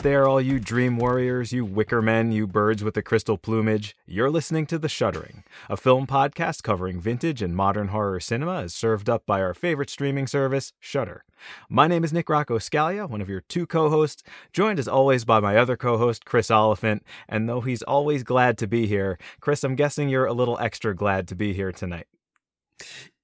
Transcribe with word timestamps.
out 0.00 0.04
there, 0.04 0.26
all 0.26 0.40
you 0.40 0.58
dream 0.58 0.96
warriors, 0.96 1.52
you 1.52 1.62
wicker 1.62 2.00
men, 2.00 2.32
you 2.32 2.46
birds 2.46 2.82
with 2.82 2.94
the 2.94 3.02
crystal 3.02 3.36
plumage. 3.36 3.94
You're 4.06 4.30
listening 4.30 4.64
to 4.68 4.78
The 4.78 4.88
Shuddering, 4.88 5.44
a 5.68 5.76
film 5.76 6.06
podcast 6.06 6.62
covering 6.62 6.98
vintage 6.98 7.42
and 7.42 7.54
modern 7.54 7.88
horror 7.88 8.18
cinema 8.18 8.62
as 8.62 8.72
served 8.72 9.10
up 9.10 9.26
by 9.26 9.42
our 9.42 9.52
favorite 9.52 9.90
streaming 9.90 10.26
service, 10.26 10.72
Shudder. 10.80 11.24
My 11.68 11.86
name 11.86 12.02
is 12.02 12.14
Nick 12.14 12.30
Rocco 12.30 12.58
Scalia, 12.58 13.10
one 13.10 13.20
of 13.20 13.28
your 13.28 13.42
two 13.42 13.66
co-hosts, 13.66 14.22
joined 14.54 14.78
as 14.78 14.88
always 14.88 15.26
by 15.26 15.38
my 15.38 15.58
other 15.58 15.76
co-host, 15.76 16.24
Chris 16.24 16.50
Oliphant, 16.50 17.02
and 17.28 17.46
though 17.46 17.60
he's 17.60 17.82
always 17.82 18.22
glad 18.22 18.56
to 18.56 18.66
be 18.66 18.86
here, 18.86 19.18
Chris, 19.40 19.62
I'm 19.64 19.76
guessing 19.76 20.08
you're 20.08 20.24
a 20.24 20.32
little 20.32 20.58
extra 20.60 20.96
glad 20.96 21.28
to 21.28 21.34
be 21.34 21.52
here 21.52 21.72
tonight. 21.72 22.06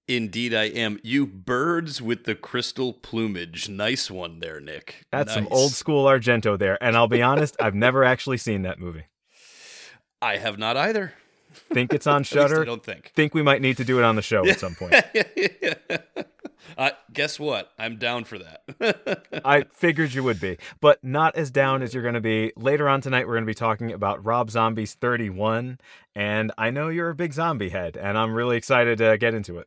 Indeed, 0.09 0.55
I 0.55 0.65
am. 0.65 1.01
You 1.03 1.27
birds 1.27 2.01
with 2.01 2.25
the 2.25 2.37
crystal 2.37 2.93
plumage. 2.93 3.69
Nice 3.69 4.09
one 4.09 4.39
there, 4.39 4.61
Nick. 4.61 5.05
That's 5.11 5.29
nice. 5.29 5.35
some 5.35 5.49
old 5.51 5.73
school 5.73 6.05
Argento 6.07 6.57
there, 6.57 6.83
and 6.83 6.97
I'll 6.97 7.09
be 7.09 7.23
honest, 7.23 7.57
I've 7.61 7.75
never 7.75 8.05
actually 8.05 8.37
seen 8.37 8.63
that 8.63 8.79
movie. 8.79 9.07
I 10.23 10.37
have 10.37 10.59
not 10.59 10.77
either. 10.77 11.15
Think 11.53 11.93
it's 11.93 12.07
on 12.07 12.23
Shudder. 12.25 12.63
I 12.63 12.65
don't 12.65 12.85
think. 12.85 13.13
Think 13.17 13.35
we 13.35 13.43
might 13.43 13.61
need 13.61 13.79
to 13.79 13.85
do 13.85 13.99
it 13.99 14.05
on 14.05 14.15
the 14.15 14.23
show 14.23 14.47
at 14.47 14.61
some 14.61 14.77
point. 14.77 14.95
uh, 16.79 16.91
guess 17.13 17.41
what? 17.41 17.73
I'm 17.77 17.97
down 17.97 18.25
for 18.25 18.39
that. 18.39 19.41
I 19.45 19.65
figured 19.73 20.15
you 20.15 20.23
would 20.23 20.41
be, 20.41 20.59
but 20.81 21.03
not 21.03 21.35
as 21.35 21.51
down 21.51 21.83
as 21.83 21.95
you're 21.95 22.03
going 22.05 22.15
to 22.15 22.21
be. 22.21 22.53
Later 22.57 22.89
on 22.89 23.01
tonight, 23.01 23.27
we're 23.27 23.35
going 23.35 23.45
to 23.45 23.51
be 23.51 23.55
talking 23.55 23.93
about 23.93 24.25
Rob 24.25 24.51
Zombie's 24.51 24.95
31, 24.95 25.79
and 26.15 26.53
I 26.57 26.71
know 26.71 26.91
you're 26.91 27.11
a 27.11 27.15
big 27.15 27.33
zombie 27.33 27.71
head, 27.71 27.97
and 27.97 28.17
I'm 28.17 28.33
really 28.33 28.57
excited 28.57 28.99
to 28.99 29.19
get 29.19 29.35
into 29.35 29.59
it. 29.59 29.67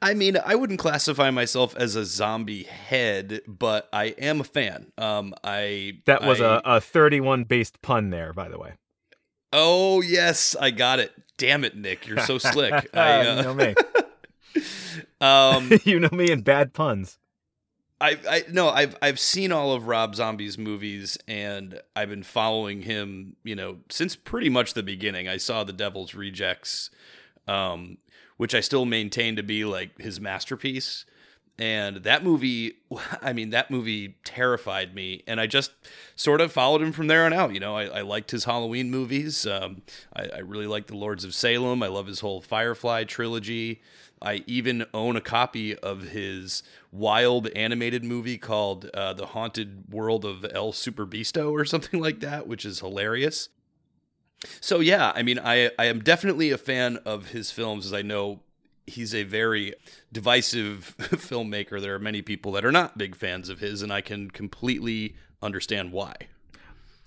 I 0.00 0.14
mean, 0.14 0.38
I 0.44 0.54
wouldn't 0.54 0.78
classify 0.78 1.30
myself 1.30 1.76
as 1.76 1.94
a 1.94 2.04
zombie 2.04 2.64
head, 2.64 3.42
but 3.46 3.88
I 3.92 4.06
am 4.18 4.40
a 4.40 4.44
fan. 4.44 4.92
Um, 4.96 5.34
I 5.44 6.00
that 6.06 6.22
was 6.22 6.40
I, 6.40 6.56
a, 6.64 6.76
a 6.76 6.80
31 6.80 7.44
based 7.44 7.80
pun 7.82 8.10
there, 8.10 8.32
by 8.32 8.48
the 8.48 8.58
way. 8.58 8.74
Oh 9.52 10.00
yes, 10.00 10.56
I 10.58 10.70
got 10.70 10.98
it. 11.00 11.12
Damn 11.36 11.64
it, 11.64 11.76
Nick, 11.76 12.06
you're 12.06 12.18
so 12.20 12.38
slick. 12.38 12.88
I, 12.94 13.26
uh, 13.26 13.36
you 13.36 13.42
know 13.42 13.54
me. 13.54 13.74
um, 15.20 15.70
you 15.84 16.00
know 16.00 16.10
me 16.12 16.30
and 16.30 16.44
bad 16.44 16.74
puns. 16.74 17.18
I, 18.00 18.18
I 18.28 18.44
no, 18.50 18.68
I've 18.68 18.96
I've 19.02 19.18
seen 19.18 19.50
all 19.50 19.72
of 19.72 19.88
Rob 19.88 20.14
Zombie's 20.14 20.56
movies, 20.56 21.18
and 21.26 21.80
I've 21.96 22.10
been 22.10 22.22
following 22.22 22.82
him, 22.82 23.36
you 23.42 23.56
know, 23.56 23.78
since 23.90 24.14
pretty 24.14 24.48
much 24.48 24.74
the 24.74 24.82
beginning. 24.82 25.28
I 25.28 25.36
saw 25.36 25.64
The 25.64 25.72
Devil's 25.72 26.14
Rejects, 26.14 26.90
um, 27.48 27.98
which 28.38 28.54
I 28.54 28.60
still 28.60 28.86
maintain 28.86 29.36
to 29.36 29.42
be 29.42 29.64
like 29.66 30.00
his 30.00 30.18
masterpiece. 30.20 31.04
And 31.58 31.98
that 31.98 32.22
movie, 32.22 32.76
I 33.22 33.32
mean, 33.32 33.50
that 33.50 33.70
movie 33.70 34.16
terrified 34.24 34.94
me. 34.94 35.24
And 35.26 35.40
I 35.40 35.46
just 35.46 35.72
sort 36.16 36.40
of 36.40 36.52
followed 36.52 36.80
him 36.80 36.92
from 36.92 37.08
there 37.08 37.26
on 37.26 37.32
out. 37.32 37.52
You 37.52 37.60
know, 37.60 37.76
I, 37.76 37.86
I 37.86 38.00
liked 38.02 38.30
his 38.30 38.44
Halloween 38.44 38.90
movies. 38.90 39.46
Um, 39.46 39.82
I, 40.14 40.28
I 40.36 40.38
really 40.38 40.66
like 40.66 40.86
The 40.86 40.96
Lords 40.96 41.24
of 41.24 41.34
Salem. 41.34 41.82
I 41.82 41.88
love 41.88 42.06
his 42.06 42.20
whole 42.20 42.40
Firefly 42.40 43.04
trilogy. 43.04 43.82
I 44.20 44.42
even 44.46 44.84
own 44.94 45.16
a 45.16 45.20
copy 45.20 45.76
of 45.76 46.08
his 46.08 46.62
wild 46.90 47.48
animated 47.48 48.04
movie 48.04 48.38
called 48.38 48.86
uh, 48.94 49.12
The 49.12 49.26
Haunted 49.26 49.92
World 49.92 50.24
of 50.24 50.44
El 50.52 50.72
Superbeasto 50.72 51.50
or 51.52 51.64
something 51.64 52.00
like 52.00 52.20
that, 52.20 52.46
which 52.46 52.64
is 52.64 52.80
hilarious. 52.80 53.48
So 54.60 54.80
yeah, 54.80 55.12
I 55.14 55.22
mean, 55.22 55.38
I 55.38 55.70
I 55.78 55.86
am 55.86 56.00
definitely 56.00 56.50
a 56.50 56.58
fan 56.58 56.98
of 56.98 57.30
his 57.30 57.50
films, 57.50 57.86
as 57.86 57.92
I 57.92 58.02
know 58.02 58.40
he's 58.86 59.14
a 59.14 59.24
very 59.24 59.74
divisive 60.12 60.94
filmmaker. 60.98 61.80
There 61.80 61.94
are 61.94 61.98
many 61.98 62.22
people 62.22 62.52
that 62.52 62.64
are 62.64 62.72
not 62.72 62.98
big 62.98 63.14
fans 63.14 63.48
of 63.48 63.60
his, 63.60 63.82
and 63.82 63.92
I 63.92 64.00
can 64.00 64.30
completely 64.30 65.16
understand 65.42 65.92
why. 65.92 66.14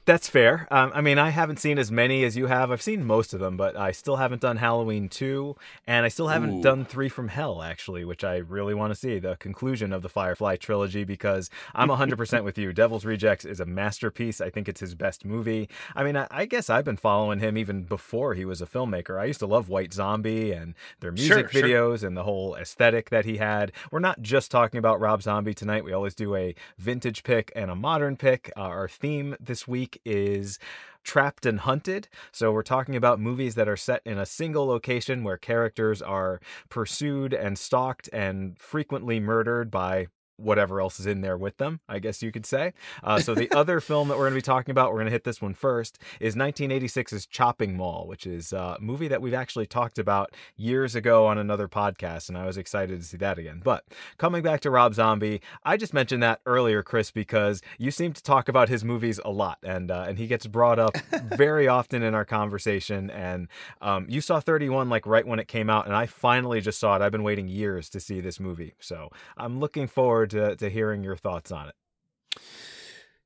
That's 0.06 0.28
fair. 0.28 0.68
Um, 0.72 0.92
I 0.96 1.02
mean, 1.02 1.20
I 1.20 1.30
haven't 1.30 1.60
seen 1.60 1.78
as 1.78 1.92
many 1.92 2.24
as 2.24 2.36
you 2.36 2.48
have. 2.48 2.72
I've 2.72 2.82
seen 2.82 3.06
most 3.06 3.36
of 3.36 3.40
them, 3.40 3.56
but 3.56 3.78
I 3.78 3.92
still 3.92 4.16
haven't 4.16 4.42
done 4.42 4.58
Halloween 4.58 5.10
2, 5.10 5.56
and 5.86 6.06
I 6.06 6.10
still 6.10 6.28
haven't 6.28 6.60
Ooh. 6.60 6.62
done 6.64 6.86
3 6.86 7.08
from 7.08 7.28
Hell, 7.28 7.62
actually, 7.62 8.04
which 8.04 8.24
I 8.24 8.38
really 8.38 8.74
want 8.74 8.92
to 8.92 9.00
see 9.00 9.20
the 9.20 9.36
conclusion 9.36 9.94
of 9.94 10.02
the 10.02 10.10
Firefly 10.10 10.56
trilogy 10.56 11.04
because 11.04 11.52
I'm 11.76 11.90
100% 11.90 12.44
with 12.44 12.58
you. 12.58 12.74
Devil's 12.74 13.06
Rejects 13.06 13.46
is 13.46 13.60
a 13.60 13.66
masterpiece. 13.66 14.42
I 14.42 14.50
think 14.50 14.68
it's 14.68 14.80
his 14.80 14.96
best 14.96 15.24
movie. 15.24 15.70
I 15.96 16.04
mean, 16.04 16.18
I, 16.18 16.28
I, 16.32 16.46
guess 16.46 16.72
I've 16.72 16.86
been 16.86 16.98
following 16.98 17.40
him 17.40 17.56
even 17.56 17.84
before 17.84 18.34
he 18.34 18.44
was 18.44 18.60
a 18.60 18.66
filmmaker. 18.66 19.20
I 19.20 19.26
used 19.26 19.40
to 19.40 19.46
love 19.46 19.70
White 19.70 19.94
Zombie 19.94 20.52
and 20.52 20.74
their 21.00 21.12
music 21.12 21.52
sure, 21.52 21.62
videos 21.62 22.00
sure. 22.00 22.08
and 22.08 22.18
the 22.18 22.24
whole 22.24 22.56
aesthetic 22.56 23.12
that 23.12 23.26
he 23.26 23.38
had. 23.38 23.72
We're 23.92 24.00
not 24.00 24.24
just 24.24 24.50
talking 24.50 24.80
about 24.80 25.00
Rob 25.00 25.22
Zombie 25.22 25.54
tonight. 25.54 25.86
We 25.86 25.94
always 25.94 26.16
do 26.16 26.36
a 26.36 26.56
vintage 26.80 27.24
pick 27.24 27.52
and 27.56 27.70
a 27.70 27.76
modern 27.76 28.18
pick. 28.18 28.52
Uh, 28.58 28.62
our 28.62 28.88
theme 28.88 29.36
this 29.40 29.68
week 29.68 29.91
is 30.06 30.60
Trapped 31.04 31.46
and 31.46 31.62
Hunted. 31.62 32.08
So 32.32 32.52
we're 32.52 32.64
talking 32.64 32.96
about 32.96 33.20
movies 33.20 33.56
that 33.56 33.68
are 33.68 33.78
set 33.78 34.02
in 34.06 34.18
a 34.18 34.26
single 34.26 34.66
location 34.66 35.24
where 35.24 35.38
characters 35.38 36.02
are 36.02 36.40
pursued 36.70 37.34
and 37.34 37.58
stalked 37.58 38.10
and 38.14 38.58
frequently 38.60 39.20
murdered 39.20 39.72
by 39.72 40.08
whatever 40.42 40.82
else 40.82 41.00
is 41.00 41.06
in 41.06 41.22
there 41.22 41.38
with 41.38 41.58
them, 41.58 41.80
I 41.88 42.00
guess 42.00 42.22
you 42.22 42.32
could 42.32 42.46
say. 42.46 42.74
Uh, 43.04 43.20
so 43.20 43.34
the 43.36 43.52
other 43.52 43.80
film 43.82 44.08
that 44.08 44.18
we're 44.18 44.26
going 44.26 44.34
to 44.34 44.38
be 44.38 44.42
talking 44.42 44.72
about, 44.72 44.92
we're 44.92 45.00
going 45.00 45.06
to 45.06 45.12
hit 45.12 45.24
this 45.24 45.42
one 45.42 45.54
first, 45.54 46.00
is 46.20 46.36
1986's 46.36 47.26
Chopping 47.26 47.76
Mall, 47.76 48.08
which 48.08 48.26
is 48.26 48.54
a 48.54 48.78
movie 48.80 49.08
that 49.08 49.22
we've 49.22 49.34
actually 49.34 49.68
talked 49.68 50.00
about 50.00 50.34
years 50.56 50.96
ago 50.96 51.28
on 51.28 51.38
another 51.38 51.68
podcast, 51.68 52.30
and 52.30 52.38
I 52.38 52.46
was 52.46 52.58
excited 52.58 53.00
to 53.00 53.06
see 53.06 53.18
that 53.18 53.38
again. 53.38 53.62
But 53.64 53.86
coming 54.18 54.42
back 54.42 54.62
to 54.62 54.72
Rob 54.72 54.94
Zombie, 54.94 55.42
I 55.64 55.78
just 55.78 55.94
mentioned 55.94 56.24
that 56.24 56.42
earlier, 56.46 56.84
Chris, 56.84 57.12
because 57.12 57.62
you 57.78 57.92
seem 57.92 58.14
to 58.14 58.24
talk 58.24 58.50
about 58.50 58.70
his 58.70 58.84
movies 58.84 59.20
a 59.24 59.32
lot, 59.32 59.60
and 59.64 59.92
uh, 59.92 60.06
and 60.08 60.18
he 60.18 60.28
gets 60.28 60.48
brought 60.48 60.80
up 60.80 60.98
very 61.36 61.68
often 61.68 62.04
in 62.04 62.16
our 62.16 62.26
conversation. 62.26 63.10
And 63.10 63.48
um, 63.82 64.06
you 64.10 64.22
saw 64.22 64.40
31 64.40 64.90
like 64.90 65.06
right 65.06 65.26
when 65.26 65.40
it 65.40 65.48
came 65.48 65.70
out, 65.70 65.86
and 65.86 65.96
I 65.96 66.06
finally 66.06 66.62
just 66.62 66.80
saw 66.80 66.96
it. 66.96 67.02
I've 67.02 67.12
been 67.12 67.24
waiting 67.24 67.48
years 67.48 67.90
to 67.90 68.00
see 68.00 68.22
this 68.22 68.40
movie, 68.40 68.74
so 68.80 69.10
I'm 69.38 69.60
looking 69.60 69.88
forward 69.88 70.31
to, 70.32 70.56
to 70.58 70.70
hearing 70.70 71.04
your 71.04 71.16
thoughts 71.16 71.52
on 71.52 71.70
it. 71.70 71.76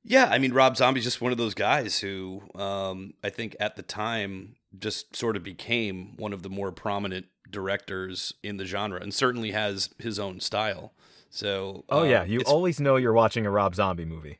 Yeah, 0.04 0.28
I 0.30 0.38
mean, 0.38 0.52
Rob 0.52 0.76
Zombie's 0.76 1.02
just 1.02 1.20
one 1.20 1.32
of 1.32 1.38
those 1.38 1.54
guys 1.54 1.98
who 1.98 2.42
um, 2.54 3.14
I 3.24 3.30
think 3.30 3.56
at 3.58 3.74
the 3.74 3.82
time 3.82 4.54
just 4.78 5.16
sort 5.16 5.36
of 5.36 5.42
became 5.42 6.16
one 6.16 6.32
of 6.32 6.42
the 6.44 6.48
more 6.48 6.70
prominent 6.70 7.26
directors 7.50 8.32
in 8.42 8.56
the 8.56 8.64
genre 8.64 9.00
and 9.00 9.12
certainly 9.12 9.50
has 9.50 9.90
his 9.98 10.18
own 10.20 10.38
style. 10.38 10.92
So, 11.28 11.84
oh, 11.88 12.04
yeah, 12.04 12.22
um, 12.22 12.28
you 12.28 12.40
always 12.46 12.78
know 12.78 12.96
you're 12.96 13.12
watching 13.12 13.46
a 13.46 13.50
Rob 13.50 13.74
Zombie 13.74 14.04
movie. 14.04 14.38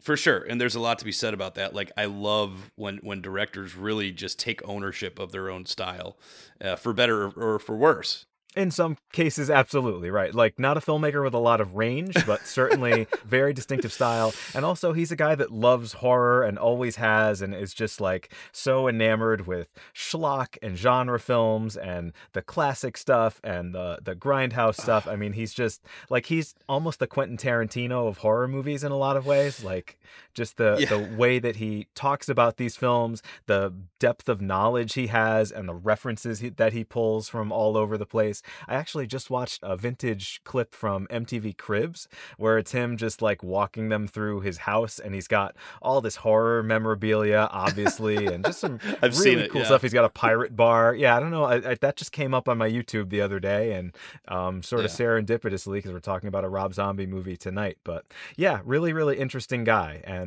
for 0.00 0.16
sure 0.16 0.38
and 0.48 0.60
there's 0.60 0.74
a 0.74 0.80
lot 0.80 0.98
to 0.98 1.04
be 1.04 1.12
said 1.12 1.32
about 1.32 1.54
that 1.54 1.74
like 1.74 1.92
i 1.96 2.04
love 2.06 2.72
when 2.74 2.96
when 2.98 3.20
directors 3.22 3.76
really 3.76 4.10
just 4.10 4.36
take 4.38 4.60
ownership 4.68 5.18
of 5.20 5.30
their 5.30 5.48
own 5.48 5.64
style 5.64 6.16
uh, 6.60 6.74
for 6.74 6.92
better 6.92 7.26
or, 7.26 7.54
or 7.54 7.58
for 7.60 7.76
worse 7.76 8.26
In 8.54 8.70
some 8.70 8.98
cases, 9.12 9.48
absolutely 9.48 10.10
right. 10.10 10.34
Like 10.34 10.58
not 10.58 10.76
a 10.76 10.80
filmmaker 10.80 11.24
with 11.24 11.34
a 11.34 11.38
lot 11.38 11.60
of 11.60 11.74
range, 11.74 12.14
but 12.26 12.46
certainly 12.46 13.06
very 13.24 13.52
distinctive 13.52 13.92
style. 13.92 14.34
And 14.54 14.64
also, 14.64 14.92
he's 14.92 15.10
a 15.10 15.16
guy 15.16 15.34
that 15.34 15.50
loves 15.50 15.94
horror 15.94 16.42
and 16.42 16.58
always 16.58 16.96
has, 16.96 17.40
and 17.40 17.54
is 17.54 17.72
just 17.72 18.00
like 18.00 18.32
so 18.52 18.88
enamored 18.88 19.46
with 19.46 19.68
schlock 19.94 20.58
and 20.62 20.76
genre 20.76 21.18
films 21.18 21.76
and 21.76 22.12
the 22.32 22.42
classic 22.42 22.96
stuff 22.96 23.40
and 23.42 23.74
the 23.74 23.98
the 24.02 24.14
grindhouse 24.14 24.80
stuff. 24.80 25.06
I 25.06 25.16
mean, 25.16 25.32
he's 25.32 25.54
just 25.54 25.82
like 26.10 26.26
he's 26.26 26.54
almost 26.68 26.98
the 26.98 27.06
Quentin 27.06 27.38
Tarantino 27.38 28.06
of 28.06 28.18
horror 28.18 28.48
movies 28.48 28.84
in 28.84 28.92
a 28.92 28.96
lot 28.96 29.16
of 29.16 29.26
ways. 29.26 29.64
Like 29.64 29.98
just 30.34 30.56
the 30.56 30.76
Yeah. 30.80 30.88
the 30.88 31.16
way 31.16 31.38
that 31.38 31.56
he 31.56 31.86
talks 31.94 32.28
about 32.28 32.56
these 32.56 32.76
films, 32.76 33.22
the 33.46 33.72
depth 33.98 34.28
of 34.28 34.40
knowledge 34.40 34.94
he 34.94 35.08
has, 35.08 35.52
and 35.52 35.68
the 35.68 35.74
references 35.74 36.40
he, 36.40 36.48
that 36.50 36.72
he 36.72 36.84
pulls 36.84 37.28
from 37.28 37.52
all 37.52 37.76
over 37.76 37.96
the 37.98 38.06
place. 38.06 38.42
I 38.66 38.74
actually 38.74 39.06
just 39.06 39.30
watched 39.30 39.60
a 39.62 39.76
vintage 39.76 40.40
clip 40.44 40.74
from 40.74 41.06
MTV 41.08 41.56
Cribs 41.56 42.08
where 42.36 42.58
it's 42.58 42.72
him 42.72 42.96
just 42.96 43.22
like 43.22 43.42
walking 43.42 43.88
them 43.88 44.06
through 44.06 44.40
his 44.40 44.58
house, 44.58 44.98
and 44.98 45.14
he's 45.14 45.28
got 45.28 45.56
all 45.80 46.00
this 46.00 46.16
horror 46.16 46.62
memorabilia, 46.62 47.48
obviously, 47.50 48.26
and 48.26 48.44
just 48.44 48.60
some 48.60 48.78
I've 49.02 49.12
really 49.12 49.14
seen 49.14 49.38
it, 49.38 49.50
cool 49.50 49.60
yeah. 49.60 49.66
stuff. 49.66 49.82
He's 49.82 49.92
got 49.92 50.04
a 50.04 50.08
pirate 50.10 50.56
bar. 50.56 50.94
Yeah, 50.94 51.16
I 51.16 51.20
don't 51.20 51.30
know. 51.30 51.44
I, 51.44 51.70
I, 51.70 51.74
that 51.80 51.96
just 51.96 52.12
came 52.12 52.34
up 52.34 52.48
on 52.48 52.58
my 52.58 52.68
YouTube 52.70 53.10
the 53.10 53.20
other 53.20 53.38
day, 53.40 53.72
and 53.72 53.94
um, 54.28 54.62
sort 54.62 54.84
of 54.84 54.90
Yeah. 54.90 55.06
serendipitously 55.06 55.74
because 55.74 55.92
we're 55.92 56.00
talking 56.00 56.28
about 56.28 56.44
a 56.44 56.48
Rob 56.48 56.74
Zombie 56.74 57.06
movie 57.06 57.36
tonight. 57.36 57.78
But 57.84 58.04
yeah, 58.36 58.60
really, 58.64 58.92
really 58.92 59.18
interesting 59.18 59.64
guy, 59.64 60.00
and 60.04 60.21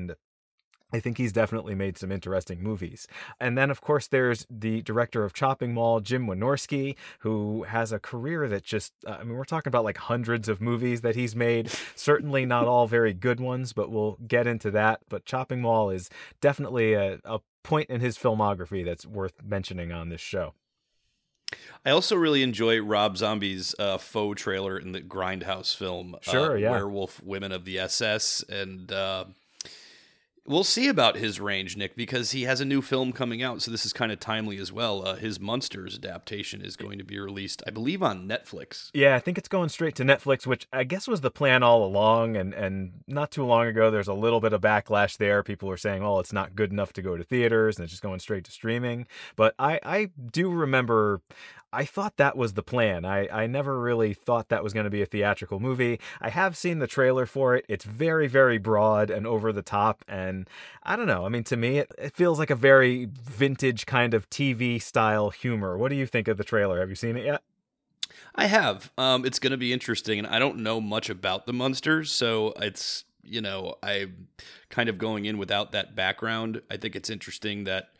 I 0.94 1.00
think 1.00 1.18
he's 1.18 1.34
definitely 1.34 1.76
made 1.76 1.98
some 1.98 2.12
interesting 2.12 2.62
movies. 2.62 3.08
And 3.40 3.58
then, 3.58 3.70
of 3.70 3.82
course, 3.82 4.08
there's 4.08 4.46
the 4.50 4.82
director 4.84 5.24
of 5.24 5.34
Chopping 5.34 5.74
Mall, 5.74 6.00
Jim 6.00 6.28
Wynorski, 6.28 6.96
who 7.20 7.64
has 7.64 7.92
a 7.92 8.00
career 8.00 8.48
that 8.48 8.64
just, 8.64 8.94
uh, 9.06 9.18
I 9.20 9.24
mean, 9.24 9.36
we're 9.36 9.46
talking 9.46 9.70
about 9.70 9.84
like 9.84 9.98
hundreds 9.98 10.48
of 10.48 10.62
movies 10.62 11.02
that 11.02 11.16
he's 11.16 11.36
made. 11.36 11.70
Certainly 11.96 12.46
not 12.56 12.66
all 12.66 12.88
very 12.88 13.14
good 13.14 13.40
ones, 13.40 13.74
but 13.74 13.90
we'll 13.90 14.18
get 14.28 14.48
into 14.48 14.72
that. 14.72 15.02
But 15.10 15.26
Chopping 15.26 15.62
Mall 15.62 15.90
is 15.90 16.10
definitely 16.40 16.94
a, 16.94 17.20
a 17.26 17.40
point 17.64 17.90
in 17.90 18.00
his 18.00 18.18
filmography 18.18 18.86
that's 18.86 19.06
worth 19.06 19.34
mentioning 19.44 19.92
on 19.92 20.10
this 20.10 20.22
show. 20.22 20.54
I 21.84 21.92
also 21.92 22.16
really 22.16 22.42
enjoy 22.42 22.82
Rob 22.82 23.18
Zombie's 23.18 23.76
uh, 23.78 23.98
faux 23.98 24.42
trailer 24.42 24.78
in 24.78 24.92
the 24.92 25.02
Grindhouse 25.02 25.76
film, 25.76 26.16
sure, 26.22 26.54
uh, 26.54 26.56
yeah. 26.56 26.72
Werewolf 26.72 27.22
Women 27.24 27.52
of 27.52 27.66
the 27.66 27.80
SS, 27.80 28.44
and 28.50 28.92
uh, 28.92 29.26
we'll 30.46 30.64
see 30.64 30.88
about 30.88 31.16
his 31.18 31.40
range, 31.40 31.76
Nick, 31.76 31.96
because 31.96 32.32
he 32.32 32.44
has 32.44 32.62
a 32.62 32.66
new 32.66 32.82
film 32.82 33.12
coming 33.12 33.42
out. 33.42 33.62
So 33.62 33.72
this 33.72 33.86
is 33.86 33.94
kind 33.94 34.12
of 34.12 34.20
timely 34.20 34.58
as 34.58 34.72
well. 34.72 35.06
Uh, 35.06 35.16
his 35.16 35.40
Munsters 35.40 35.96
adaptation 35.96 36.62
is 36.62 36.76
going 36.76 36.98
to 36.98 37.04
be 37.04 37.20
released, 37.20 37.64
I 37.66 37.72
believe, 37.72 38.04
on 38.04 38.28
Netflix. 38.28 38.90
Yeah, 38.94 39.16
I 39.16 39.20
think 39.20 39.38
it's 39.38 39.48
going 39.48 39.70
straight 39.70 39.96
to 39.96 40.04
Netflix, 40.04 40.46
which 40.46 40.68
I 40.72 40.84
guess 40.84 41.08
was 41.08 41.22
the 41.22 41.32
plan 41.32 41.64
all 41.64 41.84
along. 41.84 42.38
And 42.38 42.54
and 42.54 43.04
not 43.08 43.32
too 43.32 43.44
long 43.44 43.68
ago, 43.68 43.90
there's 43.92 44.08
a 44.08 44.14
little 44.14 44.40
bit 44.40 44.54
of 44.54 44.62
backlash 44.62 45.18
there. 45.18 45.44
People 45.44 45.70
were 45.70 45.78
saying, 45.78 46.04
"Well, 46.04 46.20
it's 46.20 46.34
not 46.34 46.56
good 46.56 46.72
enough 46.72 46.94
to 46.94 47.02
go 47.02 47.18
to 47.18 47.24
theaters, 47.24 47.78
and 47.78 47.84
it's 47.84 47.92
just 47.92 48.04
going 48.04 48.20
straight 48.20 48.44
to 48.46 48.52
streaming." 48.52 49.08
But 49.36 49.56
I 49.60 49.80
I 49.84 50.10
do 50.32 50.52
remember. 50.52 51.22
I 51.76 51.84
thought 51.86 52.18
that 52.18 52.38
was 52.38 52.54
the 52.54 52.64
plan. 52.64 53.04
I, 53.04 53.28
I 53.28 53.48
never 53.48 53.80
really 53.80 54.14
thought 54.14 54.50
that 54.50 54.64
was 54.64 54.74
going 54.74 54.86
to 54.86 54.90
be 54.90 55.02
a 55.02 55.06
theatrical 55.06 55.60
movie. 55.60 56.00
I 56.22 56.30
have 56.30 56.56
seen 56.56 56.80
the 56.80 56.88
trailer 56.88 57.26
for 57.26 57.56
it. 57.56 57.66
It's 57.68 57.84
very, 57.84 58.28
very 58.28 58.58
broad 58.58 59.10
and 59.10 59.28
over 59.28 59.52
the 59.52 59.62
top. 59.62 60.06
And 60.08 60.50
I 60.84 60.96
don't 60.96 61.08
know. 61.08 61.26
I 61.26 61.30
mean, 61.30 61.44
to 61.46 61.58
me, 61.58 61.80
it, 61.80 61.92
it 61.98 62.16
feels 62.16 62.40
like 62.40 62.50
a 62.50 62.56
very 62.56 63.10
vintage 63.12 63.86
kind 63.86 64.14
of 64.14 64.30
TV 64.30 64.82
style 64.82 65.32
humor. 65.32 65.78
What 65.78 65.90
do 65.90 65.96
you 65.96 66.08
think 66.08 66.30
of 66.30 66.38
the 66.38 66.46
trailer? 66.46 66.80
Have 66.80 66.90
you 66.90 66.96
seen 66.96 67.18
it 67.18 67.26
yet? 67.26 67.42
I 68.34 68.46
have. 68.48 68.92
Um, 68.98 69.26
it's 69.26 69.40
going 69.40 69.52
to 69.52 69.58
be 69.58 69.74
interesting, 69.74 70.20
and 70.20 70.28
I 70.28 70.40
don't 70.40 70.60
know 70.60 70.80
much 70.80 71.10
about 71.10 71.46
the 71.46 71.54
Munsters, 71.54 72.12
so 72.12 72.54
it's 72.58 73.04
you 73.24 73.42
know 73.42 73.76
I'm 73.82 74.28
kind 74.70 74.88
of 74.88 74.98
going 74.98 75.26
in 75.26 75.38
without 75.38 75.72
that 75.72 75.96
background. 75.96 76.62
I 76.70 76.78
think 76.78 76.96
it's 76.96 77.10
interesting 77.10 77.64
that 77.64 77.95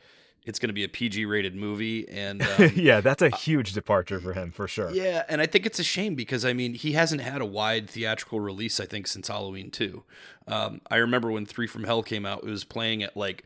it's 0.46 0.60
going 0.60 0.70
to 0.70 0.74
be 0.74 0.84
a 0.84 0.90
PG 0.90 1.26
rated 1.26 1.56
movie, 1.56 2.08
and 2.08 2.42
um, 2.60 2.72
yeah, 2.76 3.02
that's 3.02 3.22
a 3.22 3.30
huge 3.30 3.74
departure 3.74 4.20
for 4.20 4.34
him 4.34 4.52
for 4.52 4.68
sure. 4.68 4.92
Yeah, 4.92 5.24
and 5.28 5.42
I 5.42 5.46
think 5.46 5.66
it's 5.66 5.80
a 5.80 5.84
shame 5.84 6.16
because 6.16 6.46
I 6.46 6.54
mean 6.54 6.74
he 6.74 6.94
hasn't 6.94 7.22
had 7.22 7.42
a 7.42 7.46
wide 7.46 7.90
theatrical 7.90 8.40
release 8.40 8.80
I 8.80 8.86
think 8.86 9.08
since 9.08 9.28
Halloween 9.28 9.72
two. 9.72 10.04
Um, 10.48 10.82
I 10.92 10.98
remember 10.98 11.32
when 11.32 11.46
Three 11.46 11.68
from 11.68 11.86
Hell 11.86 12.04
came 12.04 12.26
out, 12.26 12.44
it 12.44 12.50
was 12.50 12.64
playing 12.64 13.04
at 13.04 13.18
like 13.18 13.44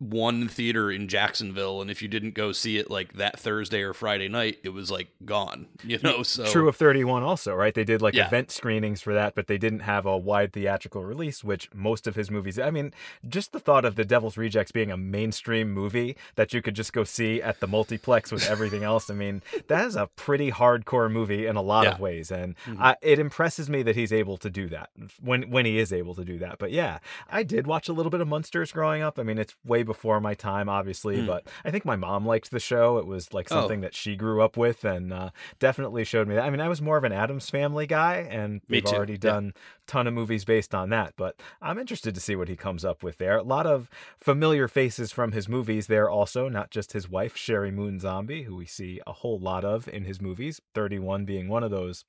one 0.00 0.48
theater 0.48 0.90
in 0.90 1.06
Jacksonville, 1.08 1.80
and 1.80 1.90
if 1.90 2.00
you 2.02 2.08
didn't 2.08 2.32
go 2.34 2.50
see 2.52 2.78
it 2.78 2.90
like 2.90 3.12
that 3.12 3.38
Thursday 3.38 3.82
or 3.82 3.92
Friday 3.94 4.28
night, 4.28 4.58
it 4.64 4.70
was 4.70 4.90
like 4.90 5.08
gone. 5.24 5.66
You 5.84 5.98
know, 6.02 6.22
so 6.22 6.44
True 6.46 6.68
of 6.68 6.76
31 6.76 7.22
also, 7.22 7.54
right? 7.54 7.74
They 7.74 7.84
did 7.84 8.00
like 8.00 8.14
Yeah. 8.14 8.26
event 8.26 8.50
screenings 8.50 9.00
for 9.02 9.12
that, 9.14 9.34
but 9.34 9.46
they 9.46 9.58
didn't 9.58 9.80
have 9.80 10.06
a 10.06 10.16
wide 10.16 10.52
theatrical 10.52 11.02
release, 11.04 11.42
which 11.44 11.68
most 11.74 12.06
of 12.06 12.14
his 12.16 12.30
movies. 12.30 12.58
I 12.58 12.70
mean, 12.70 12.92
just 13.28 13.52
the 13.52 13.58
thought 13.60 13.84
of 13.84 13.96
The 13.96 14.04
Devil's 14.04 14.36
Rejects 14.36 14.72
being 14.72 14.90
a 14.90 14.96
mainstream 14.96 15.70
movie 15.72 16.16
that 16.36 16.52
you 16.54 16.62
could 16.62 16.74
just 16.74 16.92
go 16.92 17.02
see 17.04 17.42
at 17.42 17.60
the 17.60 17.66
multiplex 17.66 18.30
with 18.32 18.48
everything 18.48 18.84
else. 18.84 19.10
I 19.10 19.14
mean, 19.14 19.42
that 19.68 19.84
is 19.86 19.96
a 19.96 20.06
pretty 20.16 20.50
hardcore 20.52 21.10
movie 21.10 21.46
in 21.46 21.56
a 21.56 21.62
lot 21.62 21.84
Yeah. 21.84 21.92
of 21.92 22.00
ways, 22.00 22.30
and 22.30 22.54
Mhm. 22.66 22.80
I, 22.80 22.96
it 23.02 23.18
impresses 23.18 23.68
me 23.68 23.82
that 23.82 23.96
he's 23.96 24.12
able 24.12 24.36
to 24.38 24.48
do 24.50 24.68
that 24.68 24.90
when 25.20 25.50
when 25.50 25.66
he 25.66 25.78
is 25.78 25.92
able 25.92 26.14
to 26.14 26.24
do 26.24 26.38
that. 26.38 26.58
But 26.58 26.70
yeah, 26.70 26.98
I 27.28 27.42
did 27.42 27.66
watch 27.66 27.88
a 27.88 27.92
little 27.92 28.10
bit 28.10 28.20
of 28.20 28.28
Munsters 28.28 28.70
growing 28.72 29.02
up. 29.02 29.18
I 29.18 29.22
mean, 29.24 29.38
it's 29.38 29.56
way 29.64 29.82
before 29.90 30.20
my 30.20 30.34
time, 30.34 30.68
obviously, 30.68 31.16
Mm. 31.16 31.26
but 31.26 31.48
I 31.64 31.72
think 31.72 31.84
my 31.84 31.96
mom 31.96 32.24
liked 32.24 32.52
the 32.52 32.60
show. 32.60 32.98
It 32.98 33.06
was 33.06 33.32
like 33.34 33.48
Oh. 33.50 33.56
something 33.56 33.80
that 33.80 33.92
she 33.92 34.14
grew 34.14 34.40
up 34.40 34.56
with, 34.56 34.84
and 34.84 35.12
uh, 35.12 35.30
definitely 35.58 36.04
showed 36.04 36.28
me 36.28 36.36
that. 36.36 36.44
I 36.44 36.50
mean, 36.50 36.60
I 36.60 36.68
was 36.68 36.80
more 36.80 36.96
of 36.96 37.02
an 37.02 37.10
Addams 37.10 37.50
Family 37.50 37.88
guy, 37.88 38.18
and 38.30 38.54
Me 38.68 38.76
we've 38.76 38.84
too, 38.84 38.94
already 38.94 39.18
done 39.18 39.52
a 39.56 39.90
ton 39.90 40.06
of 40.06 40.14
movies 40.14 40.44
based 40.44 40.76
on 40.76 40.90
that. 40.90 41.14
But 41.16 41.40
I'm 41.60 41.76
interested 41.78 42.14
to 42.14 42.20
see 42.20 42.36
what 42.36 42.46
he 42.48 42.54
comes 42.54 42.84
up 42.84 43.02
with 43.02 43.18
there. 43.18 43.38
A 43.38 43.42
lot 43.42 43.66
of 43.66 43.90
familiar 44.16 44.68
faces 44.68 45.10
from 45.10 45.32
his 45.32 45.48
movies 45.48 45.88
there, 45.88 46.08
also 46.08 46.48
not 46.48 46.70
just 46.70 46.92
his 46.92 47.08
wife 47.10 47.34
Sheri 47.34 47.72
Moon 47.72 47.98
Zombie, 47.98 48.44
who 48.44 48.54
we 48.54 48.66
see 48.66 49.00
a 49.08 49.12
whole 49.12 49.40
lot 49.40 49.64
of 49.64 49.88
in 49.88 50.04
his 50.04 50.20
movies. 50.20 50.60
31 50.74 51.24
being 51.24 51.48
one 51.48 51.64
of 51.64 51.70
those. 51.72 52.04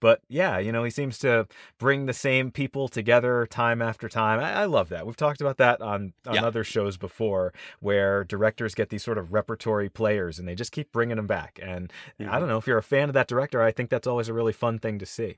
But 0.00 0.22
yeah, 0.28 0.58
you 0.58 0.72
know, 0.72 0.84
he 0.84 0.90
seems 0.90 1.18
to 1.18 1.46
bring 1.78 2.06
the 2.06 2.12
same 2.12 2.50
people 2.50 2.88
together 2.88 3.46
time 3.46 3.80
after 3.82 4.08
time. 4.08 4.40
I, 4.40 4.62
I 4.62 4.64
love 4.64 4.88
that. 4.88 5.06
We've 5.06 5.16
talked 5.16 5.40
about 5.40 5.56
that 5.58 5.80
on, 5.80 6.12
on 6.26 6.34
Yeah. 6.36 6.44
other 6.44 6.64
shows 6.64 6.96
before 6.96 7.52
where 7.80 8.24
directors 8.24 8.74
get 8.74 8.88
these 8.88 9.02
sort 9.02 9.18
of 9.18 9.32
repertory 9.32 9.88
players 9.88 10.38
and 10.38 10.48
they 10.48 10.54
just 10.54 10.72
keep 10.72 10.92
bringing 10.92 11.16
them 11.16 11.26
back. 11.26 11.58
And 11.62 11.92
I 12.20 12.38
don't 12.38 12.48
know 12.48 12.58
if 12.58 12.66
you're 12.66 12.78
a 12.78 12.82
fan 12.82 13.08
of 13.08 13.14
that 13.14 13.28
director, 13.28 13.62
I 13.62 13.72
think 13.72 13.90
that's 13.90 14.06
always 14.06 14.28
a 14.28 14.34
really 14.34 14.52
fun 14.52 14.78
thing 14.78 14.98
to 14.98 15.06
see. 15.06 15.36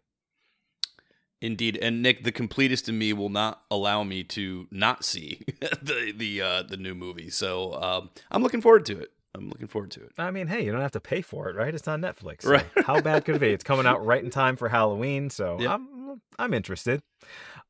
Indeed, 1.40 1.76
and 1.82 2.00
Nick, 2.02 2.22
the 2.22 2.30
completest 2.30 2.88
in 2.88 2.96
me 2.98 3.12
will 3.12 3.28
not 3.28 3.62
allow 3.68 4.04
me 4.04 4.22
to 4.24 4.68
not 4.70 5.04
see 5.04 5.40
the 5.82 6.12
the 6.16 6.40
uh, 6.40 6.62
the 6.62 6.76
new 6.76 6.94
movie. 6.94 7.30
So 7.30 7.74
um, 7.82 8.10
I'm 8.30 8.44
looking 8.44 8.60
forward 8.60 8.86
to 8.86 9.00
it. 9.00 9.10
I'm 9.34 9.48
looking 9.48 9.66
forward 9.68 9.90
to 9.92 10.02
it. 10.02 10.12
I 10.18 10.30
mean, 10.30 10.46
hey, 10.46 10.64
you 10.64 10.72
don't 10.72 10.82
have 10.82 10.90
to 10.92 11.00
pay 11.00 11.22
for 11.22 11.48
it, 11.48 11.56
right? 11.56 11.74
It's 11.74 11.88
on 11.88 12.02
Netflix. 12.02 12.42
So 12.42 12.50
Right. 12.50 12.66
how 12.84 13.00
bad 13.00 13.24
could 13.24 13.36
it 13.36 13.40
be? 13.40 13.48
It's 13.48 13.64
coming 13.64 13.86
out 13.86 14.04
right 14.06 14.22
in 14.22 14.30
time 14.30 14.56
for 14.56 14.68
Halloween, 14.68 15.30
so 15.30 15.56
Yeah. 15.60 15.74
I'm 15.74 16.20
I'm 16.38 16.52
interested. 16.52 17.02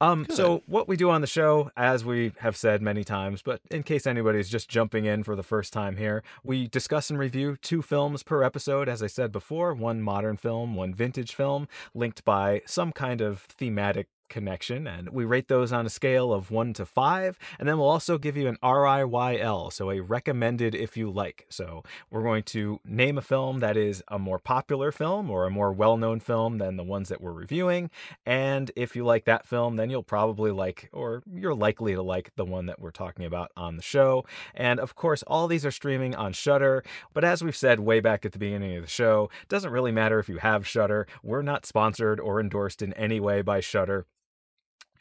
Um, 0.01 0.27
so 0.31 0.63
what 0.67 0.89
we 0.89 0.97
do 0.97 1.11
on 1.11 1.21
the 1.21 1.27
show, 1.29 1.71
as 1.77 2.05
we 2.05 2.33
have 2.39 2.57
said 2.57 2.83
many 2.83 3.05
times, 3.05 3.41
but 3.43 3.61
in 3.71 3.85
case 3.85 4.05
anybody's 4.07 4.49
just 4.49 4.69
jumping 4.69 5.05
in 5.05 5.23
for 5.23 5.37
the 5.37 5.43
first 5.45 5.73
time 5.73 5.97
here, 5.97 6.25
we 6.43 6.67
discuss 6.67 7.09
and 7.11 7.19
review 7.21 7.57
two 7.57 7.83
films 7.83 8.25
per 8.25 8.43
episode. 8.43 8.89
As 8.89 9.01
I 9.03 9.07
said 9.07 9.31
before, 9.31 9.75
one 9.75 10.03
modern 10.03 10.37
film, 10.37 10.75
one 10.75 10.93
vintage 10.93 11.35
film, 11.37 11.69
linked 11.95 12.25
by 12.25 12.63
some 12.67 12.91
kind 12.91 13.21
of 13.21 13.43
thematic 13.43 14.09
connection 14.33 14.87
and 14.87 15.11
we 15.11 15.25
rate 15.25 15.47
those 15.49 15.73
on 15.73 15.85
a 15.85 15.91
scale 15.91 16.33
of 16.33 16.51
1 16.51 16.73
to 16.73 16.87
5 16.87 17.39
and 17.59 17.69
then 17.69 17.79
we'll 17.79 17.89
also 17.89 18.17
give 18.17 18.37
you 18.37 18.49
an 18.49 18.57
RIYL 18.63 19.73
so 19.73 19.91
a 19.91 20.01
recommended 20.01 20.75
if 20.75 20.97
you 20.97 21.11
like. 21.11 21.47
So 21.51 21.85
we're 22.11 22.23
going 22.23 22.43
to 22.45 22.81
name 22.85 23.19
a 23.19 23.23
film 23.23 23.61
that 23.61 23.77
is 23.77 24.03
a 24.09 24.19
more 24.19 24.39
popular 24.39 24.91
film 24.91 25.31
or 25.31 25.45
a 25.45 25.51
more 25.51 25.73
well-known 25.73 26.21
film 26.21 26.59
than 26.59 26.77
the 26.77 26.83
ones 26.83 27.11
that 27.11 27.21
we're 27.21 27.33
reviewing 27.33 27.91
and 28.25 28.71
if 28.75 28.97
you 28.97 29.05
like 29.05 29.27
that 29.27 29.47
film 29.47 29.77
then 29.77 29.91
you'll 29.91 30.03
probably 30.03 30.51
like 30.51 30.89
or 30.93 31.23
you're 31.31 31.55
likely 31.55 31.95
to 31.95 32.03
like 32.03 32.33
the 32.37 32.45
one 32.45 32.67
that 32.67 32.81
we're 32.81 32.91
talking 32.91 33.27
about 33.27 33.53
on 33.57 33.77
the 33.77 33.83
show. 33.83 34.25
And 34.55 34.81
of 34.81 34.95
course 34.95 35.23
all 35.25 35.47
these 35.47 35.67
are 35.67 35.71
streaming 35.71 36.15
on 36.15 36.33
Shudder 36.33 36.83
but 37.13 37.23
as 37.23 37.45
we've 37.45 37.55
said 37.55 37.81
way 37.81 38.01
back 38.01 38.25
at 38.25 38.33
the 38.33 38.39
beginning 38.39 38.77
of 38.77 38.83
the 38.83 38.89
show 38.89 39.29
doesn't 39.51 39.71
really 39.71 39.93
matter 39.93 40.19
if 40.19 40.31
you 40.31 40.39
have 40.39 40.67
Shudder 40.67 41.07
we're 41.23 41.43
not 41.43 41.67
sponsored 41.67 42.19
or 42.19 42.41
endorsed 42.41 42.81
in 42.81 42.95
any 42.95 43.21
way 43.21 43.43
by 43.43 43.61
Shudder 43.61 44.07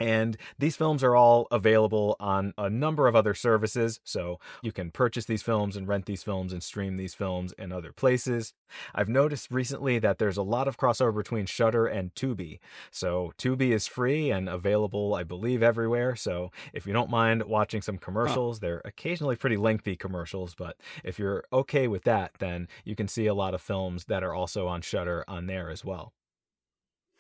and 0.01 0.37
these 0.57 0.75
films 0.75 1.03
are 1.03 1.15
all 1.15 1.47
available 1.51 2.15
on 2.19 2.53
a 2.57 2.69
number 2.69 3.07
of 3.07 3.15
other 3.15 3.33
services. 3.33 3.99
So 4.03 4.39
you 4.61 4.71
can 4.71 4.91
purchase 4.91 5.25
these 5.25 5.43
films 5.43 5.75
and 5.75 5.87
rent 5.87 6.05
these 6.05 6.23
films 6.23 6.53
and 6.53 6.63
stream 6.63 6.97
these 6.97 7.13
films 7.13 7.53
in 7.57 7.71
other 7.71 7.91
places. 7.91 8.53
I've 8.95 9.09
noticed 9.09 9.51
recently 9.51 9.99
that 9.99 10.17
there's 10.17 10.37
a 10.37 10.43
lot 10.43 10.67
of 10.67 10.77
crossover 10.77 11.15
between 11.15 11.45
Shudder 11.45 11.85
and 11.87 12.13
Tubi. 12.15 12.59
So 12.89 13.33
Tubi 13.37 13.71
is 13.71 13.87
free 13.87 14.31
and 14.31 14.47
available, 14.49 15.13
I 15.13 15.23
believe, 15.23 15.61
everywhere. 15.61 16.15
So 16.15 16.51
if 16.73 16.85
you 16.85 16.93
don't 16.93 17.09
mind 17.09 17.43
watching 17.43 17.81
some 17.81 17.97
commercials, 17.97 18.59
they're 18.59 18.81
occasionally 18.85 19.35
pretty 19.35 19.57
lengthy 19.57 19.95
commercials, 19.95 20.55
but 20.55 20.77
if 21.03 21.19
you're 21.19 21.43
okay 21.51 21.87
with 21.87 22.03
that, 22.03 22.31
then 22.39 22.67
you 22.85 22.95
can 22.95 23.07
see 23.07 23.27
a 23.27 23.33
lot 23.33 23.53
of 23.53 23.61
films 23.61 24.05
that 24.05 24.23
are 24.23 24.33
also 24.33 24.67
on 24.67 24.81
Shudder 24.81 25.23
on 25.27 25.47
there 25.47 25.69
as 25.69 25.83
well. 25.85 26.13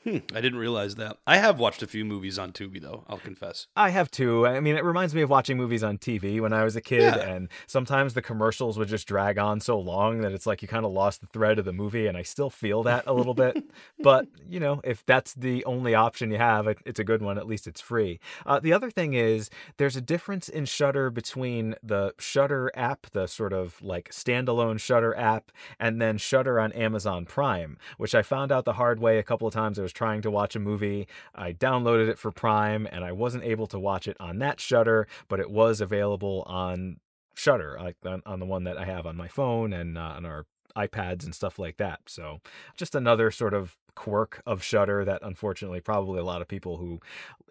Hmm, 0.03 0.17
I 0.33 0.41
didn't 0.41 0.57
realize 0.57 0.95
that. 0.95 1.17
I 1.27 1.37
have 1.37 1.59
watched 1.59 1.83
a 1.83 1.87
few 1.87 2.03
movies 2.03 2.39
on 2.39 2.51
Tubi 2.53 2.81
though. 2.81 3.03
I'll 3.07 3.19
confess. 3.19 3.67
I 3.75 3.89
have 3.91 4.09
too. 4.09 4.47
I 4.47 4.59
mean, 4.59 4.75
it 4.75 4.83
reminds 4.83 5.13
me 5.13 5.21
of 5.21 5.29
watching 5.29 5.57
movies 5.57 5.83
on 5.83 5.99
TV 5.99 6.41
when 6.41 6.53
I 6.53 6.63
was 6.63 6.75
a 6.75 6.81
kid, 6.81 7.01
Yeah. 7.01 7.17
and 7.17 7.49
sometimes 7.67 8.15
the 8.15 8.21
commercials 8.23 8.79
would 8.79 8.87
just 8.87 9.07
drag 9.07 9.37
on 9.37 9.59
so 9.59 9.79
long 9.79 10.21
that 10.21 10.31
it's 10.31 10.47
like 10.47 10.63
you 10.63 10.67
kind 10.67 10.85
of 10.85 10.91
lost 10.91 11.21
the 11.21 11.27
thread 11.27 11.59
of 11.59 11.65
the 11.65 11.73
movie, 11.73 12.07
and 12.07 12.17
I 12.17 12.23
still 12.23 12.49
feel 12.49 12.81
that 12.83 13.03
a 13.05 13.13
little 13.13 13.35
bit. 13.35 13.63
But, 14.03 14.25
you 14.49 14.59
know, 14.59 14.81
if 14.83 15.05
that's 15.05 15.35
the 15.35 15.63
only 15.65 15.93
option 15.93 16.31
you 16.31 16.37
have, 16.39 16.67
it's 16.87 16.99
a 16.99 17.03
good 17.03 17.21
one. 17.21 17.37
At 17.37 17.45
least 17.45 17.67
it's 17.67 17.79
free. 17.81 18.19
Uh, 18.47 18.59
the 18.59 18.73
other 18.73 18.89
thing 18.89 19.13
is 19.13 19.51
there's 19.77 19.95
a 19.95 20.01
difference 20.01 20.49
in 20.49 20.65
Shudder 20.65 21.11
between 21.11 21.75
the 21.83 22.15
Shudder 22.17 22.71
app, 22.73 23.05
the 23.11 23.27
sort 23.27 23.53
of 23.53 23.79
like 23.83 24.09
standalone 24.09 24.79
Shudder 24.79 25.15
app, 25.15 25.51
and 25.79 26.01
then 26.01 26.17
Shudder 26.17 26.59
on 26.59 26.71
Amazon 26.71 27.25
Prime, 27.25 27.77
which 27.97 28.15
I 28.15 28.23
found 28.23 28.51
out 28.51 28.65
the 28.65 28.73
hard 28.73 28.99
way 28.99 29.19
a 29.19 29.23
couple 29.23 29.47
of 29.47 29.53
times. 29.53 29.77
I 29.77 29.83
was 29.83 29.90
trying 29.91 30.21
to 30.21 30.31
watch 30.31 30.55
a 30.55 30.59
movie, 30.59 31.07
I 31.35 31.53
downloaded 31.53 32.09
it 32.09 32.19
for 32.19 32.31
Prime, 32.31 32.87
and 32.91 33.03
I 33.03 33.11
wasn't 33.11 33.43
able 33.43 33.67
to 33.67 33.79
watch 33.79 34.07
it 34.07 34.17
on 34.19 34.39
that 34.39 34.59
Shudder, 34.59 35.07
but 35.27 35.39
it 35.39 35.51
was 35.51 35.81
available 35.81 36.43
on 36.47 36.97
Shudder, 37.35 37.77
like 37.79 37.97
on, 38.05 38.21
on 38.25 38.39
the 38.39 38.45
one 38.45 38.63
that 38.65 38.77
I 38.77 38.85
have 38.85 39.05
on 39.05 39.15
my 39.15 39.27
phone 39.27 39.73
and 39.73 39.97
uh, 39.97 40.13
on 40.15 40.25
our 40.25 40.45
iPads 40.75 41.23
and 41.23 41.35
stuff 41.35 41.59
like 41.59 41.77
that. 41.77 41.99
So 42.07 42.39
just 42.75 42.95
another 42.95 43.31
sort 43.31 43.53
of 43.53 43.77
quirk 43.95 44.41
of 44.45 44.63
Shudder 44.63 45.03
that 45.05 45.21
unfortunately 45.21 45.81
probably 45.81 46.19
a 46.19 46.23
lot 46.23 46.41
of 46.41 46.47
people 46.47 46.77
who 46.77 46.99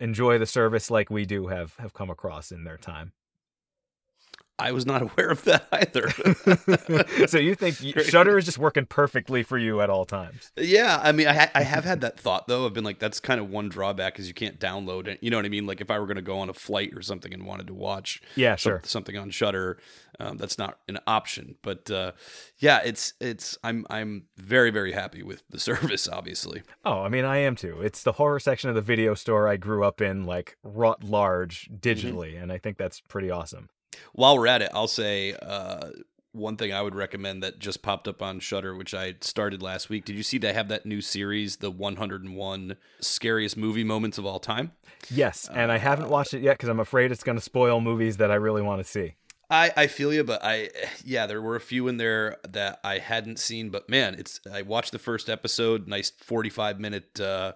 enjoy 0.01 0.39
the 0.39 0.47
service 0.47 0.91
like 0.91 1.11
we 1.11 1.27
do 1.27 1.49
have 1.49 1.77
have 1.77 1.93
come 1.93 2.11
across 2.11 2.51
in 2.51 2.65
their 2.65 2.79
time. 2.79 3.13
I 4.61 4.73
was 4.73 4.87
not 4.87 5.03
aware 5.13 5.31
of 5.31 5.45
that 5.45 5.67
either. 5.73 6.11
so 7.27 7.39
you 7.39 7.55
think 7.55 7.77
Shudder 7.77 8.39
is 8.39 8.45
just 8.45 8.59
working 8.59 8.87
perfectly 8.87 9.43
for 9.43 9.59
you 9.59 9.81
at 9.81 9.91
all 9.91 10.05
times? 10.05 10.53
Yeah, 10.57 11.01
I 11.03 11.13
mean, 11.13 11.27
I, 11.27 11.33
ha- 11.33 11.51
I 11.55 11.63
have 11.63 11.85
had 11.85 12.03
that 12.03 12.21
thought 12.21 12.47
though. 12.47 12.67
I've 12.67 12.75
been 12.75 12.85
like, 12.85 12.99
that's 12.99 13.21
kind 13.21 13.41
of 13.41 13.51
one 13.51 13.69
drawback 13.69 14.19
is 14.19 14.29
you 14.29 14.35
can't 14.35 14.61
download 14.61 15.07
it. 15.09 15.19
You 15.23 15.31
know 15.31 15.39
what 15.39 15.47
I 15.47 15.49
mean? 15.49 15.67
Like 15.67 15.81
if 15.81 15.91
I 15.91 15.99
were 15.99 16.07
going 16.07 16.17
to 16.17 16.23
go 16.23 16.39
on 16.39 16.51
a 16.51 16.55
flight 16.55 16.93
or 16.95 17.03
something 17.03 17.33
and 17.33 17.47
wanted 17.47 17.67
to 17.69 17.75
watch, 17.75 18.21
yeah, 18.37 18.57
sure, 18.57 18.83
something 18.85 19.17
on 19.17 19.31
Shudder, 19.31 19.79
um, 20.19 20.37
that's 20.37 20.59
not 20.59 20.79
an 20.89 20.99
option. 21.07 21.57
But 21.63 21.91
uh, 21.91 22.13
yeah, 22.59 22.81
it's 22.85 23.15
it's 23.21 23.57
I'm 23.65 23.87
I'm 23.89 24.25
very 24.37 24.71
very 24.71 24.93
happy 24.93 25.23
with 25.23 25.43
the 25.49 25.59
service. 25.61 26.09
Obviously. 26.09 26.63
Oh, 26.85 27.03
I 27.03 27.09
mean, 27.09 27.25
I 27.25 27.39
am 27.39 27.57
too. 27.57 27.81
It's 27.81 28.03
the 28.03 28.13
horror 28.13 28.41
section 28.41 28.69
of 28.69 28.77
the 28.77 28.83
video 28.83 29.15
store 29.15 29.49
I 29.49 29.57
grew 29.57 29.85
up 29.85 30.01
in, 30.01 30.25
like 30.25 30.57
wrought 30.63 31.03
large 31.03 31.69
mm-hmm. 31.71 31.77
digitally, 31.77 32.35
mm-hmm. 32.35 32.43
and 32.45 32.53
I 32.53 32.59
think 32.59 32.77
that's 32.77 33.01
pretty 33.01 33.31
awesome. 33.31 33.69
While 34.13 34.39
we're 34.39 34.47
at 34.47 34.63
it, 34.63 34.71
I'll 34.75 34.89
say 34.89 35.35
uh, 35.35 35.91
one 36.33 36.57
thing 36.57 36.73
I 36.73 36.83
would 36.83 36.95
recommend 36.95 37.43
that 37.43 37.59
just 37.59 37.83
popped 37.83 38.07
up 38.07 38.23
on 38.23 38.41
Shudder, 38.41 38.75
which 38.75 38.95
I 38.95 39.15
started 39.21 39.63
last 39.63 39.89
week. 39.89 40.05
Did 40.05 40.17
you 40.17 40.23
see 40.23 40.39
they 40.39 40.53
have 40.53 40.69
that 40.69 40.87
new 40.87 41.01
series, 41.01 41.57
the 41.57 41.71
101 41.71 42.77
scariest 43.01 43.57
movie 43.57 43.85
moments 43.85 44.19
of 44.19 44.27
all 44.27 44.39
time? 44.39 44.73
Yes, 45.11 45.49
and 45.53 45.71
uh, 45.71 45.75
I 45.75 45.79
haven't 45.79 46.07
uh, 46.07 46.11
watched 46.11 46.35
it 46.35 46.43
yet 46.43 46.53
because 46.55 46.69
I'm 46.69 46.81
afraid 46.81 47.11
it's 47.11 47.25
going 47.25 47.39
to 47.39 47.45
spoil 47.45 47.81
movies 47.81 48.19
that 48.19 48.31
I 48.31 48.37
really 48.37 48.63
want 48.63 48.81
to 48.81 48.89
see. 48.89 49.15
I, 49.51 49.73
I 49.77 49.87
feel 49.89 50.13
you, 50.13 50.23
but 50.23 50.41
I 50.45 50.71
yeah, 51.05 51.27
there 51.27 51.43
were 51.43 51.57
a 51.57 51.61
few 51.61 51.89
in 51.89 51.97
there 51.97 52.37
that 52.49 52.81
I 52.85 52.99
hadn't 52.99 53.39
seen, 53.39 53.71
but 53.71 53.89
man, 53.89 54.15
it's 54.15 54.41
I 54.51 54.63
watched 54.63 54.93
the 54.93 54.99
first 54.99 55.29
episode, 55.29 55.89
nice 55.89 56.11
45 56.11 56.79
minute 56.79 57.21
uh, 57.21 57.53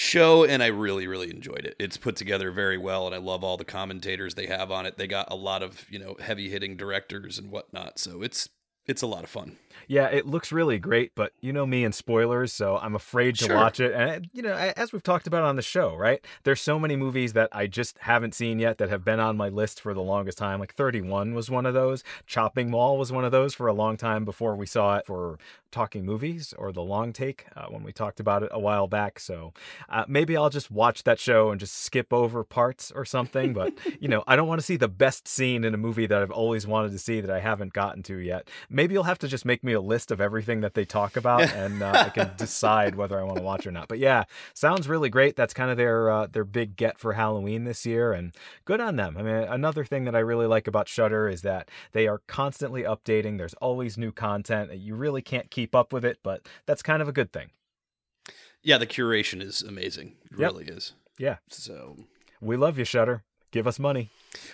show 0.00 0.44
and 0.44 0.62
I 0.62 0.68
really 0.68 1.06
really 1.06 1.30
enjoyed 1.30 1.66
it. 1.66 1.76
It's 1.78 1.98
put 1.98 2.16
together 2.16 2.50
very 2.50 2.78
well 2.78 3.04
and 3.04 3.14
I 3.14 3.18
love 3.18 3.44
all 3.44 3.58
the 3.58 3.66
commentators 3.66 4.34
they 4.34 4.46
have 4.46 4.70
on 4.70 4.86
it. 4.86 4.96
They 4.96 5.06
got 5.06 5.30
a 5.30 5.34
lot 5.34 5.62
of, 5.62 5.84
you 5.90 5.98
know, 5.98 6.16
heavy 6.18 6.48
hitting 6.48 6.74
directors 6.74 7.38
and 7.38 7.50
whatnot. 7.50 7.98
So 7.98 8.22
it's 8.22 8.48
it's 8.86 9.02
a 9.02 9.06
lot 9.06 9.24
of 9.24 9.30
fun. 9.30 9.58
Yeah, 9.88 10.06
it 10.06 10.26
looks 10.26 10.52
really 10.52 10.78
great, 10.78 11.12
but 11.14 11.32
you 11.40 11.52
know 11.52 11.66
me 11.66 11.84
and 11.84 11.94
spoilers, 11.94 12.52
so 12.52 12.78
I'm 12.78 12.94
afraid 12.94 13.36
to 13.36 13.46
sure. 13.46 13.56
watch 13.56 13.80
it. 13.80 13.92
And 13.92 14.28
you 14.32 14.42
know, 14.42 14.52
as 14.54 14.92
we've 14.92 15.02
talked 15.02 15.26
about 15.26 15.44
on 15.44 15.56
the 15.56 15.62
show, 15.62 15.94
right? 15.96 16.24
There's 16.44 16.60
so 16.60 16.78
many 16.78 16.96
movies 16.96 17.32
that 17.34 17.48
I 17.52 17.66
just 17.66 17.98
haven't 17.98 18.34
seen 18.34 18.58
yet 18.58 18.78
that 18.78 18.88
have 18.88 19.04
been 19.04 19.20
on 19.20 19.36
my 19.36 19.48
list 19.48 19.80
for 19.80 19.94
the 19.94 20.02
longest 20.02 20.38
time. 20.38 20.60
Like 20.60 20.74
31 20.74 21.34
was 21.34 21.50
one 21.50 21.66
of 21.66 21.74
those. 21.74 22.04
Chopping 22.26 22.70
Mall 22.70 22.98
was 22.98 23.12
one 23.12 23.24
of 23.24 23.32
those 23.32 23.54
for 23.54 23.66
a 23.66 23.72
long 23.72 23.96
time 23.96 24.24
before 24.24 24.56
we 24.56 24.66
saw 24.66 24.96
it 24.96 25.06
for 25.06 25.38
talking 25.70 26.04
movies 26.04 26.52
or 26.58 26.72
the 26.72 26.82
long 26.82 27.12
take 27.12 27.46
uh, 27.56 27.66
when 27.66 27.82
we 27.82 27.92
talked 27.92 28.20
about 28.20 28.42
it 28.42 28.50
a 28.52 28.58
while 28.58 28.86
back. 28.86 29.20
So 29.20 29.52
uh, 29.88 30.04
maybe 30.08 30.36
I'll 30.36 30.50
just 30.50 30.70
watch 30.70 31.04
that 31.04 31.18
show 31.18 31.50
and 31.50 31.60
just 31.60 31.74
skip 31.74 32.12
over 32.12 32.44
parts 32.44 32.90
or 32.90 33.04
something. 33.04 33.52
But 33.52 33.74
you 34.00 34.08
know, 34.08 34.24
I 34.26 34.36
don't 34.36 34.48
want 34.48 34.60
to 34.60 34.66
see 34.66 34.76
the 34.76 34.88
best 34.88 35.28
scene 35.28 35.64
in 35.64 35.74
a 35.74 35.78
movie 35.78 36.06
that 36.06 36.22
I've 36.22 36.30
always 36.30 36.66
wanted 36.66 36.92
to 36.92 36.98
see 36.98 37.20
that 37.20 37.30
I 37.30 37.40
haven't 37.40 37.72
gotten 37.72 38.02
to 38.04 38.16
yet. 38.16 38.48
Maybe 38.68 38.94
you'll 38.94 39.04
have 39.04 39.18
to 39.20 39.28
just 39.28 39.44
make 39.44 39.59
me 39.62 39.72
a 39.72 39.80
list 39.80 40.10
of 40.10 40.20
everything 40.20 40.60
that 40.60 40.74
they 40.74 40.84
talk 40.84 41.16
about, 41.20 41.52
and 41.52 41.82
uh, 41.82 41.92
I 42.06 42.08
can 42.10 42.32
decide 42.36 42.94
whether 42.94 43.18
I 43.18 43.22
want 43.22 43.36
to 43.36 43.42
watch 43.42 43.66
or 43.66 43.70
not. 43.70 43.88
But 43.88 43.98
yeah, 43.98 44.24
sounds 44.54 44.88
really 44.88 45.08
great. 45.08 45.36
That's 45.36 45.54
kind 45.54 45.70
of 45.70 45.76
their 45.76 46.10
uh, 46.10 46.26
their 46.26 46.44
big 46.44 46.76
get 46.76 46.98
for 46.98 47.14
Halloween 47.14 47.64
this 47.64 47.84
year, 47.86 48.12
and 48.12 48.34
good 48.64 48.80
on 48.80 48.96
them. 48.96 49.16
I 49.18 49.22
mean, 49.22 49.34
another 49.34 49.84
thing 49.84 50.04
that 50.04 50.14
I 50.14 50.20
really 50.20 50.46
like 50.46 50.66
about 50.66 50.88
Shudder 50.88 51.28
is 51.28 51.42
that 51.42 51.68
they 51.92 52.06
are 52.06 52.22
constantly 52.26 52.82
updating. 52.82 53.38
There's 53.38 53.54
always 53.54 53.96
new 53.98 54.12
content. 54.12 54.72
You 54.76 54.94
really 54.94 55.22
can't 55.22 55.50
keep 55.50 55.74
up 55.74 55.92
with 55.92 56.04
it, 56.04 56.18
but 56.22 56.46
that's 56.66 56.82
kind 56.82 57.02
of 57.02 57.08
a 57.08 57.12
good 57.12 57.32
thing. 57.32 57.50
Yeah, 58.62 58.78
the 58.78 58.86
curation 58.86 59.42
is 59.42 59.62
amazing. 59.62 60.16
It 60.30 60.38
yep. 60.38 60.52
really 60.52 60.64
is. 60.64 60.92
Yeah. 61.18 61.36
So 61.48 61.96
we 62.40 62.56
love 62.56 62.78
you, 62.78 62.84
Shudder. 62.84 63.24
Give 63.50 63.66
us 63.66 63.78
money. 63.78 64.10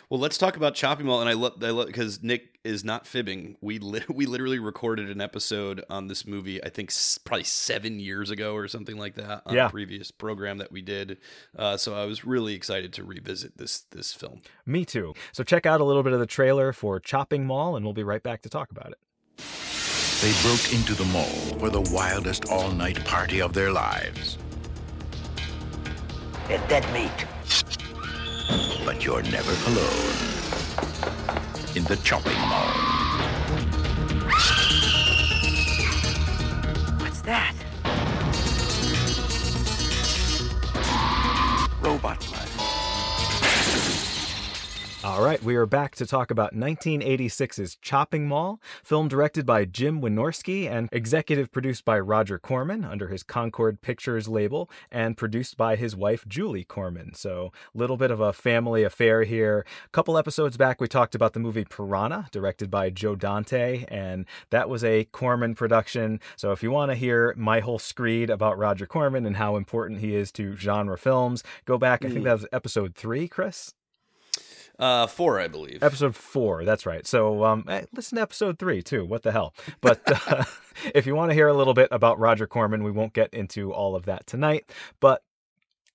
Well, 0.08 0.18
let's 0.18 0.38
talk 0.38 0.56
about 0.56 0.74
Chopping 0.74 1.06
Mall, 1.06 1.20
and 1.20 1.28
I 1.28 1.34
love, 1.34 1.62
I 1.62 1.68
love 1.68 1.86
because 1.86 2.22
Nick 2.22 2.58
is 2.64 2.82
not 2.82 3.06
fibbing. 3.06 3.56
We 3.60 3.78
li- 3.78 4.04
we 4.08 4.24
literally 4.24 4.58
recorded 4.58 5.10
an 5.10 5.20
episode 5.20 5.84
on 5.90 6.08
this 6.08 6.26
movie. 6.26 6.62
I 6.64 6.70
think 6.70 6.90
s- 6.90 7.18
probably 7.18 7.44
seven 7.44 8.00
years 8.00 8.30
ago 8.30 8.54
or 8.54 8.68
something 8.68 8.96
like 8.96 9.14
that 9.16 9.42
on 9.44 9.54
yeah. 9.54 9.66
a 9.66 9.70
previous 9.70 10.10
program 10.10 10.58
that 10.58 10.72
we 10.72 10.80
did. 10.80 11.18
Uh, 11.56 11.76
so 11.76 11.94
I 11.94 12.06
was 12.06 12.24
really 12.24 12.54
excited 12.54 12.92
to 12.94 13.04
revisit 13.04 13.58
this 13.58 13.80
this 13.90 14.14
film. 14.14 14.40
Me 14.64 14.86
too. 14.86 15.12
So 15.32 15.44
check 15.44 15.66
out 15.66 15.82
a 15.82 15.84
little 15.84 16.02
bit 16.02 16.14
of 16.14 16.20
the 16.20 16.26
trailer 16.26 16.72
for 16.72 16.98
Chopping 16.98 17.46
Mall, 17.46 17.76
and 17.76 17.84
we'll 17.84 17.92
be 17.92 18.04
right 18.04 18.22
back 18.22 18.42
to 18.42 18.48
talk 18.48 18.70
about 18.70 18.92
it. 18.92 18.98
They 20.22 20.32
broke 20.40 20.72
into 20.72 20.94
the 20.94 21.04
mall 21.12 21.58
for 21.58 21.68
the 21.68 21.82
wildest 21.92 22.48
all-night 22.48 23.04
party 23.04 23.42
of 23.42 23.52
their 23.52 23.70
lives. 23.70 24.38
Get 26.48 26.66
that 26.70 26.90
meat. 26.94 27.35
But 28.84 29.04
you're 29.04 29.22
never 29.22 29.52
alone. 29.70 30.12
In 31.74 31.84
the 31.84 31.96
chopping 32.02 32.38
mall. 32.40 32.66
What's 36.98 37.20
that? 37.22 37.54
Robot 41.82 42.20
all 45.06 45.22
right, 45.22 45.40
we 45.44 45.54
are 45.54 45.66
back 45.66 45.94
to 45.94 46.04
talk 46.04 46.32
about 46.32 46.52
1986's 46.52 47.76
Chopping 47.76 48.26
Mall, 48.26 48.60
film 48.82 49.06
directed 49.06 49.46
by 49.46 49.64
Jim 49.64 50.00
Wynorski 50.00 50.68
and 50.68 50.88
executive 50.90 51.52
produced 51.52 51.84
by 51.84 51.96
Roger 52.00 52.40
Corman 52.40 52.84
under 52.84 53.06
his 53.06 53.22
Concorde 53.22 53.80
Pictures 53.80 54.26
label 54.26 54.68
and 54.90 55.16
produced 55.16 55.56
by 55.56 55.76
his 55.76 55.94
wife 55.94 56.26
Julie 56.26 56.64
Corman. 56.64 57.14
So, 57.14 57.52
a 57.72 57.78
little 57.78 57.96
bit 57.96 58.10
of 58.10 58.18
a 58.18 58.32
family 58.32 58.82
affair 58.82 59.22
here. 59.22 59.64
A 59.84 59.88
couple 59.90 60.18
episodes 60.18 60.56
back, 60.56 60.80
we 60.80 60.88
talked 60.88 61.14
about 61.14 61.34
the 61.34 61.40
movie 61.40 61.64
Piranha, 61.64 62.26
directed 62.32 62.68
by 62.68 62.90
Joe 62.90 63.14
Dante, 63.14 63.84
and 63.86 64.26
that 64.50 64.68
was 64.68 64.82
a 64.82 65.04
Corman 65.04 65.54
production. 65.54 66.18
So, 66.34 66.50
if 66.50 66.64
you 66.64 66.72
want 66.72 66.90
to 66.90 66.96
hear 66.96 67.32
my 67.36 67.60
whole 67.60 67.78
screed 67.78 68.28
about 68.28 68.58
Roger 68.58 68.86
Corman 68.88 69.24
and 69.24 69.36
how 69.36 69.54
important 69.54 70.00
he 70.00 70.16
is 70.16 70.32
to 70.32 70.56
genre 70.56 70.98
films, 70.98 71.44
go 71.64 71.78
back. 71.78 72.04
I 72.04 72.08
think 72.08 72.22
mm. 72.22 72.24
that 72.24 72.32
was 72.32 72.46
episode 72.50 72.96
three, 72.96 73.28
Chris. 73.28 73.75
Uh, 74.78 75.06
four, 75.06 75.40
I 75.40 75.48
believe. 75.48 75.82
Episode 75.82 76.14
four. 76.14 76.64
That's 76.64 76.84
right. 76.86 77.06
So, 77.06 77.44
um, 77.44 77.64
hey, 77.66 77.86
listen 77.94 78.16
to 78.16 78.22
episode 78.22 78.58
three 78.58 78.82
too. 78.82 79.04
What 79.04 79.22
the 79.22 79.32
hell? 79.32 79.54
But 79.80 80.00
uh, 80.30 80.44
if 80.94 81.06
you 81.06 81.14
want 81.14 81.30
to 81.30 81.34
hear 81.34 81.48
a 81.48 81.54
little 81.54 81.74
bit 81.74 81.88
about 81.90 82.18
Roger 82.18 82.46
Corman, 82.46 82.82
we 82.82 82.90
won't 82.90 83.12
get 83.12 83.32
into 83.32 83.72
all 83.72 83.96
of 83.96 84.04
that 84.04 84.26
tonight. 84.26 84.68
But 85.00 85.22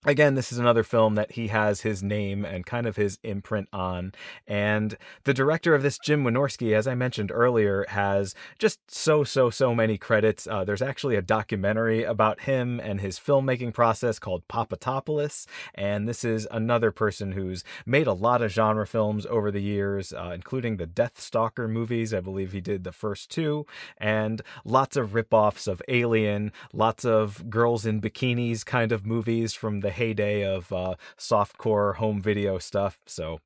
Again, 0.03 0.34
this 0.34 0.51
is 0.51 0.58
another 0.58 0.81
film 0.81 1.13
that 1.13 1.34
he 1.34 1.50
has 1.50 1.81
his 1.81 2.01
name 2.01 2.43
and 2.43 2.65
kind 2.65 2.88
of 2.88 2.96
his 2.96 3.20
imprint 3.22 3.70
on. 3.72 4.13
And 4.48 4.98
the 5.25 5.34
director 5.34 5.75
of 5.75 5.84
this, 5.84 6.00
Jim 6.03 6.24
Wynorski, 6.24 6.74
as 6.74 6.88
I 6.88 6.96
mentioned 6.96 7.31
earlier, 7.31 7.86
has 7.89 8.34
just 8.58 8.79
so, 8.89 9.24
so, 9.24 9.51
so 9.51 9.75
many 9.75 10.00
credits. 10.00 10.48
Uh, 10.48 10.63
there's 10.63 10.81
actually 10.81 11.17
a 11.17 11.22
documentary 11.22 12.03
about 12.03 12.41
him 12.41 12.79
and 12.79 13.00
his 13.00 13.20
filmmaking 13.20 13.75
process 13.75 14.17
called 14.17 14.48
Popatopolis. 14.48 15.46
And 15.75 16.10
this 16.10 16.24
is 16.24 16.48
another 16.50 16.89
person 16.89 17.34
who's 17.34 17.63
made 17.86 18.08
a 18.08 18.13
lot 18.13 18.41
of 18.41 18.50
genre 18.50 18.88
films 18.88 19.27
over 19.27 19.51
the 19.51 19.62
years, 19.62 20.13
uh, 20.13 20.31
including 20.34 20.77
the 20.77 20.88
Death 20.88 21.22
Stalker 21.22 21.67
movies. 21.67 22.12
I 22.12 22.22
believe 22.22 22.53
he 22.53 22.62
did 22.62 22.86
the 22.86 22.91
first 22.91 23.29
two, 23.29 23.67
and 24.00 24.41
lots 24.65 24.98
of 24.98 25.12
ripoffs 25.12 25.67
of 25.67 25.79
Alien, 25.88 26.51
lots 26.74 27.05
of 27.05 27.51
girls 27.51 27.86
in 27.86 28.01
bikinis 28.01 28.65
kind 28.65 28.91
of 28.91 29.05
movies 29.05 29.53
from 29.53 29.81
the 29.81 29.90
heyday 29.91 30.43
of 30.43 30.71
uh, 30.71 30.95
softcore 31.17 31.95
home 31.95 32.21
video 32.21 32.57
stuff. 32.57 33.00
So 33.05 33.39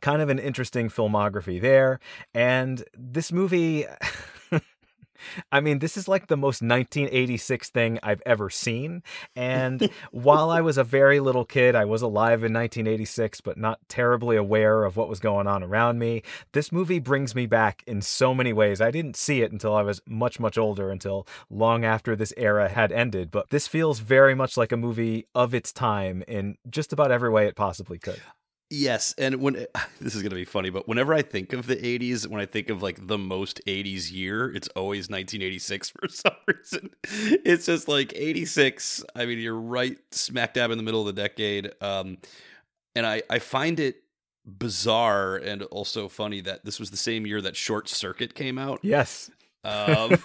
kind 0.00 0.22
of 0.22 0.28
an 0.28 0.38
interesting 0.38 0.88
filmography 0.88 1.60
there. 1.60 2.00
And 2.34 2.84
this 2.96 3.32
movie. 3.32 3.86
I 5.52 5.60
mean, 5.60 5.78
this 5.78 5.96
is 5.96 6.08
like 6.08 6.26
the 6.26 6.36
most 6.36 6.62
1986 6.62 7.70
thing 7.70 7.98
I've 8.02 8.22
ever 8.26 8.50
seen. 8.50 9.02
And 9.36 9.90
while 10.10 10.50
I 10.50 10.60
was 10.60 10.78
a 10.78 10.84
very 10.84 11.20
little 11.20 11.44
kid, 11.44 11.74
I 11.74 11.84
was 11.84 12.02
alive 12.02 12.44
in 12.44 12.52
1986, 12.52 13.40
but 13.40 13.58
not 13.58 13.80
terribly 13.88 14.36
aware 14.36 14.84
of 14.84 14.96
what 14.96 15.08
was 15.08 15.20
going 15.20 15.46
on 15.46 15.62
around 15.62 15.98
me. 15.98 16.22
This 16.52 16.72
movie 16.72 16.98
brings 16.98 17.34
me 17.34 17.46
back 17.46 17.82
in 17.86 18.02
so 18.02 18.34
many 18.34 18.52
ways. 18.52 18.80
I 18.80 18.90
didn't 18.90 19.16
see 19.16 19.42
it 19.42 19.52
until 19.52 19.74
I 19.74 19.82
was 19.82 20.00
much, 20.06 20.38
much 20.40 20.58
older, 20.58 20.90
until 20.90 21.26
long 21.50 21.84
after 21.84 22.16
this 22.16 22.32
era 22.36 22.68
had 22.68 22.92
ended. 22.92 23.30
But 23.30 23.50
this 23.50 23.66
feels 23.66 24.00
very 24.00 24.34
much 24.34 24.56
like 24.56 24.72
a 24.72 24.76
movie 24.76 25.26
of 25.34 25.54
its 25.54 25.72
time 25.72 26.22
in 26.28 26.56
just 26.68 26.92
about 26.92 27.10
every 27.10 27.30
way 27.30 27.46
it 27.46 27.56
possibly 27.56 27.98
could. 27.98 28.20
Yes, 28.70 29.14
and 29.18 29.36
when 29.36 29.54
this 30.00 30.14
is 30.14 30.22
going 30.22 30.30
to 30.30 30.36
be 30.36 30.44
funny, 30.44 30.70
but 30.70 30.88
whenever 30.88 31.14
I 31.14 31.22
think 31.22 31.52
of 31.52 31.66
the 31.66 31.76
80s, 31.76 32.26
when 32.26 32.40
I 32.40 32.46
think 32.46 32.70
of 32.70 32.82
like 32.82 33.06
the 33.06 33.18
most 33.18 33.60
80s 33.66 34.12
year, 34.12 34.52
it's 34.54 34.68
always 34.68 35.08
1986 35.08 35.90
for 36.00 36.08
some 36.08 36.34
reason. 36.46 36.90
It's 37.44 37.66
just 37.66 37.88
like 37.88 38.12
86. 38.14 39.04
I 39.14 39.26
mean, 39.26 39.38
you're 39.38 39.54
right 39.54 39.98
smack 40.10 40.54
dab 40.54 40.70
in 40.70 40.78
the 40.78 40.84
middle 40.84 41.06
of 41.06 41.14
the 41.14 41.22
decade. 41.22 41.72
Um, 41.80 42.18
and 42.94 43.06
I 43.06 43.22
I 43.28 43.38
find 43.38 43.80
it 43.80 44.02
bizarre 44.46 45.36
and 45.36 45.62
also 45.64 46.08
funny 46.08 46.40
that 46.42 46.64
this 46.64 46.78
was 46.78 46.90
the 46.90 46.96
same 46.96 47.26
year 47.26 47.40
that 47.40 47.56
Short 47.56 47.88
Circuit 47.88 48.34
came 48.34 48.58
out. 48.58 48.80
Yes. 48.82 49.30
Um, 49.64 50.16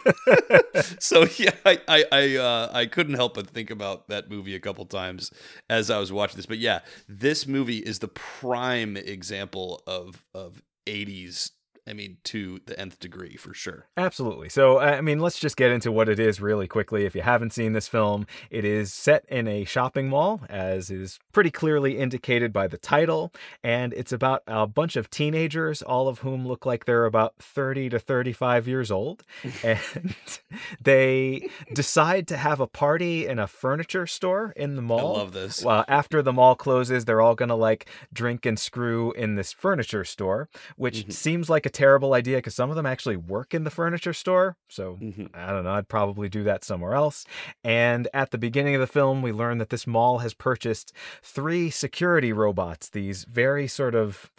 so 1.00 1.25
yeah, 1.38 1.51
I 1.65 1.79
I 1.88 2.05
I, 2.12 2.36
uh, 2.36 2.69
I 2.74 2.86
couldn't 2.86 3.15
help 3.15 3.36
but 3.36 3.48
think 3.48 3.69
about 3.69 4.10
that 4.10 4.29
movie 4.29 4.55
a 4.55 4.60
couple 4.60 4.86
times 4.86 5.31
as 5.69 5.89
I 5.89 6.00
was 6.00 6.12
watching 6.12 6.36
this. 6.38 6.46
But 6.46 6.60
yeah, 6.60 6.79
this 7.08 7.48
movie 7.48 7.77
is 7.77 8.00
the 8.00 8.10
prime 8.10 8.98
example 8.98 9.81
of 9.88 10.24
of 10.34 10.62
80s 10.88 11.51
I 11.88 11.93
mean, 11.93 12.17
to 12.25 12.59
the 12.65 12.79
nth 12.79 13.00
degree 13.00 13.36
for 13.36 13.53
sure. 13.53 13.88
Absolutely. 13.98 14.50
So, 14.50 14.79
I 14.79 15.01
mean, 15.01 15.19
let's 15.19 15.39
just 15.39 15.57
get 15.57 15.71
into 15.71 15.91
what 15.91 16.09
it 16.09 16.19
is 16.19 16.41
really 16.41 16.67
quickly. 16.67 17.05
If 17.05 17.15
you 17.15 17.21
haven't 17.21 17.53
seen 17.53 17.74
this 17.74 17.88
film, 17.88 18.27
it 18.50 18.65
is 18.65 18.93
set 18.93 19.25
in 19.27 19.48
a 19.48 19.65
shopping 19.65 20.09
mall, 20.09 20.41
as 20.50 20.89
is 20.89 21.19
pretty 21.31 21.51
clearly 21.51 21.98
indicated 21.98 22.53
by 22.53 22.67
the 22.67 22.77
title. 22.77 23.31
And 23.63 23.93
it's 23.93 24.12
about 24.12 24.43
a 24.48 24.67
bunch 24.67 24.95
of 24.95 25.09
teenagers, 25.09 25.81
all 25.81 26.07
of 26.07 26.19
whom 26.19 26.48
look 26.48 26.65
like 26.65 26.86
they're 26.86 27.05
about 27.05 27.36
30 27.39 27.89
to 27.89 28.00
35 28.00 28.67
years 28.67 28.91
old. 28.91 29.24
and 29.63 29.79
they 30.81 31.50
decide 31.74 32.27
to 32.27 32.38
have 32.38 32.59
a 32.59 32.67
party 32.67 33.27
in 33.27 33.39
a 33.39 33.48
furniture 33.48 34.07
store 34.07 34.53
in 34.55 34.75
the 34.75 34.81
mall. 34.81 35.15
I 35.15 35.19
love 35.19 35.33
this. 35.33 35.63
Well, 35.63 35.86
after 35.88 36.21
the 36.21 36.33
mall 36.33 36.55
closes, 36.55 37.05
they're 37.05 37.21
all 37.21 37.36
going 37.36 37.50
to 37.50 37.55
like 37.55 37.89
drink 38.13 38.45
and 38.45 38.59
screw 38.59 39.12
in 39.13 39.36
this 39.36 39.53
furniture 39.53 40.03
store, 40.03 40.50
which 40.75 41.00
mm-hmm. 41.00 41.12
seems 41.12 41.50
like 41.50 41.65
a 41.65 41.69
terrible 41.79 42.13
idea 42.13 42.38
because 42.38 42.55
some 42.55 42.69
of 42.69 42.75
them 42.75 42.86
actually 42.86 43.15
work 43.15 43.53
in 43.53 43.63
the 43.63 43.69
furniture 43.69 44.12
store. 44.12 44.57
So 44.67 44.98
mm-hmm. 45.01 45.27
I 45.33 45.51
don't 45.51 45.63
know. 45.63 45.71
I'd 45.71 45.88
probably 45.88 46.27
do 46.27 46.43
that 46.43 46.65
somewhere 46.65 46.93
else. 46.93 47.25
And 47.63 48.09
at 48.13 48.31
the 48.31 48.38
beginning 48.38 48.75
of 48.75 48.81
the 48.81 48.88
film, 48.88 49.21
we 49.21 49.31
learn 49.31 49.59
that 49.59 49.69
this 49.69 49.88
mall 49.88 50.17
has 50.17 50.33
purchased 50.33 50.91
three 51.24 51.69
security 51.69 52.33
robots, 52.33 52.89
these 52.89 53.24
very 53.24 53.65
sort 53.65 53.95
of 53.95 54.29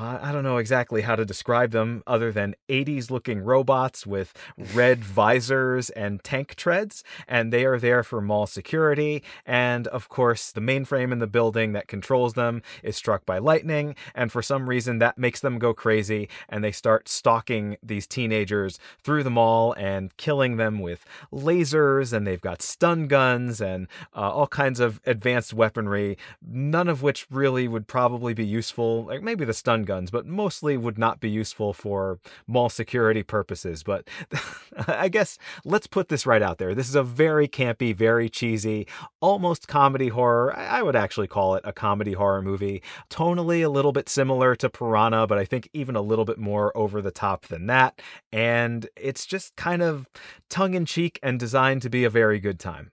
I 0.00 0.30
don't 0.30 0.44
know 0.44 0.58
exactly 0.58 1.02
how 1.02 1.16
to 1.16 1.24
describe 1.24 1.72
them 1.72 2.04
other 2.06 2.30
than 2.30 2.54
80s 2.68 3.10
looking 3.10 3.40
robots 3.40 4.06
with 4.06 4.32
red 4.72 5.04
visors 5.04 5.90
and 5.90 6.22
tank 6.22 6.54
treads, 6.54 7.02
and 7.26 7.52
they 7.52 7.64
are 7.64 7.80
there 7.80 8.04
for 8.04 8.20
mall 8.20 8.46
security. 8.46 9.24
And 9.44 9.88
of 9.88 10.08
course, 10.08 10.52
the 10.52 10.60
mainframe 10.60 11.10
in 11.10 11.18
the 11.18 11.26
building 11.26 11.72
that 11.72 11.88
controls 11.88 12.34
them 12.34 12.62
is 12.84 12.96
struck 12.96 13.26
by 13.26 13.38
lightning, 13.38 13.96
and 14.14 14.30
for 14.30 14.40
some 14.40 14.68
reason, 14.68 14.98
that 15.00 15.18
makes 15.18 15.40
them 15.40 15.58
go 15.58 15.74
crazy, 15.74 16.28
and 16.48 16.62
they 16.62 16.72
start 16.72 17.08
stalking 17.08 17.76
these 17.82 18.06
teenagers 18.06 18.78
through 19.02 19.24
the 19.24 19.30
mall 19.30 19.72
and 19.72 20.16
killing 20.16 20.58
them 20.58 20.78
with 20.78 21.04
lasers, 21.32 22.12
and 22.12 22.24
they've 22.24 22.40
got 22.40 22.62
stun 22.62 23.08
guns 23.08 23.60
and 23.60 23.88
uh, 24.14 24.30
all 24.30 24.46
kinds 24.46 24.78
of 24.78 25.00
advanced 25.06 25.52
weaponry, 25.52 26.16
none 26.40 26.86
of 26.88 27.02
which 27.02 27.26
really 27.30 27.66
would 27.66 27.88
probably 27.88 28.32
be 28.32 28.46
useful. 28.46 29.06
Like 29.06 29.22
maybe 29.22 29.44
the 29.44 29.52
stun 29.52 29.87
guns, 29.88 30.12
but 30.12 30.26
mostly 30.26 30.76
would 30.76 30.98
not 30.98 31.18
be 31.18 31.28
useful 31.28 31.72
for 31.72 32.20
mall 32.46 32.68
security 32.68 33.24
purposes. 33.24 33.82
But 33.82 34.08
I 34.86 35.08
guess 35.08 35.38
let's 35.64 35.88
put 35.88 36.08
this 36.08 36.26
right 36.26 36.42
out 36.42 36.58
there. 36.58 36.74
This 36.74 36.88
is 36.88 36.94
a 36.94 37.02
very 37.02 37.48
campy, 37.48 37.92
very 37.92 38.28
cheesy, 38.28 38.86
almost 39.20 39.66
comedy 39.66 40.08
horror. 40.08 40.56
I 40.56 40.82
would 40.82 40.94
actually 40.94 41.26
call 41.26 41.56
it 41.56 41.62
a 41.64 41.72
comedy 41.72 42.12
horror 42.12 42.42
movie. 42.42 42.82
Tonally 43.10 43.64
a 43.64 43.68
little 43.68 43.92
bit 43.92 44.08
similar 44.08 44.54
to 44.56 44.70
Piranha, 44.70 45.26
but 45.26 45.38
I 45.38 45.44
think 45.44 45.68
even 45.72 45.96
a 45.96 46.02
little 46.02 46.24
bit 46.24 46.38
more 46.38 46.76
over 46.76 47.02
the 47.02 47.10
top 47.10 47.46
than 47.46 47.66
that. 47.66 48.00
And 48.30 48.88
it's 48.94 49.26
just 49.26 49.56
kind 49.56 49.82
of 49.82 50.06
tongue 50.48 50.74
in 50.74 50.84
cheek 50.84 51.18
and 51.22 51.40
designed 51.40 51.82
to 51.82 51.90
be 51.90 52.04
a 52.04 52.10
very 52.10 52.38
good 52.38 52.60
time. 52.60 52.92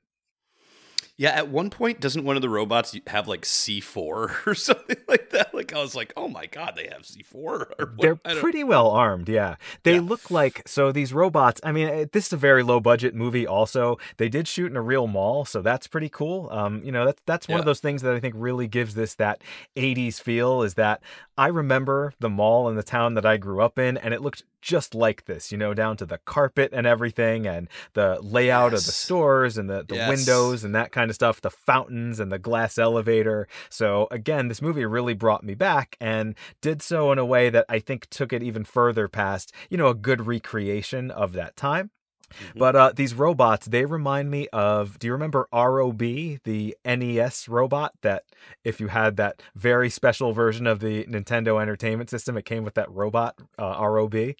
Yeah, 1.17 1.29
at 1.29 1.47
one 1.47 1.69
point, 1.69 2.01
doesn't 2.01 2.25
one 2.25 2.35
of 2.35 2.41
the 2.41 2.49
robots 2.49 2.97
have 3.07 3.27
like 3.27 3.43
C4 3.43 3.95
or 4.47 4.55
something 4.55 4.97
like 5.07 5.29
that? 5.29 5.53
Like, 5.53 5.73
I 5.73 5.79
was 5.79 5.95
like, 5.95 6.11
oh 6.17 6.27
my 6.27 6.45
God, 6.45 6.73
they 6.75 6.87
have 6.91 7.03
C4. 7.03 7.97
They're 7.99 8.15
pretty 8.15 8.65
well 8.65 8.89
armed, 8.89 9.29
yeah. 9.29 9.55
They 9.83 9.95
yeah. 9.95 10.01
look 10.01 10.29
like, 10.29 10.67
so 10.67 10.91
these 10.91 11.13
robots, 11.13 11.61
I 11.63 11.71
mean, 11.71 12.09
this 12.11 12.27
is 12.27 12.33
a 12.33 12.37
very 12.37 12.63
low 12.63 12.81
budget 12.81 13.15
movie 13.15 13.47
also. 13.47 13.97
They 14.17 14.27
did 14.27 14.47
shoot 14.47 14.69
in 14.69 14.75
a 14.75 14.81
real 14.81 15.07
mall, 15.07 15.45
so 15.45 15.61
that's 15.61 15.87
pretty 15.87 16.09
cool. 16.09 16.49
Um, 16.51 16.83
you 16.83 16.91
know, 16.91 17.05
that's, 17.05 17.21
that's 17.25 17.47
one 17.47 17.57
yeah. 17.57 17.61
of 17.61 17.65
those 17.65 17.79
things 17.79 18.01
that 18.01 18.13
I 18.13 18.19
think 18.19 18.35
really 18.37 18.67
gives 18.67 18.95
this 18.95 19.15
that 19.15 19.41
80s 19.77 20.19
feel 20.19 20.63
is 20.63 20.73
that 20.73 21.01
I 21.37 21.47
remember 21.47 22.13
the 22.19 22.29
mall 22.29 22.69
in 22.69 22.75
the 22.75 22.83
town 22.83 23.13
that 23.15 23.25
I 23.25 23.37
grew 23.37 23.61
up 23.61 23.77
in, 23.77 23.97
and 23.97 24.13
it 24.13 24.21
looked 24.21 24.43
just 24.61 24.95
like 24.95 25.25
this, 25.25 25.51
you 25.51 25.57
know, 25.57 25.73
down 25.73 25.97
to 25.97 26.05
the 26.05 26.17
carpet 26.19 26.71
and 26.73 26.87
everything, 26.87 27.45
and 27.45 27.67
the 27.93 28.19
layout 28.21 28.71
yes. 28.71 28.81
of 28.81 28.85
the 28.85 28.91
stores 28.91 29.57
and 29.57 29.69
the, 29.69 29.85
the 29.87 29.95
yes. 29.95 30.09
windows 30.09 30.63
and 30.63 30.73
that 30.73 30.91
kind 30.91 31.09
of 31.09 31.15
stuff, 31.15 31.41
the 31.41 31.49
fountains 31.49 32.19
and 32.19 32.31
the 32.31 32.39
glass 32.39 32.77
elevator. 32.77 33.47
So, 33.69 34.07
again, 34.11 34.47
this 34.47 34.61
movie 34.61 34.85
really 34.85 35.13
brought 35.13 35.43
me 35.43 35.55
back 35.55 35.97
and 35.99 36.35
did 36.61 36.81
so 36.81 37.11
in 37.11 37.19
a 37.19 37.25
way 37.25 37.49
that 37.49 37.65
I 37.69 37.79
think 37.79 38.09
took 38.09 38.33
it 38.33 38.41
even 38.41 38.63
further 38.63 39.07
past, 39.07 39.51
you 39.69 39.77
know, 39.77 39.87
a 39.87 39.95
good 39.95 40.25
recreation 40.25 41.11
of 41.11 41.33
that 41.33 41.55
time. 41.55 41.91
Mm-hmm. 42.27 42.59
But 42.59 42.75
uh, 42.75 42.91
these 42.95 43.13
robots, 43.13 43.67
they 43.67 43.85
remind 43.85 44.31
me 44.31 44.47
of. 44.53 44.99
Do 44.99 45.07
you 45.07 45.13
remember 45.13 45.47
ROB, 45.53 45.99
the 45.99 46.75
NES 46.85 47.47
robot? 47.47 47.93
That 48.01 48.23
if 48.63 48.79
you 48.79 48.87
had 48.87 49.17
that 49.17 49.41
very 49.55 49.89
special 49.89 50.33
version 50.33 50.67
of 50.67 50.79
the 50.79 51.05
Nintendo 51.05 51.61
Entertainment 51.61 52.09
System, 52.09 52.37
it 52.37 52.45
came 52.45 52.63
with 52.63 52.75
that 52.75 52.91
robot 52.91 53.35
uh, 53.57 53.77
ROB. 53.79 54.35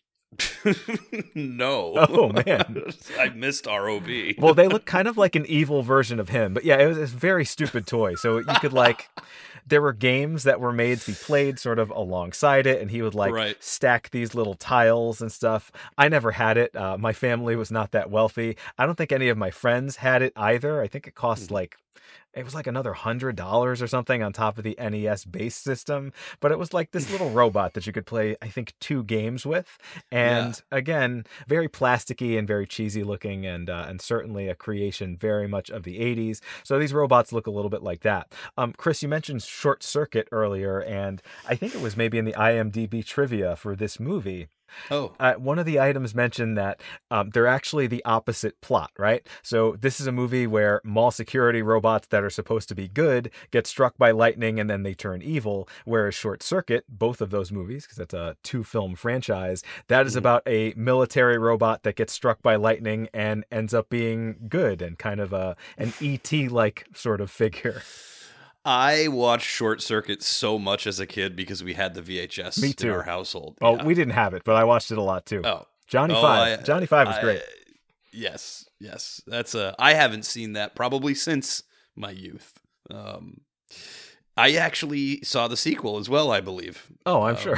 no. 1.35 1.93
Oh 2.15 2.31
man, 2.31 2.93
I 3.19 3.29
missed 3.29 3.65
ROB. 3.65 4.07
well, 4.37 4.53
they 4.53 4.67
look 4.67 4.85
kind 4.85 5.07
of 5.07 5.17
like 5.17 5.35
an 5.35 5.45
evil 5.47 5.81
version 5.81 6.19
of 6.19 6.29
him, 6.29 6.53
but 6.53 6.63
yeah, 6.63 6.77
it 6.77 6.87
was 6.87 6.97
a 6.97 7.05
very 7.05 7.43
stupid 7.43 7.87
toy. 7.87 8.15
So 8.15 8.37
you 8.37 8.45
could 8.61 8.73
like, 8.73 9.09
there 9.67 9.81
were 9.81 9.93
games 9.93 10.43
that 10.43 10.59
were 10.59 10.73
made 10.73 10.99
to 11.01 11.11
be 11.11 11.17
played 11.17 11.59
sort 11.59 11.79
of 11.79 11.89
alongside 11.89 12.67
it, 12.67 12.81
and 12.81 12.91
he 12.91 13.01
would 13.01 13.15
like 13.15 13.33
right. 13.33 13.63
stack 13.63 14.09
these 14.11 14.35
little 14.35 14.53
tiles 14.53 15.21
and 15.21 15.31
stuff. 15.31 15.71
I 15.97 16.07
never 16.07 16.31
had 16.31 16.57
it. 16.57 16.75
Uh, 16.75 16.97
my 16.97 17.13
family 17.13 17.55
was 17.55 17.71
not 17.71 17.91
that 17.91 18.09
wealthy. 18.11 18.57
I 18.77 18.85
don't 18.85 18.95
think 18.95 19.11
any 19.11 19.29
of 19.29 19.37
my 19.37 19.51
friends 19.51 19.97
had 19.97 20.21
it 20.21 20.33
either. 20.35 20.81
I 20.81 20.87
think 20.87 21.07
it 21.07 21.15
cost 21.15 21.49
hmm. 21.49 21.55
like 21.55 21.77
it 22.35 22.43
was 22.43 22.53
like 22.53 22.67
another 22.67 22.93
hundred 22.93 23.35
dollars 23.35 23.81
or 23.81 23.87
something 23.87 24.21
on 24.21 24.33
top 24.33 24.57
of 24.57 24.63
the 24.63 24.77
NES 24.79 25.25
base 25.25 25.55
system. 25.55 26.11
But 26.39 26.51
it 26.51 26.59
was 26.59 26.73
like 26.73 26.91
this 26.91 27.11
little 27.11 27.29
robot 27.31 27.73
that 27.73 27.87
you 27.87 27.93
could 27.93 28.05
play, 28.05 28.35
I 28.41 28.47
think, 28.47 28.73
two 28.79 29.03
games 29.03 29.45
with. 29.45 29.77
And 30.11 30.61
yeah. 30.71 30.77
again, 30.77 31.25
very 31.47 31.69
plasticky 31.69 32.37
and 32.37 32.47
very 32.47 32.67
cheesy 32.67 33.03
looking, 33.03 33.45
and 33.45 33.69
uh, 33.69 33.85
and 33.87 34.01
certainly 34.01 34.47
a 34.47 34.55
creation 34.55 35.17
very 35.17 35.47
much 35.47 35.69
of 35.69 35.83
the 35.83 35.99
'80s. 35.99 36.41
So 36.63 36.77
these 36.79 36.93
robots 36.93 37.31
look 37.31 37.47
a 37.47 37.51
little 37.51 37.69
bit 37.69 37.83
like 37.83 38.01
that. 38.01 38.33
Um, 38.57 38.73
Chris, 38.77 39.01
you 39.01 39.09
mentioned 39.09 39.41
Short 39.41 39.83
Circuit 39.83 40.27
earlier, 40.31 40.79
and 40.79 41.21
I 41.47 41.55
think 41.55 41.73
it 41.73 41.81
was 41.81 41.95
maybe 41.95 42.17
in 42.17 42.25
the 42.25 42.33
IMDb 42.33 43.05
trivia 43.05 43.55
for 43.55 43.75
this 43.75 43.99
movie. 43.99 44.47
Oh, 44.91 45.13
uh, 45.19 45.33
one 45.35 45.59
of 45.59 45.65
the 45.65 45.79
items 45.79 46.13
mentioned 46.13 46.57
that 46.57 46.81
um, 47.11 47.29
they're 47.31 47.47
actually 47.47 47.87
the 47.87 48.03
opposite 48.05 48.59
plot, 48.61 48.91
right? 48.97 49.27
So 49.43 49.75
this 49.79 49.99
is 49.99 50.07
a 50.07 50.11
movie 50.11 50.47
where 50.47 50.81
mall 50.83 51.11
security 51.11 51.61
robots 51.61 52.07
that 52.07 52.23
are 52.23 52.29
supposed 52.29 52.69
to 52.69 52.75
be 52.75 52.87
good 52.87 53.31
get 53.51 53.67
struck 53.67 53.97
by 53.97 54.11
lightning 54.11 54.59
and 54.59 54.69
then 54.69 54.83
they 54.83 54.93
turn 54.93 55.21
evil. 55.21 55.67
Whereas 55.85 56.15
Short 56.15 56.43
Circuit, 56.43 56.85
both 56.89 57.21
of 57.21 57.29
those 57.29 57.51
movies, 57.51 57.85
because 57.85 57.97
that's 57.97 58.13
a 58.13 58.37
two-film 58.43 58.95
franchise, 58.95 59.63
that 59.87 60.05
is 60.05 60.13
mm-hmm. 60.13 60.19
about 60.19 60.43
a 60.47 60.73
military 60.75 61.37
robot 61.37 61.83
that 61.83 61.95
gets 61.95 62.13
struck 62.13 62.41
by 62.41 62.55
lightning 62.55 63.09
and 63.13 63.45
ends 63.51 63.73
up 63.73 63.89
being 63.89 64.35
good 64.49 64.81
and 64.81 64.97
kind 64.97 65.19
of 65.19 65.33
a 65.33 65.55
an 65.77 65.93
ET-like 66.01 66.87
sort 66.93 67.21
of 67.21 67.31
figure. 67.31 67.81
I 68.65 69.07
watched 69.09 69.47
Short 69.47 69.81
Circuit 69.81 70.23
so 70.23 70.57
much 70.57 70.87
as 70.87 70.99
a 70.99 71.05
kid 71.05 71.35
because 71.35 71.63
we 71.63 71.75
had 71.75 71.93
the 71.93 72.01
VHS 72.01 72.59
Me 72.61 72.73
too. 72.73 72.87
in 72.87 72.93
our 72.93 73.03
household. 73.03 73.57
Oh, 73.61 73.75
yeah. 73.75 73.85
we 73.85 73.93
didn't 73.93 74.13
have 74.13 74.33
it, 74.33 74.43
but 74.43 74.55
I 74.55 74.63
watched 74.63 74.91
it 74.91 74.97
a 74.97 75.03
lot 75.03 75.27
too. 75.27 75.41
Oh, 75.45 75.67
Johnny 75.87 76.15
oh, 76.15 76.21
Five. 76.21 76.59
I, 76.59 76.63
Johnny 76.63 76.87
Five 76.87 77.07
was 77.07 77.17
I, 77.17 77.21
great. 77.21 77.41
Yes, 78.11 78.67
yes. 78.79 79.21
That's 79.27 79.53
a. 79.53 79.75
I 79.77 79.93
haven't 79.93 80.25
seen 80.25 80.53
that 80.53 80.75
probably 80.75 81.13
since 81.13 81.63
my 81.95 82.09
youth. 82.09 82.53
Um, 82.89 83.41
I 84.35 84.55
actually 84.55 85.21
saw 85.23 85.47
the 85.47 85.57
sequel 85.57 85.97
as 85.97 86.09
well. 86.09 86.31
I 86.31 86.41
believe. 86.41 86.91
Oh, 87.05 87.21
I'm 87.21 87.35
um, 87.35 87.41
sure. 87.41 87.57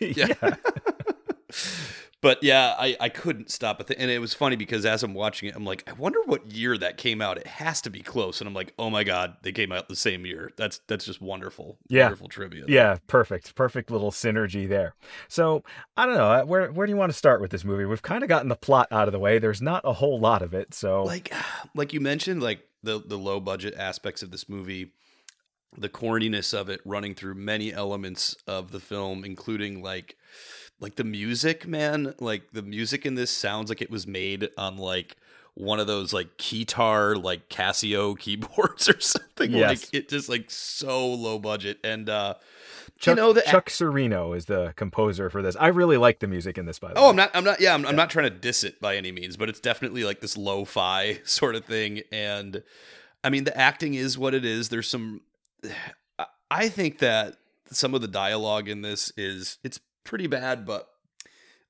yeah. 0.00 0.34
but 2.20 2.42
yeah, 2.42 2.74
I, 2.78 2.96
I 3.00 3.08
couldn't 3.08 3.50
stop 3.50 3.80
it. 3.80 3.96
And 3.96 4.10
it 4.10 4.18
was 4.18 4.34
funny 4.34 4.56
because 4.56 4.84
as 4.84 5.02
I'm 5.02 5.14
watching 5.14 5.48
it, 5.48 5.54
I'm 5.54 5.64
like, 5.64 5.88
I 5.88 5.92
wonder 5.92 6.18
what 6.26 6.52
year 6.52 6.76
that 6.78 6.96
came 6.96 7.20
out. 7.20 7.38
It 7.38 7.46
has 7.46 7.80
to 7.82 7.90
be 7.90 8.00
close. 8.00 8.40
And 8.40 8.48
I'm 8.48 8.54
like, 8.54 8.74
oh 8.78 8.90
my 8.90 9.04
God, 9.04 9.36
they 9.42 9.52
came 9.52 9.70
out 9.70 9.88
the 9.88 9.96
same 9.96 10.26
year. 10.26 10.50
That's 10.56 10.80
that's 10.88 11.04
just 11.04 11.20
wonderful. 11.20 11.78
Yeah. 11.88 12.04
Wonderful 12.04 12.28
trivia. 12.28 12.64
Yeah, 12.66 12.96
perfect. 13.06 13.54
Perfect 13.54 13.90
little 13.90 14.10
synergy 14.10 14.68
there. 14.68 14.94
So 15.28 15.62
I 15.96 16.06
don't 16.06 16.16
know. 16.16 16.30
Uh, 16.30 16.44
where 16.44 16.72
where 16.72 16.86
do 16.86 16.92
you 16.92 16.96
want 16.96 17.12
to 17.12 17.18
start 17.18 17.40
with 17.40 17.50
this 17.50 17.64
movie? 17.64 17.84
We've 17.84 18.02
kind 18.02 18.22
of 18.22 18.28
gotten 18.28 18.48
the 18.48 18.56
plot 18.56 18.88
out 18.90 19.06
of 19.06 19.12
the 19.12 19.20
way. 19.20 19.38
There's 19.38 19.62
not 19.62 19.82
a 19.84 19.92
whole 19.92 20.18
lot 20.18 20.42
of 20.42 20.54
it. 20.54 20.74
So 20.74 21.04
like 21.04 21.32
like 21.74 21.92
you 21.92 22.00
mentioned, 22.00 22.42
like 22.42 22.60
the 22.82 23.00
the 23.04 23.18
low 23.18 23.38
budget 23.38 23.74
aspects 23.76 24.22
of 24.22 24.30
this 24.30 24.48
movie 24.48 24.92
the 25.76 25.88
corniness 25.88 26.58
of 26.58 26.70
it 26.70 26.80
running 26.84 27.14
through 27.14 27.34
many 27.34 27.72
elements 27.72 28.34
of 28.46 28.72
the 28.72 28.80
film, 28.80 29.24
including 29.24 29.82
like 29.82 30.16
like 30.80 30.96
the 30.96 31.04
music, 31.04 31.66
man, 31.66 32.14
like 32.20 32.52
the 32.52 32.62
music 32.62 33.04
in 33.06 33.14
this 33.14 33.30
sounds 33.30 33.68
like 33.68 33.82
it 33.82 33.90
was 33.90 34.06
made 34.06 34.48
on 34.56 34.76
like 34.76 35.16
one 35.54 35.80
of 35.80 35.86
those 35.88 36.12
like 36.12 36.36
keytar 36.38 37.20
like 37.20 37.48
Casio 37.48 38.16
keyboards 38.18 38.88
or 38.88 39.00
something. 39.00 39.52
Yes. 39.52 39.68
Like 39.70 39.94
it 39.94 40.08
just 40.08 40.28
like 40.28 40.50
so 40.50 41.06
low 41.08 41.38
budget. 41.38 41.78
And 41.82 42.08
uh 42.08 42.34
Chuck, 42.98 43.16
know, 43.16 43.32
the- 43.32 43.42
Chuck 43.42 43.68
Cirino 43.68 44.36
is 44.36 44.46
the 44.46 44.72
composer 44.76 45.30
for 45.30 45.40
this. 45.40 45.54
I 45.60 45.68
really 45.68 45.96
like 45.96 46.18
the 46.18 46.26
music 46.26 46.58
in 46.58 46.66
this. 46.66 46.80
By 46.80 46.92
the 46.94 46.98
Oh, 46.98 47.04
way, 47.04 47.08
I'm 47.10 47.16
not. 47.16 47.30
I'm 47.32 47.44
not. 47.44 47.60
Yeah, 47.60 47.72
I'm, 47.74 47.86
I'm 47.86 47.94
not 47.94 48.10
trying 48.10 48.24
to 48.28 48.36
diss 48.36 48.64
it 48.64 48.80
by 48.80 48.96
any 48.96 49.12
means, 49.12 49.36
but 49.36 49.48
it's 49.48 49.60
definitely 49.60 50.02
like 50.02 50.20
this 50.20 50.36
lo-fi 50.36 51.20
sort 51.24 51.54
of 51.54 51.64
thing. 51.64 52.00
And 52.10 52.62
I 53.22 53.30
mean, 53.30 53.44
the 53.44 53.56
acting 53.56 53.94
is 53.94 54.18
what 54.18 54.34
it 54.34 54.44
is. 54.44 54.68
There's 54.70 54.88
some. 54.88 55.20
I 56.50 56.68
think 56.70 56.98
that 56.98 57.36
some 57.70 57.94
of 57.94 58.00
the 58.00 58.08
dialogue 58.08 58.68
in 58.68 58.82
this 58.82 59.12
is 59.16 59.58
it's 59.62 59.78
pretty 60.08 60.26
bad, 60.26 60.66
but 60.66 60.88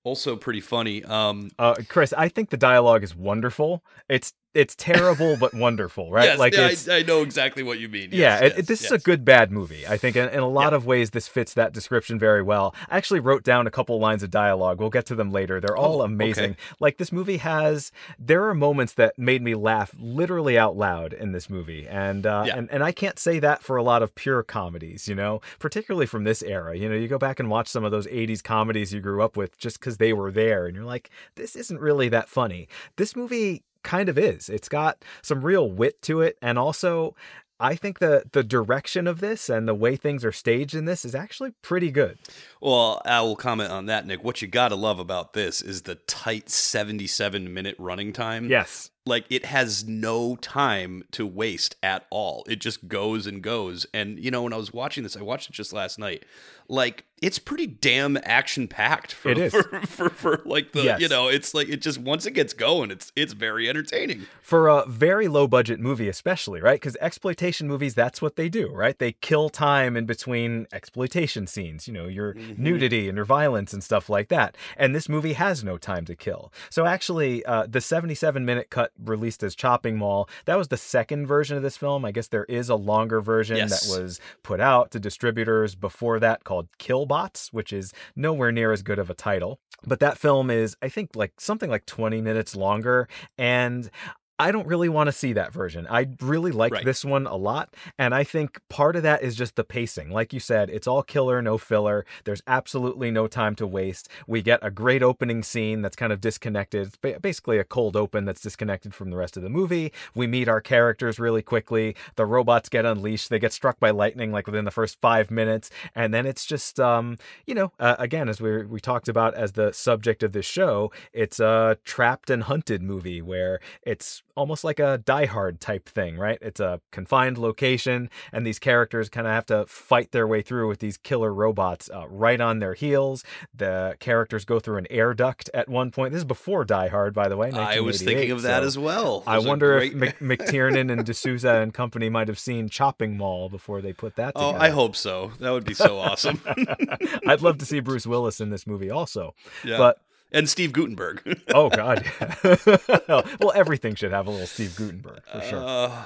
also 0.04 0.36
pretty 0.36 0.60
funny. 0.60 1.04
Um, 1.04 1.50
Uh, 1.58 1.74
Chris, 1.88 2.12
I 2.16 2.28
think 2.28 2.50
the 2.50 2.56
dialogue 2.56 3.02
is 3.02 3.14
wonderful. 3.14 3.84
It's 4.08 4.32
it's 4.54 4.74
terrible 4.74 5.36
but 5.36 5.52
wonderful, 5.54 6.10
right? 6.10 6.24
yes, 6.24 6.38
like 6.38 6.54
yeah, 6.54 6.70
I, 6.94 6.98
I 6.98 7.02
know 7.02 7.22
exactly 7.22 7.62
what 7.62 7.78
you 7.78 7.88
mean. 7.88 8.08
yeah, 8.12 8.40
Yes, 8.40 8.42
it, 8.42 8.56
yes, 8.58 8.66
this 8.66 8.84
is 8.84 8.90
a 8.92 8.98
good 8.98 9.24
bad 9.24 9.52
movie. 9.52 9.86
I 9.86 9.96
think 9.98 10.16
in, 10.16 10.28
in 10.30 10.40
a 10.40 10.48
lot 10.48 10.72
of 10.74 10.86
ways 10.86 11.10
this 11.10 11.28
fits 11.28 11.54
that 11.54 11.72
description 11.72 12.18
very 12.18 12.42
well. 12.42 12.74
I 12.88 12.96
actually 12.96 13.20
wrote 13.20 13.44
down 13.44 13.66
a 13.66 13.70
couple 13.70 13.98
lines 14.00 14.22
of 14.22 14.30
dialogue. 14.30 14.80
We'll 14.80 14.90
get 14.90 15.06
to 15.06 15.14
them 15.14 15.30
later. 15.30 15.60
They're 15.60 15.76
all 15.76 16.00
Oh, 16.00 16.04
amazing. 16.04 16.44
okay. 16.52 16.56
Like 16.80 16.96
this 16.96 17.12
movie 17.12 17.36
has 17.38 17.92
there 18.18 18.48
are 18.48 18.54
moments 18.54 18.94
that 18.94 19.18
made 19.18 19.42
me 19.42 19.54
laugh 19.54 19.94
literally 19.98 20.58
out 20.58 20.76
loud 20.76 21.12
in 21.12 21.32
this 21.32 21.48
movie. 21.50 21.86
And 21.86 22.26
uh 22.26 22.44
Yeah. 22.46 22.56
and 22.56 22.70
and 22.70 22.82
I 22.82 22.90
can't 22.92 23.18
say 23.18 23.38
that 23.40 23.62
for 23.62 23.76
a 23.76 23.82
lot 23.82 24.02
of 24.02 24.14
pure 24.14 24.42
comedies, 24.42 25.06
you 25.08 25.14
know, 25.14 25.40
particularly 25.58 26.06
from 26.06 26.24
this 26.24 26.42
era. 26.42 26.76
You 26.76 26.88
know, 26.88 26.94
you 26.96 27.06
go 27.06 27.18
back 27.18 27.38
and 27.38 27.50
watch 27.50 27.68
some 27.68 27.84
of 27.84 27.90
those 27.90 28.06
80s 28.06 28.42
comedies 28.42 28.92
you 28.94 29.00
grew 29.00 29.22
up 29.22 29.36
with 29.36 29.58
just 29.58 29.80
cuz 29.80 29.98
they 29.98 30.12
were 30.12 30.30
there 30.32 30.66
and 30.66 30.74
you're 30.74 30.84
like 30.84 31.10
this 31.36 31.54
isn't 31.54 31.80
really 31.80 32.08
that 32.08 32.28
funny. 32.28 32.66
This 32.96 33.14
movie 33.14 33.62
kind 33.82 34.08
of 34.08 34.18
is. 34.18 34.48
It's 34.48 34.68
got 34.68 35.04
some 35.22 35.42
real 35.42 35.70
wit 35.70 36.02
to 36.02 36.20
it 36.20 36.38
and 36.42 36.58
also 36.58 37.14
I 37.60 37.74
think 37.74 37.98
the 37.98 38.24
the 38.32 38.44
direction 38.44 39.06
of 39.06 39.20
this 39.20 39.48
and 39.48 39.66
the 39.66 39.74
way 39.74 39.96
things 39.96 40.24
are 40.24 40.32
staged 40.32 40.74
in 40.74 40.84
this 40.84 41.04
is 41.04 41.14
actually 41.14 41.52
pretty 41.62 41.90
good. 41.90 42.18
Well, 42.60 43.02
I 43.04 43.20
will 43.22 43.36
comment 43.36 43.72
on 43.72 43.86
that, 43.86 44.06
Nick. 44.06 44.22
What 44.22 44.40
you 44.40 44.48
got 44.48 44.68
to 44.68 44.76
love 44.76 44.98
about 44.98 45.32
this 45.32 45.60
is 45.60 45.82
the 45.82 45.96
tight 45.96 46.50
77 46.50 47.52
minute 47.52 47.74
running 47.78 48.12
time. 48.12 48.48
Yes. 48.48 48.90
Like 49.06 49.24
it 49.30 49.46
has 49.46 49.86
no 49.86 50.36
time 50.36 51.02
to 51.12 51.26
waste 51.26 51.76
at 51.82 52.04
all. 52.10 52.44
It 52.48 52.56
just 52.60 52.88
goes 52.88 53.26
and 53.26 53.42
goes. 53.42 53.86
And 53.94 54.22
you 54.22 54.30
know, 54.30 54.42
when 54.42 54.52
I 54.52 54.56
was 54.56 54.72
watching 54.72 55.02
this, 55.02 55.16
I 55.16 55.22
watched 55.22 55.48
it 55.48 55.54
just 55.54 55.72
last 55.72 55.98
night. 55.98 56.24
Like 56.70 57.04
it's 57.20 57.38
pretty 57.38 57.66
damn 57.66 58.16
action 58.22 58.68
packed 58.68 59.12
for, 59.12 59.34
for, 59.50 59.62
for 59.86 60.10
for 60.10 60.42
like 60.44 60.72
the 60.72 60.82
Yes. 60.84 61.00
you 61.00 61.08
know, 61.08 61.28
it's 61.28 61.54
like 61.54 61.68
it 61.70 61.80
just 61.80 61.98
once 61.98 62.26
it 62.26 62.32
gets 62.32 62.52
going, 62.52 62.90
it's 62.90 63.10
it's 63.16 63.32
very 63.32 63.66
entertaining. 63.68 64.26
For 64.42 64.68
a 64.68 64.84
very 64.86 65.26
low 65.28 65.48
budget 65.48 65.80
movie 65.80 66.08
especially, 66.08 66.60
right? 66.60 66.78
Cuz 66.80 66.94
exploitation 67.00 67.66
movies 67.66 67.94
that's 67.94 68.20
what 68.20 68.36
they 68.36 68.50
do, 68.50 68.70
right? 68.74 68.98
They 68.98 69.12
kill 69.12 69.48
time 69.48 69.96
in 69.96 70.04
between 70.04 70.66
exploitation 70.70 71.46
scenes, 71.46 71.88
you 71.88 71.94
know, 71.94 72.06
your 72.06 72.34
Mm-hmm. 72.34 72.62
nudity 72.62 73.08
and 73.08 73.16
your 73.16 73.24
violence 73.24 73.72
and 73.72 73.82
stuff 73.82 74.10
like 74.10 74.28
that. 74.28 74.54
And 74.76 74.94
this 74.94 75.08
movie 75.08 75.32
has 75.32 75.64
no 75.64 75.78
time 75.78 76.04
to 76.04 76.14
kill. 76.14 76.52
So 76.68 76.84
actually 76.84 77.42
uh, 77.46 77.66
the 77.66 77.80
77 77.80 78.44
minute 78.44 78.68
cut 78.68 78.92
released 79.04 79.42
as 79.42 79.54
Chopping 79.54 79.96
Mall, 79.96 80.28
that 80.44 80.56
was 80.56 80.68
the 80.68 80.76
second 80.76 81.26
version 81.26 81.56
of 81.56 81.62
this 81.62 81.76
film. 81.76 82.04
I 82.04 82.12
guess 82.12 82.28
there 82.28 82.44
is 82.44 82.68
a 82.68 82.74
longer 82.74 83.20
version 83.20 83.56
Yes. 83.56 83.86
that 83.86 84.00
was 84.00 84.20
put 84.42 84.60
out 84.60 84.90
to 84.92 85.00
distributors 85.00 85.74
before 85.74 86.18
that 86.20 86.44
called 86.44 86.68
Killbots, 86.78 87.48
which 87.52 87.72
is 87.72 87.92
nowhere 88.16 88.52
near 88.52 88.72
as 88.72 88.82
good 88.82 88.98
of 88.98 89.10
a 89.10 89.14
title. 89.14 89.60
But 89.86 90.00
that 90.00 90.18
film 90.18 90.50
is, 90.50 90.76
I 90.82 90.88
think, 90.88 91.10
like 91.14 91.40
something 91.40 91.70
like 91.70 91.86
20 91.86 92.20
minutes 92.20 92.56
longer. 92.56 93.08
And 93.36 93.90
I 94.38 94.52
don't 94.52 94.66
really 94.66 94.88
want 94.88 95.08
to 95.08 95.12
see 95.12 95.32
that 95.32 95.52
version. 95.52 95.86
I 95.90 96.06
really 96.20 96.52
like 96.52 96.72
Right. 96.72 96.84
this 96.84 97.04
one 97.04 97.26
a 97.26 97.34
lot. 97.36 97.74
And 97.98 98.14
I 98.14 98.22
think 98.24 98.60
part 98.68 98.94
of 98.94 99.02
that 99.02 99.22
is 99.22 99.34
just 99.34 99.56
the 99.56 99.64
pacing. 99.64 100.10
Like 100.10 100.32
you 100.32 100.38
said, 100.40 100.70
it's 100.70 100.86
all 100.86 101.02
killer, 101.02 101.42
no 101.42 101.58
filler. 101.58 102.04
There's 102.24 102.42
absolutely 102.46 103.10
no 103.10 103.26
time 103.26 103.54
to 103.56 103.66
waste. 103.66 104.08
We 104.26 104.42
get 104.42 104.60
a 104.62 104.70
great 104.70 105.02
opening 105.02 105.42
scene 105.42 105.82
that's 105.82 105.96
kind 105.96 106.12
of 106.12 106.20
disconnected. 106.20 106.86
It's 107.02 107.18
basically 107.20 107.58
a 107.58 107.64
cold 107.64 107.96
open 107.96 108.26
that's 108.26 108.40
disconnected 108.40 108.94
from 108.94 109.10
the 109.10 109.16
rest 109.16 109.36
of 109.36 109.42
the 109.42 109.48
movie. 109.48 109.92
We 110.14 110.26
meet 110.26 110.48
our 110.48 110.60
characters 110.60 111.18
really 111.18 111.42
quickly. 111.42 111.96
The 112.16 112.26
robots 112.26 112.68
get 112.68 112.84
unleashed. 112.84 113.30
They 113.30 113.38
get 113.40 113.52
struck 113.52 113.80
by 113.80 113.90
lightning 113.90 114.30
like 114.30 114.46
within 114.46 114.64
the 114.64 114.70
first 114.70 115.00
five 115.00 115.30
minutes. 115.30 115.70
And 115.94 116.14
then 116.14 116.26
it's 116.26 116.46
just, 116.46 116.78
um, 116.78 117.18
you 117.46 117.54
know, 117.54 117.72
uh, 117.80 117.96
again, 117.98 118.28
as 118.28 118.40
we 118.40 118.64
we 118.64 118.78
talked 118.80 119.08
about 119.08 119.34
as 119.34 119.52
the 119.52 119.72
subject 119.72 120.22
of 120.22 120.32
this 120.32 120.46
show, 120.46 120.92
it's 121.12 121.40
a 121.40 121.78
trapped 121.84 122.30
and 122.30 122.44
hunted 122.44 122.82
movie 122.82 123.20
where 123.20 123.60
it's 123.82 124.22
almost 124.38 124.62
like 124.64 124.78
a 124.78 124.98
Die 124.98 125.26
Hard 125.26 125.60
type 125.60 125.88
thing, 125.88 126.16
right? 126.16 126.38
It's 126.40 126.60
a 126.60 126.80
confined 126.92 127.36
location, 127.38 128.08
and 128.32 128.46
these 128.46 128.58
characters 128.58 129.08
kind 129.08 129.26
of 129.26 129.32
have 129.32 129.46
to 129.46 129.66
fight 129.66 130.12
their 130.12 130.26
way 130.26 130.40
through 130.42 130.68
with 130.68 130.78
these 130.78 130.96
killer 130.96 131.34
robots 131.34 131.90
uh, 131.92 132.06
right 132.08 132.40
on 132.40 132.60
their 132.60 132.74
heels. 132.74 133.24
The 133.54 133.96
characters 133.98 134.44
go 134.44 134.60
through 134.60 134.78
an 134.78 134.86
air 134.90 135.12
duct 135.12 135.50
at 135.52 135.68
one 135.68 135.90
point. 135.90 136.12
This 136.12 136.20
is 136.20 136.24
before 136.24 136.64
Die 136.64 136.88
Hard, 136.88 137.12
by 137.14 137.28
the 137.28 137.36
way. 137.36 137.50
I 137.50 137.80
was 137.80 138.00
thinking 138.00 138.30
of 138.30 138.42
that 138.42 138.60
so 138.62 138.66
as 138.66 138.78
well. 138.78 139.24
I 139.26 139.38
wonder 139.40 139.78
great- 139.78 139.92
if 139.92 140.20
Mc- 140.20 140.38
McTiernan 140.38 140.90
and 140.92 141.04
de 141.04 141.12
Souza 141.14 141.56
and 141.56 141.74
company 141.74 142.08
might 142.08 142.28
have 142.28 142.38
seen 142.38 142.68
Chopping 142.68 143.16
Mall 143.16 143.48
before 143.48 143.80
they 143.82 143.92
put 143.92 144.14
that 144.16 144.32
Oh. 144.36 144.52
I 144.52 144.70
hope 144.70 144.94
so. 144.94 145.32
That 145.40 145.50
would 145.50 145.64
be 145.64 145.74
so 145.74 145.98
awesome. 145.98 146.40
I'd 147.26 147.42
love 147.42 147.58
to 147.58 147.66
see 147.66 147.80
Bruce 147.80 148.06
Willis 148.06 148.40
in 148.40 148.50
this 148.50 148.66
movie 148.66 148.90
also. 148.90 149.34
Yeah. 149.64 149.78
But 149.78 149.98
and 150.32 150.48
Steve 150.48 150.72
Guttenberg. 150.72 151.40
oh 151.54 151.68
god. 151.68 152.04
well, 153.08 153.52
everything 153.54 153.94
should 153.94 154.12
have 154.12 154.26
a 154.26 154.30
little 154.30 154.46
Steve 154.46 154.76
Guttenberg 154.76 155.22
for 155.24 155.42
sure. 155.42 155.62
Uh, 155.64 156.04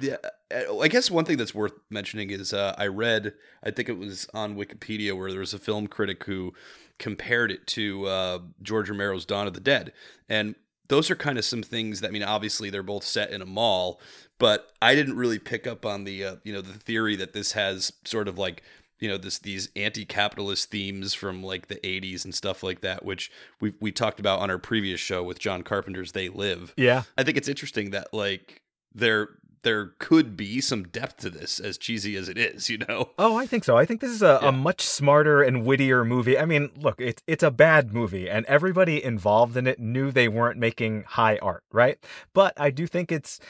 yeah, 0.00 0.16
uh, 0.54 0.78
I 0.78 0.88
guess 0.88 1.10
one 1.10 1.24
thing 1.24 1.36
that's 1.36 1.54
worth 1.54 1.72
mentioning 1.90 2.30
is 2.30 2.52
uh, 2.52 2.74
I 2.76 2.86
read, 2.86 3.34
I 3.64 3.70
think 3.70 3.88
it 3.88 3.98
was 3.98 4.28
on 4.34 4.56
Wikipedia, 4.56 5.16
where 5.16 5.30
there 5.30 5.40
was 5.40 5.54
a 5.54 5.58
film 5.58 5.86
critic 5.86 6.24
who 6.24 6.52
compared 6.98 7.50
it 7.50 7.66
to 7.68 8.06
uh, 8.06 8.38
George 8.62 8.90
Romero's 8.90 9.24
Dawn 9.24 9.46
of 9.46 9.54
the 9.54 9.60
Dead, 9.60 9.92
and 10.28 10.54
those 10.88 11.10
are 11.10 11.16
kind 11.16 11.38
of 11.38 11.44
some 11.44 11.62
things 11.62 12.00
that 12.00 12.08
I 12.08 12.10
mean, 12.10 12.22
obviously 12.22 12.70
they're 12.70 12.82
both 12.82 13.04
set 13.04 13.30
in 13.30 13.42
a 13.42 13.46
mall, 13.46 14.00
but 14.38 14.72
I 14.80 14.94
didn't 14.94 15.16
really 15.16 15.38
pick 15.38 15.66
up 15.66 15.84
on 15.84 16.04
the 16.04 16.24
uh, 16.24 16.36
you 16.44 16.52
know 16.52 16.60
the 16.60 16.78
theory 16.78 17.16
that 17.16 17.32
this 17.32 17.52
has 17.52 17.92
sort 18.04 18.28
of 18.28 18.38
like 18.38 18.62
you 19.00 19.08
know 19.08 19.16
this 19.18 19.38
these 19.38 19.68
anti-capitalist 19.76 20.70
themes 20.70 21.14
from 21.14 21.42
like 21.42 21.68
the 21.68 21.76
80s 21.76 22.24
and 22.24 22.34
stuff 22.34 22.62
like 22.62 22.80
that 22.80 23.04
which 23.04 23.30
we 23.60 23.74
we 23.80 23.92
talked 23.92 24.20
about 24.20 24.40
on 24.40 24.50
our 24.50 24.58
previous 24.58 25.00
show 25.00 25.22
with 25.22 25.38
John 25.38 25.62
Carpenter's 25.62 26.12
They 26.12 26.28
Live 26.28 26.72
yeah. 26.76 27.02
I 27.18 27.22
think 27.22 27.36
it's 27.36 27.48
interesting 27.48 27.90
that 27.90 28.12
like 28.14 28.62
there 28.94 29.28
there 29.62 29.86
could 29.98 30.36
be 30.36 30.60
some 30.60 30.84
depth 30.84 31.16
to 31.16 31.28
this, 31.30 31.58
as 31.58 31.76
cheesy 31.76 32.14
as 32.14 32.28
it 32.28 32.38
is. 32.38 32.70
You 32.70 32.78
know, 32.78 33.10
Oh, 33.18 33.36
I 33.36 33.46
think 33.46 33.64
so. 33.64 33.76
I 33.76 33.84
think 33.84 34.00
this 34.00 34.12
is 34.12 34.22
a, 34.22 34.38
Yeah. 34.40 34.50
a 34.50 34.52
much 34.52 34.82
smarter 34.82 35.42
and 35.42 35.64
wittier 35.64 36.04
movie. 36.04 36.38
I 36.38 36.44
mean, 36.44 36.70
look, 36.76 37.00
it's 37.00 37.20
it's 37.26 37.42
a 37.42 37.50
bad 37.50 37.92
movie, 37.92 38.30
and 38.30 38.46
everybody 38.46 39.02
involved 39.02 39.56
in 39.56 39.66
it 39.66 39.80
knew 39.80 40.12
they 40.12 40.28
weren't 40.28 40.58
making 40.60 41.02
high 41.08 41.38
art, 41.42 41.64
right? 41.72 41.98
But 42.32 42.52
I 42.56 42.70
do 42.70 42.86
think 42.86 43.10
it's 43.10 43.40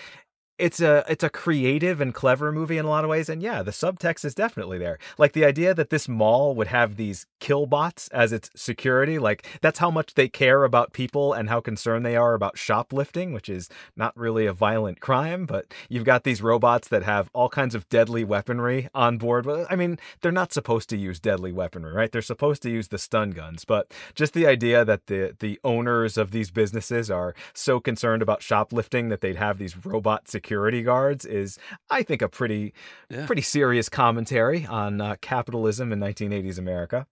it's 0.58 0.80
a 0.80 1.04
it's 1.08 1.24
a 1.24 1.28
creative 1.28 2.00
and 2.00 2.14
clever 2.14 2.50
movie 2.50 2.78
in 2.78 2.86
a 2.86 2.88
lot 2.88 3.04
of 3.04 3.10
ways 3.10 3.28
and 3.28 3.42
yeah 3.42 3.62
the 3.62 3.70
subtext 3.70 4.24
is 4.24 4.34
definitely 4.34 4.78
there. 4.78 4.98
Like 5.18 5.32
the 5.32 5.44
idea 5.44 5.74
that 5.74 5.90
this 5.90 6.08
mall 6.08 6.54
would 6.54 6.68
have 6.68 6.96
these 6.96 7.26
kill 7.40 7.66
bots 7.66 8.08
as 8.08 8.32
its 8.32 8.50
security 8.56 9.18
like 9.18 9.46
that's 9.60 9.78
how 9.78 9.90
much 9.90 10.14
they 10.14 10.28
care 10.28 10.64
about 10.64 10.92
people 10.92 11.32
and 11.32 11.48
how 11.48 11.60
concerned 11.60 12.06
they 12.06 12.16
are 12.16 12.34
about 12.34 12.56
shoplifting 12.56 13.32
which 13.32 13.48
is 13.48 13.68
not 13.96 14.16
really 14.16 14.46
a 14.46 14.52
violent 14.52 15.00
crime 15.00 15.44
but 15.44 15.72
you've 15.88 16.04
got 16.04 16.24
these 16.24 16.42
robots 16.42 16.88
that 16.88 17.02
have 17.02 17.28
all 17.34 17.48
kinds 17.48 17.74
of 17.74 17.88
deadly 17.88 18.24
weaponry 18.24 18.88
on 18.94 19.18
board. 19.18 19.46
I 19.68 19.76
mean 19.76 19.98
they're 20.22 20.32
not 20.32 20.52
supposed 20.52 20.88
to 20.90 20.96
use 20.96 21.20
deadly 21.20 21.52
weaponry 21.52 21.92
right? 21.92 22.10
They're 22.10 22.22
supposed 22.22 22.62
to 22.62 22.70
use 22.70 22.88
the 22.88 22.98
stun 22.98 23.30
guns 23.30 23.66
but 23.66 23.92
just 24.14 24.32
the 24.32 24.46
idea 24.46 24.84
that 24.84 25.06
the 25.06 25.36
the 25.38 25.60
owners 25.64 26.16
of 26.16 26.30
these 26.30 26.50
businesses 26.50 27.10
are 27.10 27.34
so 27.52 27.78
concerned 27.78 28.22
about 28.22 28.42
shoplifting 28.42 29.10
that 29.10 29.20
they'd 29.20 29.36
have 29.36 29.58
these 29.58 29.84
robot 29.84 30.28
security 30.28 30.45
guards 30.84 31.24
is 31.24 31.58
i 31.90 32.02
think 32.02 32.22
a 32.22 32.28
pretty 32.28 32.72
Yeah. 33.10 33.26
pretty 33.26 33.42
serious 33.42 33.88
commentary 33.88 34.66
on 34.66 35.00
uh, 35.00 35.16
capitalism 35.20 35.92
in 35.92 36.00
1980s 36.00 36.58
america 36.58 37.06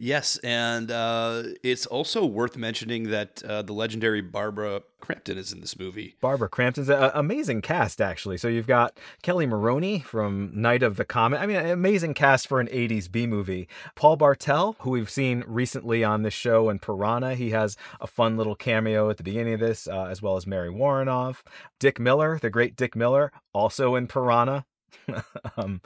yes, 0.00 0.38
and 0.38 0.90
uh, 0.90 1.42
it's 1.62 1.86
also 1.86 2.26
worth 2.26 2.56
mentioning 2.56 3.10
that 3.10 3.42
uh, 3.44 3.62
the 3.62 3.72
legendary 3.72 4.20
Barbara 4.20 4.82
Crampton 5.00 5.38
is 5.38 5.52
in 5.52 5.60
this 5.60 5.78
movie. 5.78 6.16
Barbara 6.20 6.48
Crampton's 6.48 6.88
an 6.88 7.10
amazing 7.14 7.62
cast, 7.62 8.00
actually. 8.00 8.36
So 8.36 8.48
you've 8.48 8.66
got 8.66 8.98
Kelly 9.22 9.46
Maroney 9.46 10.00
from 10.00 10.50
Night 10.52 10.82
of 10.82 10.96
the 10.96 11.04
Comet. 11.04 11.40
I 11.40 11.46
mean, 11.46 11.56
an 11.56 11.70
amazing 11.70 12.14
cast 12.14 12.48
for 12.48 12.60
an 12.60 12.66
80s 12.68 13.10
B 13.10 13.26
movie. 13.26 13.68
Paul 13.94 14.16
Bartel, 14.16 14.76
who 14.80 14.90
we've 14.90 15.10
seen 15.10 15.44
recently 15.46 16.02
on 16.02 16.22
this 16.22 16.34
show 16.34 16.68
in 16.70 16.78
Piranha, 16.78 17.34
he 17.34 17.50
has 17.50 17.76
a 18.00 18.06
fun 18.06 18.36
little 18.36 18.56
cameo 18.56 19.10
at 19.10 19.18
the 19.18 19.22
beginning 19.22 19.54
of 19.54 19.60
this, 19.60 19.86
uh, 19.86 20.06
as 20.06 20.22
well 20.22 20.36
as 20.36 20.46
Mary 20.46 20.70
Woronov. 20.70 21.42
Dick 21.78 22.00
Miller, 22.00 22.38
the 22.40 22.50
great 22.50 22.76
Dick 22.76 22.96
Miller, 22.96 23.32
also 23.52 23.94
in 23.94 24.06
Piranha. 24.06 24.64
um, 25.56 25.80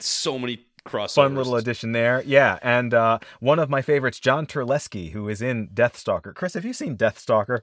So 0.00 0.38
many 0.38 0.66
crossovers. 0.84 1.14
fun 1.14 1.34
little 1.36 1.56
addition 1.56 1.92
there. 1.92 2.22
Yeah. 2.26 2.58
And 2.62 2.92
uh, 2.94 3.18
one 3.40 3.58
of 3.58 3.70
my 3.70 3.82
favorites, 3.82 4.18
John 4.20 4.46
Terlesky, 4.46 5.12
who 5.12 5.28
is 5.28 5.40
in 5.42 5.68
Deathstalker. 5.68 6.34
Chris, 6.34 6.54
have 6.54 6.64
you 6.64 6.72
seen 6.72 6.96
Deathstalker? 6.96 7.60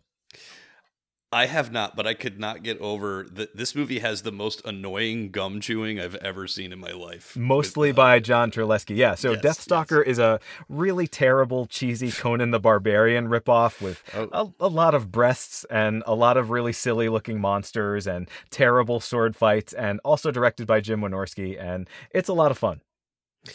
I 1.31 1.45
have 1.45 1.71
not, 1.71 1.95
but 1.95 2.07
I 2.07 2.15
could 2.15 2.39
not 2.39 2.63
get 2.63 2.79
over 2.79 3.23
that. 3.33 3.55
This 3.55 3.75
movie 3.75 3.99
has 3.99 4.23
the 4.23 4.31
most 4.31 4.65
annoying 4.65 5.29
gum 5.29 5.61
chewing 5.61 5.99
I've 5.99 6.15
ever 6.15 6.47
seen 6.47 6.73
in 6.73 6.79
my 6.79 6.89
life. 6.91 7.37
Mostly 7.37 7.89
With, 7.89 7.97
by 7.97 8.19
John 8.19 8.49
Terlesky. 8.49 8.95
Yeah, 8.95 9.13
so 9.13 9.33
Yes, 9.33 9.41
Deathstalker 9.43 10.03
is 10.03 10.17
a 10.17 10.39
really 10.69 11.05
terrible, 11.05 11.67
cheesy 11.67 12.09
Conan 12.11 12.49
the 12.49 12.59
Barbarian 12.59 13.27
ripoff 13.27 13.79
with 13.79 14.01
Oh. 14.15 14.55
a, 14.59 14.65
a 14.65 14.67
lot 14.69 14.95
of 14.95 15.11
breasts 15.11 15.65
and 15.69 16.01
a 16.07 16.15
lot 16.15 16.35
of 16.35 16.49
really 16.49 16.73
silly 16.73 17.09
looking 17.09 17.39
monsters 17.39 18.07
and 18.07 18.27
terrible 18.49 18.99
sword 18.99 19.35
fights, 19.35 19.71
and 19.73 19.99
also 20.03 20.31
directed 20.31 20.65
by 20.65 20.81
Jim 20.81 21.01
Wynorski. 21.01 21.61
And 21.63 21.87
it's 22.09 22.29
a 22.29 22.33
lot 22.33 22.49
of 22.49 22.57
fun. 22.57 22.81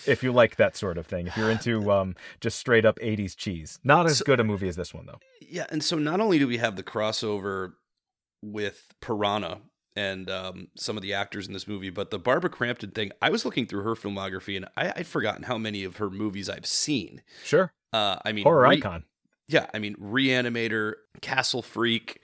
If 0.07 0.23
you 0.23 0.33
like 0.33 0.57
that 0.57 0.77
sort 0.77 0.97
of 0.99 1.07
thing, 1.07 1.27
if 1.27 1.37
you're 1.37 1.51
into 1.51 1.91
um, 1.93 2.17
just 2.41 2.59
straight 2.59 2.85
up 2.85 2.99
80s 3.01 3.37
cheese. 3.37 3.79
Not 3.85 4.07
as 4.07 4.19
So- 4.19 4.25
good 4.25 4.41
a 4.41 4.45
movie 4.45 4.69
as 4.69 4.77
this 4.77 4.95
one, 4.95 5.07
though. 5.07 5.19
Yeah, 5.41 5.67
and 5.71 5.85
so 5.85 5.97
not 5.99 6.21
only 6.21 6.39
do 6.39 6.49
we 6.49 6.57
have 6.57 6.77
the 6.77 6.83
crossover 6.83 7.73
with 8.43 8.95
Piranha 9.01 9.59
and 9.97 10.29
um, 10.31 10.69
some 10.77 10.97
of 10.97 11.03
the 11.03 11.15
actors 11.15 11.47
in 11.47 11.53
this 11.53 11.69
movie, 11.69 11.91
but 11.91 12.11
the 12.11 12.19
Barbara 12.19 12.51
Crampton 12.51 12.91
thing. 12.91 13.13
I 13.23 13.31
was 13.31 13.45
looking 13.45 13.67
through 13.67 13.83
her 13.83 13.95
filmography, 13.95 14.57
and 14.57 14.67
I, 14.77 14.93
I'd 14.97 15.07
forgotten 15.07 15.45
how 15.45 15.59
many 15.59 15.85
of 15.85 15.99
her 15.99 16.11
movies 16.11 16.49
I've 16.49 16.67
seen. 16.67 17.23
Sure. 17.45 17.73
Uh, 17.93 18.17
I 18.25 18.33
mean, 18.33 18.45
Horror 18.45 18.69
Re- 18.69 18.77
icon. 18.79 19.05
Yeah, 19.47 19.67
I 19.75 19.79
mean, 19.79 19.95
Reanimator, 19.97 20.95
Castle 21.21 21.63
Freak. 21.63 22.21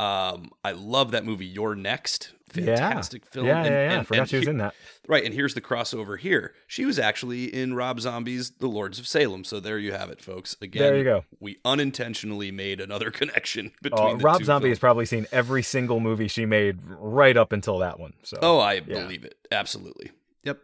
Um, 0.00 0.50
I 0.64 0.72
love 0.72 1.10
that 1.12 1.24
movie. 1.24 1.46
You're 1.46 1.74
Next. 1.76 2.32
Fantastic 2.52 3.24
film. 3.26 3.46
Yeah, 3.46 3.58
And- 3.58 3.66
yeah, 3.66 3.70
yeah. 3.72 3.98
and- 3.98 4.06
Forgot 4.06 4.20
and 4.20 4.30
she 4.30 4.36
was 4.36 4.44
he- 4.46 4.50
in 4.50 4.58
that. 4.58 4.74
Right, 5.08 5.24
and 5.24 5.34
here's 5.34 5.54
the 5.54 5.60
crossover 5.60 6.18
here. 6.18 6.54
She 6.66 6.84
was 6.84 6.98
actually 6.98 7.52
in 7.52 7.74
Rob 7.74 8.00
Zombie's 8.00 8.50
The 8.50 8.68
Lords 8.68 8.98
of 8.98 9.06
Salem. 9.08 9.44
So 9.44 9.58
there 9.60 9.78
you 9.78 9.92
have 9.92 10.10
it, 10.10 10.20
folks. 10.22 10.56
Again, 10.62 10.82
There 10.82 10.96
you 10.96 11.04
go. 11.04 11.24
we 11.40 11.58
unintentionally 11.64 12.50
made 12.52 12.80
another 12.80 13.10
connection 13.10 13.72
between 13.82 14.00
Oh, 14.02 14.16
Rob 14.18 14.44
Zombie 14.44 14.66
films. 14.66 14.72
has 14.72 14.78
probably 14.78 15.06
seen 15.06 15.26
every 15.32 15.62
single 15.62 15.98
movie 16.00 16.28
she 16.28 16.46
made 16.46 16.78
right 16.84 17.36
up 17.36 17.52
until 17.52 17.78
that 17.78 17.98
one. 17.98 18.12
So 18.22 18.38
Oh, 18.40 18.58
I 18.58 18.74
Yeah. 18.74 18.80
believe 19.00 19.24
it. 19.24 19.36
Absolutely. 19.50 20.10
Yep. 20.44 20.58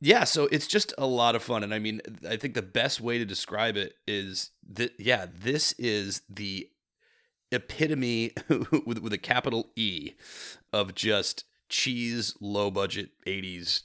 Yeah, 0.00 0.24
so 0.24 0.44
it's 0.52 0.66
just 0.66 0.92
a 0.98 1.06
lot 1.06 1.34
of 1.34 1.42
fun. 1.42 1.62
And 1.64 1.74
I 1.74 1.78
mean, 1.78 2.00
I 2.28 2.36
think 2.36 2.54
the 2.54 2.62
best 2.62 3.00
way 3.00 3.18
to 3.18 3.24
describe 3.24 3.76
it 3.76 3.94
is 4.06 4.50
that, 4.70 4.92
yeah, 4.98 5.26
this 5.32 5.72
is 5.78 6.22
the 6.28 6.68
epitome 7.52 8.32
with, 8.86 8.98
with 8.98 9.12
a 9.12 9.18
capital 9.18 9.70
E 9.76 10.12
of 10.72 10.94
just 10.94 11.44
cheese, 11.68 12.34
low 12.40 12.70
budget 12.70 13.10
80s 13.26 13.82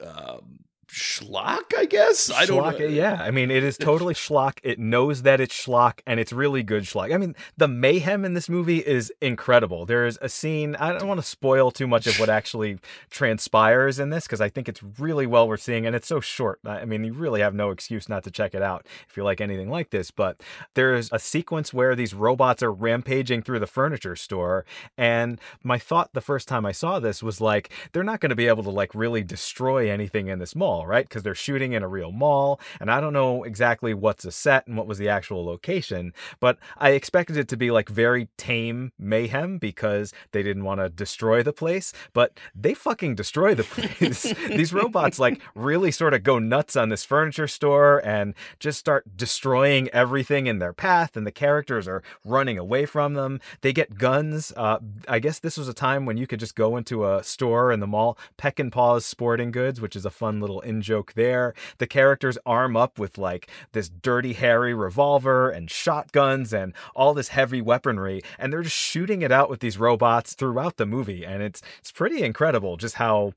um, 0.00 0.60
schlock, 0.88 1.76
I 1.76 1.86
guess. 1.86 2.30
I 2.30 2.46
don't 2.46 2.78
know. 2.78 2.86
Yeah, 2.86 3.14
I 3.14 3.30
mean, 3.30 3.50
it 3.50 3.62
is 3.62 3.76
totally 3.76 4.14
schlock. 4.24 4.58
It 4.62 4.78
knows 4.78 5.22
that 5.22 5.40
it's 5.40 5.54
schlock, 5.54 6.00
and 6.06 6.20
it's 6.20 6.32
really 6.32 6.62
good 6.62 6.84
schlock. 6.84 7.14
I 7.14 7.18
mean, 7.18 7.34
the 7.56 7.68
mayhem 7.68 8.24
in 8.24 8.34
this 8.34 8.48
movie 8.48 8.78
is 8.78 9.12
incredible. 9.20 9.86
There 9.86 10.06
is 10.06 10.18
a 10.20 10.28
scene. 10.28 10.76
I 10.76 10.92
don't 10.92 11.08
want 11.08 11.20
to 11.20 11.26
spoil 11.26 11.70
too 11.70 11.86
much 11.86 12.06
of 12.06 12.18
what 12.18 12.28
actually 12.38 12.78
transpires 13.10 13.98
in 13.98 14.10
this 14.10 14.24
because 14.24 14.40
I 14.40 14.48
think 14.48 14.68
it's 14.68 14.82
really 14.98 15.26
well 15.26 15.48
worth 15.48 15.62
seeing, 15.62 15.86
and 15.86 15.94
it's 15.94 16.08
so 16.08 16.20
short. 16.20 16.60
I 16.64 16.84
mean, 16.84 17.04
you 17.04 17.12
really 17.12 17.40
have 17.40 17.54
no 17.54 17.70
excuse 17.70 18.08
not 18.08 18.24
to 18.24 18.30
check 18.30 18.54
it 18.54 18.62
out 18.62 18.86
if 19.08 19.16
you 19.16 19.24
like 19.24 19.40
anything 19.40 19.70
like 19.70 19.90
this. 19.90 20.10
But 20.10 20.40
there's 20.74 21.08
a 21.12 21.18
sequence 21.18 21.72
where 21.72 21.94
these 21.94 22.14
robots 22.14 22.62
are 22.62 22.72
rampaging 22.72 23.42
through 23.42 23.60
the 23.60 23.66
furniture 23.66 24.16
store, 24.16 24.64
and 24.96 25.40
my 25.62 25.78
thought 25.78 26.12
the 26.12 26.20
first 26.20 26.48
time 26.48 26.66
I 26.66 26.72
saw 26.72 26.98
this 26.98 27.22
was 27.22 27.40
like, 27.40 27.70
they're 27.92 28.02
not 28.02 28.20
going 28.20 28.30
to 28.30 28.36
be 28.36 28.48
able 28.48 28.62
to 28.64 28.70
like 28.70 28.94
really 28.94 29.22
destroy 29.22 29.90
anything 29.90 30.28
in 30.28 30.38
this 30.38 30.54
mall, 30.56 30.73
right? 30.82 31.08
Because 31.08 31.22
they're 31.22 31.34
shooting 31.34 31.72
in 31.72 31.82
a 31.82 31.88
real 31.88 32.12
mall, 32.12 32.60
and 32.80 32.90
I 32.90 33.00
don't 33.00 33.12
know 33.12 33.44
exactly 33.44 33.94
what's 33.94 34.24
a 34.24 34.32
set 34.32 34.66
and 34.66 34.76
what 34.76 34.86
was 34.86 34.98
the 34.98 35.08
actual 35.08 35.44
location, 35.44 36.12
but 36.40 36.58
I 36.78 36.90
expected 36.90 37.36
it 37.36 37.48
to 37.48 37.56
be 37.56 37.70
like 37.70 37.88
very 37.88 38.28
tame 38.36 38.92
mayhem 38.98 39.58
because 39.58 40.12
they 40.32 40.42
didn't 40.42 40.64
want 40.64 40.80
to 40.80 40.88
destroy 40.88 41.42
the 41.42 41.52
place, 41.52 41.92
but 42.12 42.38
they 42.54 42.74
fucking 42.74 43.14
destroy 43.14 43.54
the 43.54 43.64
place. 43.64 44.22
These 44.48 44.72
robots 44.72 45.18
like 45.18 45.40
really 45.54 45.90
sort 45.90 46.14
of 46.14 46.22
go 46.22 46.38
nuts 46.38 46.76
on 46.76 46.88
this 46.88 47.04
furniture 47.04 47.48
store 47.48 48.04
and 48.04 48.34
just 48.58 48.78
start 48.78 49.16
destroying 49.16 49.88
everything 49.90 50.46
in 50.46 50.58
their 50.58 50.72
path, 50.72 51.16
and 51.16 51.26
the 51.26 51.32
characters 51.32 51.86
are 51.86 52.02
running 52.24 52.58
away 52.58 52.86
from 52.86 53.14
them. 53.14 53.40
They 53.60 53.72
get 53.72 53.98
guns. 53.98 54.52
Uh, 54.56 54.78
I 55.08 55.18
guess 55.18 55.38
this 55.38 55.56
was 55.56 55.68
a 55.68 55.74
time 55.74 56.06
when 56.06 56.16
you 56.16 56.26
could 56.26 56.40
just 56.40 56.54
go 56.54 56.76
into 56.76 57.06
a 57.06 57.22
store 57.22 57.72
in 57.72 57.80
the 57.80 57.86
mall, 57.86 58.18
Peckinpah's 58.38 59.04
Sporting 59.04 59.50
Goods, 59.50 59.80
which 59.80 59.96
is 59.96 60.04
a 60.04 60.10
fun 60.10 60.40
little 60.40 60.60
in 60.64 60.82
joke 60.82 61.12
there. 61.14 61.54
The 61.78 61.86
characters 61.86 62.38
arm 62.46 62.76
up 62.76 62.98
with 62.98 63.18
like 63.18 63.48
this 63.72 63.88
dirty, 63.88 64.32
hairy 64.32 64.74
revolver 64.74 65.50
and 65.50 65.70
shotguns 65.70 66.52
and 66.52 66.72
all 66.94 67.14
this 67.14 67.28
heavy 67.28 67.60
weaponry, 67.60 68.22
and 68.38 68.52
they're 68.52 68.62
just 68.62 68.76
shooting 68.76 69.22
it 69.22 69.32
out 69.32 69.50
with 69.50 69.60
these 69.60 69.78
robots 69.78 70.34
throughout 70.34 70.76
the 70.76 70.86
movie, 70.86 71.24
and 71.24 71.42
it's 71.42 71.62
it's 71.78 71.92
pretty 71.92 72.22
incredible 72.22 72.76
just 72.76 72.96
how 72.96 73.32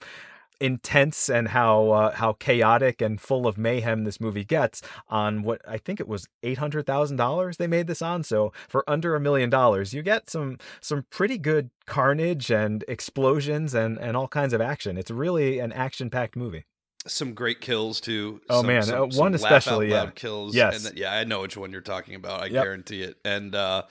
intense 0.60 1.30
and 1.30 1.50
how 1.50 1.90
uh, 1.92 2.16
how 2.16 2.34
chaotic 2.34 3.02
and 3.02 3.22
full 3.22 3.48
of 3.48 3.58
mayhem 3.58 4.04
this 4.04 4.20
movie 4.20 4.44
gets 4.44 4.82
on 5.08 5.44
what 5.44 5.62
I 5.68 5.78
think 5.78 6.00
it 6.00 6.08
was 6.08 6.28
eight 6.44 6.58
hundred 6.58 6.86
thousand 6.86 7.18
dollars 7.18 7.58
they 7.58 7.68
made 7.68 7.88
this 7.88 8.02
on. 8.02 8.24
So 8.24 8.52
for 8.68 8.84
under 8.90 9.16
a 9.16 9.20
million 9.20 9.50
dollars, 9.50 9.94
you 9.94 10.02
get 10.02 10.30
some 10.30 10.58
some 10.82 11.06
pretty 11.10 11.38
good 11.38 11.70
carnage 11.86 12.52
and 12.52 12.84
explosions 12.88 13.74
and 13.74 13.98
and 14.00 14.18
all 14.18 14.28
kinds 14.28 14.54
of 14.54 14.62
action. 14.62 14.98
It's 14.98 15.12
really 15.12 15.60
an 15.60 15.72
action 15.72 16.10
packed 16.10 16.36
movie. 16.36 16.66
Some 17.08 17.34
great 17.34 17.62
kills 17.62 18.00
too. 18.02 18.42
Oh, 18.50 18.58
Some- 18.60 18.68
man, 18.68 18.84
some- 18.84 19.02
uh, 19.02 19.06
one 19.16 19.34
especially, 19.34 19.90
yeah. 19.90 20.10
kills. 20.14 20.56
Yes. 20.56 20.92
yeah, 20.96 21.14
I 21.14 21.24
know 21.24 21.42
which 21.42 21.58
one 21.58 21.72
you're 21.72 21.82
talking 21.82 22.16
about. 22.16 22.42
I 22.42 22.46
Yep. 22.46 22.64
guarantee 22.64 23.02
it. 23.04 23.18
And 23.26 23.56
uh, 23.56 23.84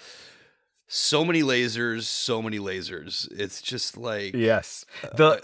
so 0.89 1.25
many 1.25 1.43
lasers, 1.43 2.03
so 2.03 2.41
many 2.41 2.59
lasers. 2.59 3.29
It's 3.33 3.61
just 3.61 3.97
like 3.97 4.35
Yes, 4.35 4.85
the 5.17 5.43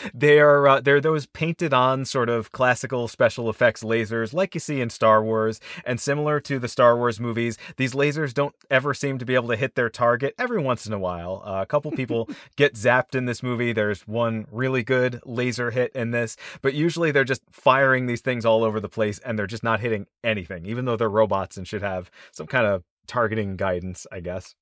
they 0.14 0.38
are 0.38 0.68
uh, 0.68 0.80
they're 0.80 1.00
those 1.00 1.26
painted 1.26 1.74
on 1.74 2.04
sort 2.04 2.28
of 2.28 2.52
classical 2.52 3.08
special 3.08 3.50
effects 3.50 3.82
lasers 3.82 4.32
like 4.32 4.54
you 4.54 4.60
see 4.60 4.80
in 4.80 4.90
Star 4.90 5.24
Wars, 5.24 5.60
and 5.84 6.00
similar 6.00 6.38
to 6.40 6.58
the 6.58 6.68
Star 6.68 6.96
Wars 6.96 7.18
movies, 7.18 7.58
these 7.76 7.94
lasers 7.94 8.32
don't 8.32 8.54
ever 8.70 8.94
seem 8.94 9.18
to 9.18 9.24
be 9.24 9.34
able 9.34 9.48
to 9.48 9.56
hit 9.56 9.74
their 9.74 9.90
target. 9.90 10.34
Every 10.38 10.62
once 10.62 10.86
in 10.86 10.92
a 10.92 10.98
while, 10.98 11.42
uh, 11.44 11.62
a 11.62 11.66
couple 11.66 11.90
people 11.90 12.28
get 12.56 12.74
zapped 12.74 13.14
in 13.14 13.24
this 13.24 13.42
movie. 13.42 13.72
There's 13.72 14.06
one 14.06 14.46
really 14.52 14.84
good 14.84 15.20
laser 15.24 15.70
hit 15.72 15.92
in 15.94 16.12
this, 16.12 16.36
but 16.62 16.74
usually 16.74 17.10
they're 17.10 17.24
just 17.24 17.42
firing 17.50 18.06
these 18.06 18.20
things 18.20 18.44
all 18.44 18.62
over 18.62 18.78
the 18.78 18.88
place, 18.88 19.18
and 19.20 19.38
they're 19.38 19.46
just 19.46 19.64
not 19.64 19.80
hitting 19.80 20.06
anything, 20.22 20.66
even 20.66 20.84
though 20.84 20.96
they're 20.96 21.10
robots 21.10 21.56
and 21.56 21.66
should 21.66 21.82
have 21.82 22.10
some 22.32 22.46
kind 22.46 22.66
of 22.66 22.84
targeting 23.10 23.56
guidance, 23.56 24.06
I 24.12 24.20
guess. 24.20 24.54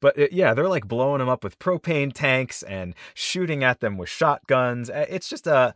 But 0.00 0.18
it, 0.18 0.32
yeah, 0.32 0.54
they're 0.54 0.68
like 0.68 0.88
blowing 0.88 1.18
them 1.18 1.28
up 1.28 1.44
with 1.44 1.58
propane 1.58 2.12
tanks 2.12 2.62
and 2.62 2.94
shooting 3.14 3.64
at 3.64 3.80
them 3.80 3.96
with 3.96 4.08
shotguns. 4.08 4.90
Uh, 4.90 5.06
It's 5.08 5.28
just 5.28 5.46
a. 5.46 5.74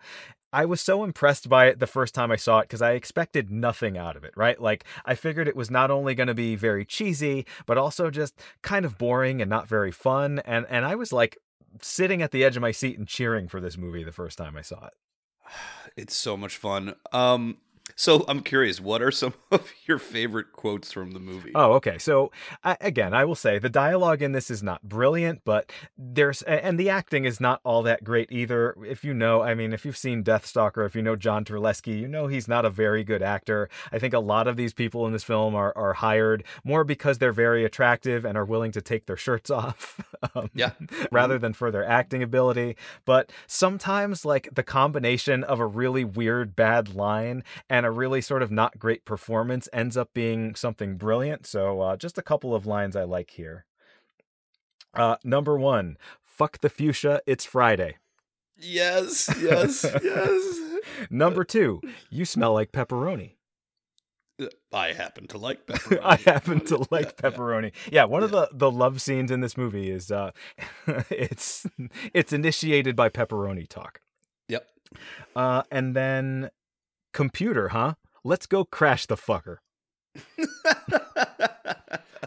I 0.50 0.64
was 0.64 0.80
so 0.80 1.04
impressed 1.04 1.50
by 1.50 1.66
it 1.66 1.78
the 1.78 1.86
first 1.86 2.14
time 2.14 2.32
I 2.32 2.36
saw 2.36 2.60
it 2.60 2.62
because 2.62 2.80
I 2.80 2.92
expected 2.92 3.50
nothing 3.50 3.98
out 3.98 4.16
of 4.16 4.24
it, 4.24 4.32
right? 4.34 4.58
Like, 4.58 4.84
I 5.04 5.14
figured 5.14 5.46
it 5.46 5.54
was 5.54 5.70
not 5.70 5.90
only 5.90 6.14
going 6.14 6.28
to 6.28 6.34
be 6.34 6.56
very 6.56 6.86
cheesy, 6.86 7.44
but 7.66 7.76
also 7.76 8.08
just 8.10 8.40
kind 8.62 8.86
of 8.86 8.96
boring 8.96 9.42
and 9.42 9.50
not 9.50 9.68
very 9.68 9.92
fun. 9.92 10.38
And, 10.46 10.64
and 10.70 10.86
I 10.86 10.94
was 10.94 11.12
like 11.12 11.36
sitting 11.82 12.22
at 12.22 12.30
the 12.30 12.44
edge 12.44 12.56
of 12.56 12.62
my 12.62 12.70
seat 12.70 12.98
and 12.98 13.06
cheering 13.06 13.46
for 13.46 13.60
this 13.60 13.76
movie 13.76 14.04
the 14.04 14.10
first 14.10 14.38
time 14.38 14.56
I 14.56 14.62
saw 14.62 14.86
it. 14.86 14.94
it's 15.96 16.16
so 16.16 16.36
much 16.36 16.56
fun. 16.56 16.94
Um, 17.12 17.58
so 17.96 18.24
I'm 18.28 18.40
curious, 18.40 18.80
what 18.80 19.02
are 19.02 19.10
some 19.10 19.34
of 19.50 19.70
your 19.86 19.98
favorite 19.98 20.52
quotes 20.52 20.92
from 20.92 21.12
the 21.12 21.20
movie? 21.20 21.52
Oh, 21.54 21.72
okay. 21.74 21.98
So 21.98 22.30
I, 22.64 22.76
again, 22.80 23.14
I 23.14 23.24
will 23.24 23.34
say 23.34 23.58
the 23.58 23.68
dialogue 23.68 24.22
in 24.22 24.32
this 24.32 24.50
is 24.50 24.62
not 24.62 24.82
brilliant, 24.82 25.42
but 25.44 25.70
there's 25.96 26.42
and 26.42 26.78
the 26.78 26.90
acting 26.90 27.24
is 27.24 27.40
not 27.40 27.60
all 27.64 27.82
that 27.84 28.04
great 28.04 28.30
either. 28.32 28.76
If 28.86 29.04
you 29.04 29.14
know, 29.14 29.42
I 29.42 29.54
mean, 29.54 29.72
if 29.72 29.84
you've 29.84 29.96
seen 29.96 30.22
Deathstalker, 30.24 30.86
if 30.86 30.94
you 30.94 31.02
know 31.02 31.16
John 31.16 31.44
Terlesky, 31.44 31.98
you 32.00 32.08
know 32.08 32.26
he's 32.26 32.48
not 32.48 32.64
a 32.64 32.70
very 32.70 33.04
good 33.04 33.22
actor. 33.22 33.68
I 33.92 33.98
think 33.98 34.14
a 34.14 34.18
lot 34.20 34.46
of 34.48 34.56
these 34.56 34.72
people 34.72 35.06
in 35.06 35.12
this 35.12 35.24
film 35.24 35.54
are 35.54 35.72
are 35.76 35.94
hired 35.94 36.44
more 36.64 36.84
because 36.84 37.18
they're 37.18 37.32
very 37.32 37.64
attractive 37.64 38.24
and 38.24 38.36
are 38.38 38.44
willing 38.44 38.72
to 38.72 38.80
take 38.80 39.06
their 39.06 39.16
shirts 39.16 39.50
off, 39.58 40.00
um, 40.34 40.50
Yeah. 40.54 40.72
rather 41.10 41.38
than 41.38 41.52
for 41.52 41.70
their 41.70 41.86
acting 41.86 42.22
ability. 42.22 42.76
But 43.04 43.30
sometimes, 43.46 44.24
like 44.24 44.48
the 44.54 44.62
combination 44.62 45.44
of 45.44 45.60
a 45.60 45.66
really 45.66 46.04
weird 46.04 46.54
bad 46.56 46.94
line 46.94 47.42
and 47.68 47.77
a 47.84 47.90
really 47.90 48.20
sort 48.20 48.42
of 48.42 48.50
not 48.50 48.78
great 48.78 49.04
performance 49.04 49.68
ends 49.72 49.96
up 49.96 50.12
being 50.14 50.54
something 50.54 50.96
brilliant. 50.96 51.46
So, 51.46 51.80
uh, 51.80 51.96
just 51.96 52.18
a 52.18 52.22
couple 52.22 52.54
of 52.54 52.66
lines 52.66 52.96
I 52.96 53.04
like 53.04 53.30
here. 53.30 53.64
Uh, 54.94 55.16
number 55.24 55.56
one, 55.58 55.96
fuck 56.24 56.60
the 56.60 56.68
fuchsia, 56.70 57.20
it's 57.26 57.44
Friday. 57.44 57.96
Yes, 58.56 59.28
yes, 59.40 59.84
yes. 60.02 60.60
Number 61.10 61.44
two, 61.44 61.80
you 62.10 62.24
smell 62.24 62.54
like 62.54 62.72
pepperoni. 62.72 63.34
I 64.72 64.92
happen 64.92 65.26
to 65.28 65.38
like 65.38 65.66
pepperoni. 65.66 66.00
I 66.02 66.16
happen 66.16 66.60
to 66.66 66.78
like 66.90 67.14
Yeah, 67.22 67.30
yeah. 67.30 67.30
pepperoni. 67.30 67.72
Yeah, 67.92 68.04
one 68.04 68.22
of 68.22 68.30
the 68.30 68.48
the 68.52 68.70
love 68.70 69.00
scenes 69.00 69.30
in 69.30 69.40
this 69.40 69.56
movie 69.56 69.90
is 69.90 70.10
uh, 70.10 70.30
it's 71.10 71.66
it's 72.14 72.32
initiated 72.32 72.96
by 72.96 73.08
pepperoni 73.10 73.68
talk. 73.68 74.00
Yep. 74.48 74.66
Uh, 75.36 75.62
and 75.70 75.94
then 75.94 76.50
computer, 77.18 77.70
huh? 77.70 77.94
Let's 78.22 78.46
go 78.46 78.64
crash 78.64 79.06
the 79.06 79.16
fucker. 79.16 79.56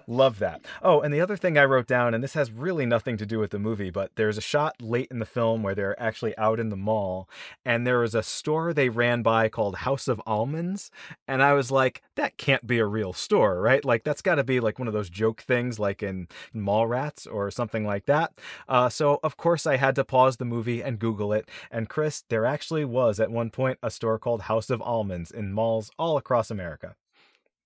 Love 0.07 0.39
that. 0.39 0.61
Oh, 0.81 1.01
and 1.01 1.13
the 1.13 1.21
other 1.21 1.37
thing 1.37 1.57
I 1.57 1.65
wrote 1.65 1.87
down, 1.87 2.13
and 2.13 2.23
this 2.23 2.33
has 2.33 2.51
really 2.51 2.85
nothing 2.85 3.17
to 3.17 3.25
do 3.25 3.39
with 3.39 3.51
the 3.51 3.59
movie, 3.59 3.89
but 3.89 4.11
there's 4.15 4.37
a 4.37 4.41
shot 4.41 4.81
late 4.81 5.07
in 5.11 5.19
the 5.19 5.25
film 5.25 5.63
where 5.63 5.75
they're 5.75 6.01
actually 6.01 6.37
out 6.37 6.59
in 6.59 6.69
the 6.69 6.75
mall, 6.75 7.29
and 7.65 7.85
there 7.85 7.99
was 7.99 8.15
a 8.15 8.23
store 8.23 8.73
they 8.73 8.89
ran 8.89 9.21
by 9.21 9.49
called 9.49 9.77
House 9.77 10.07
of 10.07 10.21
Almonds, 10.25 10.91
and 11.27 11.41
I 11.41 11.53
was 11.53 11.71
like, 11.71 12.01
that 12.15 12.37
can't 12.37 12.65
be 12.67 12.79
a 12.79 12.85
real 12.85 13.13
store, 13.13 13.61
right? 13.61 13.83
Like 13.83 14.03
that's 14.03 14.21
got 14.21 14.35
to 14.35 14.43
be 14.43 14.59
like 14.59 14.79
one 14.79 14.87
of 14.87 14.93
those 14.93 15.09
joke 15.09 15.41
things, 15.41 15.79
like 15.79 16.03
in 16.03 16.27
Mallrats 16.55 17.27
or 17.31 17.51
something 17.51 17.85
like 17.85 18.05
that. 18.05 18.33
Uh, 18.67 18.89
so 18.89 19.19
of 19.23 19.37
course 19.37 19.65
I 19.65 19.77
had 19.77 19.95
to 19.95 20.03
pause 20.03 20.37
the 20.37 20.45
movie 20.45 20.81
and 20.83 20.99
Google 20.99 21.33
it. 21.33 21.49
And 21.69 21.89
Chris, 21.89 22.23
there 22.29 22.45
actually 22.45 22.85
was 22.85 23.19
at 23.19 23.31
one 23.31 23.49
point 23.49 23.79
a 23.83 23.91
store 23.91 24.19
called 24.19 24.43
House 24.43 24.69
of 24.69 24.81
Almonds 24.81 25.31
in 25.31 25.53
malls 25.53 25.91
all 25.97 26.17
across 26.17 26.51
America. 26.51 26.95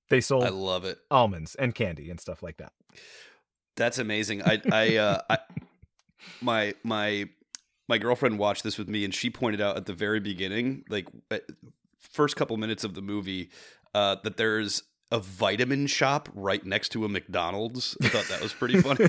They 0.10 0.22
sold 0.22 0.44
I 0.44 0.50
love 0.50 0.86
it. 0.86 0.98
almonds 1.10 1.56
and 1.56 1.74
candy 1.74 2.10
and 2.10 2.20
stuff 2.20 2.44
like 2.44 2.58
that. 2.58 2.74
That's 3.76 3.98
amazing. 3.98 4.44
I, 4.44 4.62
I, 4.72 4.98
uh, 4.98 5.22
I, 5.30 5.38
my, 6.41 6.74
my, 6.84 7.30
my 7.88 7.98
girlfriend 7.98 8.39
watched 8.39 8.63
this 8.63 8.78
with 8.78 8.89
me, 8.89 9.04
and 9.04 9.13
she 9.13 9.30
pointed 9.30 9.62
out 9.62 9.78
at 9.78 9.86
the 9.86 9.94
very 9.94 10.20
beginning, 10.20 10.84
like 10.89 11.08
first 12.00 12.36
couple 12.36 12.58
minutes 12.58 12.84
of 12.84 12.94
the 12.94 13.02
movie, 13.02 13.50
uh, 13.94 14.18
that 14.24 14.38
there's 14.38 14.84
a 15.12 15.20
vitamin 15.20 15.86
shop 15.88 16.28
right 16.34 16.65
next 16.65 16.89
to 16.89 17.06
a 17.06 17.10
McDonald's. 17.10 17.96
I 18.02 18.08
thought 18.08 18.28
that 18.28 18.41
was 18.41 18.54
pretty 18.54 18.82
funny. 18.82 19.08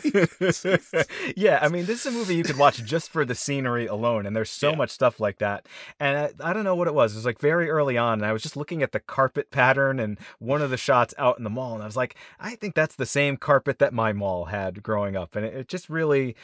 yeah, 1.37 1.59
I 1.63 1.69
mean, 1.69 1.87
this 1.87 2.05
is 2.05 2.15
a 2.15 2.17
movie 2.17 2.35
you 2.37 2.45
could 2.45 2.59
watch 2.59 2.85
just 2.85 3.11
for 3.11 3.25
the 3.25 3.35
scenery 3.35 3.87
alone, 3.87 4.27
and 4.27 4.37
there's 4.37 4.51
so 4.51 4.71
Yeah. 4.71 4.77
much 4.77 4.91
stuff 4.91 5.19
like 5.21 5.39
that. 5.39 5.67
And 5.99 6.19
I, 6.19 6.51
I 6.51 6.53
don't 6.53 6.65
know 6.65 6.75
what 6.75 6.87
it 6.87 6.95
was. 6.95 7.15
It 7.15 7.17
was 7.19 7.25
like 7.25 7.39
very 7.39 7.71
early 7.71 7.97
on, 7.97 8.15
and 8.21 8.27
I 8.27 8.33
was 8.33 8.43
just 8.43 8.57
looking 8.57 8.83
at 8.83 8.93
the 8.93 9.01
carpet 9.01 9.51
pattern 9.51 9.99
and 9.99 10.19
one 10.39 10.61
of 10.63 10.71
the 10.71 10.77
shots 10.77 11.15
out 11.19 11.39
in 11.39 11.45
the 11.45 11.51
mall, 11.51 11.75
and 11.75 11.83
I 11.83 11.87
was 11.87 11.97
like, 11.97 12.15
I 12.39 12.57
think 12.57 12.75
that's 12.75 12.97
the 12.97 13.07
same 13.07 13.37
carpet 13.37 13.79
that 13.79 13.95
my 13.95 14.13
mall 14.13 14.47
had 14.47 14.83
growing 14.83 15.17
up, 15.17 15.35
and 15.35 15.45
it, 15.47 15.55
it 15.55 15.69
just 15.69 15.89
really. 15.89 16.37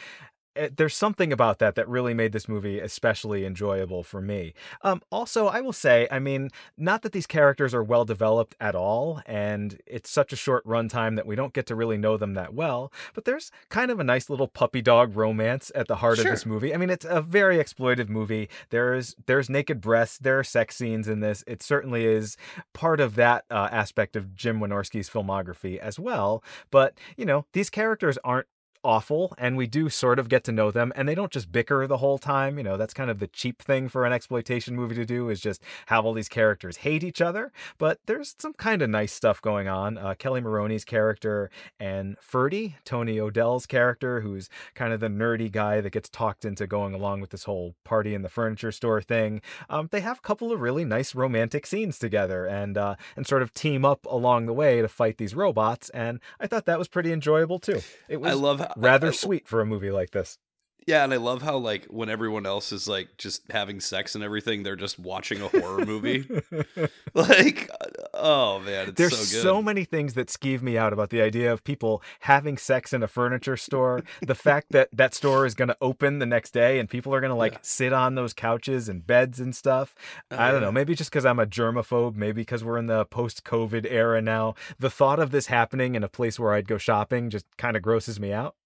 It, 0.55 0.77
there's 0.77 0.95
something 0.95 1.33
about 1.33 1.59
that 1.61 1.75
that 1.77 1.89
really 1.89 2.15
made 2.15 2.33
this 2.33 2.49
movie 2.49 2.79
especially 2.79 3.45
enjoyable 3.47 4.03
for 4.03 4.21
me. 4.21 4.55
Um, 4.83 5.01
also, 5.11 5.47
I 5.47 5.61
will 5.61 5.73
say, 5.73 6.07
I 6.11 6.19
mean, 6.19 6.51
not 6.77 7.03
that 7.03 7.13
these 7.13 7.27
characters 7.27 7.75
are 7.75 7.83
well 7.83 8.05
developed 8.05 8.55
at 8.61 8.75
all, 8.75 9.23
and 9.27 9.81
it's 9.87 10.11
such 10.11 10.33
a 10.33 10.37
short 10.37 10.65
runtime 10.67 11.17
that 11.17 11.27
we 11.27 11.35
don't 11.37 11.53
get 11.55 11.67
to 11.67 11.75
really 11.75 11.97
know 11.97 12.17
them 12.17 12.35
that 12.35 12.53
well, 12.55 12.93
but 13.15 13.25
there's 13.25 13.51
kind 13.71 13.91
of 13.91 13.99
a 14.01 14.05
nice 14.05 14.29
little 14.29 14.49
puppy 14.49 14.83
dog 14.83 15.17
romance 15.17 15.73
at 15.75 15.89
the 15.89 15.97
heart 15.97 16.19
Sure. 16.19 16.27
of 16.27 16.33
this 16.33 16.45
movie. 16.47 16.75
I 16.75 16.77
mean, 16.77 16.91
it's 16.91 17.07
a 17.09 17.21
very 17.23 17.57
exploitive 17.59 18.09
movie. 18.09 18.49
There's 18.71 19.15
there's 19.27 19.49
naked 19.49 19.81
breasts, 19.81 20.19
there 20.19 20.39
are 20.39 20.45
sex 20.45 20.77
scenes 20.77 21.09
in 21.09 21.21
this. 21.21 21.43
It 21.47 21.63
certainly 21.63 22.05
is 22.05 22.37
part 22.75 23.01
of 23.01 23.15
that 23.15 23.45
uh, 23.51 23.69
aspect 23.73 24.17
of 24.17 24.35
Jim 24.35 24.61
Wynorski's 24.61 25.09
filmography 25.09 25.79
as 25.79 25.99
well. 25.99 26.43
But 26.71 26.99
you 27.17 27.25
know, 27.25 27.47
these 27.53 27.71
characters 27.71 28.19
aren't 28.25 28.47
awful 28.85 29.35
and 29.39 29.57
we 29.57 29.67
do 29.67 29.89
sort 29.89 30.19
of 30.19 30.29
get 30.29 30.45
to 30.45 30.53
know 30.53 30.71
them 30.71 30.93
and 30.97 31.09
they 31.09 31.15
don't 31.15 31.33
just 31.33 31.53
bicker 31.53 31.87
the 31.87 31.99
whole 31.99 32.19
time 32.19 32.59
you 32.59 32.65
know 32.65 32.77
that's 32.77 32.95
kind 32.95 33.11
of 33.11 33.19
the 33.19 33.27
cheap 33.27 33.63
thing 33.63 33.89
for 33.89 34.05
an 34.05 34.13
exploitation 34.13 34.75
movie 34.75 34.95
to 34.95 35.05
do 35.05 35.29
is 35.29 35.41
just 35.41 35.63
have 35.87 36.05
all 36.05 36.13
these 36.13 36.29
characters 36.29 36.79
hate 36.79 37.05
each 37.05 37.21
other 37.21 37.53
but 37.79 37.99
there's 38.07 38.35
some 38.39 38.53
kind 38.55 38.83
of 38.83 38.91
nice 38.91 39.13
stuff 39.13 39.41
going 39.41 39.69
on. 39.69 39.99
Uh, 39.99 40.15
kelly 40.19 40.41
maroney's 40.41 40.85
character 40.85 41.51
and 41.79 42.17
ferdy 42.21 42.77
tony 42.85 43.19
odell's 43.19 43.67
character 43.67 44.21
who's 44.21 44.49
kind 44.75 44.93
of 44.93 45.01
the 45.01 45.09
nerdy 45.09 45.51
guy 45.51 45.81
that 45.81 45.91
gets 45.91 46.09
talked 46.09 46.45
into 46.45 46.67
going 46.67 46.95
along 46.95 47.21
with 47.21 47.31
this 47.31 47.45
whole 47.45 47.75
party 47.85 48.15
in 48.15 48.23
the 48.23 48.29
furniture 48.29 48.73
store 48.73 49.01
thing. 49.01 49.41
Um, 49.69 49.89
they 49.91 50.01
have 50.01 50.19
a 50.19 50.23
couple 50.23 50.53
of 50.53 50.61
really 50.61 50.85
nice 50.85 51.15
romantic 51.15 51.67
scenes 51.67 51.99
together 51.99 52.47
and 52.47 52.77
uh, 52.77 52.97
and 53.17 53.27
sort 53.27 53.43
of 53.43 53.53
team 53.55 53.85
up 53.85 54.07
along 54.07 54.47
the 54.47 54.53
way 54.53 54.81
to 54.81 54.89
fight 54.89 55.19
these 55.19 55.35
robots 55.35 55.89
and 55.91 56.21
i 56.41 56.47
thought 56.47 56.67
that 56.67 56.79
was 56.79 56.89
pretty 56.89 57.13
enjoyable 57.13 57.59
too. 57.59 57.81
It 58.09 58.21
was 58.21 58.33
I 58.33 58.35
love 58.35 58.72
rather 58.77 59.09
I- 59.09 59.13
sweet 59.13 59.47
for 59.49 59.61
a 59.61 59.67
movie 59.67 59.91
like 59.91 60.11
this. 60.11 60.39
Yeah, 60.85 61.05
and 61.05 61.15
I 61.15 61.19
love 61.19 61.43
how 61.43 61.59
like 61.59 61.85
when 61.85 62.09
everyone 62.09 62.45
else 62.45 62.73
is 62.73 62.89
like 62.89 63.11
just 63.17 63.43
having 63.53 63.79
sex 63.79 64.17
and 64.17 64.25
everything, 64.25 64.65
they're 64.65 64.75
just 64.75 64.99
watching 64.99 65.41
a 65.41 65.47
horror 65.47 65.87
movie. 65.87 66.25
like, 67.15 67.71
uh, 67.81 67.87
oh 68.15 68.59
man, 68.59 68.89
it's 68.89 68.99
There's 68.99 69.17
so 69.17 69.43
so, 69.43 69.63
many 69.63 69.85
things 69.85 70.15
that 70.15 70.27
skeeve 70.27 70.61
me 70.61 70.77
out 70.77 70.93
about 70.93 71.11
the 71.11 71.21
idea 71.23 71.53
of 71.53 71.63
people 71.63 72.03
having 72.19 72.59
sex 72.59 72.93
in 72.93 73.01
a 73.01 73.07
furniture 73.07 73.57
store. 73.57 74.03
the 74.23 74.35
fact 74.35 74.69
that 74.71 74.89
that 74.93 75.15
store 75.15 75.47
is 75.47 75.55
going 75.55 75.69
to 75.69 75.77
open 75.81 76.19
the 76.19 76.27
next 76.27 76.51
day 76.53 76.81
and 76.81 76.91
people 76.91 77.15
are 77.15 77.21
going 77.21 77.31
to 77.31 77.37
like 77.37 77.53
Yeah. 77.53 77.59
sit 77.63 77.93
on 77.93 78.17
those 78.17 78.33
couches 78.33 78.89
and 78.89 79.07
beds 79.07 79.39
and 79.39 79.55
stuff. 79.55 79.95
Oh, 80.33 80.37
I 80.37 80.51
don't 80.51 80.63
know. 80.63 80.73
Maybe 80.73 80.97
just 80.97 81.11
because 81.11 81.25
I'm 81.25 81.39
a 81.39 81.47
germaphobe, 81.47 82.17
maybe 82.17 82.43
because 82.43 82.65
we're 82.65 82.79
in 82.79 82.87
the 82.87 83.05
post 83.05 83.45
COVID 83.45 83.87
era 83.89 84.21
now. 84.21 84.55
The 84.81 84.91
thought 84.91 85.21
of 85.21 85.31
this 85.31 85.47
happening 85.47 85.95
in 85.95 86.03
a 86.03 86.09
place 86.09 86.41
where 86.41 86.53
I'd 86.55 86.67
go 86.67 86.77
shopping 86.77 87.31
just 87.31 87.47
kind 87.57 87.77
of 87.77 87.83
grosses 87.85 88.19
me 88.19 88.33
out. 88.33 88.57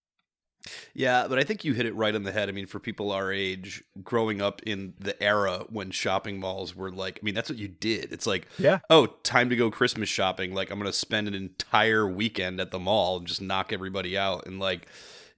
Yeah, 0.94 1.26
but 1.28 1.38
I 1.38 1.44
think 1.44 1.64
you 1.64 1.72
hit 1.74 1.86
it 1.86 1.94
right 1.94 2.14
on 2.14 2.22
the 2.22 2.32
head. 2.32 2.48
I 2.48 2.52
mean, 2.52 2.66
for 2.66 2.78
people 2.80 3.12
our 3.12 3.32
age, 3.32 3.82
growing 4.02 4.40
up 4.42 4.62
in 4.64 4.94
the 4.98 5.20
era 5.22 5.64
when 5.68 5.90
shopping 5.90 6.38
malls 6.40 6.74
were 6.74 6.90
like, 6.90 7.18
I 7.20 7.24
mean, 7.24 7.34
that's 7.34 7.48
what 7.50 7.58
you 7.58 7.68
did. 7.68 8.12
It's 8.12 8.26
like, 8.26 8.46
Yeah. 8.58 8.78
oh, 8.90 9.06
time 9.22 9.50
to 9.50 9.56
go 9.56 9.70
Christmas 9.70 10.08
shopping. 10.08 10.54
Like, 10.54 10.70
I'm 10.70 10.78
going 10.78 10.90
to 10.90 10.96
spend 10.96 11.28
an 11.28 11.34
entire 11.34 12.06
weekend 12.08 12.60
at 12.60 12.70
the 12.70 12.78
mall 12.78 13.18
and 13.18 13.26
just 13.26 13.40
knock 13.42 13.72
everybody 13.72 14.16
out. 14.18 14.46
And 14.46 14.58
like, 14.60 14.86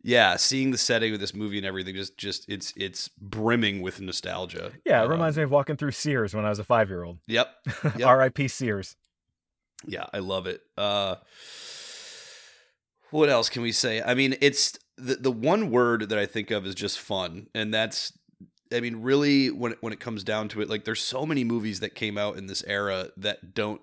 yeah, 0.02 0.36
seeing 0.36 0.70
the 0.70 0.78
setting 0.78 1.12
of 1.12 1.20
this 1.20 1.34
movie 1.34 1.58
and 1.58 1.66
everything, 1.66 1.94
just, 1.94 2.16
just 2.16 2.48
it's, 2.48 2.72
it's 2.76 3.08
brimming 3.20 3.82
with 3.82 4.00
nostalgia. 4.00 4.72
Yeah, 4.84 5.02
it 5.02 5.06
Um, 5.06 5.10
reminds 5.10 5.36
me 5.36 5.42
of 5.42 5.50
walking 5.50 5.76
through 5.76 5.90
Sears 5.90 6.34
when 6.34 6.44
I 6.44 6.48
was 6.50 6.58
a 6.60 6.64
five 6.64 6.88
year 6.88 7.02
old. 7.04 7.18
Yep. 7.26 7.48
Yep. 7.98 8.06
R.I.P. 8.06 8.48
Sears. 8.48 8.96
Yeah, 9.86 10.06
I 10.12 10.18
love 10.18 10.46
it. 10.46 10.60
Uh 10.76 11.16
what 13.10 13.28
else 13.30 13.48
can 13.48 13.62
we 13.62 13.72
say? 13.72 14.02
I 14.02 14.14
mean, 14.14 14.36
it's 14.40 14.78
the 14.98 15.14
the 15.16 15.32
one 15.32 15.70
word 15.70 16.08
that 16.08 16.18
I 16.18 16.26
think 16.26 16.50
of 16.50 16.66
is 16.66 16.74
just 16.74 16.98
fun, 16.98 17.48
and 17.54 17.72
that's 17.72 18.12
I 18.72 18.80
mean, 18.80 19.02
really 19.02 19.50
when 19.50 19.72
it, 19.72 19.78
when 19.80 19.92
it 19.92 20.00
comes 20.00 20.24
down 20.24 20.48
to 20.48 20.60
it, 20.60 20.68
like 20.68 20.84
there's 20.84 21.02
so 21.02 21.24
many 21.24 21.44
movies 21.44 21.80
that 21.80 21.94
came 21.94 22.18
out 22.18 22.36
in 22.36 22.46
this 22.46 22.62
era 22.66 23.10
that 23.16 23.54
don't 23.54 23.80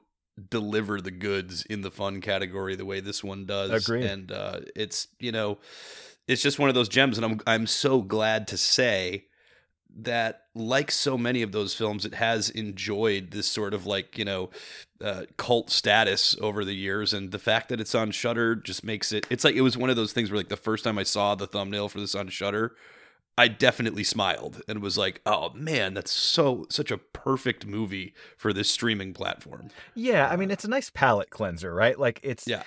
deliver 0.50 1.00
the 1.00 1.12
goods 1.12 1.66
in 1.66 1.82
the 1.82 1.92
fun 1.92 2.20
category 2.22 2.76
the 2.76 2.86
way 2.86 3.00
this 3.00 3.24
one 3.24 3.46
does. 3.46 3.88
Agreed. 3.88 4.06
And 4.06 4.32
uh 4.32 4.60
it's, 4.76 5.08
you 5.20 5.32
know, 5.32 5.60
it's 6.28 6.42
just 6.42 6.60
one 6.60 6.68
of 6.70 6.76
those 6.76 6.90
gems 6.90 7.18
and 7.18 7.26
I'm 7.26 7.40
I'm 7.48 7.68
so 7.68 8.02
glad 8.02 8.48
to 8.50 8.58
say 8.58 9.26
that 9.96 10.44
like 10.54 10.92
so 10.92 11.18
many 11.18 11.42
of 11.42 11.54
those 11.54 11.74
films 11.74 12.06
it 12.06 12.16
has 12.16 12.50
enjoyed 12.50 13.32
this 13.32 13.48
sort 13.48 13.74
of 13.74 13.86
like 13.86 14.18
you 14.18 14.26
know 14.26 14.50
uh, 15.02 15.24
cult 15.38 15.70
status 15.70 16.36
over 16.42 16.66
the 16.66 16.76
years 16.76 17.14
and 17.14 17.32
the 17.32 17.40
fact 17.40 17.70
that 17.70 17.80
it's 17.80 17.96
on 17.96 18.12
Shudder 18.12 18.56
just 18.56 18.84
makes 18.84 19.12
it 19.12 19.26
it's 19.30 19.44
like 19.44 19.56
it 19.56 19.62
was 19.62 19.78
one 19.78 19.90
of 19.90 19.96
those 19.96 20.12
things 20.14 20.30
where 20.30 20.38
like 20.38 20.50
the 20.50 20.58
first 20.58 20.84
time 20.84 20.98
i 20.98 21.04
saw 21.04 21.34
the 21.36 21.48
thumbnail 21.48 21.88
for 21.88 22.00
this 22.00 22.14
on 22.16 22.28
Shudder 22.28 22.76
i 23.38 23.48
definitely 23.48 24.04
smiled 24.04 24.62
and 24.68 24.82
was 24.82 24.98
like 24.98 25.22
oh 25.26 25.52
man 25.54 25.94
that's 25.94 26.12
so 26.12 26.66
such 26.70 26.92
a 26.92 26.98
perfect 26.98 27.66
movie 27.66 28.14
for 28.38 28.52
this 28.52 28.70
streaming 28.70 29.14
platform 29.14 29.70
Yeah, 29.94 30.28
I 30.30 30.36
mean 30.36 30.52
it's 30.52 30.66
a 30.66 30.70
nice 30.70 30.90
palate 30.90 31.30
cleanser, 31.30 31.74
right? 31.74 31.98
Like 31.98 32.20
it's 32.22 32.48
Yeah. 32.48 32.64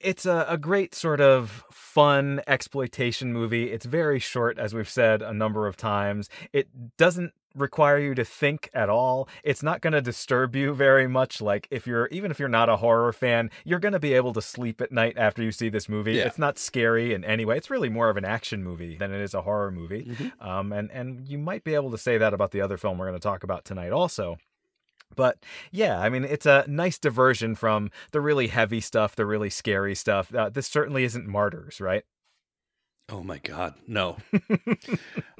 It's 0.00 0.26
a, 0.26 0.46
a 0.48 0.58
great 0.58 0.94
sort 0.94 1.20
of 1.20 1.64
fun 1.70 2.40
exploitation 2.46 3.32
movie. 3.32 3.70
It's 3.70 3.86
very 3.86 4.18
short, 4.18 4.58
as 4.58 4.74
we've 4.74 4.88
said 4.88 5.22
a 5.22 5.32
number 5.32 5.66
of 5.66 5.76
times. 5.76 6.28
It 6.52 6.68
doesn't 6.96 7.32
require 7.56 7.98
you 7.98 8.14
to 8.14 8.24
think 8.24 8.68
at 8.74 8.88
all. 8.88 9.28
It's 9.42 9.62
not 9.62 9.80
going 9.80 9.94
to 9.94 10.02
disturb 10.02 10.54
you 10.54 10.74
very 10.74 11.08
much. 11.08 11.40
Like 11.40 11.66
if 11.70 11.86
you're 11.86 12.06
even 12.08 12.30
if 12.30 12.38
you're 12.38 12.48
not 12.48 12.68
a 12.68 12.76
horror 12.76 13.12
fan, 13.12 13.50
you're 13.64 13.78
going 13.78 13.92
to 13.92 13.98
be 13.98 14.14
able 14.14 14.32
to 14.34 14.42
sleep 14.42 14.80
at 14.80 14.92
night 14.92 15.14
after 15.16 15.42
you 15.42 15.52
see 15.52 15.68
this 15.68 15.88
movie. 15.88 16.14
Yeah. 16.14 16.26
It's 16.26 16.38
not 16.38 16.58
scary 16.58 17.14
in 17.14 17.24
any 17.24 17.44
way. 17.44 17.56
It's 17.56 17.70
really 17.70 17.88
more 17.88 18.10
of 18.10 18.16
an 18.16 18.24
action 18.24 18.62
movie 18.62 18.96
than 18.96 19.12
it 19.12 19.20
is 19.20 19.34
a 19.34 19.42
horror 19.42 19.70
movie. 19.70 20.04
Mm-hmm. 20.04 20.46
Um, 20.46 20.72
and 20.72 20.90
and 20.90 21.28
you 21.28 21.38
might 21.38 21.64
be 21.64 21.74
able 21.74 21.90
to 21.90 21.98
say 21.98 22.18
that 22.18 22.34
about 22.34 22.50
the 22.50 22.60
other 22.60 22.76
film 22.76 22.98
we're 22.98 23.08
going 23.08 23.18
to 23.18 23.22
talk 23.22 23.42
about 23.42 23.64
tonight 23.64 23.92
also. 23.92 24.36
But 25.14 25.38
yeah, 25.70 26.00
I 26.00 26.08
mean, 26.10 26.24
it's 26.24 26.46
a 26.46 26.64
nice 26.68 26.98
diversion 26.98 27.54
from 27.54 27.90
the 28.12 28.20
really 28.20 28.48
heavy 28.48 28.80
stuff, 28.80 29.14
the 29.16 29.24
really 29.26 29.50
scary 29.50 29.94
stuff. 29.94 30.34
Uh, 30.34 30.48
this 30.50 30.66
certainly 30.66 31.04
isn't 31.04 31.26
Martyrs, 31.26 31.80
right? 31.80 32.04
oh 33.08 33.22
my 33.22 33.38
god 33.38 33.72
no 33.86 34.16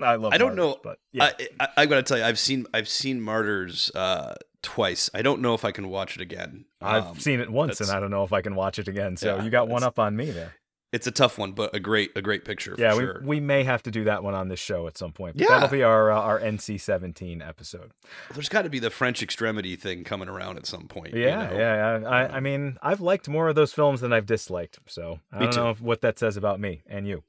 I 0.00 0.14
love. 0.14 0.32
I 0.32 0.38
don't 0.38 0.54
Martyrs, 0.54 0.56
know. 0.56 0.78
but 0.84 0.98
yeah, 1.12 1.24
I, 1.24 1.48
I, 1.58 1.68
I 1.78 1.86
gotta 1.86 2.04
tell 2.04 2.16
you 2.16 2.22
i've 2.22 2.38
seen 2.38 2.64
i've 2.72 2.88
seen 2.88 3.20
martyrs 3.20 3.90
uh 3.92 4.36
twice 4.62 5.10
i 5.14 5.20
don't 5.20 5.40
know 5.40 5.52
if 5.54 5.64
i 5.64 5.72
can 5.72 5.88
watch 5.88 6.14
it 6.14 6.22
again 6.22 6.64
I've 6.80 7.06
Um, 7.08 7.18
seen 7.18 7.40
it 7.40 7.50
once, 7.50 7.80
and 7.80 7.90
I 7.90 7.98
don't 7.98 8.12
know 8.12 8.22
if 8.22 8.32
I 8.32 8.40
can 8.42 8.54
watch 8.54 8.78
it 8.78 8.86
again. 8.86 9.16
So 9.16 9.34
Yeah, 9.38 9.42
you 9.42 9.50
got 9.50 9.66
one 9.66 9.82
up 9.82 9.98
on 9.98 10.14
me 10.14 10.30
there. 10.30 10.54
It's 10.92 11.06
a 11.06 11.10
tough 11.10 11.36
one 11.36 11.52
but 11.52 11.74
a 11.74 11.80
great 11.80 12.10
a 12.16 12.22
great 12.22 12.44
picture 12.44 12.74
for 12.76 12.80
Yeah, 12.80 12.94
sure 12.94 13.18
we 13.22 13.36
we 13.36 13.40
may 13.40 13.64
have 13.64 13.82
to 13.84 13.90
do 13.90 14.04
that 14.04 14.22
one 14.22 14.34
on 14.34 14.48
this 14.48 14.60
show 14.60 14.86
at 14.86 14.96
some 14.96 15.12
point. 15.12 15.36
Yeah. 15.36 15.48
that'll 15.48 15.68
be 15.68 15.82
our 15.82 16.10
uh, 16.12 16.20
our 16.20 16.40
NC 16.40 16.80
seventeen 16.80 17.42
episode. 17.42 17.92
There's 18.32 18.48
got 18.48 18.62
to 18.62 18.70
be 18.70 18.78
the 18.78 18.90
French 18.90 19.22
extremity 19.22 19.76
thing 19.76 20.04
coming 20.04 20.28
around 20.28 20.56
at 20.58 20.66
some 20.66 20.86
point. 20.88 21.14
you 21.14 21.22
Yeah, 21.24 21.46
know? 21.48 21.58
yeah. 21.58 21.98
yeah. 22.00 22.08
I, 22.08 22.36
I 22.36 22.40
mean, 22.40 22.78
I've 22.82 23.00
liked 23.00 23.28
more 23.28 23.48
of 23.48 23.54
those 23.56 23.72
films 23.72 24.00
than 24.00 24.12
I've 24.12 24.26
disliked. 24.26 24.78
So 24.86 25.20
I 25.32 25.38
Me 25.40 25.44
don't 25.46 25.52
too. 25.52 25.60
know 25.60 25.74
what 25.80 26.00
that 26.02 26.18
says 26.18 26.36
about 26.36 26.60
me 26.60 26.82
and 26.86 27.06
you. 27.06 27.22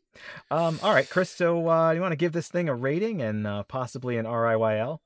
Um, 0.51 0.79
all 0.83 0.93
right, 0.93 1.09
Chris. 1.09 1.29
So 1.29 1.69
uh, 1.69 1.91
you 1.91 2.01
want 2.01 2.11
to 2.11 2.15
give 2.17 2.31
this 2.33 2.47
thing 2.47 2.69
a 2.69 2.75
rating 2.75 3.21
and 3.21 3.45
uh, 3.45 3.63
possibly 3.63 4.17
an 4.17 4.25
RIYL? 4.25 4.99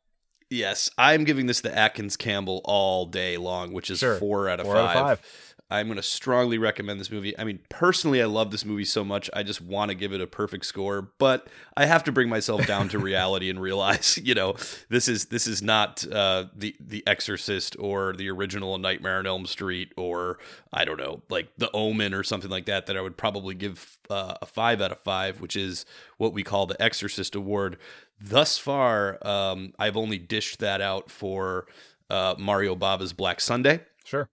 Yes, 0.49 0.89
I'm 0.97 1.23
giving 1.23 1.45
this 1.45 1.61
the 1.61 1.73
Atkins 1.73 2.17
Campbell 2.17 2.59
all 2.65 3.05
day 3.05 3.37
long, 3.37 3.71
which 3.71 3.89
is 3.89 3.99
Sure. 3.99 4.17
four 4.17 4.49
out 4.49 4.59
of 4.59 4.65
Four 4.65 4.75
out 4.77 4.97
of 4.97 5.19
five. 5.19 5.50
I'm 5.71 5.87
going 5.87 5.95
to 5.95 6.03
strongly 6.03 6.57
recommend 6.57 6.99
this 6.99 7.09
movie. 7.09 7.37
I 7.39 7.45
mean, 7.45 7.59
personally, 7.69 8.21
I 8.21 8.25
love 8.25 8.51
this 8.51 8.65
movie 8.65 8.83
so 8.83 9.05
much. 9.05 9.29
I 9.33 9.41
just 9.41 9.61
want 9.61 9.89
to 9.89 9.95
give 9.95 10.11
it 10.11 10.19
a 10.19 10.27
perfect 10.27 10.65
score, 10.65 11.01
but 11.17 11.47
I 11.77 11.85
have 11.85 12.03
to 12.03 12.11
bring 12.11 12.27
myself 12.27 12.67
down 12.67 12.89
to 12.89 12.99
reality 12.99 13.49
and 13.49 13.59
realize, 13.59 14.17
you 14.23 14.35
know, 14.35 14.55
this 14.89 15.07
is 15.07 15.27
this 15.27 15.47
is 15.47 15.61
not 15.61 16.05
uh, 16.11 16.45
the 16.53 16.75
the 16.81 17.07
Exorcist 17.07 17.77
or 17.79 18.11
the 18.13 18.29
original 18.29 18.77
Nightmare 18.77 19.19
on 19.19 19.25
Elm 19.25 19.45
Street 19.45 19.93
or 19.95 20.39
I 20.73 20.83
don't 20.83 20.99
know, 20.99 21.21
like 21.29 21.47
The 21.57 21.71
Omen 21.71 22.13
or 22.13 22.23
something 22.23 22.51
like 22.51 22.65
that. 22.65 22.87
That 22.87 22.97
I 22.97 23.01
would 23.01 23.15
probably 23.15 23.55
give 23.55 23.97
uh, 24.09 24.35
a 24.41 24.45
five 24.45 24.81
out 24.81 24.91
of 24.91 24.99
five, 24.99 25.39
which 25.39 25.55
is 25.55 25.85
what 26.17 26.33
we 26.33 26.43
call 26.43 26.65
the 26.65 26.79
Exorcist 26.81 27.33
Award. 27.33 27.77
Thus 28.19 28.57
far, 28.57 29.25
um, 29.25 29.73
I've 29.79 29.95
only 29.95 30.17
dished 30.17 30.59
that 30.59 30.81
out 30.81 31.09
for 31.09 31.65
uh, 32.09 32.35
Mario 32.37 32.75
Bava's 32.75 33.13
Black 33.13 33.39
Sunday. 33.39 33.79
Sure. 34.03 34.27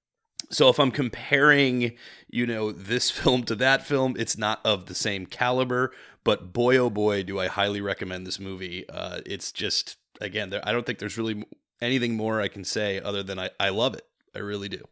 So 0.51 0.69
if 0.69 0.81
I'm 0.81 0.91
comparing, 0.91 1.93
you 2.29 2.47
know, 2.47 2.73
this 2.73 3.11
film 3.13 3.45
to 3.45 3.57
that 3.57 3.87
film, 3.87 4.17
it's 4.19 4.39
not 4.39 4.61
of 4.65 4.87
the 4.87 4.95
same 4.95 5.27
caliber. 5.27 5.93
But 6.25 6.53
boy, 6.53 6.77
oh 6.77 6.91
boy, 6.91 7.23
do 7.23 7.39
I 7.39 7.47
highly 7.47 7.81
recommend 7.81 8.27
this 8.27 8.39
movie. 8.39 8.89
Uh, 8.89 9.21
it's 9.25 9.53
just 9.53 9.97
again, 10.21 10.51
there, 10.51 10.61
I 10.65 10.73
don't 10.73 10.85
think 10.85 10.99
there's 10.99 11.19
really 11.19 11.45
anything 11.81 12.17
more 12.17 12.41
I 12.41 12.49
can 12.49 12.65
say 12.65 13.01
other 13.01 13.23
than 13.23 13.39
I, 13.39 13.51
I 13.59 13.71
love 13.71 13.95
it. 13.95 14.07
I 14.35 14.41
really 14.41 14.69
do. 14.69 14.85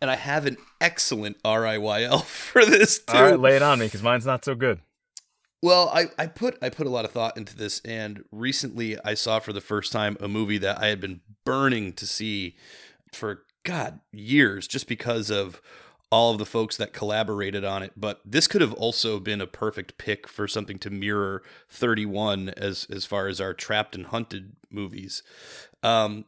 And 0.00 0.10
I 0.10 0.16
have 0.16 0.46
an 0.46 0.56
excellent 0.80 1.42
RIYL 1.42 2.24
for 2.24 2.64
this 2.64 2.98
too. 2.98 3.16
All 3.16 3.22
right, 3.22 3.38
lay 3.38 3.56
it 3.56 3.62
on 3.62 3.78
me 3.78 3.86
because 3.86 4.02
mine's 4.02 4.26
not 4.26 4.44
so 4.44 4.54
good. 4.54 4.80
Well, 5.62 5.90
I, 5.94 6.06
I 6.18 6.26
put 6.26 6.58
I 6.60 6.70
put 6.70 6.88
a 6.88 6.90
lot 6.90 7.04
of 7.04 7.12
thought 7.12 7.36
into 7.36 7.56
this, 7.56 7.80
and 7.84 8.24
recently 8.32 8.98
I 9.04 9.14
saw 9.14 9.38
for 9.38 9.52
the 9.52 9.60
first 9.60 9.92
time 9.92 10.16
a 10.20 10.26
movie 10.26 10.58
that 10.58 10.82
I 10.82 10.88
had 10.88 11.00
been 11.00 11.20
burning 11.44 11.92
to 11.94 12.06
see 12.06 12.56
for 13.12 13.44
God, 13.64 14.00
years 14.12 14.66
just 14.66 14.88
because 14.88 15.30
of 15.30 15.60
all 16.10 16.32
of 16.32 16.38
the 16.38 16.46
folks 16.46 16.76
that 16.76 16.92
collaborated 16.92 17.64
on 17.64 17.82
it. 17.82 17.92
But 17.96 18.20
this 18.24 18.46
could 18.46 18.60
have 18.60 18.74
also 18.74 19.18
been 19.18 19.40
a 19.40 19.46
perfect 19.46 19.96
pick 19.96 20.28
for 20.28 20.46
something 20.46 20.78
to 20.80 20.90
mirror 20.90 21.42
31 21.70 22.50
as 22.50 22.86
as 22.90 23.06
far 23.06 23.28
as 23.28 23.40
our 23.40 23.54
trapped 23.54 23.94
and 23.94 24.06
hunted 24.06 24.52
movies. 24.70 25.22
Um, 25.82 26.26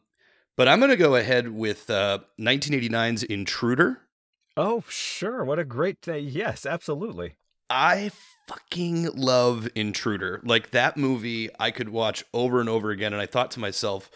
but 0.57 0.67
I'm 0.67 0.79
going 0.79 0.89
to 0.89 0.97
go 0.97 1.15
ahead 1.15 1.49
with 1.49 1.89
uh, 1.89 2.19
1989's 2.39 3.23
Intruder. 3.23 4.01
Oh, 4.57 4.83
sure. 4.87 5.43
What 5.43 5.59
a 5.59 5.65
great 5.65 6.01
day. 6.01 6.19
Yes, 6.19 6.65
absolutely. 6.65 7.35
I 7.69 8.11
fucking 8.47 9.11
love 9.15 9.67
Intruder. 9.75 10.41
Like 10.43 10.71
that 10.71 10.97
movie, 10.97 11.49
I 11.59 11.71
could 11.71 11.89
watch 11.89 12.23
over 12.33 12.59
and 12.59 12.69
over 12.69 12.89
again. 12.89 13.11
And 13.11 13.21
I 13.21 13.25
thought 13.25 13.51
to 13.51 13.59
myself, 13.59 14.09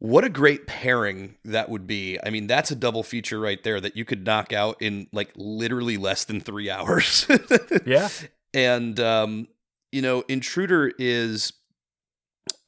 what 0.00 0.24
a 0.24 0.28
great 0.28 0.66
pairing 0.66 1.36
that 1.44 1.68
would 1.68 1.86
be. 1.86 2.18
I 2.24 2.30
mean, 2.30 2.46
that's 2.46 2.70
a 2.70 2.76
double 2.76 3.02
feature 3.02 3.40
right 3.40 3.62
there 3.62 3.80
that 3.80 3.96
you 3.96 4.04
could 4.04 4.24
knock 4.24 4.52
out 4.52 4.80
in 4.80 5.08
like 5.12 5.32
literally 5.34 5.96
less 5.96 6.24
than 6.24 6.40
three 6.40 6.70
hours. 6.70 7.26
yeah. 7.84 8.08
And, 8.54 8.98
um, 9.00 9.48
you 9.90 10.02
know, 10.02 10.22
Intruder 10.28 10.92
is, 10.98 11.52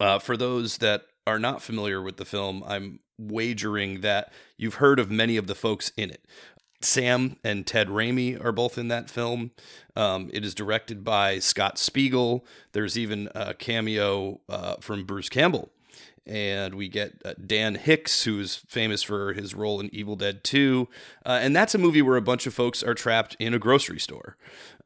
uh, 0.00 0.18
for 0.18 0.36
those 0.36 0.78
that 0.78 1.02
are 1.26 1.38
not 1.38 1.62
familiar 1.62 2.02
with 2.02 2.16
the 2.16 2.24
film, 2.24 2.64
I'm 2.66 3.00
wagering 3.18 4.00
that 4.00 4.32
you've 4.56 4.76
heard 4.76 4.98
of 4.98 5.10
many 5.10 5.36
of 5.36 5.46
the 5.46 5.54
folks 5.54 5.92
in 5.96 6.10
it. 6.10 6.24
Sam 6.82 7.36
and 7.44 7.66
Ted 7.66 7.88
Raimi 7.88 8.42
are 8.42 8.52
both 8.52 8.78
in 8.78 8.88
that 8.88 9.10
film. 9.10 9.50
Um, 9.94 10.30
it 10.32 10.44
is 10.44 10.54
directed 10.54 11.04
by 11.04 11.38
Scott 11.38 11.78
Spiegel. 11.78 12.46
There's 12.72 12.98
even 12.98 13.28
a 13.34 13.52
cameo 13.52 14.40
uh, 14.48 14.76
from 14.80 15.04
Bruce 15.04 15.28
Campbell 15.28 15.70
and 16.30 16.76
we 16.76 16.88
get 16.88 17.20
uh, 17.24 17.34
Dan 17.44 17.74
Hicks, 17.74 18.22
who's 18.22 18.56
famous 18.68 19.02
for 19.02 19.32
his 19.32 19.54
role 19.54 19.80
in 19.80 19.92
Evil 19.92 20.14
Dead 20.14 20.44
2. 20.44 20.88
Uh, 21.26 21.40
and 21.42 21.54
that's 21.54 21.74
a 21.74 21.78
movie 21.78 22.00
where 22.00 22.16
a 22.16 22.22
bunch 22.22 22.46
of 22.46 22.54
folks 22.54 22.82
are 22.82 22.94
trapped 22.94 23.36
in 23.40 23.52
a 23.52 23.58
grocery 23.58 23.98
store 23.98 24.36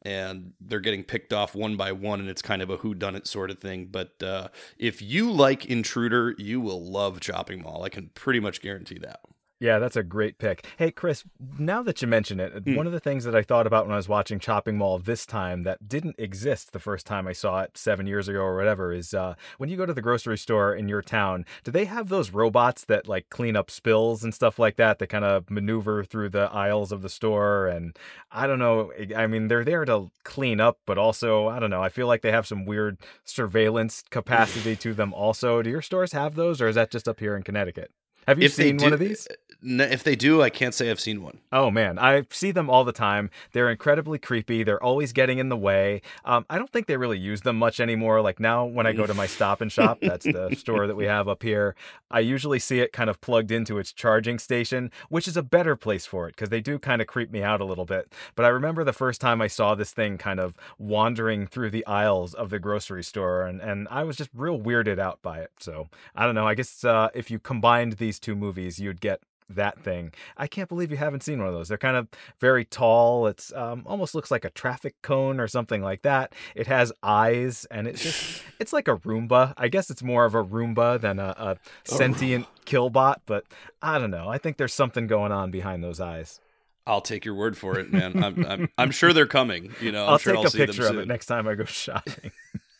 and 0.04 0.52
they're 0.60 0.80
getting 0.80 1.02
picked 1.02 1.32
off 1.32 1.54
one 1.54 1.76
by 1.76 1.90
one, 1.90 2.20
and 2.20 2.28
it's 2.28 2.42
kind 2.42 2.60
of 2.60 2.68
a 2.68 2.76
who 2.78 2.94
done 2.94 3.16
it 3.16 3.26
sort 3.26 3.50
of 3.50 3.58
thing. 3.58 3.86
But 3.90 4.22
uh, 4.22 4.48
if 4.78 5.00
you 5.00 5.32
like 5.32 5.64
Intruder, 5.64 6.34
you 6.36 6.60
will 6.60 6.82
love 6.84 7.20
Chopping 7.20 7.62
Mall. 7.62 7.82
I 7.84 7.88
can 7.88 8.10
pretty 8.14 8.40
much 8.40 8.60
guarantee 8.60 8.98
that. 8.98 9.20
Yeah, 9.60 9.78
that's 9.78 9.96
a 9.96 10.02
great 10.02 10.38
pick. 10.38 10.66
Hey, 10.78 10.90
Chris, 10.90 11.24
now 11.58 11.82
that 11.84 12.02
you 12.02 12.08
mention 12.08 12.40
it, 12.40 12.64
mm. 12.64 12.76
one 12.76 12.86
of 12.86 12.92
the 12.92 13.00
things 13.00 13.24
that 13.24 13.36
I 13.36 13.42
thought 13.42 13.68
about 13.68 13.86
when 13.86 13.94
I 13.94 13.96
was 13.96 14.08
watching 14.08 14.40
Chopping 14.40 14.76
Mall 14.76 14.98
this 14.98 15.24
time 15.24 15.62
that 15.62 15.88
didn't 15.88 16.16
exist 16.18 16.72
the 16.72 16.80
first 16.80 17.06
time 17.06 17.28
I 17.28 17.32
saw 17.32 17.60
it 17.62 17.78
seven 17.78 18.06
years 18.06 18.26
ago 18.26 18.40
or 18.40 18.56
whatever 18.56 18.92
is 18.92 19.14
uh, 19.14 19.34
when 19.58 19.70
you 19.70 19.76
go 19.76 19.86
to 19.86 19.94
the 19.94 20.02
grocery 20.02 20.38
store 20.38 20.74
in 20.74 20.88
your 20.88 21.02
town, 21.02 21.46
do 21.62 21.70
they 21.70 21.84
have 21.84 22.08
those 22.08 22.30
robots 22.30 22.84
that 22.86 23.06
like 23.06 23.30
clean 23.30 23.54
up 23.54 23.70
spills 23.70 24.24
and 24.24 24.34
stuff 24.34 24.58
like 24.58 24.76
that 24.76 24.98
that 24.98 25.06
kind 25.06 25.24
of 25.24 25.48
maneuver 25.48 26.02
through 26.02 26.30
the 26.30 26.50
aisles 26.52 26.90
of 26.90 27.02
the 27.02 27.08
store? 27.08 27.68
And 27.68 27.96
I 28.32 28.48
don't 28.48 28.58
know. 28.58 28.92
I 29.16 29.28
mean, 29.28 29.46
they're 29.46 29.64
there 29.64 29.84
to 29.84 30.10
clean 30.24 30.60
up, 30.60 30.80
but 30.84 30.98
also, 30.98 31.46
I 31.48 31.60
don't 31.60 31.70
know. 31.70 31.82
I 31.82 31.90
feel 31.90 32.08
like 32.08 32.22
they 32.22 32.32
have 32.32 32.46
some 32.46 32.66
weird 32.66 32.98
surveillance 33.24 34.02
capacity 34.10 34.74
to 34.76 34.94
them 34.94 35.14
also. 35.14 35.62
Do 35.62 35.70
your 35.70 35.82
stores 35.82 36.12
have 36.12 36.34
those 36.34 36.60
or 36.60 36.66
is 36.66 36.74
that 36.74 36.90
just 36.90 37.08
up 37.08 37.20
here 37.20 37.36
in 37.36 37.44
Connecticut? 37.44 37.92
Have 38.26 38.38
you 38.38 38.46
if 38.46 38.54
seen 38.54 38.76
do, 38.76 38.84
one 38.84 38.92
of 38.92 39.00
these? 39.00 39.28
If 39.66 40.04
they 40.04 40.14
do, 40.14 40.42
I 40.42 40.50
can't 40.50 40.74
say 40.74 40.90
I've 40.90 41.00
seen 41.00 41.22
one. 41.22 41.38
Oh 41.50 41.70
man, 41.70 41.98
I 41.98 42.26
see 42.30 42.50
them 42.50 42.68
all 42.68 42.84
the 42.84 42.92
time. 42.92 43.30
They're 43.52 43.70
incredibly 43.70 44.18
creepy. 44.18 44.62
They're 44.62 44.82
always 44.82 45.14
getting 45.14 45.38
in 45.38 45.48
the 45.48 45.56
way. 45.56 46.02
Um, 46.26 46.44
I 46.50 46.58
don't 46.58 46.70
think 46.70 46.86
they 46.86 46.98
really 46.98 47.18
use 47.18 47.40
them 47.40 47.56
much 47.56 47.80
anymore. 47.80 48.20
Like 48.20 48.38
now, 48.38 48.66
when 48.66 48.86
I 48.86 48.92
go 48.92 49.06
to 49.06 49.14
my 49.14 49.26
Stop 49.26 49.62
and 49.62 49.72
Shop, 49.72 49.98
that's 50.02 50.26
the 50.26 50.54
store 50.58 50.86
that 50.86 50.96
we 50.96 51.06
have 51.06 51.28
up 51.28 51.42
here. 51.42 51.74
I 52.10 52.20
usually 52.20 52.58
see 52.58 52.80
it 52.80 52.92
kind 52.92 53.08
of 53.08 53.20
plugged 53.22 53.50
into 53.50 53.78
its 53.78 53.92
charging 53.92 54.38
station, 54.38 54.90
which 55.08 55.26
is 55.26 55.36
a 55.36 55.42
better 55.42 55.76
place 55.76 56.04
for 56.04 56.28
it 56.28 56.36
because 56.36 56.50
they 56.50 56.60
do 56.60 56.78
kind 56.78 57.00
of 57.00 57.08
creep 57.08 57.30
me 57.30 57.42
out 57.42 57.60
a 57.62 57.64
little 57.64 57.86
bit. 57.86 58.12
But 58.34 58.44
I 58.44 58.48
remember 58.48 58.84
the 58.84 58.92
first 58.92 59.20
time 59.20 59.40
I 59.40 59.46
saw 59.46 59.74
this 59.74 59.92
thing 59.92 60.18
kind 60.18 60.40
of 60.40 60.54
wandering 60.78 61.46
through 61.46 61.70
the 61.70 61.86
aisles 61.86 62.34
of 62.34 62.50
the 62.50 62.58
grocery 62.58 63.02
store, 63.02 63.46
and 63.46 63.60
and 63.62 63.88
I 63.90 64.04
was 64.04 64.16
just 64.16 64.30
real 64.34 64.58
weirded 64.58 64.98
out 64.98 65.22
by 65.22 65.38
it. 65.40 65.52
So 65.58 65.88
I 66.14 66.26
don't 66.26 66.34
know. 66.34 66.46
I 66.46 66.54
guess 66.54 66.84
uh, 66.84 67.08
if 67.14 67.30
you 67.30 67.38
combined 67.38 67.94
these 67.94 68.13
these 68.14 68.20
two 68.20 68.36
movies, 68.36 68.78
you'd 68.78 69.00
get 69.00 69.20
that 69.50 69.78
thing. 69.78 70.12
I 70.36 70.46
can't 70.46 70.68
believe 70.68 70.90
you 70.90 70.96
haven't 70.96 71.22
seen 71.22 71.38
one 71.38 71.48
of 71.48 71.54
those. 71.54 71.68
They're 71.68 71.76
kind 71.76 71.96
of 71.96 72.08
very 72.40 72.64
tall. 72.64 73.26
It's 73.26 73.52
um, 73.52 73.82
almost 73.86 74.14
looks 74.14 74.30
like 74.30 74.44
a 74.44 74.50
traffic 74.50 74.94
cone 75.02 75.38
or 75.40 75.48
something 75.48 75.82
like 75.82 76.02
that. 76.02 76.32
It 76.54 76.66
has 76.66 76.92
eyes, 77.02 77.66
and 77.70 77.86
it's 77.86 78.02
just 78.02 78.42
it's 78.60 78.72
like 78.72 78.88
a 78.88 78.96
Roomba. 78.96 79.52
I 79.56 79.68
guess 79.68 79.90
it's 79.90 80.02
more 80.02 80.24
of 80.24 80.34
a 80.34 80.42
Roomba 80.44 81.00
than 81.00 81.18
a, 81.18 81.34
a 81.36 81.56
sentient 81.84 82.46
killbot. 82.64 83.16
But 83.26 83.44
I 83.82 83.98
don't 83.98 84.10
know. 84.10 84.28
I 84.28 84.38
think 84.38 84.56
there's 84.56 84.74
something 84.74 85.06
going 85.06 85.32
on 85.32 85.50
behind 85.50 85.82
those 85.82 86.00
eyes. 86.00 86.40
I'll 86.86 87.00
take 87.00 87.24
your 87.24 87.34
word 87.34 87.56
for 87.56 87.78
it, 87.78 87.92
man. 87.92 88.22
I'm 88.22 88.46
I'm, 88.46 88.68
I'm 88.78 88.90
sure 88.92 89.12
they're 89.12 89.26
coming. 89.26 89.72
You 89.80 89.92
know, 89.92 90.06
i 90.06 90.12
will 90.12 90.18
sure 90.18 90.34
take 90.34 90.44
I'll 90.44 90.62
a 90.62 90.66
picture 90.66 90.86
of 90.86 90.98
it 90.98 91.08
next 91.08 91.26
time 91.26 91.48
I 91.48 91.54
go 91.54 91.64
shopping. 91.64 92.30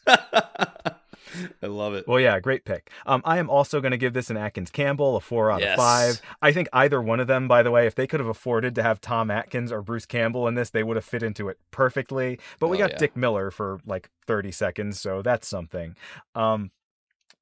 I 1.63 1.67
love 1.67 1.95
it. 1.95 2.07
Well, 2.07 2.21
yeah, 2.21 2.39
great 2.41 2.65
pick. 2.65 2.91
Um, 3.07 3.23
I 3.25 3.39
am 3.39 3.49
also 3.51 3.81
going 3.81 3.93
to 3.93 3.97
give 3.99 4.13
this 4.13 4.31
an 4.31 4.37
Atkins 4.37 4.71
Campbell 4.71 5.17
a 5.17 5.21
four 5.21 5.51
out 5.51 5.61
yes. 5.61 5.73
of 5.73 5.85
five. 5.85 6.23
I 6.43 6.53
think 6.53 6.69
either 6.73 7.01
one 7.01 7.21
of 7.21 7.27
them, 7.27 7.49
by 7.49 7.63
the 7.63 7.71
way, 7.71 7.87
if 7.87 7.95
they 7.95 8.07
could 8.07 8.21
have 8.21 8.29
afforded 8.29 8.75
to 8.75 8.83
have 8.83 9.01
Tom 9.01 9.31
Atkins 9.31 9.73
or 9.73 9.83
Bruce 9.83 10.07
Campbell 10.07 10.49
in 10.49 10.55
this, 10.55 10.71
they 10.71 10.83
would 10.83 10.97
have 10.97 11.05
fit 11.05 11.23
into 11.23 11.49
it 11.49 11.59
perfectly. 11.71 12.39
But 12.61 12.69
we 12.69 12.77
oh, 12.77 12.81
got 12.81 12.93
yeah. 12.93 12.99
Dick 12.99 13.17
Miller 13.17 13.51
for 13.51 13.81
like 13.87 14.11
30 14.27 14.53
seconds, 14.53 15.01
so 15.01 15.23
that's 15.23 15.49
something. 15.49 15.97
Um, 16.35 16.71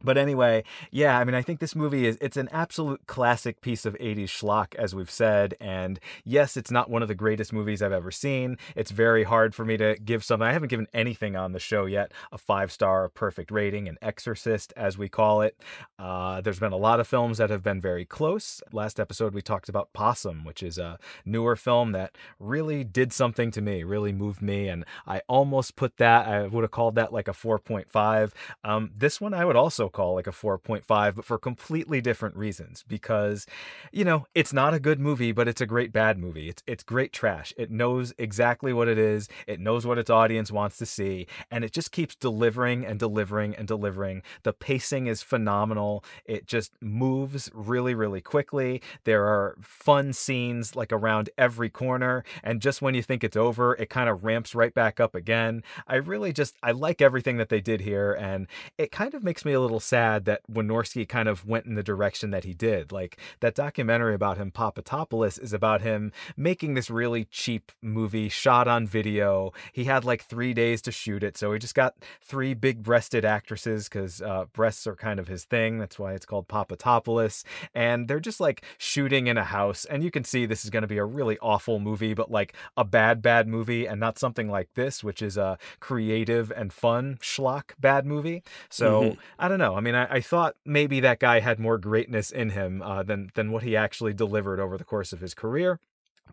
but 0.03 0.19
anyway, 0.19 0.65
yeah, 0.91 1.19
I 1.19 1.25
mean, 1.25 1.35
I 1.35 1.43
think 1.43 1.61
this 1.61 1.75
movie 1.75 2.07
is 2.07 2.19
it's 2.21 2.37
an 2.37 2.49
absolute 2.53 3.07
classic 3.07 3.61
piece 3.61 3.87
of 3.87 3.95
80s 3.95 4.25
schlock, 4.25 4.75
as 4.77 4.95
we've 4.95 5.11
said. 5.11 5.55
And 5.61 6.01
yes, 6.25 6.57
it's 6.57 6.71
not 6.71 6.91
one 6.91 7.03
of 7.03 7.09
the 7.09 7.15
greatest 7.15 7.53
movies 7.53 7.83
I've 7.83 7.93
ever 7.93 8.11
seen. 8.11 8.59
It's 8.77 8.91
very 8.91 9.25
hard 9.25 9.55
for 9.55 9.65
me 9.65 9.77
to 9.77 9.97
give 10.05 10.25
something. 10.25 10.47
I 10.47 10.53
haven't 10.53 10.69
given 10.69 10.89
anything 10.93 11.37
on 11.37 11.53
the 11.53 11.59
show 11.59 11.87
yet 11.87 12.13
a 12.31 12.39
five 12.39 12.73
star 12.73 13.09
perfect 13.09 13.51
rating, 13.51 13.89
an 13.89 13.99
exorcist, 14.03 14.73
as 14.77 14.99
we 14.99 15.09
call 15.09 15.43
it. 15.43 15.57
Uh, 15.99 16.41
there's 16.41 16.59
been 16.59 16.73
a 16.73 16.77
lot 16.77 17.01
of 17.01 17.07
films 17.07 17.39
that 17.39 17.51
have 17.51 17.63
been 17.63 17.81
very 17.81 18.05
close. 18.05 18.63
Last 18.73 18.99
episode, 18.99 19.35
we 19.35 19.43
talked 19.43 19.69
about 19.69 19.93
Possum, 19.93 20.45
which 20.45 20.63
is 20.63 20.79
a 20.79 20.99
newer 21.25 21.57
film 21.57 21.93
that 21.93 22.17
really 22.39 22.85
did 22.85 23.13
something 23.13 23.51
to 23.53 23.61
me, 23.61 23.83
really 23.85 24.13
moved 24.13 24.43
me. 24.43 24.69
And 24.69 24.85
I 25.07 25.23
almost 25.29 25.77
put 25.77 25.97
that, 25.99 26.27
I 26.27 26.47
would 26.47 26.63
have 26.63 26.71
called 26.71 26.95
that 26.97 27.13
like 27.13 27.29
a 27.29 27.33
4.5. 27.33 28.33
Um, 28.65 28.91
this 28.97 29.21
one 29.21 29.35
I 29.35 29.45
would 29.45 29.57
also 29.57 29.89
call 29.93 30.15
like 30.15 30.27
a 30.27 30.33
4.5, 30.33 31.15
but 31.15 31.25
for 31.25 31.39
completely 31.39 32.01
different 32.01 32.37
reasons. 32.37 32.85
Because, 32.87 33.47
you 33.93 34.05
know, 34.05 34.27
it's 34.35 34.53
not 34.53 34.75
a 34.75 34.81
good 34.81 35.01
movie, 35.01 35.33
but 35.33 35.49
it's 35.49 35.61
a 35.61 35.67
great 35.67 35.93
bad 35.93 36.19
movie. 36.19 36.49
It's 36.49 36.63
it's 36.67 36.83
great 36.83 37.13
trash. 37.13 37.53
It 37.57 37.71
knows 37.71 38.13
exactly 38.19 38.73
what 38.73 38.89
it 38.89 38.99
is. 38.99 39.29
It 39.47 39.61
knows 39.61 39.87
what 39.87 39.99
its 39.99 40.11
audience 40.11 40.51
wants 40.51 40.77
to 40.79 40.87
see, 40.87 41.27
and 41.51 41.65
it 41.65 41.73
just 41.73 41.93
keeps 41.93 42.15
delivering 42.15 42.85
and 42.85 42.99
delivering 42.99 43.55
and 43.55 43.69
delivering. 43.69 44.23
The 44.43 44.53
pacing 44.53 45.07
is 45.07 45.23
phenomenal. 45.23 46.05
It 46.25 46.47
just 46.47 46.73
moves 46.81 47.51
really, 47.53 47.95
really 47.95 48.21
quickly. 48.21 48.83
There 49.05 49.25
are 49.25 49.57
fun 49.61 50.13
scenes 50.13 50.75
like 50.77 50.93
around 50.93 51.31
every 51.37 51.71
corner, 51.71 52.25
and 52.43 52.61
just 52.61 52.83
when 52.83 52.95
you 52.95 53.03
think 53.03 53.23
it's 53.25 53.37
over, 53.37 53.75
it 53.75 53.91
kind 53.91 54.09
of 54.09 54.25
ramps 54.25 54.55
right 54.55 54.75
back 54.75 55.01
up 55.01 55.15
again. 55.15 55.63
I 55.87 55.97
really 55.97 56.33
just 56.33 56.57
I 56.63 56.73
like 56.73 57.01
everything 57.03 57.37
that 57.39 57.49
they 57.49 57.61
did 57.61 57.81
here, 57.81 58.13
and 58.13 58.47
it 58.79 58.91
kind 58.93 59.15
of 59.15 59.25
makes 59.25 59.45
me 59.45 59.53
a 59.53 59.61
little 59.61 59.81
sad 59.83 60.25
that 60.25 60.43
Wynorski 60.51 61.09
kind 61.09 61.29
of 61.29 61.47
went 61.47 61.67
in 61.67 61.75
the 61.75 61.83
direction 61.83 62.31
that 62.31 62.45
he 62.45 62.55
did. 62.55 62.93
Like 62.93 63.19
that 63.41 63.55
documentary 63.55 64.15
about 64.15 64.39
him, 64.39 64.51
Popatopolis, 64.51 65.41
is 65.43 65.53
about 65.53 65.83
him 65.83 66.13
making 66.37 66.75
this 66.75 66.91
really 66.91 67.25
cheap 67.27 67.73
movie 67.83 68.29
shot 68.29 68.69
on 68.69 68.87
video. 68.87 69.53
He 69.73 69.85
had 69.85 70.05
like 70.05 70.25
three 70.25 70.55
days 70.55 70.83
to 70.83 70.93
shoot 70.93 71.23
it, 71.23 71.37
so 71.37 71.53
he 71.53 71.59
just 71.59 71.75
got 71.75 71.95
three 72.23 72.55
big-breasted 72.55 73.25
actresses 73.25 73.89
because 73.89 74.23
uh, 74.23 74.47
breasts 74.53 74.87
are 74.87 74.97
kind 74.97 75.19
of 75.19 75.29
his 75.29 75.45
thing. 75.45 75.79
That's 75.79 75.99
why 75.99 76.13
it's 76.15 76.27
called 76.27 76.49
Popatopolis, 76.49 77.45
and 77.75 78.09
they're 78.09 78.21
just 78.21 78.41
like 78.41 78.65
shooting 78.79 79.27
in 79.27 79.37
a 79.37 79.45
house, 79.45 79.85
and 79.85 80.03
you 80.03 80.11
can 80.11 80.25
see 80.25 80.47
this 80.47 80.65
is 80.65 80.71
going 80.71 80.83
to 80.83 80.89
be 80.89 80.99
a 80.99 81.05
really 81.05 81.39
awful 81.41 81.79
movie, 81.79 82.15
but 82.15 82.31
like 82.31 82.55
a 82.77 82.85
bad, 82.85 83.23
bad 83.23 83.49
movie, 83.49 83.87
and 83.87 84.01
not 84.01 84.19
something 84.19 84.49
like 84.51 84.69
this, 84.75 85.03
which 85.03 85.23
is 85.23 85.37
a 85.37 85.59
creative 85.81 86.53
and 86.53 86.73
fun 86.73 87.19
schlock 87.21 87.73
bad 87.81 88.07
movie. 88.07 88.43
So 88.69 89.03
mm-hmm. 89.03 89.21
I 89.39 89.49
don't 89.49 89.59
know. 89.59 89.72
I 89.75 89.81
mean, 89.81 89.95
I, 89.95 90.17
I, 90.17 90.21
thought 90.21 90.57
maybe 90.65 91.01
that 91.01 91.21
guy 91.21 91.41
had 91.41 91.59
more 91.59 91.79
greatness 91.79 92.31
in 92.31 92.51
him 92.51 92.83
uh, 92.83 93.03
than 93.03 93.31
than 93.35 93.53
what 93.53 93.63
he 93.63 93.77
actually 93.77 94.13
delivered 94.13 94.61
over 94.61 94.77
the 94.77 94.85
course 94.85 95.13
of 95.13 95.21
his 95.21 95.35
career. 95.35 95.81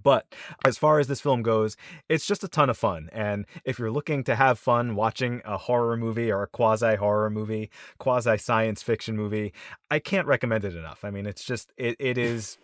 But 0.03 0.33
as 0.63 0.77
far 0.77 0.99
as 0.99 1.07
this 1.07 1.21
film 1.21 1.41
goes, 1.41 1.75
it's 2.07 2.25
just 2.25 2.43
a 2.43 2.47
ton 2.47 2.69
of 2.69 2.77
fun. 2.77 3.09
And 3.11 3.45
if 3.65 3.79
you're 3.79 3.91
looking 3.91 4.23
to 4.25 4.35
have 4.35 4.59
fun 4.59 4.95
watching 4.95 5.41
a 5.43 5.57
horror 5.57 5.97
movie 5.97 6.31
or 6.31 6.43
a 6.43 6.47
quasi 6.47 6.95
horror 6.95 7.29
movie, 7.29 7.69
quasi 7.97 8.37
science 8.37 8.81
fiction 8.81 9.17
movie, 9.17 9.53
I 9.91 9.99
can't 9.99 10.27
recommend 10.27 10.63
it 10.63 10.75
enough. 10.75 11.03
I 11.03 11.09
mean, 11.09 11.25
it's 11.25 11.43
just, 11.43 11.73
it, 11.75 11.95
it 11.99 12.17
is 12.17 12.57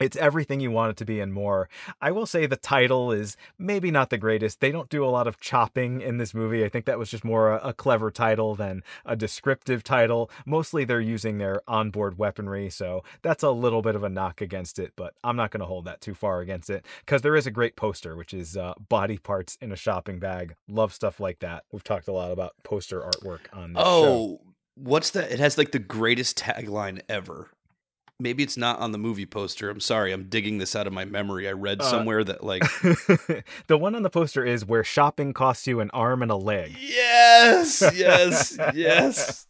it's 0.00 0.16
everything 0.16 0.60
you 0.60 0.70
want 0.70 0.90
it 0.90 0.96
to 0.98 1.04
be 1.04 1.20
and 1.20 1.32
more. 1.32 1.68
I 2.00 2.10
will 2.10 2.26
say 2.26 2.46
the 2.46 2.56
title 2.56 3.12
is 3.12 3.36
maybe 3.58 3.90
not 3.90 4.10
the 4.10 4.18
greatest. 4.18 4.60
They 4.60 4.70
don't 4.70 4.88
do 4.88 5.04
a 5.04 5.08
lot 5.08 5.26
of 5.26 5.40
chopping 5.40 6.00
in 6.00 6.18
this 6.18 6.34
movie. 6.34 6.64
I 6.64 6.68
think 6.68 6.84
that 6.84 6.98
was 6.98 7.10
just 7.10 7.24
more 7.24 7.52
a, 7.52 7.68
a, 7.68 7.72
clever 7.72 8.10
title 8.10 8.54
than 8.54 8.82
a 9.04 9.16
descriptive 9.16 9.82
title. 9.82 10.30
Mostly 10.44 10.84
they're 10.84 11.00
using 11.00 11.38
their 11.38 11.62
onboard 11.66 12.18
weaponry, 12.18 12.70
so 12.70 13.02
that's 13.22 13.42
a 13.42 13.50
little 13.50 13.82
bit 13.82 13.94
of 13.94 14.02
a 14.02 14.08
knock 14.08 14.40
against 14.40 14.78
it, 14.78 14.92
but 14.96 15.14
I'm 15.24 15.36
not 15.36 15.50
going 15.50 15.60
to 15.60 15.66
hold 15.66 15.84
that 15.86 16.00
too 16.00 16.14
far 16.14 16.40
against 16.40 16.70
it 16.70 16.84
because 17.00 17.22
there 17.22 17.36
is 17.36 17.46
a 17.46 17.50
great 17.50 17.76
poster, 17.76 18.16
which 18.16 18.34
is 18.34 18.56
uh, 18.56 18.74
body 18.88 19.18
parts 19.18 19.56
in 19.60 19.72
a 19.72 19.76
shopping 19.76 20.18
bag. 20.18 20.54
Love 20.68 20.92
stuff 20.92 21.20
like 21.20 21.38
that. 21.40 21.64
We've 21.72 21.84
talked 21.84 22.08
a 22.08 22.12
lot 22.12 22.32
about 22.32 22.54
poster 22.62 23.00
artwork 23.00 23.40
on 23.52 23.72
this 23.72 23.82
oh. 23.84 24.02
Show. 24.04 24.40
What's 24.78 25.10
that? 25.12 25.32
It 25.32 25.40
has 25.40 25.56
like 25.56 25.70
the 25.72 25.78
greatest 25.78 26.36
tagline 26.38 27.00
ever 27.08 27.48
maybe 28.18 28.42
it's 28.42 28.56
not 28.56 28.78
on 28.78 28.92
the 28.92 28.98
movie 28.98 29.26
poster. 29.26 29.70
I'm 29.70 29.80
sorry, 29.80 30.12
I'm 30.12 30.24
digging 30.24 30.58
this 30.58 30.74
out 30.74 30.86
of 30.86 30.92
my 30.92 31.04
memory. 31.04 31.48
I 31.48 31.52
read 31.52 31.80
uh, 31.80 31.84
somewhere 31.84 32.24
that 32.24 32.44
like 32.44 32.62
the 33.66 33.78
one 33.78 33.94
on 33.94 34.02
the 34.02 34.10
poster 34.10 34.44
is 34.44 34.64
where 34.64 34.84
shopping 34.84 35.32
costs 35.32 35.66
you 35.66 35.80
an 35.80 35.90
arm 35.92 36.22
and 36.22 36.30
a 36.30 36.36
leg. 36.36 36.76
Yes, 36.80 37.82
yes, 37.94 38.58
yes. 38.74 39.46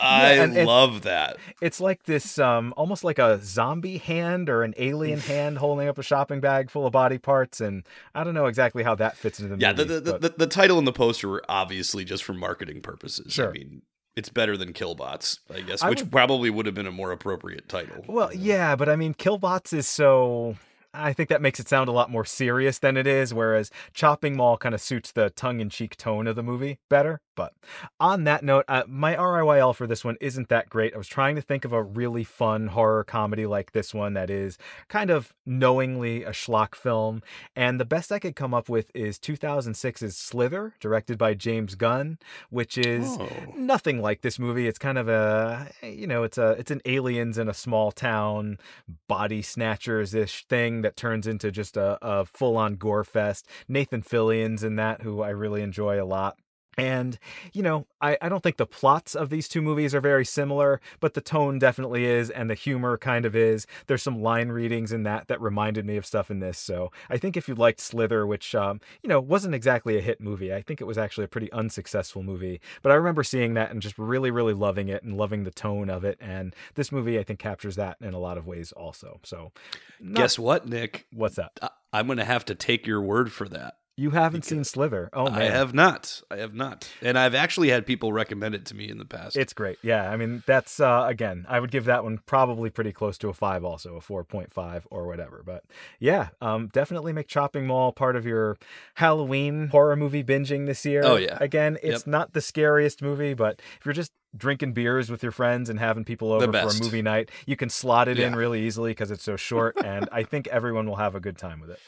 I 0.00 0.44
love 0.44 1.02
that. 1.02 1.36
It's 1.60 1.80
like 1.80 2.02
this, 2.02 2.38
um, 2.38 2.74
almost 2.76 3.04
like 3.04 3.20
a 3.20 3.38
zombie 3.42 3.98
hand 3.98 4.48
or 4.48 4.64
an 4.64 4.74
alien 4.76 5.20
hand 5.20 5.58
holding 5.58 5.88
up 5.88 5.98
a 5.98 6.02
shopping 6.02 6.40
bag 6.40 6.70
full 6.70 6.86
of 6.86 6.92
body 6.92 7.18
parts, 7.18 7.60
and 7.60 7.84
I 8.14 8.24
don't 8.24 8.34
know 8.34 8.46
exactly 8.46 8.82
how 8.82 8.94
that 8.96 9.16
fits 9.16 9.38
into 9.38 9.54
the 9.54 9.60
yeah, 9.60 9.72
movie. 9.72 9.82
Yeah, 9.82 10.00
the, 10.00 10.12
the, 10.12 10.18
the, 10.18 10.34
the, 10.38 10.46
title 10.46 10.78
and 10.78 10.86
the 10.86 10.92
poster 10.92 11.28
were 11.28 11.44
obviously 11.48 12.04
just 12.04 12.24
for 12.24 12.32
marketing 12.32 12.80
purposes. 12.80 13.32
Sure. 13.32 13.50
I 13.50 13.52
mean, 13.52 13.82
it's 14.18 14.28
better 14.28 14.56
than 14.56 14.72
Killbots, 14.72 15.38
I 15.48 15.60
guess, 15.60 15.84
which 15.84 16.00
would, 16.00 16.10
probably 16.10 16.50
would 16.50 16.66
have 16.66 16.74
been 16.74 16.88
a 16.88 16.92
more 16.92 17.12
appropriate 17.12 17.68
title. 17.68 18.04
Well, 18.08 18.34
yeah, 18.34 18.74
but 18.74 18.88
I 18.88 18.96
mean, 18.96 19.14
Killbots 19.14 19.72
is 19.72 19.86
so 19.86 20.56
I 20.92 21.12
think 21.12 21.28
that 21.28 21.40
makes 21.40 21.60
it 21.60 21.68
sound 21.68 21.88
a 21.88 21.92
lot 21.92 22.10
more 22.10 22.24
serious 22.24 22.78
than 22.78 22.96
it 22.96 23.06
is, 23.06 23.32
whereas 23.32 23.70
Chopping 23.94 24.36
Mall 24.36 24.56
kind 24.56 24.74
of 24.74 24.80
suits 24.80 25.12
the 25.12 25.30
tongue 25.30 25.60
in 25.60 25.70
cheek 25.70 25.96
tone 25.96 26.26
of 26.26 26.34
the 26.34 26.42
movie 26.42 26.80
better. 26.88 27.20
But 27.38 27.54
on 28.00 28.24
that 28.24 28.42
note, 28.42 28.64
uh, 28.66 28.82
my 28.88 29.14
RIYL 29.14 29.72
for 29.72 29.86
this 29.86 30.04
one 30.04 30.16
isn't 30.20 30.48
that 30.48 30.68
great. 30.68 30.92
I 30.92 30.98
was 30.98 31.06
trying 31.06 31.36
to 31.36 31.40
think 31.40 31.64
of 31.64 31.72
a 31.72 31.80
really 31.80 32.24
fun 32.24 32.66
horror 32.66 33.04
comedy 33.04 33.46
like 33.46 33.70
this 33.70 33.94
one 33.94 34.14
that 34.14 34.28
is 34.28 34.58
kind 34.88 35.08
of 35.08 35.32
knowingly 35.46 36.24
a 36.24 36.30
schlock 36.30 36.74
film, 36.74 37.22
and 37.54 37.78
the 37.78 37.84
best 37.84 38.10
I 38.10 38.18
could 38.18 38.34
come 38.34 38.52
up 38.52 38.68
with 38.68 38.90
is 38.92 39.20
2006's 39.20 40.16
Slither, 40.16 40.74
directed 40.80 41.16
by 41.16 41.34
James 41.34 41.76
Gunn, 41.76 42.18
which 42.50 42.76
is 42.76 43.06
oh. 43.08 43.28
nothing 43.56 44.02
like 44.02 44.22
this 44.22 44.40
movie. 44.40 44.66
It's 44.66 44.80
kind 44.80 44.98
of 44.98 45.08
a, 45.08 45.70
you 45.80 46.08
know, 46.08 46.24
it's 46.24 46.38
a 46.38 46.56
it's 46.58 46.72
an 46.72 46.82
aliens 46.86 47.38
in 47.38 47.48
a 47.48 47.54
small 47.54 47.92
town 47.92 48.58
body 49.06 49.42
snatchers 49.42 50.12
ish 50.12 50.44
thing 50.46 50.82
that 50.82 50.96
turns 50.96 51.28
into 51.28 51.52
just 51.52 51.76
a, 51.76 51.98
a 52.02 52.24
full 52.24 52.56
on 52.56 52.74
gore 52.74 53.04
fest. 53.04 53.46
Nathan 53.68 54.02
Fillion's 54.02 54.64
in 54.64 54.74
that, 54.74 55.02
who 55.02 55.22
I 55.22 55.28
really 55.28 55.62
enjoy 55.62 56.02
a 56.02 56.04
lot. 56.04 56.36
And, 56.78 57.18
you 57.52 57.62
know, 57.62 57.86
I, 58.00 58.16
I 58.22 58.28
don't 58.28 58.42
think 58.42 58.56
the 58.56 58.66
plots 58.66 59.16
of 59.16 59.30
these 59.30 59.48
two 59.48 59.60
movies 59.60 59.94
are 59.96 60.00
very 60.00 60.24
similar, 60.24 60.80
but 61.00 61.14
the 61.14 61.20
tone 61.20 61.58
definitely 61.58 62.04
is, 62.04 62.30
and 62.30 62.48
the 62.48 62.54
humor 62.54 62.96
kind 62.96 63.24
of 63.24 63.34
is. 63.34 63.66
There's 63.88 64.02
some 64.02 64.22
line 64.22 64.48
readings 64.48 64.92
in 64.92 65.02
that 65.02 65.26
that 65.26 65.40
reminded 65.40 65.84
me 65.84 65.96
of 65.96 66.06
stuff 66.06 66.30
in 66.30 66.38
this. 66.38 66.56
So 66.56 66.92
I 67.10 67.18
think 67.18 67.36
if 67.36 67.48
you 67.48 67.56
liked 67.56 67.80
Slither, 67.80 68.26
which, 68.26 68.54
um, 68.54 68.80
you 69.02 69.08
know, 69.08 69.20
wasn't 69.20 69.56
exactly 69.56 69.98
a 69.98 70.00
hit 70.00 70.20
movie, 70.20 70.54
I 70.54 70.62
think 70.62 70.80
it 70.80 70.86
was 70.86 70.96
actually 70.96 71.24
a 71.24 71.28
pretty 71.28 71.50
unsuccessful 71.52 72.22
movie. 72.22 72.60
But 72.82 72.92
I 72.92 72.94
remember 72.94 73.24
seeing 73.24 73.54
that 73.54 73.72
and 73.72 73.82
just 73.82 73.98
really, 73.98 74.30
really 74.30 74.54
loving 74.54 74.88
it 74.88 75.02
and 75.02 75.16
loving 75.16 75.42
the 75.42 75.50
tone 75.50 75.90
of 75.90 76.04
it. 76.04 76.16
And 76.20 76.54
this 76.76 76.92
movie, 76.92 77.18
I 77.18 77.24
think, 77.24 77.40
captures 77.40 77.74
that 77.74 77.96
in 78.00 78.14
a 78.14 78.20
lot 78.20 78.38
of 78.38 78.46
ways 78.46 78.70
also. 78.70 79.18
So 79.24 79.50
not... 79.98 80.16
guess 80.16 80.38
what, 80.38 80.68
Nick? 80.68 81.06
What's 81.12 81.36
that? 81.36 81.58
I'm 81.92 82.06
going 82.06 82.18
to 82.18 82.24
have 82.24 82.44
to 82.44 82.54
take 82.54 82.86
your 82.86 83.00
word 83.00 83.32
for 83.32 83.48
that. 83.48 83.74
You 83.98 84.10
haven't 84.10 84.44
seen 84.44 84.62
Slither. 84.62 85.10
Oh 85.12 85.24
man. 85.24 85.42
I 85.42 85.44
have 85.46 85.74
not. 85.74 86.22
I 86.30 86.36
have 86.36 86.54
not. 86.54 86.88
And 87.02 87.18
I've 87.18 87.34
actually 87.34 87.70
had 87.70 87.84
people 87.84 88.12
recommend 88.12 88.54
it 88.54 88.64
to 88.66 88.76
me 88.76 88.88
in 88.88 88.98
the 88.98 89.04
past. 89.04 89.36
It's 89.36 89.52
great. 89.52 89.76
Yeah. 89.82 90.08
I 90.08 90.16
mean, 90.16 90.44
that's 90.46 90.78
uh 90.78 91.06
again, 91.08 91.44
I 91.48 91.58
would 91.58 91.72
give 91.72 91.86
that 91.86 92.04
one 92.04 92.20
probably 92.24 92.70
pretty 92.70 92.92
close 92.92 93.18
to 93.18 93.28
a 93.28 93.34
5 93.34 93.64
also, 93.64 93.96
a 93.96 94.00
4.5 94.00 94.82
or 94.92 95.08
whatever. 95.08 95.42
But 95.44 95.64
yeah, 95.98 96.28
um 96.40 96.68
definitely 96.68 97.12
make 97.12 97.26
Chopping 97.26 97.66
Mall 97.66 97.90
part 97.90 98.14
of 98.14 98.24
your 98.24 98.56
Halloween 98.94 99.66
horror 99.66 99.96
movie 99.96 100.22
binging 100.22 100.66
this 100.66 100.86
year. 100.86 101.02
Oh 101.04 101.16
yeah. 101.16 101.36
Again, 101.40 101.76
it's 101.82 102.02
yep. 102.02 102.06
not 102.06 102.34
the 102.34 102.40
scariest 102.40 103.02
movie, 103.02 103.34
but 103.34 103.60
if 103.80 103.84
you're 103.84 103.92
just 103.92 104.12
drinking 104.36 104.74
beers 104.74 105.10
with 105.10 105.24
your 105.24 105.32
friends 105.32 105.68
and 105.68 105.80
having 105.80 106.04
people 106.04 106.32
over 106.32 106.52
for 106.52 106.58
a 106.68 106.80
movie 106.84 107.02
night, 107.02 107.32
you 107.46 107.56
can 107.56 107.68
slot 107.68 108.06
it 108.06 108.16
yeah. 108.16 108.28
in 108.28 108.36
really 108.36 108.62
easily 108.64 108.92
because 108.92 109.10
it's 109.10 109.24
so 109.24 109.34
short 109.34 109.74
and 109.84 110.08
I 110.12 110.22
think 110.22 110.46
everyone 110.46 110.86
will 110.86 110.96
have 110.96 111.16
a 111.16 111.20
good 111.20 111.36
time 111.36 111.58
with 111.58 111.70
it. 111.70 111.80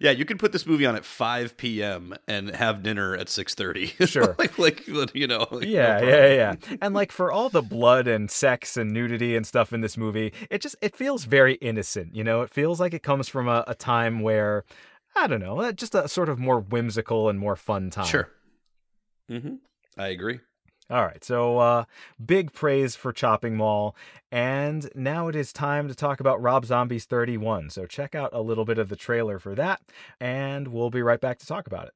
Yeah, 0.00 0.10
you 0.10 0.24
can 0.24 0.38
put 0.38 0.52
this 0.52 0.66
movie 0.66 0.86
on 0.86 0.96
at 0.96 1.04
5 1.04 1.56
p.m. 1.56 2.14
and 2.26 2.50
have 2.54 2.82
dinner 2.82 3.14
at 3.16 3.28
6:30. 3.28 4.08
Sure, 4.14 4.34
like 4.38 4.86
like 4.88 5.14
you 5.14 5.26
know. 5.26 5.46
Like 5.50 5.66
yeah, 5.66 6.00
no 6.00 6.08
yeah, 6.08 6.26
yeah. 6.34 6.76
And 6.80 6.94
like 6.94 7.10
for 7.10 7.32
all 7.32 7.48
the 7.48 7.62
blood 7.62 8.06
and 8.06 8.30
sex 8.30 8.76
and 8.76 8.92
nudity 8.92 9.34
and 9.34 9.46
stuff 9.46 9.72
in 9.72 9.80
this 9.80 9.96
movie, 9.96 10.32
it 10.50 10.60
just 10.60 10.76
it 10.80 10.94
feels 10.94 11.24
very 11.24 11.54
innocent. 11.54 12.14
You 12.14 12.22
know, 12.24 12.42
it 12.42 12.50
feels 12.50 12.80
like 12.80 12.94
it 12.94 13.02
comes 13.02 13.28
from 13.28 13.48
a, 13.48 13.64
a 13.66 13.74
time 13.74 14.20
where 14.20 14.64
I 15.16 15.26
don't 15.26 15.40
know, 15.40 15.70
just 15.72 15.94
a 15.94 16.08
sort 16.08 16.28
of 16.28 16.38
more 16.38 16.60
whimsical 16.60 17.28
and 17.28 17.38
more 17.38 17.56
fun 17.56 17.90
time. 17.90 18.06
Sure. 18.06 18.28
Mm-hmm. 19.30 19.54
I 19.96 20.08
agree. 20.08 20.40
All 20.94 21.04
right, 21.04 21.24
so 21.24 21.58
uh, 21.58 21.84
big 22.24 22.52
praise 22.52 22.94
for 22.94 23.12
Chopping 23.12 23.56
Mall. 23.56 23.96
And 24.30 24.88
now 24.94 25.26
it 25.26 25.34
is 25.34 25.52
time 25.52 25.88
to 25.88 25.94
talk 25.94 26.20
about 26.20 26.40
Rob 26.40 26.64
Zombie's 26.64 27.04
31. 27.04 27.70
So 27.70 27.84
check 27.84 28.14
out 28.14 28.30
a 28.32 28.40
little 28.40 28.64
bit 28.64 28.78
of 28.78 28.88
the 28.90 28.94
trailer 28.94 29.40
for 29.40 29.56
that, 29.56 29.80
and 30.20 30.68
we'll 30.68 30.90
be 30.90 31.02
right 31.02 31.20
back 31.20 31.40
to 31.40 31.46
talk 31.48 31.66
about 31.66 31.88
it. 31.88 31.94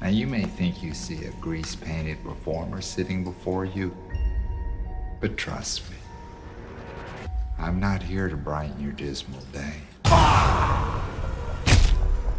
Now, 0.00 0.08
you 0.08 0.26
may 0.26 0.42
think 0.42 0.82
you 0.82 0.92
see 0.92 1.24
a 1.26 1.30
grease 1.40 1.76
painted 1.76 2.20
performer 2.24 2.80
sitting 2.80 3.22
before 3.22 3.64
you, 3.64 3.96
but 5.20 5.36
trust 5.36 5.88
me, 5.88 5.96
I'm 7.60 7.78
not 7.78 8.02
here 8.02 8.28
to 8.28 8.36
brighten 8.36 8.80
your 8.80 8.90
dismal 8.90 9.42
day. 9.52 9.74
I 10.04 11.00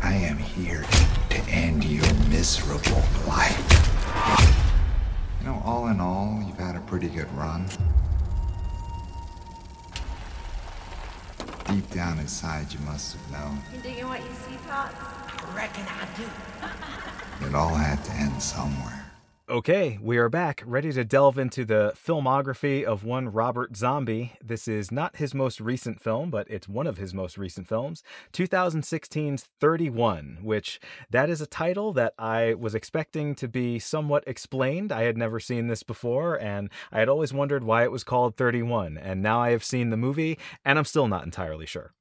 am 0.04 0.38
here 0.38 0.84
to 1.30 1.38
end 1.50 1.86
your 1.86 2.14
miserable 2.28 3.04
life. 3.26 3.89
You 5.40 5.46
know, 5.48 5.62
all 5.66 5.88
in 5.88 6.00
all, 6.00 6.42
you've 6.46 6.58
had 6.58 6.76
a 6.76 6.82
pretty 6.82 7.08
good 7.08 7.32
run. 7.34 7.66
Deep 11.66 11.90
down 11.92 12.20
inside, 12.20 12.72
you 12.74 12.80
must 12.80 13.16
have 13.16 13.32
known. 13.32 13.62
You 13.74 13.82
digging 13.82 14.08
what 14.08 14.20
you 14.22 14.30
see, 14.48 14.58
Tots? 14.68 14.94
I 14.98 15.56
reckon 15.56 15.86
I 15.88 16.08
do. 16.18 17.46
it 17.48 17.56
all 17.56 17.74
had 17.76 18.04
to 18.06 18.12
end 18.14 18.42
somewhere. 18.42 19.09
Okay, 19.50 19.98
we 20.00 20.20
are 20.20 20.30
back, 20.30 20.62
ready 20.64 20.92
to 20.92 21.04
delve 21.04 21.40
into 21.40 21.66
the 21.66 21.92
filmography 21.96 22.84
of 22.84 23.04
one 23.04 23.30
Robert 23.30 23.76
Zombie. 23.76 24.34
This 24.44 24.68
is 24.68 24.92
not 24.92 25.16
his 25.16 25.34
most 25.34 25.60
recent 25.60 26.00
film, 26.00 26.30
but 26.30 26.48
it's 26.52 26.70
one 26.70 26.86
of 26.86 26.98
his 26.98 27.16
most 27.16 27.36
recent 27.36 27.68
films, 27.68 28.04
2016's 28.32 29.48
31, 29.60 30.38
which 30.44 30.80
that 31.10 31.32
is 31.32 31.42
a 31.42 31.48
title 31.48 31.94
that 31.94 32.14
I 32.20 32.54
was 32.54 32.76
expecting 32.76 33.34
to 33.36 33.48
be 33.48 33.80
somewhat 33.80 34.24
explained. 34.28 34.92
I 34.92 35.02
had 35.02 35.18
never 35.18 35.40
seen 35.40 35.66
this 35.66 35.82
before, 35.82 36.40
and 36.40 36.70
I 36.92 37.00
had 37.00 37.10
always 37.10 37.34
wondered 37.34 37.64
why 37.64 37.82
it 37.82 37.92
was 37.92 38.04
called 38.04 38.38
31, 38.38 39.00
and 39.00 39.24
now 39.24 39.42
I 39.42 39.50
have 39.50 39.64
seen 39.64 39.90
the 39.90 39.98
movie, 39.98 40.38
and 40.64 40.78
I'm 40.78 40.86
still 40.86 41.08
not 41.08 41.26
entirely 41.26 41.66
sure. 41.66 41.96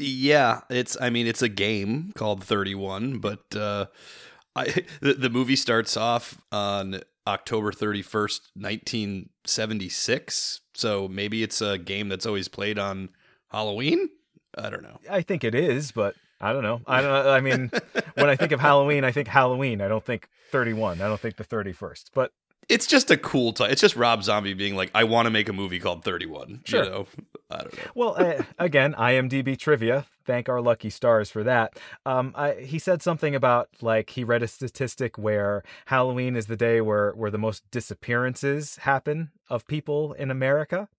Yeah, 0.00 0.60
it's 0.70 0.96
I 1.00 1.10
mean 1.10 1.26
it's 1.26 1.42
a 1.42 1.48
game 1.48 2.12
called 2.14 2.44
31, 2.44 3.18
but 3.18 3.56
uh 3.56 3.86
I 4.58 4.84
the, 5.00 5.14
the 5.14 5.30
movie 5.30 5.56
starts 5.56 5.96
off 5.96 6.40
on 6.52 7.00
October 7.26 7.72
31st, 7.72 8.40
1976. 8.54 10.60
So 10.74 11.08
maybe 11.08 11.42
it's 11.42 11.60
a 11.60 11.78
game 11.78 12.08
that's 12.08 12.26
always 12.26 12.48
played 12.48 12.78
on 12.78 13.08
Halloween. 13.50 14.10
I 14.56 14.70
don't 14.70 14.82
know. 14.82 14.98
I 15.10 15.22
think 15.22 15.44
it 15.44 15.54
is, 15.54 15.92
but 15.92 16.14
I 16.40 16.52
don't 16.52 16.62
know. 16.62 16.80
I 16.86 17.02
don't. 17.02 17.26
I 17.26 17.40
mean, 17.40 17.70
when 18.14 18.30
I 18.30 18.36
think 18.36 18.52
of 18.52 18.60
Halloween, 18.60 19.04
I 19.04 19.12
think 19.12 19.28
Halloween. 19.28 19.80
I 19.80 19.88
don't 19.88 20.04
think 20.04 20.28
31. 20.50 21.00
I 21.00 21.08
don't 21.08 21.20
think 21.20 21.36
the 21.36 21.44
31st. 21.44 22.10
But 22.14 22.32
it's 22.68 22.86
just 22.86 23.10
a 23.10 23.16
cool 23.16 23.52
title. 23.52 23.72
It's 23.72 23.80
just 23.80 23.96
Rob 23.96 24.22
Zombie 24.22 24.54
being 24.54 24.76
like, 24.76 24.90
I 24.94 25.04
want 25.04 25.26
to 25.26 25.30
make 25.30 25.48
a 25.48 25.52
movie 25.52 25.78
called 25.78 26.04
31. 26.04 26.62
Sure. 26.64 26.84
You 26.84 26.90
know, 26.90 27.06
I 27.50 27.58
don't 27.58 27.76
know. 27.76 27.90
Well, 27.94 28.14
uh, 28.18 28.42
again, 28.58 28.94
IMDb 28.94 29.58
trivia. 29.58 30.06
Thank 30.28 30.50
our 30.50 30.60
lucky 30.60 30.90
stars 30.90 31.30
for 31.30 31.42
that. 31.44 31.78
Um, 32.04 32.34
I, 32.34 32.52
he 32.52 32.78
said 32.78 33.00
something 33.00 33.34
about 33.34 33.70
like 33.80 34.10
he 34.10 34.24
read 34.24 34.42
a 34.42 34.46
statistic 34.46 35.16
where 35.16 35.62
Halloween 35.86 36.36
is 36.36 36.48
the 36.48 36.56
day 36.56 36.82
where 36.82 37.12
where 37.12 37.30
the 37.30 37.38
most 37.38 37.62
disappearances 37.70 38.76
happen 38.76 39.30
of 39.48 39.66
people 39.66 40.12
in 40.12 40.30
America. 40.30 40.90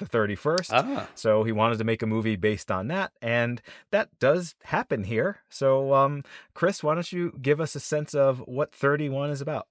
The 0.00 0.06
31st. 0.06 0.70
Ah. 0.72 1.08
So 1.14 1.44
he 1.44 1.52
wanted 1.52 1.78
to 1.78 1.84
make 1.84 2.02
a 2.02 2.06
movie 2.08 2.34
based 2.34 2.68
on 2.68 2.88
that, 2.88 3.12
and 3.22 3.62
that 3.92 4.08
does 4.18 4.56
happen 4.64 5.04
here. 5.04 5.38
So, 5.48 5.94
um, 5.94 6.24
Chris, 6.52 6.82
why 6.82 6.94
don't 6.94 7.12
you 7.12 7.38
give 7.40 7.60
us 7.60 7.76
a 7.76 7.80
sense 7.80 8.12
of 8.12 8.40
what 8.40 8.74
31 8.74 9.30
is 9.30 9.40
about? 9.40 9.68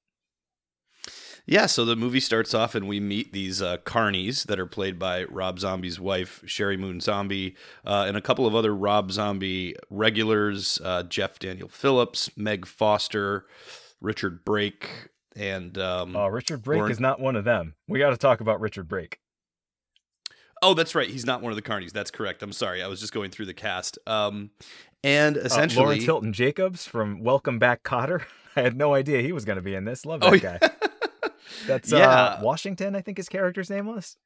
Yeah, 1.46 1.66
so 1.66 1.84
the 1.84 1.98
movie 1.98 2.22
starts 2.22 2.54
off 2.54 2.74
and 2.74 2.88
we 2.88 3.02
meet 3.02 3.34
these 3.34 3.62
uh, 3.62 3.78
carnies 3.80 4.46
that 4.46 4.60
are 4.60 4.66
played 4.66 4.98
by 4.98 5.26
Rob 5.26 5.60
Zombie's 5.60 6.00
wife, 6.00 6.41
Sheri 6.46 6.80
Moon 6.80 7.02
Zombie, 7.02 7.58
uh, 7.86 8.06
and 8.08 8.16
a 8.16 8.22
couple 8.22 8.48
of 8.48 8.56
other 8.56 8.74
Rob 8.74 9.12
Zombie 9.12 9.76
regulars 9.89 10.80
uh, 10.86 11.04
Jeff 11.04 11.39
Daniel 11.39 11.68
Phillips, 11.68 12.30
Meg 12.38 12.66
Foster, 12.66 13.46
Richard 14.00 14.46
Brake, 14.46 15.10
and. 15.36 15.78
Um, 15.78 16.16
Oh, 16.16 16.28
Richard 16.28 16.62
Brake 16.64 16.78
Lauren- 16.78 16.91
is 16.94 17.00
not 17.02 17.20
one 17.20 17.36
of 17.36 17.44
them. 17.44 17.76
We 17.89 18.00
got 18.00 18.12
to 18.12 18.18
talk 18.18 18.39
about 18.39 18.62
Richard 18.62 18.88
Brake. 18.88 19.20
Oh, 20.62 20.74
that's 20.74 20.96
right. 20.96 21.10
He's 21.10 21.26
not 21.26 21.41
one 21.41 21.52
of 21.52 21.58
the 21.58 21.62
carnies. 21.62 21.91
That's 21.91 22.10
correct. 22.12 22.41
I'm 22.41 22.54
sorry. 22.54 22.82
I 22.82 22.88
was 22.88 23.02
just 23.02 23.12
going 23.14 23.32
through 23.32 23.48
the 23.48 23.54
cast. 23.54 23.98
Um, 24.08 24.52
and 25.04 25.36
Uh, 25.38 25.41
essentially. 25.41 25.84
Lawrence 25.86 26.06
Hilton 26.06 26.32
Jacobs 26.32 26.86
from 26.88 27.22
Welcome 27.22 27.60
Back, 27.60 27.84
Kotter. 27.84 28.24
I 28.56 28.62
had 28.62 28.78
no 28.78 28.94
idea 28.94 29.22
he 29.22 29.34
was 29.34 29.44
going 29.44 29.58
to 29.58 29.62
be 29.62 29.76
in 29.76 29.84
this. 29.84 30.06
Love 30.06 30.22
that 30.22 30.32
Oh, 30.34 30.38
guy. 30.39 30.60
That's 31.68 31.91
Yeah. 31.91 32.10
uh, 32.10 32.39
Washington, 32.41 32.96
I 32.96 33.02
think 33.02 33.18
his 33.18 33.30
character's 33.30 33.70
name 33.70 33.86
was. 33.86 34.18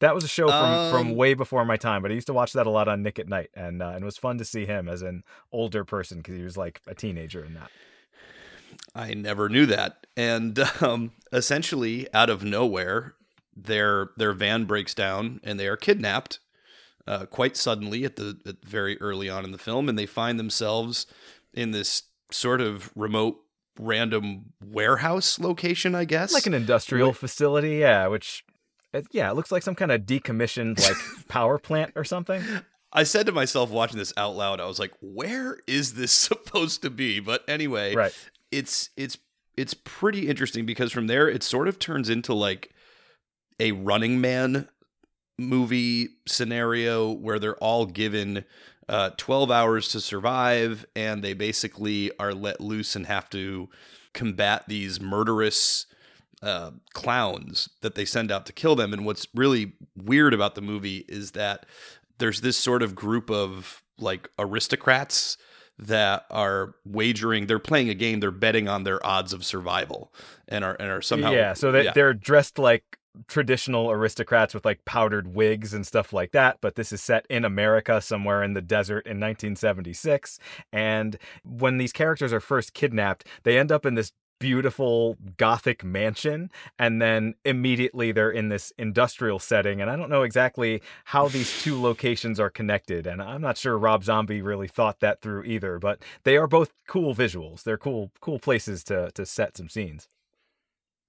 That 0.00 0.14
was 0.14 0.24
a 0.24 0.28
show 0.28 0.48
from, 0.48 0.90
from 0.90 1.06
Um, 1.10 1.16
way 1.16 1.34
before 1.34 1.64
my 1.64 1.76
time, 1.76 2.02
but 2.02 2.10
I 2.10 2.14
used 2.14 2.26
to 2.26 2.32
watch 2.32 2.52
that 2.54 2.66
a 2.66 2.70
lot 2.70 2.88
on 2.88 3.02
Nick 3.04 3.20
at 3.20 3.28
Night, 3.28 3.50
and 3.54 3.80
uh, 3.80 3.90
and 3.90 4.02
it 4.02 4.04
was 4.04 4.16
fun 4.18 4.36
to 4.38 4.44
see 4.44 4.66
him 4.66 4.88
as 4.88 5.00
an 5.02 5.22
older 5.52 5.84
person 5.84 6.18
because 6.18 6.36
he 6.36 6.42
was 6.42 6.56
like 6.56 6.80
a 6.88 6.94
teenager 6.94 7.44
in 7.44 7.54
that. 7.54 7.70
I 8.94 9.14
never 9.14 9.48
knew 9.48 9.64
that. 9.66 10.06
And 10.16 10.58
um, 10.80 11.12
essentially, 11.32 12.12
out 12.12 12.30
of 12.30 12.42
nowhere, 12.42 13.14
their 13.54 14.10
their 14.16 14.32
van 14.32 14.64
breaks 14.64 14.94
down 14.94 15.40
and 15.44 15.60
they 15.60 15.68
are 15.68 15.76
kidnapped 15.76 16.40
uh, 17.06 17.26
quite 17.26 17.56
suddenly 17.56 18.04
at 18.04 18.16
the 18.16 18.38
at 18.46 18.64
very 18.64 19.00
early 19.00 19.28
on 19.28 19.44
in 19.44 19.52
the 19.52 19.58
film, 19.58 19.88
and 19.88 19.98
they 19.98 20.06
find 20.06 20.38
themselves 20.38 21.06
in 21.52 21.70
this 21.70 22.04
sort 22.30 22.60
of 22.60 22.90
remote, 22.96 23.36
random 23.78 24.52
warehouse 24.64 25.38
location. 25.38 25.94
I 25.94 26.04
guess 26.04 26.32
Like 26.32 26.46
an 26.46 26.54
industrial 26.54 27.12
facility, 27.12 27.76
yeah, 27.76 28.06
which. 28.06 28.44
Yeah, 29.10 29.30
it 29.30 29.34
looks 29.34 29.50
like 29.50 29.62
some 29.62 29.74
kind 29.74 29.90
of 29.90 30.02
decommissioned 30.02 30.78
like 30.86 31.26
power 31.28 31.58
plant 31.58 31.92
or 31.96 32.04
something. 32.04 32.42
I 32.92 33.04
said 33.04 33.24
to 33.24 33.32
myself 33.32 33.70
watching 33.70 33.96
this 33.96 34.12
out 34.18 34.36
loud, 34.36 34.60
I 34.60 34.66
was 34.66 34.78
like, 34.78 34.92
"Where 35.00 35.58
is 35.66 35.94
this 35.94 36.12
supposed 36.28 36.82
to 36.82 36.90
be?" 36.90 37.18
But 37.18 37.42
anyway, 37.48 37.94
Right. 37.94 38.12
it's 38.50 38.90
it's 38.98 39.16
it's 39.56 39.72
pretty 39.74 40.28
interesting 40.28 40.66
because 40.66 40.92
from 40.92 41.06
there 41.06 41.26
it 41.28 41.42
sort 41.42 41.68
of 41.68 41.78
turns 41.78 42.10
into 42.10 42.34
like 42.34 42.70
a 43.58 43.72
Running 43.72 44.20
Man 44.20 44.68
movie 45.38 46.08
scenario 46.28 47.10
where 47.10 47.38
they're 47.38 47.56
all 47.56 47.86
given 47.86 48.44
uh, 48.88 49.10
12 49.16 49.50
hours 49.50 49.88
to 49.88 50.00
survive 50.00 50.84
and 50.94 51.22
they 51.22 51.34
basically 51.34 52.10
are 52.18 52.34
let 52.34 52.60
loose 52.60 52.96
and 52.96 53.06
have 53.06 53.30
to 53.30 53.68
combat 54.12 54.64
these 54.68 55.00
murderous 55.00 55.86
uh, 56.42 56.72
clowns 56.92 57.68
that 57.80 57.94
they 57.94 58.04
send 58.04 58.32
out 58.32 58.46
to 58.46 58.52
kill 58.52 58.74
them. 58.74 58.92
And 58.92 59.06
what's 59.06 59.26
really 59.34 59.72
weird 59.96 60.34
about 60.34 60.54
the 60.54 60.60
movie 60.60 61.04
is 61.08 61.32
that 61.32 61.66
there's 62.18 62.40
this 62.40 62.56
sort 62.56 62.82
of 62.82 62.94
group 62.94 63.30
of 63.30 63.82
like 63.98 64.28
aristocrats 64.38 65.36
that 65.78 66.26
are 66.30 66.74
wagering 66.84 67.46
they're 67.46 67.58
playing 67.58 67.88
a 67.88 67.94
game 67.94 68.20
they're 68.20 68.30
betting 68.30 68.68
on 68.68 68.84
their 68.84 69.04
odds 69.04 69.32
of 69.32 69.44
survival 69.44 70.12
and 70.46 70.64
are 70.64 70.76
and 70.78 70.90
are 70.90 71.00
somehow 71.00 71.32
yeah, 71.32 71.54
so 71.54 71.72
they, 71.72 71.84
yeah. 71.84 71.92
they're 71.94 72.14
dressed 72.14 72.58
like 72.58 72.98
traditional 73.28 73.90
aristocrats 73.90 74.54
with 74.54 74.64
like 74.64 74.84
powdered 74.84 75.34
wigs 75.34 75.74
and 75.74 75.86
stuff 75.86 76.12
like 76.12 76.32
that. 76.32 76.58
But 76.60 76.76
this 76.76 76.92
is 76.92 77.02
set 77.02 77.26
in 77.28 77.44
America, 77.44 78.00
somewhere 78.00 78.42
in 78.42 78.54
the 78.54 78.62
desert 78.62 79.06
in 79.06 79.20
1976. 79.20 80.38
And 80.72 81.18
when 81.44 81.78
these 81.78 81.92
characters 81.92 82.32
are 82.32 82.40
first 82.40 82.74
kidnapped, 82.74 83.26
they 83.42 83.58
end 83.58 83.72
up 83.72 83.86
in 83.86 83.94
this 83.94 84.12
beautiful 84.42 85.16
gothic 85.36 85.84
mansion 85.84 86.50
and 86.76 87.00
then 87.00 87.32
immediately 87.44 88.10
they're 88.10 88.28
in 88.28 88.48
this 88.48 88.72
industrial 88.76 89.38
setting 89.38 89.80
and 89.80 89.88
i 89.88 89.94
don't 89.94 90.10
know 90.10 90.24
exactly 90.24 90.82
how 91.04 91.28
these 91.28 91.62
two 91.62 91.80
locations 91.80 92.40
are 92.40 92.50
connected 92.50 93.06
and 93.06 93.22
i'm 93.22 93.40
not 93.40 93.56
sure 93.56 93.78
rob 93.78 94.02
zombie 94.02 94.42
really 94.42 94.66
thought 94.66 94.98
that 94.98 95.20
through 95.20 95.44
either 95.44 95.78
but 95.78 96.02
they 96.24 96.36
are 96.36 96.48
both 96.48 96.72
cool 96.88 97.14
visuals 97.14 97.62
they're 97.62 97.78
cool 97.78 98.10
cool 98.20 98.40
places 98.40 98.82
to 98.82 99.12
to 99.12 99.24
set 99.24 99.56
some 99.56 99.68
scenes 99.68 100.08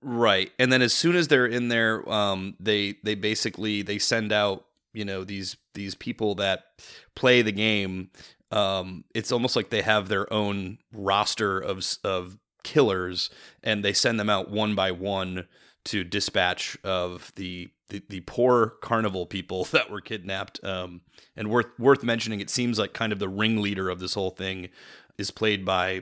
Right. 0.04 0.52
And 0.60 0.72
then 0.72 0.82
as 0.82 0.94
soon 0.94 1.16
as 1.16 1.30
they're 1.30 1.46
in 1.46 1.70
there, 1.70 2.08
um, 2.12 2.56
they 2.60 2.96
they 3.04 3.16
basically 3.16 3.82
they 3.82 4.00
send 4.00 4.34
out, 4.34 4.66
you 4.94 5.06
know, 5.06 5.24
these 5.24 5.56
these 5.74 5.96
people 5.96 6.36
that 6.36 6.66
play 7.16 7.42
the 7.42 7.54
game. 7.54 8.10
Um, 8.52 9.06
it's 9.16 9.32
almost 9.32 9.56
like 9.56 9.70
they 9.70 9.82
have 9.82 10.10
their 10.10 10.32
own 10.32 10.78
roster 10.92 11.58
of 11.58 11.86
of 12.04 12.38
killers, 12.64 13.30
and 13.64 13.84
they 13.84 13.94
send 13.94 14.20
them 14.20 14.30
out 14.30 14.52
one 14.52 14.76
by 14.76 14.92
one 14.92 15.48
to 15.86 16.04
dispatch 16.04 16.78
of 16.84 17.32
the 17.36 17.70
the, 17.90 18.04
the 18.10 18.22
poor 18.22 18.74
carnival 18.82 19.26
people 19.26 19.64
that 19.72 19.90
were 19.90 20.02
kidnapped. 20.02 20.62
Um, 20.66 21.02
and 21.38 21.50
worth 21.50 21.68
worth 21.80 22.04
mentioning, 22.04 22.42
it 22.42 22.50
seems 22.50 22.78
like 22.78 22.94
kind 22.94 23.14
of 23.14 23.20
the 23.20 23.30
ringleader 23.30 23.90
of 23.90 24.00
this 24.00 24.16
whole 24.16 24.32
thing 24.32 24.68
is 25.18 25.32
played 25.32 25.64
by 25.64 26.02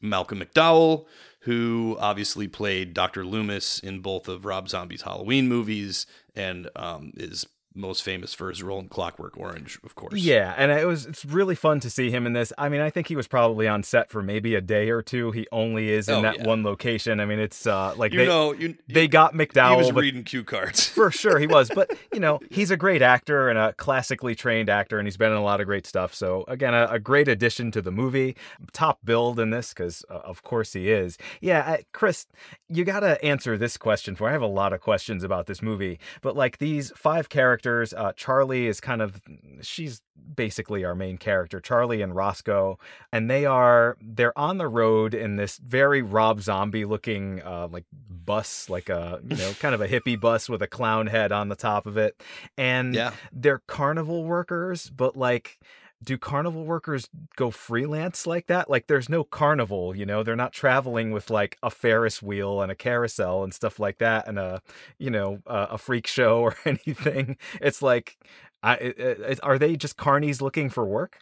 Malcolm 0.00 0.40
McDowell, 0.40 1.06
who 1.48 1.96
obviously 1.98 2.46
played 2.46 2.92
Dr. 2.92 3.24
Loomis 3.24 3.78
in 3.78 4.00
both 4.00 4.28
of 4.28 4.44
Rob 4.44 4.68
Zombie's 4.68 5.00
Halloween 5.00 5.48
movies 5.48 6.06
and 6.36 6.68
um, 6.76 7.10
is 7.16 7.46
most 7.78 8.02
famous 8.02 8.34
for 8.34 8.48
his 8.50 8.62
role 8.62 8.78
in 8.80 8.88
Clockwork 8.88 9.36
Orange, 9.38 9.78
of 9.84 9.94
course. 9.94 10.14
Yeah, 10.14 10.54
and 10.58 10.70
it 10.70 10.86
was 10.86 11.06
it's 11.06 11.24
really 11.24 11.54
fun 11.54 11.80
to 11.80 11.88
see 11.90 12.10
him 12.10 12.26
in 12.26 12.32
this. 12.32 12.52
I 12.58 12.68
mean, 12.68 12.80
I 12.80 12.90
think 12.90 13.06
he 13.06 13.16
was 13.16 13.26
probably 13.28 13.66
on 13.68 13.82
set 13.82 14.10
for 14.10 14.22
maybe 14.22 14.54
a 14.54 14.60
day 14.60 14.90
or 14.90 15.00
two. 15.00 15.30
He 15.30 15.46
only 15.52 15.90
is 15.90 16.08
in 16.08 16.16
Oh, 16.16 16.22
that 16.22 16.38
yeah. 16.38 16.46
one 16.46 16.62
location. 16.64 17.20
I 17.20 17.24
mean, 17.24 17.38
it's 17.38 17.66
uh 17.66 17.94
like 17.96 18.12
You 18.12 18.18
they 18.20 18.26
know, 18.26 18.52
you, 18.52 18.76
they 18.88 19.06
got 19.08 19.34
McDowell. 19.34 19.70
he 19.70 19.76
was 19.76 19.92
reading 19.92 20.24
cue 20.24 20.44
cards. 20.44 20.86
for 20.88 21.10
sure 21.10 21.38
he 21.38 21.46
was. 21.46 21.70
But 21.74 21.96
you 22.12 22.18
know, 22.20 22.40
he's 22.50 22.70
a 22.72 22.76
great 22.76 23.02
actor 23.02 23.48
and 23.48 23.58
a 23.58 23.72
classically 23.74 24.34
trained 24.34 24.68
actor, 24.68 24.98
and 24.98 25.06
he's 25.06 25.16
been 25.16 25.30
in 25.30 25.38
a 25.38 25.42
lot 25.44 25.60
of 25.60 25.66
great 25.66 25.86
stuff. 25.86 26.12
So 26.12 26.44
again, 26.48 26.74
a, 26.74 26.86
a 26.90 26.98
great 26.98 27.28
addition 27.28 27.70
to 27.72 27.80
the 27.82 27.92
movie. 27.92 28.34
Top 28.72 28.98
build 29.04 29.38
in 29.38 29.50
this 29.50 29.72
because 29.72 30.04
uh, 30.10 30.14
of 30.24 30.42
course 30.42 30.72
he 30.72 30.90
is. 30.90 31.16
Yeah, 31.40 31.60
uh, 31.60 31.76
Chris, 31.92 32.26
you 32.68 32.84
got 32.84 33.00
to 33.00 33.22
answer 33.24 33.56
this 33.56 33.76
question 33.76 34.16
for. 34.16 34.28
I 34.28 34.32
have 34.32 34.42
a 34.42 34.46
lot 34.46 34.72
of 34.72 34.80
questions 34.80 35.22
about 35.22 35.46
this 35.46 35.62
movie, 35.62 36.00
but 36.22 36.34
like 36.36 36.58
these 36.58 36.90
five 36.96 37.28
characters, 37.28 37.67
uh, 37.96 38.12
Charlie 38.16 38.66
is 38.66 38.80
kind 38.80 39.02
of 39.02 39.20
she's 39.62 40.02
basically 40.34 40.84
our 40.84 40.94
main 40.94 41.16
character, 41.18 41.60
Charlie 41.60 42.02
and 42.02 42.14
Roscoe, 42.14 42.78
and 43.12 43.30
they 43.30 43.44
are 43.46 43.96
they're 44.00 44.36
on 44.38 44.58
the 44.58 44.68
road 44.68 45.14
in 45.14 45.36
this 45.36 45.58
very 45.58 46.02
Rob 46.02 46.40
Zombie 46.40 46.84
looking 46.84 47.40
uh, 47.42 47.68
like 47.68 47.84
bus, 47.92 48.68
like 48.68 48.88
a 48.88 49.20
you 49.28 49.36
know 49.36 49.52
kind 49.60 49.74
of 49.74 49.80
a 49.80 49.88
hippie 49.88 50.20
bus 50.20 50.48
with 50.48 50.62
a 50.62 50.66
clown 50.66 51.06
head 51.06 51.32
on 51.32 51.48
the 51.48 51.56
top 51.56 51.86
of 51.86 51.96
it, 51.96 52.20
and 52.56 52.94
Yeah. 52.94 53.12
they're 53.32 53.60
carnival 53.66 54.24
workers, 54.24 54.90
but 54.90 55.16
like. 55.16 55.58
Do 56.02 56.16
carnival 56.16 56.64
workers 56.64 57.08
go 57.36 57.50
freelance 57.50 58.26
like 58.26 58.46
that? 58.46 58.70
Like, 58.70 58.86
there's 58.86 59.08
no 59.08 59.24
carnival, 59.24 59.96
you 59.96 60.06
know. 60.06 60.22
They're 60.22 60.36
not 60.36 60.52
traveling 60.52 61.10
with 61.10 61.28
like 61.28 61.58
a 61.62 61.70
Ferris 61.70 62.22
wheel 62.22 62.62
and 62.62 62.70
a 62.70 62.76
carousel 62.76 63.42
and 63.42 63.52
stuff 63.52 63.80
like 63.80 63.98
that, 63.98 64.28
and 64.28 64.38
a, 64.38 64.62
you 64.98 65.10
know, 65.10 65.40
a, 65.46 65.68
a 65.72 65.78
freak 65.78 66.06
show 66.06 66.40
or 66.40 66.54
anything. 66.64 67.36
It's 67.60 67.82
like, 67.82 68.16
I, 68.62 68.74
it, 68.76 68.98
it, 68.98 69.40
are 69.42 69.58
they 69.58 69.76
just 69.76 69.96
carnies 69.96 70.40
looking 70.40 70.70
for 70.70 70.84
work? 70.84 71.18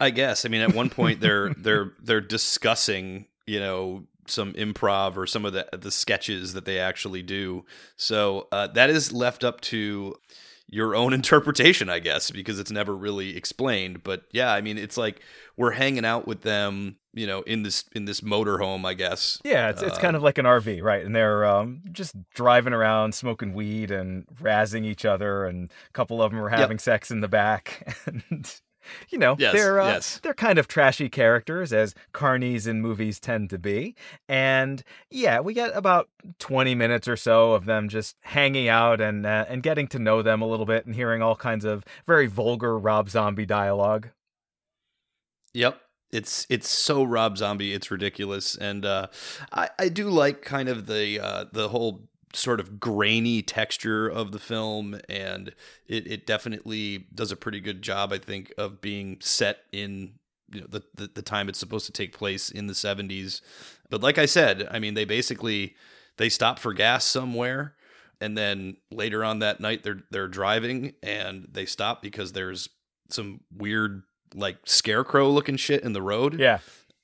I 0.00 0.10
guess. 0.10 0.44
I 0.44 0.48
mean, 0.48 0.62
at 0.62 0.74
one 0.74 0.90
point 0.90 1.20
they're 1.20 1.54
they're 1.56 1.92
they're 2.02 2.20
discussing, 2.20 3.26
you 3.46 3.60
know, 3.60 4.04
some 4.26 4.54
improv 4.54 5.16
or 5.16 5.26
some 5.26 5.44
of 5.44 5.52
the 5.52 5.68
the 5.72 5.90
sketches 5.90 6.54
that 6.54 6.64
they 6.64 6.78
actually 6.78 7.22
do. 7.22 7.64
So 7.96 8.48
uh, 8.50 8.68
that 8.68 8.90
is 8.90 9.12
left 9.12 9.44
up 9.44 9.60
to, 9.62 10.16
your 10.70 10.94
own 10.94 11.12
interpretation, 11.20 11.88
I 11.88 11.98
guess, 11.98 12.30
because 12.30 12.58
it's 12.58 12.70
never 12.70 12.96
really 12.96 13.36
explained. 13.36 14.02
But 14.02 14.24
yeah, 14.32 14.52
I 14.52 14.60
mean, 14.60 14.78
it's 14.78 14.96
like 14.96 15.20
we're 15.56 15.72
hanging 15.72 16.04
out 16.04 16.26
with 16.26 16.42
them, 16.42 16.96
you 17.12 17.26
know, 17.26 17.42
in 17.42 17.62
this 17.62 17.84
in 17.92 18.04
this 18.06 18.20
motorhome, 18.22 18.86
I 18.86 18.94
guess. 18.94 19.40
Yeah, 19.44 19.68
it's 19.68 19.82
it's 19.82 19.98
kind 19.98 20.16
of 20.16 20.22
like 20.22 20.38
an 20.38 20.46
RV, 20.46 20.82
right? 20.82 21.04
And 21.04 21.14
they're 21.14 21.44
um, 21.44 21.82
just 21.92 22.14
driving 22.34 22.72
around, 22.72 23.14
smoking 23.14 23.52
weed 23.52 23.90
and 23.90 24.26
razzing 24.40 24.84
each 24.84 25.04
other, 25.04 25.44
and 25.44 25.68
a 25.68 25.92
couple 25.92 26.22
of 26.22 26.30
them 26.30 26.40
are 26.40 26.48
having 26.48 26.76
yep. 26.76 26.80
sex 26.80 27.10
in 27.10 27.20
the 27.20 27.28
back, 27.28 27.96
and 28.06 28.60
you 29.08 29.18
know, 29.18 29.36
yes, 29.38 29.52
they're 29.52 29.80
uh, 29.80 29.88
yes. 29.88 30.20
they're 30.22 30.34
kind 30.34 30.58
of 30.58 30.68
trashy 30.68 31.08
characters 31.08 31.72
as 31.72 31.94
carnies 32.12 32.66
in 32.66 32.80
movies 32.80 33.20
tend 33.20 33.50
to 33.50 33.58
be. 33.58 33.94
And 34.28 34.82
yeah, 35.10 35.40
we 35.40 35.54
get 35.54 35.70
about 35.74 36.08
20 36.38 36.74
minutes 36.74 37.08
or 37.08 37.16
so 37.16 37.52
of 37.52 37.64
them 37.64 37.88
just 37.88 38.16
hanging 38.22 38.68
out 38.68 39.00
and 39.00 39.26
uh, 39.26 39.46
and 39.48 39.62
getting 39.62 39.88
to 39.88 39.98
know 39.98 40.22
them 40.22 40.42
a 40.42 40.46
little 40.46 40.66
bit 40.66 40.86
and 40.86 40.94
hearing 40.94 41.22
all 41.22 41.36
kinds 41.36 41.64
of 41.64 41.84
very 42.06 42.26
vulgar 42.26 42.78
Rob 42.78 43.10
Zombie 43.10 43.46
dialogue. 43.46 44.08
Yep. 45.54 45.80
It's 46.12 46.44
it's 46.50 46.68
so 46.68 47.04
Rob 47.04 47.38
Zombie, 47.38 47.72
it's 47.72 47.90
ridiculous, 47.90 48.56
and 48.56 48.84
uh, 48.84 49.06
I 49.52 49.70
I 49.78 49.88
do 49.88 50.10
like 50.10 50.42
kind 50.42 50.68
of 50.68 50.86
the 50.86 51.20
uh, 51.20 51.44
the 51.52 51.68
whole 51.68 52.02
sort 52.32 52.60
of 52.60 52.78
grainy 52.78 53.42
texture 53.42 54.08
of 54.08 54.32
the 54.32 54.38
film 54.38 54.98
and 55.08 55.52
it, 55.88 56.06
it 56.06 56.26
definitely 56.26 57.06
does 57.14 57.32
a 57.32 57.36
pretty 57.36 57.60
good 57.60 57.82
job 57.82 58.12
i 58.12 58.18
think 58.18 58.52
of 58.56 58.80
being 58.80 59.16
set 59.20 59.58
in 59.72 60.12
you 60.52 60.60
know 60.60 60.66
the, 60.68 60.82
the, 60.94 61.10
the 61.14 61.22
time 61.22 61.48
it's 61.48 61.58
supposed 61.58 61.86
to 61.86 61.92
take 61.92 62.16
place 62.16 62.50
in 62.50 62.66
the 62.68 62.72
70s 62.72 63.40
but 63.88 64.00
like 64.00 64.16
i 64.16 64.26
said 64.26 64.68
i 64.70 64.78
mean 64.78 64.94
they 64.94 65.04
basically 65.04 65.74
they 66.18 66.28
stop 66.28 66.58
for 66.58 66.72
gas 66.72 67.04
somewhere 67.04 67.74
and 68.20 68.36
then 68.36 68.76
later 68.90 69.24
on 69.24 69.38
that 69.40 69.60
night 69.60 69.82
they're 69.82 70.02
they're 70.10 70.28
driving 70.28 70.92
and 71.02 71.48
they 71.50 71.64
stop 71.64 72.02
because 72.02 72.32
there's 72.32 72.68
some 73.08 73.40
weird 73.54 74.02
like 74.34 74.58
scarecrow 74.64 75.28
looking 75.28 75.56
shit 75.56 75.82
in 75.82 75.92
the 75.92 76.02
road. 76.02 76.38
Yeah. 76.38 76.58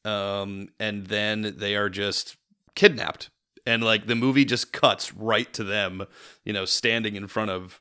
Um 0.05 0.69
and 0.79 1.07
then 1.07 1.55
they 1.57 1.75
are 1.77 1.89
just 1.89 2.37
kidnapped 2.75 3.31
and 3.67 3.83
like 3.83 4.07
the 4.07 4.15
movie 4.15 4.45
just 4.45 4.73
cuts 4.73 5.13
right 5.13 5.53
to 5.53 5.65
them, 5.65 6.07
you 6.45 6.53
know, 6.53 6.65
standing 6.65 7.17
in 7.17 7.27
front 7.27 7.51
of 7.51 7.81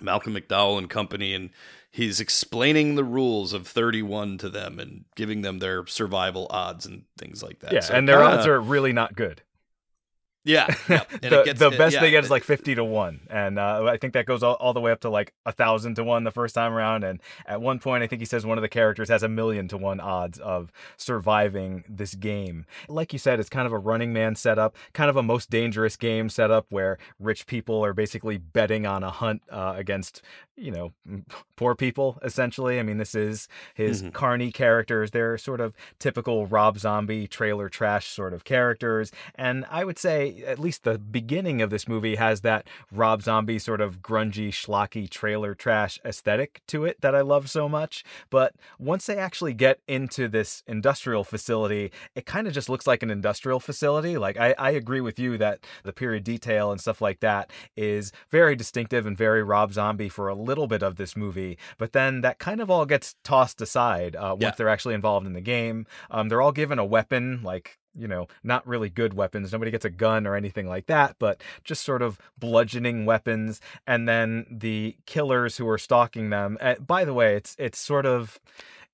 Malcolm 0.00 0.34
McDowell 0.34 0.76
and 0.76 0.90
company, 0.90 1.32
and 1.32 1.50
he's 1.90 2.18
explaining 2.18 2.96
the 2.96 3.04
rules 3.04 3.52
of 3.52 3.68
31 3.68 4.38
to 4.38 4.50
them 4.50 4.80
and 4.80 5.04
giving 5.14 5.42
them 5.42 5.60
their 5.60 5.86
survival 5.86 6.48
odds 6.50 6.84
and 6.84 7.04
things 7.16 7.40
like 7.42 7.60
that. 7.60 7.72
Yeah, 7.72 7.80
so 7.80 7.94
and 7.94 8.08
their 8.08 8.18
kinda, 8.18 8.38
odds 8.38 8.46
are 8.48 8.60
really 8.60 8.92
not 8.92 9.14
good. 9.14 9.42
Yeah, 10.44 10.66
yeah. 10.90 11.04
the, 11.22 11.42
gets, 11.44 11.58
the 11.58 11.70
best 11.70 11.94
yeah. 11.94 12.00
they 12.00 12.10
get 12.10 12.22
is 12.22 12.30
like 12.30 12.44
fifty 12.44 12.74
to 12.74 12.84
one, 12.84 13.20
and 13.30 13.58
uh, 13.58 13.86
I 13.86 13.96
think 13.96 14.12
that 14.12 14.26
goes 14.26 14.42
all, 14.42 14.54
all, 14.54 14.74
the 14.74 14.80
way 14.80 14.92
up 14.92 15.00
to 15.00 15.08
like 15.08 15.32
a 15.46 15.52
thousand 15.52 15.94
to 15.94 16.04
one 16.04 16.24
the 16.24 16.30
first 16.30 16.54
time 16.54 16.74
around. 16.74 17.02
And 17.02 17.20
at 17.46 17.62
one 17.62 17.78
point, 17.78 18.02
I 18.02 18.06
think 18.06 18.20
he 18.20 18.26
says 18.26 18.44
one 18.44 18.58
of 18.58 18.62
the 18.62 18.68
characters 18.68 19.08
has 19.08 19.22
a 19.22 19.28
million 19.28 19.68
to 19.68 19.78
one 19.78 20.00
odds 20.00 20.38
of 20.38 20.70
surviving 20.98 21.84
this 21.88 22.14
game. 22.14 22.66
Like 22.88 23.14
you 23.14 23.18
said, 23.18 23.40
it's 23.40 23.48
kind 23.48 23.66
of 23.66 23.72
a 23.72 23.78
Running 23.78 24.12
Man 24.12 24.36
setup, 24.36 24.76
kind 24.92 25.08
of 25.08 25.16
a 25.16 25.22
most 25.22 25.48
dangerous 25.48 25.96
game 25.96 26.28
setup 26.28 26.66
where 26.68 26.98
rich 27.18 27.46
people 27.46 27.82
are 27.82 27.94
basically 27.94 28.36
betting 28.36 28.84
on 28.84 29.02
a 29.02 29.10
hunt 29.10 29.42
uh, 29.50 29.72
against 29.76 30.20
you 30.56 30.70
know 30.70 30.92
poor 31.56 31.74
people 31.74 32.18
essentially. 32.22 32.78
I 32.78 32.82
mean, 32.82 32.98
this 32.98 33.14
is 33.14 33.48
his 33.72 34.02
mm-hmm. 34.02 34.10
carny 34.10 34.52
characters. 34.52 35.10
They're 35.10 35.38
sort 35.38 35.62
of 35.62 35.74
typical 35.98 36.46
Rob 36.46 36.78
Zombie 36.78 37.26
trailer 37.26 37.70
trash 37.70 38.08
sort 38.08 38.34
of 38.34 38.44
characters, 38.44 39.10
and 39.36 39.64
I 39.70 39.84
would 39.84 39.98
say 39.98 40.33
at 40.46 40.58
least 40.58 40.84
the 40.84 40.98
beginning 40.98 41.62
of 41.62 41.70
this 41.70 41.86
movie 41.88 42.16
has 42.16 42.40
that 42.42 42.66
Rob 42.90 43.22
Zombie 43.22 43.58
sort 43.58 43.80
of 43.80 44.00
grungy, 44.00 44.48
schlocky 44.48 45.08
trailer 45.08 45.54
trash 45.54 45.98
aesthetic 46.04 46.62
to 46.68 46.84
it 46.84 47.00
that 47.00 47.14
I 47.14 47.20
love 47.20 47.50
so 47.50 47.68
much. 47.68 48.04
But 48.30 48.54
once 48.78 49.06
they 49.06 49.16
actually 49.16 49.54
get 49.54 49.80
into 49.86 50.28
this 50.28 50.62
industrial 50.66 51.24
facility, 51.24 51.92
it 52.14 52.26
kind 52.26 52.46
of 52.46 52.52
just 52.52 52.68
looks 52.68 52.86
like 52.86 53.02
an 53.02 53.10
industrial 53.10 53.60
facility. 53.60 54.18
Like 54.18 54.38
I, 54.38 54.54
I 54.58 54.70
agree 54.70 55.00
with 55.00 55.18
you 55.18 55.38
that 55.38 55.60
the 55.82 55.92
period 55.92 56.24
detail 56.24 56.70
and 56.70 56.80
stuff 56.80 57.00
like 57.00 57.20
that 57.20 57.50
is 57.76 58.12
very 58.30 58.56
distinctive 58.56 59.06
and 59.06 59.16
very 59.16 59.42
Rob 59.42 59.72
Zombie 59.72 60.08
for 60.08 60.28
a 60.28 60.34
little 60.34 60.66
bit 60.66 60.82
of 60.82 60.96
this 60.96 61.16
movie. 61.16 61.58
But 61.78 61.92
then 61.92 62.20
that 62.22 62.38
kind 62.38 62.60
of 62.60 62.70
all 62.70 62.86
gets 62.86 63.14
tossed 63.24 63.60
aside 63.60 64.16
uh, 64.16 64.30
once 64.30 64.42
yeah. 64.42 64.50
they're 64.56 64.68
actually 64.68 64.94
involved 64.94 65.26
in 65.26 65.32
the 65.32 65.40
game. 65.40 65.86
Um, 66.10 66.28
they're 66.28 66.42
all 66.42 66.52
given 66.52 66.78
a 66.78 66.84
weapon 66.84 67.40
like 67.42 67.78
you 67.96 68.08
know, 68.08 68.26
not 68.42 68.66
really 68.66 68.90
good 68.90 69.14
weapons. 69.14 69.52
Nobody 69.52 69.70
gets 69.70 69.84
a 69.84 69.90
gun 69.90 70.26
or 70.26 70.34
anything 70.34 70.68
like 70.68 70.86
that, 70.86 71.16
but 71.18 71.40
just 71.62 71.84
sort 71.84 72.02
of 72.02 72.18
bludgeoning 72.38 73.06
weapons. 73.06 73.60
And 73.86 74.08
then 74.08 74.46
the 74.50 74.96
killers 75.06 75.56
who 75.56 75.68
are 75.68 75.78
stalking 75.78 76.30
them. 76.30 76.58
Uh, 76.60 76.74
by 76.76 77.04
the 77.04 77.14
way, 77.14 77.36
it's 77.36 77.56
it's 77.58 77.78
sort 77.78 78.06
of 78.06 78.40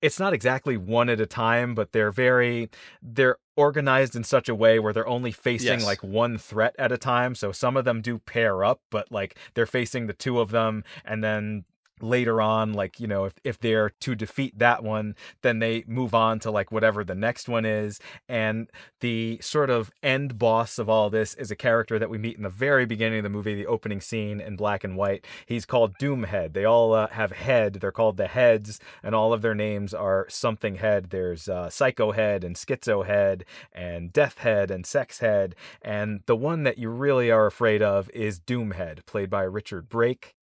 it's 0.03 0.19
not 0.19 0.33
exactly 0.33 0.77
one 0.77 1.09
at 1.09 1.21
a 1.21 1.27
time, 1.27 1.75
but 1.75 1.93
they're 1.93 2.13
very 2.13 2.71
they're 3.03 3.37
organized 3.57 4.17
in 4.17 4.25
such 4.25 4.49
a 4.49 4.55
way 4.55 4.79
where 4.79 4.93
they're 4.93 5.07
only 5.07 5.33
facing 5.33 5.81
yes. 5.81 5.85
like 5.85 6.03
one 6.03 6.39
threat 6.39 6.75
at 6.79 6.93
a 6.93 6.99
time. 6.99 7.35
So 7.35 7.53
some 7.53 7.77
of 7.77 7.85
them 7.85 8.01
do 8.01 8.19
pair 8.19 8.65
up, 8.65 8.81
but 8.91 9.13
like 9.13 9.37
they're 9.55 9.67
facing 9.67 10.07
the 10.07 10.15
two 10.15 10.41
of 10.41 10.51
them 10.51 10.85
and 11.05 11.23
then 11.23 11.65
later 12.03 12.41
on 12.41 12.73
like 12.73 13.01
you 13.01 13.07
know 13.07 13.25
if, 13.25 13.35
if 13.45 13.59
they're 13.59 13.91
to 14.01 14.15
defeat 14.15 14.59
that 14.59 14.83
one 14.83 15.15
then 15.43 15.59
they 15.59 15.85
move 15.87 16.15
on 16.15 16.39
to 16.41 16.51
like 16.51 16.73
whatever 16.73 17.05
the 17.05 17.15
next 17.15 17.49
one 17.49 17.65
is. 17.65 18.01
And 18.29 18.71
the 19.01 19.39
sort 19.43 19.71
of 19.71 19.91
end 20.03 20.39
boss 20.39 20.79
of 20.79 20.89
all 20.89 21.11
this 21.11 21.35
is 21.35 21.51
a 21.51 21.57
character 21.57 21.99
that 21.99 22.11
we 22.11 22.19
meet 22.19 22.37
in 22.37 22.43
the 22.43 22.49
very 22.49 22.87
beginning 22.87 23.19
of 23.19 23.25
the 23.25 23.31
movie 23.31 23.55
the 23.55 23.67
opening 23.67 24.01
scene 24.01 24.41
in 24.41 24.57
black 24.57 24.85
and 24.85 24.97
white. 24.97 25.27
He's 25.47 25.67
called 25.67 25.99
doomhead. 25.99 26.53
They 26.53 26.65
all 26.65 26.95
uh, 26.95 27.09
have 27.09 27.33
head. 27.33 27.75
They're 27.75 27.93
called 27.93 28.17
the 28.17 28.29
heads 28.29 28.81
and 29.03 29.15
all 29.15 29.33
of 29.33 29.43
their 29.43 29.55
names 29.55 29.95
are 29.95 30.27
something 30.29 30.77
head. 30.77 31.11
There's 31.11 31.49
uh, 31.49 31.71
psycho 31.71 32.13
head 32.13 32.45
and 32.45 32.57
schizo 32.57 33.07
head 33.07 33.45
and 33.73 34.13
death 34.13 34.39
head 34.39 34.71
and 34.71 34.87
sex 34.87 35.21
head. 35.21 35.55
And 35.83 36.21
the 36.27 36.37
one 36.37 36.63
that 36.65 36.79
you 36.79 36.91
really 36.91 37.31
are 37.31 37.47
afraid 37.47 37.83
of 37.83 38.11
is 38.11 38.41
doomhead 38.41 39.07
played 39.07 39.31
by 39.31 39.43
richard 39.43 39.89
brake 39.89 40.35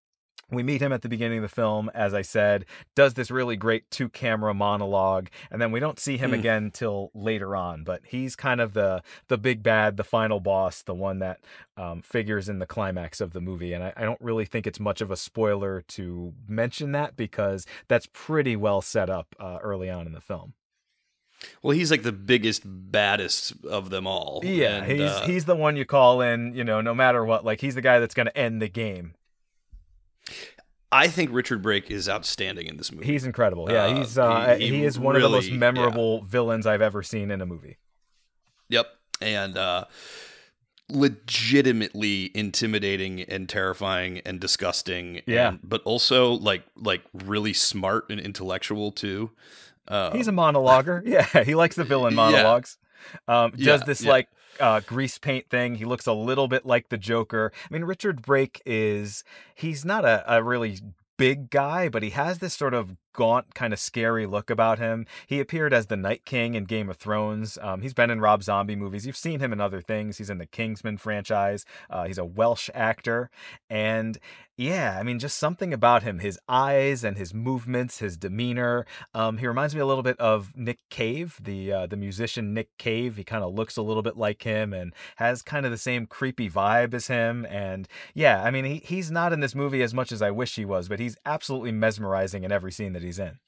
we 0.51 0.63
meet 0.63 0.81
him 0.81 0.93
at 0.93 1.03
the 1.03 1.09
beginning 1.09 1.39
of 1.39 1.43
the 1.43 1.49
film, 1.49 1.91
as 1.95 2.15
I 2.15 2.23
said, 2.23 2.67
does 2.95 3.15
this 3.15 3.31
really 3.31 3.57
great 3.57 3.91
two 3.91 4.09
camera 4.09 4.55
monologue, 4.55 5.29
and 5.51 5.61
then 5.61 5.73
we 5.73 5.81
don't 5.81 5.99
see 5.99 6.17
him 6.17 6.31
mm. 6.31 6.39
again 6.39 6.71
till 6.71 7.11
later 7.15 7.57
on. 7.57 7.83
But 7.83 8.03
he's 8.07 8.37
kind 8.37 8.61
of 8.61 8.73
the 8.73 9.03
the 9.29 9.39
big 9.39 9.63
bad, 9.63 9.97
the 9.97 10.05
final 10.05 10.39
boss, 10.39 10.83
the 10.83 10.95
one 10.95 11.19
that 11.19 11.41
um, 11.77 12.03
figures 12.03 12.49
in 12.49 12.61
the 12.61 12.67
climax 12.67 13.21
of 13.21 13.33
the 13.33 13.41
movie. 13.41 13.73
And 13.73 13.83
I, 13.83 13.93
I 13.97 14.05
don't 14.05 14.21
really 14.21 14.45
think 14.45 14.67
it's 14.67 14.81
much 14.81 15.01
of 15.01 15.11
a 15.11 15.17
spoiler 15.17 15.83
to 15.89 16.33
mention 16.49 16.93
that 16.93 17.17
because 17.17 17.67
that's 17.89 18.09
pretty 18.13 18.55
well 18.55 18.81
set 18.81 19.11
up 19.11 19.35
uh, 19.41 19.59
early 19.63 19.91
on 19.91 20.07
in 20.07 20.13
the 20.13 20.21
film. 20.21 20.55
Well, 21.63 21.77
he's 21.77 21.91
like 21.91 22.03
the 22.03 22.13
biggest, 22.13 22.63
baddest 22.65 23.53
of 23.65 23.91
them 23.91 24.07
all. 24.07 24.41
Yeah, 24.43 24.79
and, 24.79 24.91
he's 24.91 25.11
uh, 25.11 25.27
he's 25.27 25.45
the 25.45 25.57
one 25.57 25.77
you 25.77 25.85
call 25.85 26.21
in, 26.21 26.55
you 26.55 26.65
know, 26.65 26.81
no 26.81 26.95
matter 26.95 27.25
what. 27.25 27.45
Like 27.45 27.61
he's 27.61 27.75
the 27.75 27.83
guy 27.83 27.99
that's 27.99 28.15
going 28.15 28.27
to 28.27 28.37
end 28.37 28.63
the 28.63 28.69
game. 28.69 29.15
I 30.93 31.09
think 31.09 31.31
Richard 31.33 31.63
Brake 31.63 31.91
is 31.91 32.09
outstanding 32.09 32.67
in 32.67 32.77
this 32.77 32.93
movie. 32.93 33.07
He's 33.07 33.25
incredible. 33.25 33.71
Yeah, 33.71 33.85
uh, 33.85 33.97
he's 33.97 34.17
uh, 34.17 34.57
he, 34.59 34.69
he, 34.69 34.77
he, 34.77 34.85
is 34.85 34.99
one 34.99 35.17
really, 35.17 35.25
of 35.25 35.31
the 35.31 35.37
most 35.37 35.53
memorable 35.53 36.19
yeah. 36.19 36.29
villains 36.29 36.67
I've 36.67 36.83
ever 36.83 37.03
seen 37.03 37.31
in 37.31 37.41
a 37.41 37.47
movie. 37.47 37.79
Yep, 38.69 38.87
and 39.21 39.59
uh, 39.59 39.85
legitimately 40.89 42.31
intimidating 42.35 43.23
and 43.23 43.49
terrifying 43.49 44.21
and 44.25 44.41
disgusting. 44.41 45.23
Yeah, 45.27 45.49
and, 45.49 45.61
but 45.63 45.83
also 45.83 46.33
like 46.33 46.63
like 46.77 47.03
really 47.13 47.53
smart 47.53 48.07
and 48.09 48.21
intellectual 48.21 48.93
too. 48.93 49.33
Uh, 49.89 50.13
he's 50.13 50.29
a 50.29 50.33
monologuer. 50.33 51.03
yeah, 51.07 51.45
he 51.45 51.55
likes 51.55 51.77
the 51.77 51.85
villain 51.85 52.15
monologues. 52.15 52.79
Yeah. 53.29 53.45
Um, 53.45 53.51
does 53.53 53.61
yeah, 53.61 53.77
this 53.85 54.05
like 54.05 54.29
uh, 54.61 54.81
grease 54.81 55.19
paint 55.19 55.49
thing. 55.49 55.77
He 55.77 55.85
looks 55.85 56.07
a 56.07 56.13
little 56.13 56.49
bit 56.49 56.67
like 56.67 56.89
the 56.89 56.99
Joker. 56.99 57.53
I 57.55 57.73
mean, 57.73 57.85
Richard 57.85 58.23
Brake 58.23 58.63
is 58.67 59.25
he's 59.55 59.85
not 59.85 60.05
a, 60.05 60.25
a 60.33 60.43
really 60.43 60.79
big 61.17 61.51
guy, 61.51 61.89
but 61.89 62.03
he 62.03 62.11
has 62.11 62.39
this 62.39 62.55
sort 62.55 62.75
of 62.75 62.97
gaunt, 63.17 63.55
kind 63.55 63.73
of 63.73 63.81
scary 63.81 64.27
look 64.27 64.51
about 64.51 64.79
him. 64.79 65.07
He 65.27 65.41
appeared 65.41 65.75
as 65.75 65.87
the 65.87 65.97
Night 65.97 66.25
King 66.25 66.55
in 66.55 66.65
Game 66.65 66.89
of 66.89 66.99
Thrones. 66.99 67.59
Um, 67.61 67.81
he's 67.81 67.95
been 67.95 68.11
in 68.11 68.21
Rob 68.21 68.43
Zombie 68.45 68.77
movies. 68.77 69.07
You've 69.07 69.17
seen 69.17 69.41
him 69.41 69.53
in 69.53 69.61
other 69.61 69.81
things. 69.81 70.19
He's 70.19 70.31
in 70.31 70.39
the 70.39 70.47
Kingsman 70.47 70.99
franchise. 70.99 71.65
Uh, 71.91 72.05
he's 72.05 72.19
a 72.19 72.25
Welsh 72.25 72.71
actor. 72.75 73.31
And 73.69 74.19
yeah, 74.59 74.97
I 74.99 75.03
mean, 75.03 75.19
just 75.19 75.37
something 75.37 75.75
about 75.75 76.03
him, 76.03 76.21
his 76.21 76.39
eyes 76.49 77.05
and 77.05 77.19
his 77.19 77.35
movements, 77.35 77.99
his 77.99 78.17
demeanor. 78.17 78.87
Um, 79.13 79.37
he 79.37 79.47
reminds 79.47 79.75
me 79.75 79.83
a 79.83 79.87
little 79.87 80.03
bit 80.03 80.19
of 80.19 80.57
Nick 80.57 80.79
Cave, 80.89 81.39
the 81.43 81.71
uh, 81.71 81.87
the 81.87 81.97
musician 81.97 82.55
Nick 82.55 82.77
Cave. 82.79 83.17
He 83.17 83.25
kind 83.25 83.45
of 83.45 83.53
looks 83.53 83.77
a 83.77 83.83
little 83.83 84.03
bit 84.03 84.17
like 84.17 84.45
him 84.45 84.73
and 84.73 84.95
has 85.17 85.43
kind 85.43 85.67
of 85.67 85.73
the 85.73 85.79
same 85.79 86.07
creepy 86.07 86.49
vibe 86.49 86.95
as 86.95 87.09
him. 87.09 87.45
And 87.51 87.87
yeah, 88.15 88.43
I 88.43 88.51
mean, 88.51 88.65
he, 88.65 88.77
he's 88.79 89.11
not 89.11 89.35
in 89.35 89.41
this 89.41 89.55
movie 89.55 89.83
as 89.83 89.93
much 89.93 90.11
as 90.11 90.23
I 90.23 90.31
wish 90.31 90.57
he 90.57 90.65
was, 90.65 90.89
but 90.89 91.01
he's 91.01 91.19
absolutely 91.27 91.73
mesmerizing 91.73 92.43
in 92.43 92.51
every 92.51 92.73
scene 92.73 92.95
that 92.95 93.03
he's 93.07 93.19
in. 93.19 93.39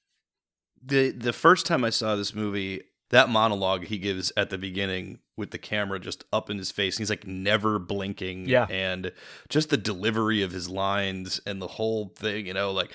The 0.83 1.11
the 1.11 1.33
first 1.33 1.67
time 1.67 1.85
I 1.85 1.91
saw 1.91 2.15
this 2.17 2.35
movie, 2.35 2.83
that 3.11 3.29
monologue 3.29 3.85
he 3.85 3.99
gives 3.99 4.33
at 4.37 4.51
the 4.51 4.59
beginning 4.59 5.19
with 5.37 5.51
the 5.51 5.59
camera 5.59 5.99
just 5.99 6.25
up 6.33 6.51
in 6.51 6.59
his 6.59 6.71
face. 6.71 6.99
He's 6.99 7.11
like 7.11 7.27
never 7.27 7.79
blinking. 7.79 8.49
Yeah. 8.49 8.67
And 8.71 9.13
just 9.49 9.71
the 9.71 9.77
delivery 9.77 10.43
of 10.43 10.53
his 10.53 10.69
lines 10.69 11.41
and 11.47 11.61
the 11.63 11.67
whole 11.69 12.13
thing, 12.17 12.47
you 12.47 12.55
know, 12.55 12.73
like, 12.73 12.93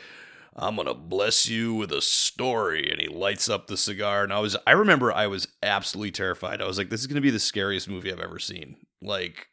I'm 0.56 0.76
gonna 0.76 0.94
bless 0.94 1.48
you 1.50 1.74
with 1.74 1.92
a 1.92 2.02
story, 2.02 2.90
and 2.92 3.02
he 3.02 3.08
lights 3.08 3.50
up 3.50 3.68
the 3.68 3.78
cigar. 3.78 4.24
And 4.24 4.32
I 4.32 4.40
was, 4.40 4.56
I 4.68 4.72
remember, 4.72 5.12
I 5.12 5.28
was 5.28 5.48
absolutely 5.62 6.12
terrified. 6.12 6.62
I 6.62 6.68
was 6.68 6.78
like, 6.78 6.90
this 6.90 7.02
is 7.02 7.08
gonna 7.08 7.22
be 7.22 7.32
the 7.32 7.40
scariest 7.40 7.90
movie 7.90 8.12
I've 8.12 8.20
ever 8.20 8.40
seen. 8.40 8.78
Like, 9.02 9.48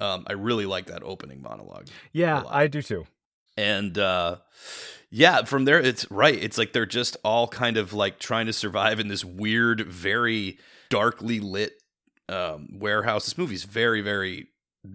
um, 0.00 0.24
I 0.28 0.34
really 0.34 0.66
like 0.66 0.86
that 0.86 1.02
opening 1.02 1.40
monologue. 1.42 1.86
Yeah. 2.12 2.42
I 2.48 2.66
do 2.68 2.82
too. 2.82 3.06
and 3.56 3.96
uh 3.98 4.36
yeah 5.14 5.44
from 5.44 5.64
there 5.64 5.80
it's 5.80 6.10
right. 6.10 6.36
It's 6.42 6.58
like 6.58 6.72
they're 6.72 6.86
just 6.86 7.16
all 7.24 7.46
kind 7.46 7.76
of 7.76 7.92
like 7.92 8.18
trying 8.18 8.46
to 8.46 8.52
survive 8.52 8.98
in 8.98 9.08
this 9.08 9.24
weird 9.24 9.80
very 9.86 10.58
darkly 10.90 11.40
lit 11.40 11.80
um 12.28 12.68
warehouse. 12.72 13.26
This 13.26 13.38
movie's 13.38 13.64
very 13.64 14.00
very 14.00 14.48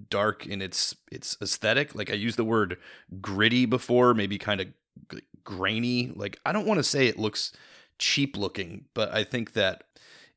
dark 0.09 0.45
in 0.45 0.61
its 0.61 0.95
its 1.11 1.37
aesthetic. 1.41 1.95
Like 1.95 2.11
i 2.11 2.15
used 2.15 2.37
the 2.37 2.43
word 2.43 2.77
gritty 3.21 3.65
before 3.65 4.13
maybe 4.13 4.37
kind 4.37 4.61
of 4.61 4.67
grainy. 5.43 6.11
Like 6.13 6.37
i 6.45 6.51
don't 6.51 6.67
want 6.67 6.79
to 6.79 6.83
say 6.83 7.07
it 7.07 7.17
looks 7.17 7.53
cheap 7.97 8.37
looking 8.37 8.85
but 8.93 9.13
i 9.13 9.25
think 9.25 9.53
that 9.53 9.83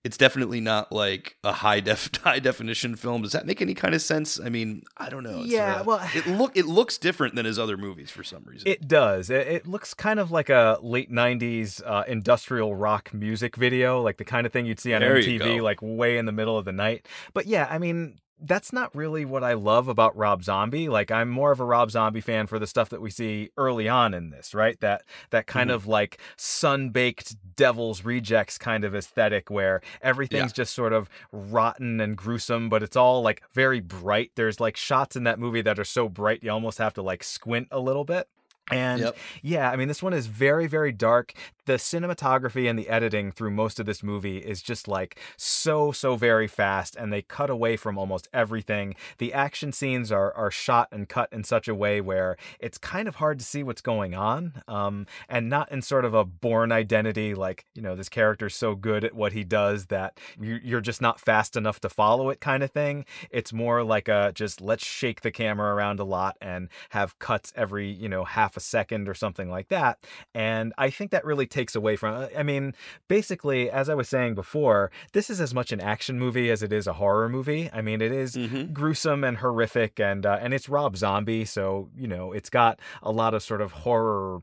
it's 0.04 0.16
definitely 0.16 0.60
not 0.60 0.90
like 0.90 1.36
a 1.44 1.52
high 1.52 1.78
def 1.80 2.10
high 2.24 2.38
definition 2.40 2.96
film. 2.96 3.22
Does 3.22 3.32
that 3.32 3.46
make 3.46 3.62
any 3.62 3.74
kind 3.74 3.94
of 3.94 4.02
sense? 4.02 4.40
I 4.40 4.48
mean, 4.48 4.82
I 4.96 5.08
don't 5.08 5.22
know. 5.22 5.40
It's, 5.42 5.52
Yeah, 5.52 5.76
uh, 5.76 5.84
well- 5.84 6.08
it 6.14 6.26
look 6.26 6.56
it 6.56 6.66
looks 6.66 6.98
different 6.98 7.34
than 7.36 7.44
his 7.46 7.58
other 7.58 7.76
movies 7.76 8.10
for 8.10 8.24
some 8.24 8.42
reason. 8.44 8.66
It 8.68 8.88
does. 8.88 9.30
It, 9.30 9.46
it 9.46 9.66
looks 9.66 9.94
kind 9.94 10.18
of 10.18 10.30
like 10.30 10.48
a 10.50 10.78
late 10.82 11.10
'90s 11.10 11.80
uh, 11.86 12.04
industrial 12.08 12.74
rock 12.74 13.14
music 13.14 13.56
video, 13.56 14.00
like 14.02 14.16
the 14.16 14.24
kind 14.24 14.46
of 14.46 14.52
thing 14.52 14.66
you'd 14.66 14.80
see 14.80 14.92
on 14.94 15.00
There 15.02 15.16
MTV, 15.16 15.62
like 15.62 15.78
way 15.80 16.18
in 16.18 16.26
the 16.26 16.32
middle 16.32 16.58
of 16.58 16.64
the 16.64 16.72
night. 16.72 17.06
But 17.32 17.46
yeah, 17.46 17.68
I 17.70 17.78
mean, 17.78 18.18
that's 18.44 18.72
not 18.72 18.92
really 18.96 19.24
what 19.24 19.44
I 19.44 19.52
love 19.52 19.86
about 19.86 20.16
Rob 20.16 20.42
Zombie. 20.42 20.88
Like, 20.88 21.12
I'm 21.12 21.28
more 21.30 21.52
of 21.52 21.60
a 21.60 21.64
Rob 21.64 21.92
Zombie 21.92 22.20
fan 22.20 22.48
for 22.48 22.58
the 22.58 22.66
stuff 22.66 22.88
that 22.88 23.00
we 23.00 23.08
see 23.08 23.50
early 23.56 23.88
on 23.88 24.14
in 24.14 24.30
this, 24.30 24.52
right? 24.52 24.80
That 24.80 25.04
that 25.30 25.46
kind 25.46 25.70
Mhm. 25.70 25.74
of 25.74 25.86
like 25.86 26.18
sun-baked 26.36 27.36
Devil's 27.56 28.04
Rejects 28.04 28.58
kind 28.58 28.84
of 28.84 28.94
aesthetic, 28.94 29.50
where 29.50 29.80
everything's 30.00 30.50
Yeah. 30.52 30.62
just 30.64 30.74
sort 30.74 30.92
of 30.92 31.08
rotten 31.32 32.00
and 32.00 32.16
gruesome, 32.16 32.68
but 32.68 32.82
it's 32.82 32.96
all 32.96 33.22
like 33.22 33.42
very 33.52 33.80
bright. 33.80 34.32
There's 34.34 34.60
like 34.60 34.76
shots 34.76 35.16
in 35.16 35.24
that 35.24 35.38
movie 35.38 35.62
that 35.62 35.78
are 35.78 35.84
so 35.84 36.08
bright 36.08 36.42
you 36.42 36.50
almost 36.50 36.78
have 36.78 36.94
to 36.94 37.02
like 37.02 37.22
squint 37.24 37.68
a 37.70 37.78
little 37.80 38.04
bit. 38.04 38.28
And 38.70 39.00
Yep. 39.02 39.16
yeah, 39.42 39.70
I 39.70 39.76
mean, 39.76 39.88
this 39.88 40.02
one 40.02 40.12
is 40.14 40.26
very, 40.28 40.66
very 40.66 40.92
dark. 40.92 41.34
The 41.66 41.74
cinematography 41.74 42.68
and 42.68 42.78
the 42.78 42.88
editing 42.88 43.30
through 43.30 43.50
most 43.50 43.78
of 43.78 43.86
this 43.86 44.02
movie 44.02 44.38
is 44.38 44.62
just 44.62 44.88
like 44.88 45.18
so, 45.36 45.92
so 45.92 46.16
very 46.16 46.48
fast, 46.48 46.96
and 46.96 47.12
they 47.12 47.22
cut 47.22 47.50
away 47.50 47.76
from 47.76 47.98
almost 47.98 48.28
everything. 48.32 48.94
The 49.18 49.32
action 49.32 49.72
scenes 49.72 50.10
are 50.10 50.32
are 50.34 50.50
shot 50.50 50.88
and 50.90 51.08
cut 51.08 51.28
in 51.32 51.44
such 51.44 51.68
a 51.68 51.74
way 51.74 52.00
where 52.00 52.36
it's 52.58 52.78
kind 52.78 53.06
of 53.06 53.16
hard 53.16 53.38
to 53.40 53.44
see 53.44 53.62
what's 53.62 53.80
going 53.80 54.14
on, 54.14 54.62
um, 54.66 55.06
and 55.28 55.48
not 55.48 55.70
in 55.70 55.82
sort 55.82 56.04
of 56.04 56.14
a 56.14 56.24
Bourne 56.24 56.72
Identity 56.72 57.34
like 57.34 57.64
you 57.74 57.82
know 57.82 57.94
this 57.94 58.08
character's 58.08 58.56
so 58.56 58.74
good 58.74 59.04
at 59.04 59.14
what 59.14 59.32
he 59.32 59.44
does 59.44 59.86
that 59.86 60.18
you- 60.40 60.60
you're 60.64 60.80
just 60.80 61.00
not 61.02 61.20
fast 61.20 61.56
enough 61.56 61.78
to 61.80 61.88
follow 61.88 62.30
it 62.30 62.40
kind 62.40 62.62
of 62.64 62.70
thing. 62.72 63.04
It's 63.30 63.52
more 63.52 63.84
like 63.84 64.08
a 64.08 64.32
just 64.34 64.60
let's 64.60 64.84
shake 64.84 65.20
the 65.20 65.30
camera 65.30 65.74
around 65.74 66.00
a 66.00 66.04
lot 66.04 66.36
and 66.40 66.68
have 66.90 67.18
cuts 67.20 67.52
every 67.54 67.88
you 67.88 68.08
know 68.08 68.24
half 68.24 68.51
a 68.56 68.60
second 68.60 69.08
or 69.08 69.14
something 69.14 69.50
like 69.50 69.68
that. 69.68 69.98
And 70.34 70.72
I 70.78 70.90
think 70.90 71.10
that 71.10 71.24
really 71.24 71.46
takes 71.46 71.74
away 71.74 71.96
from. 71.96 72.28
I 72.36 72.42
mean, 72.42 72.74
basically, 73.08 73.70
as 73.70 73.88
I 73.88 73.94
was 73.94 74.08
saying 74.08 74.34
before, 74.34 74.90
this 75.12 75.30
is 75.30 75.40
as 75.40 75.54
much 75.54 75.72
an 75.72 75.80
action 75.80 76.18
movie 76.18 76.50
as 76.50 76.62
it 76.62 76.72
is 76.72 76.86
a 76.86 76.94
horror 76.94 77.28
movie. 77.28 77.70
I 77.72 77.82
mean, 77.82 78.00
it 78.00 78.12
is 78.12 78.36
Mhm. 78.36 78.72
gruesome 78.72 79.24
and 79.24 79.38
horrific, 79.38 79.98
and 80.00 80.24
uh, 80.26 80.38
and 80.40 80.52
it's 80.54 80.68
Rob 80.68 80.96
Zombie, 80.96 81.44
so 81.44 81.88
you 81.96 82.06
know 82.08 82.32
it's 82.32 82.50
got 82.50 82.80
a 83.02 83.12
lot 83.12 83.34
of 83.34 83.42
sort 83.42 83.60
of 83.60 83.72
horror 83.72 84.42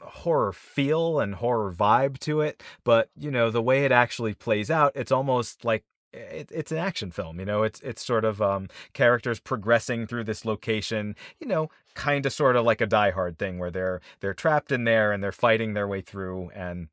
horror 0.00 0.52
feel 0.52 1.20
and 1.20 1.36
horror 1.36 1.72
vibe 1.72 2.18
to 2.18 2.40
it 2.40 2.60
but 2.82 3.08
you 3.16 3.30
know 3.30 3.50
the 3.50 3.62
way 3.62 3.84
it 3.84 3.92
actually 3.92 4.34
plays 4.34 4.68
out 4.70 4.90
it's 4.96 5.12
almost 5.12 5.64
like 5.64 5.84
it, 6.12 6.50
it's 6.52 6.72
an 6.72 6.78
action 6.78 7.10
film 7.10 7.38
you 7.38 7.46
know? 7.46 7.62
It's 7.62 7.80
it's 7.80 8.04
sort 8.04 8.24
of 8.24 8.40
um 8.42 8.68
characters 8.92 9.40
progressing 9.40 10.06
through 10.06 10.24
this 10.24 10.44
location 10.44 11.16
you 11.40 11.46
know 11.46 11.70
kind 11.94 12.24
of 12.26 12.32
sort 12.32 12.56
of 12.56 12.64
like 12.64 12.80
a 12.80 12.86
die 12.86 13.10
hard 13.10 13.38
thing 13.38 13.58
where 13.58 13.70
they're 13.70 14.00
they're 14.20 14.34
trapped 14.34 14.72
in 14.72 14.84
there 14.84 15.12
and 15.12 15.22
they're 15.22 15.32
fighting 15.32 15.74
their 15.74 15.88
way 15.88 16.00
through 16.00 16.50
and 16.54 16.88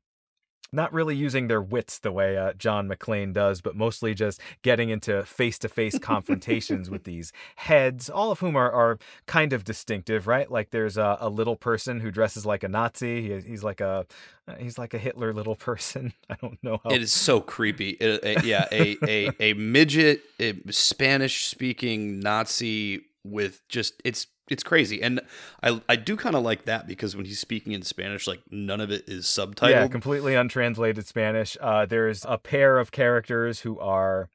not 0.72 0.92
really 0.92 1.16
using 1.16 1.48
their 1.48 1.60
wits 1.62 1.98
the 1.98 2.12
way 2.12 2.36
uh, 2.36 2.52
John 2.54 2.88
McClane 2.88 3.32
does, 3.32 3.60
but 3.60 3.74
mostly 3.76 4.14
just 4.14 4.40
getting 4.62 4.88
into 4.90 5.22
face 5.24 5.58
to 5.60 5.68
face 5.68 5.98
confrontations 5.98 6.88
with 6.90 7.04
these 7.04 7.32
heads, 7.56 8.08
all 8.08 8.30
of 8.30 8.40
whom 8.40 8.56
are, 8.56 8.70
are 8.70 8.98
kind 9.26 9.52
of 9.52 9.64
distinctive, 9.64 10.26
right? 10.26 10.50
Like 10.50 10.70
there's 10.70 10.96
a, 10.96 11.16
a 11.20 11.28
little 11.28 11.56
person 11.56 12.00
who 12.00 12.10
dresses 12.10 12.46
like 12.46 12.62
a 12.62 12.68
Nazi. 12.68 13.22
He, 13.22 13.40
he's 13.48 13.64
like 13.64 13.80
a 13.80 14.06
uh, 14.48 14.54
he's 14.58 14.78
like 14.78 14.94
a 14.94 14.98
Hitler 14.98 15.32
little 15.32 15.56
person. 15.56 16.12
I 16.30 16.36
don't 16.40 16.58
know 16.62 16.80
how. 16.84 16.90
It 16.90 17.02
is 17.02 17.12
so 17.12 17.40
creepy. 17.40 17.90
It- 17.90 18.24
a- 18.24 18.46
yeah, 18.46 18.66
a, 18.72 18.96
a 19.06 19.30
a 19.40 19.54
midget, 19.54 20.22
a 20.38 20.54
Spanish 20.70 21.46
speaking 21.46 22.20
Nazi 22.20 23.04
with 23.24 23.60
just 23.68 24.00
it's 24.04 24.26
it's 24.48 24.62
crazy, 24.62 25.00
and 25.02 25.20
I 25.62 25.80
I 25.88 25.96
do 25.96 26.16
kind 26.16 26.34
of 26.34 26.42
like 26.42 26.64
that 26.64 26.86
because 26.86 27.14
when 27.16 27.24
he's 27.24 27.38
speaking 27.38 27.72
in 27.72 27.82
Spanish, 27.82 28.26
like 28.26 28.40
none 28.50 28.80
of 28.80 28.90
it 28.90 29.04
is 29.08 29.26
subtitled. 29.26 29.70
Yeah, 29.70 29.86
completely 29.88 30.34
untranslated 30.34 31.06
Spanish. 31.06 31.56
Uh, 31.60 31.86
there's 31.86 32.24
a 32.28 32.38
pair 32.38 32.78
of 32.78 32.90
characters 32.90 33.60
who 33.60 33.78
are, 33.78 34.28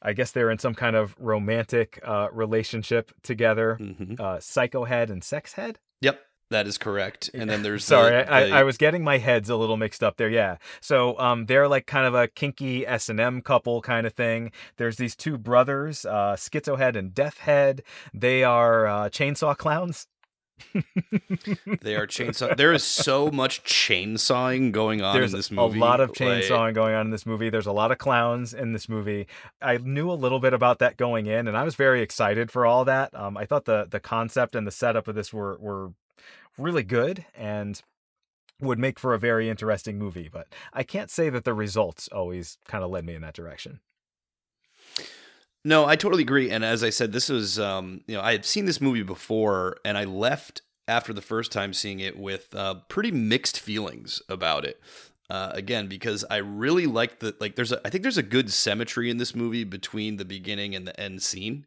I 0.00 0.12
guess 0.14 0.30
they're 0.30 0.50
in 0.50 0.58
some 0.58 0.74
kind 0.74 0.96
of 0.96 1.14
romantic 1.18 2.00
uh, 2.04 2.28
relationship 2.32 3.12
together. 3.22 3.76
Mhm. 3.80 4.18
Uh, 4.18 4.40
Psycho 4.40 4.84
Head 4.84 5.10
and 5.10 5.22
Sex 5.22 5.52
Head. 5.54 5.78
Yep, 6.00 6.20
that 6.50 6.66
is 6.66 6.78
correct. 6.78 7.30
And 7.32 7.48
then 7.48 7.62
there's 7.62 7.84
Sorry, 7.84 8.10
the, 8.10 8.32
I, 8.32 8.44
the- 8.46 8.54
I, 8.54 8.62
was 8.62 8.76
getting 8.76 9.02
my 9.04 9.18
heads 9.18 9.48
a 9.48 9.56
little 9.56 9.76
mixed 9.76 10.02
up 10.02 10.16
there. 10.16 10.28
Yeah, 10.28 10.56
so 10.80 11.18
um, 11.18 11.46
they're 11.46 11.68
like 11.68 11.86
kind 11.86 12.06
of 12.06 12.14
a 12.14 12.28
kinky 12.28 12.86
S 12.86 13.08
and 13.08 13.20
M 13.20 13.40
couple 13.40 13.80
kind 13.82 14.06
of 14.06 14.12
thing. 14.12 14.52
There's 14.76 14.96
these 14.96 15.16
two 15.16 15.38
brothers, 15.38 16.04
uh, 16.04 16.36
Schizo 16.36 16.76
Head 16.78 16.96
and 16.96 17.14
Death 17.14 17.38
Head. 17.38 17.82
They 18.12 18.44
are 18.44 18.86
uh, 18.86 19.08
chainsaw 19.08 19.56
clowns. 19.56 20.06
they 20.74 21.96
are 21.96 22.06
chainsaw. 22.06 22.54
There 22.56 22.72
is 22.72 22.82
so 22.84 23.30
much 23.30 23.62
chainsawing 23.64 24.72
going 24.72 25.00
on 25.02 25.14
There's 25.14 25.32
in 25.32 25.38
this 25.38 25.50
movie. 25.50 25.78
a 25.78 25.80
lot 25.80 26.00
of 26.00 26.10
like- 26.10 26.18
chainsawing 26.18 26.74
going 26.74 26.94
on 26.94 27.06
in 27.06 27.10
this 27.10 27.26
movie. 27.26 27.50
There's 27.50 27.66
a 27.66 27.72
lot 27.72 27.90
of 27.92 27.98
clowns 27.98 28.52
in 28.54 28.72
this 28.72 28.88
movie. 28.88 29.26
I 29.62 29.78
knew 29.78 30.10
a 30.10 30.14
little 30.14 30.40
bit 30.40 30.52
about 30.52 30.78
that 30.80 30.96
going 30.96 31.26
in, 31.26 31.48
and 31.48 31.56
I 31.56 31.64
was 31.64 31.74
very 31.76 32.02
excited 32.02 32.50
for 32.50 32.66
all 32.66 32.84
that. 32.84 33.14
Um, 33.14 33.36
I 33.36 33.46
thought 33.46 33.64
the 33.64 33.86
the 33.90 34.00
concept 34.00 34.54
and 34.54 34.66
the 34.66 34.70
setup 34.70 35.08
of 35.08 35.14
this 35.14 35.32
were 35.32 35.56
were 35.58 35.92
really 36.60 36.82
good 36.82 37.24
and 37.34 37.82
would 38.60 38.78
make 38.78 38.98
for 38.98 39.14
a 39.14 39.18
very 39.18 39.48
interesting 39.48 39.98
movie. 39.98 40.28
But 40.30 40.48
I 40.72 40.82
can't 40.82 41.10
say 41.10 41.30
that 41.30 41.44
the 41.44 41.54
results 41.54 42.08
always 42.08 42.58
kind 42.68 42.84
of 42.84 42.90
led 42.90 43.04
me 43.04 43.14
in 43.14 43.22
that 43.22 43.34
direction. 43.34 43.80
No, 45.64 45.84
I 45.86 45.96
totally 45.96 46.22
agree. 46.22 46.50
And 46.50 46.64
as 46.64 46.82
I 46.82 46.90
said, 46.90 47.12
this 47.12 47.28
was, 47.28 47.58
um, 47.58 48.02
you 48.06 48.16
know, 48.16 48.22
I 48.22 48.32
had 48.32 48.44
seen 48.44 48.64
this 48.64 48.80
movie 48.80 49.02
before, 49.02 49.76
and 49.84 49.98
I 49.98 50.04
left 50.04 50.62
after 50.88 51.12
the 51.12 51.20
first 51.20 51.52
time 51.52 51.74
seeing 51.74 52.00
it 52.00 52.18
with 52.18 52.54
uh, 52.54 52.76
pretty 52.88 53.10
mixed 53.10 53.60
feelings 53.60 54.22
about 54.28 54.64
it. 54.64 54.80
Uh, 55.28 55.52
again, 55.54 55.86
because 55.86 56.24
I 56.28 56.38
really 56.38 56.86
like 56.86 57.20
the 57.20 57.36
like. 57.38 57.54
There's 57.54 57.70
a, 57.70 57.80
I 57.84 57.90
think 57.90 58.02
there's 58.02 58.18
a 58.18 58.22
good 58.22 58.50
symmetry 58.50 59.10
in 59.10 59.18
this 59.18 59.32
movie 59.32 59.62
between 59.62 60.16
the 60.16 60.24
beginning 60.24 60.74
and 60.74 60.88
the 60.88 60.98
end 60.98 61.22
scene. 61.22 61.66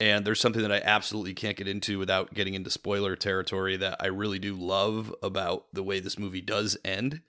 And 0.00 0.24
there's 0.24 0.40
something 0.40 0.62
that 0.62 0.72
I 0.72 0.80
absolutely 0.84 1.34
can't 1.34 1.56
get 1.56 1.66
into 1.66 1.98
without 1.98 2.32
getting 2.32 2.54
into 2.54 2.70
spoiler 2.70 3.16
territory 3.16 3.76
that 3.78 3.96
I 3.98 4.06
really 4.06 4.38
do 4.38 4.54
love 4.54 5.12
about 5.22 5.66
the 5.72 5.82
way 5.82 5.98
this 5.98 6.18
movie 6.18 6.40
does 6.40 6.76
end. 6.84 7.20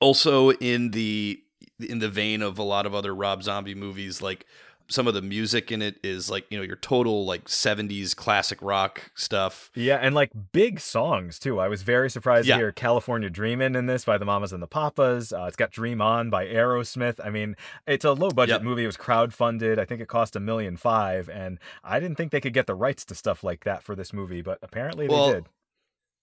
Also, 0.00 0.50
in 0.52 0.92
the 0.92 1.42
in 1.80 1.98
the 1.98 2.08
vein 2.08 2.40
of 2.40 2.58
a 2.58 2.62
lot 2.62 2.86
of 2.86 2.94
other 2.94 3.14
Rob 3.14 3.42
Zombie 3.42 3.74
movies, 3.74 4.22
like 4.22 4.46
some 4.88 5.06
of 5.06 5.14
the 5.14 5.22
music 5.22 5.72
in 5.72 5.80
it 5.80 5.96
is 6.04 6.30
like 6.30 6.44
you 6.50 6.58
know 6.58 6.62
your 6.64 6.76
total 6.76 7.24
like 7.24 7.46
70s 7.46 8.14
classic 8.14 8.58
rock 8.60 9.10
stuff 9.14 9.70
Yeah, 9.74 9.96
and 9.96 10.14
like 10.14 10.30
big 10.52 10.78
songs 10.80 11.38
too. 11.38 11.58
I 11.58 11.68
was 11.68 11.82
very 11.82 12.10
surprised 12.10 12.46
Yeah. 12.46 12.56
to 12.56 12.60
hear 12.60 12.72
California 12.72 13.30
Dreamin' 13.30 13.76
in 13.76 13.86
this 13.86 14.04
by 14.04 14.18
the 14.18 14.24
Mamas 14.24 14.52
and 14.52 14.62
the 14.62 14.66
Papas. 14.66 15.32
Uh, 15.32 15.44
it's 15.46 15.56
got 15.56 15.70
Dream 15.70 16.00
On 16.02 16.28
by 16.28 16.46
Aerosmith. 16.46 17.18
I 17.24 17.30
mean, 17.30 17.56
it's 17.86 18.04
a 18.04 18.12
low 18.12 18.30
budget 18.30 18.56
Yep. 18.56 18.62
movie. 18.62 18.82
It 18.84 18.86
was 18.86 18.96
crowdfunded. 18.96 19.78
I 19.78 19.84
think 19.86 20.00
it 20.02 20.08
cost 20.08 20.36
a 20.36 20.40
million 20.40 20.76
five, 20.76 21.28
and 21.28 21.58
I 21.82 21.98
didn't 22.00 22.16
think 22.16 22.30
they 22.32 22.40
could 22.40 22.52
get 22.54 22.66
the 22.66 22.74
rights 22.74 23.04
to 23.06 23.14
stuff 23.14 23.42
like 23.42 23.64
that 23.64 23.82
for 23.82 23.94
this 23.96 24.12
movie, 24.12 24.42
but 24.42 24.58
apparently 24.62 25.06
they 25.06 25.32
did. 25.32 25.46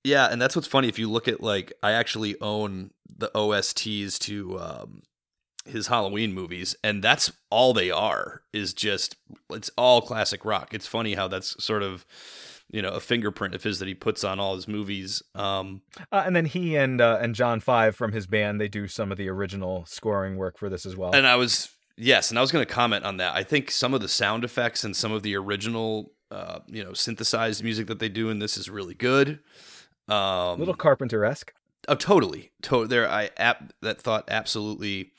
yeah 0.03 0.27
and 0.31 0.41
that's 0.41 0.55
what's 0.55 0.67
funny 0.67 0.87
if 0.87 0.97
you 0.97 1.07
look 1.07 1.27
at 1.27 1.41
like 1.41 1.71
i 1.83 1.91
actually 1.91 2.35
own 2.41 2.89
the 3.17 3.29
osts 3.35 4.17
to 4.17 4.57
um 4.59 5.03
his 5.65 5.87
halloween 5.87 6.33
movies 6.33 6.75
and 6.83 7.03
that's 7.03 7.31
all 7.49 7.73
they 7.73 7.91
are 7.91 8.41
is 8.51 8.73
just 8.73 9.15
it's 9.51 9.69
all 9.77 10.01
classic 10.01 10.43
rock 10.43 10.73
it's 10.73 10.87
funny 10.87 11.13
how 11.13 11.27
that's 11.27 11.61
sort 11.63 11.83
of 11.83 12.05
you 12.71 12.81
know 12.81 12.89
a 12.89 12.99
fingerprint 12.99 13.53
of 13.53 13.63
his 13.63 13.79
that 13.79 13.87
he 13.87 13.93
puts 13.93 14.23
on 14.23 14.39
all 14.39 14.55
his 14.55 14.67
movies. 14.67 15.21
Um, 15.35 15.81
uh, 16.11 16.23
and 16.25 16.35
then 16.35 16.45
he 16.45 16.75
and 16.75 16.99
uh, 17.01 17.19
and 17.21 17.35
John 17.35 17.59
Five 17.59 17.95
from 17.95 18.13
his 18.13 18.27
band 18.27 18.59
they 18.59 18.67
do 18.67 18.87
some 18.87 19.11
of 19.11 19.17
the 19.17 19.29
original 19.29 19.85
scoring 19.85 20.37
work 20.37 20.57
for 20.57 20.69
this 20.69 20.85
as 20.85 20.95
well. 20.95 21.13
And 21.13 21.27
I 21.27 21.35
was 21.35 21.69
yes, 21.97 22.29
and 22.29 22.37
I 22.37 22.41
was 22.41 22.51
going 22.51 22.65
to 22.65 22.73
comment 22.73 23.05
on 23.05 23.17
that. 23.17 23.35
I 23.35 23.43
think 23.43 23.69
some 23.69 23.93
of 23.93 24.01
the 24.01 24.07
sound 24.07 24.43
effects 24.43 24.83
and 24.83 24.95
some 24.95 25.11
of 25.11 25.21
the 25.21 25.35
original 25.35 26.13
uh, 26.31 26.59
you 26.67 26.83
know 26.83 26.93
synthesized 26.93 27.63
music 27.63 27.87
that 27.87 27.99
they 27.99 28.09
do 28.09 28.29
in 28.29 28.39
this 28.39 28.57
is 28.57 28.69
really 28.69 28.95
good. 28.95 29.39
Um, 30.07 30.59
little 30.59 30.73
Carpenter 30.73 31.25
esque. 31.25 31.53
Oh, 31.87 31.95
totally. 31.95 32.51
To- 32.63 32.87
there, 32.87 33.09
I 33.09 33.31
ap- 33.37 33.73
that 33.81 34.01
thought 34.01 34.25
absolutely 34.29 35.11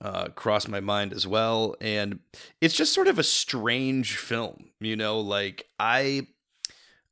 uh, 0.00 0.28
crossed 0.28 0.68
my 0.68 0.80
mind 0.80 1.12
as 1.12 1.26
well, 1.26 1.74
and 1.80 2.20
it's 2.60 2.74
just 2.74 2.92
sort 2.92 3.08
of 3.08 3.18
a 3.18 3.22
strange 3.22 4.16
film. 4.16 4.70
You 4.80 4.96
know, 4.96 5.20
like 5.20 5.68
I, 5.78 6.26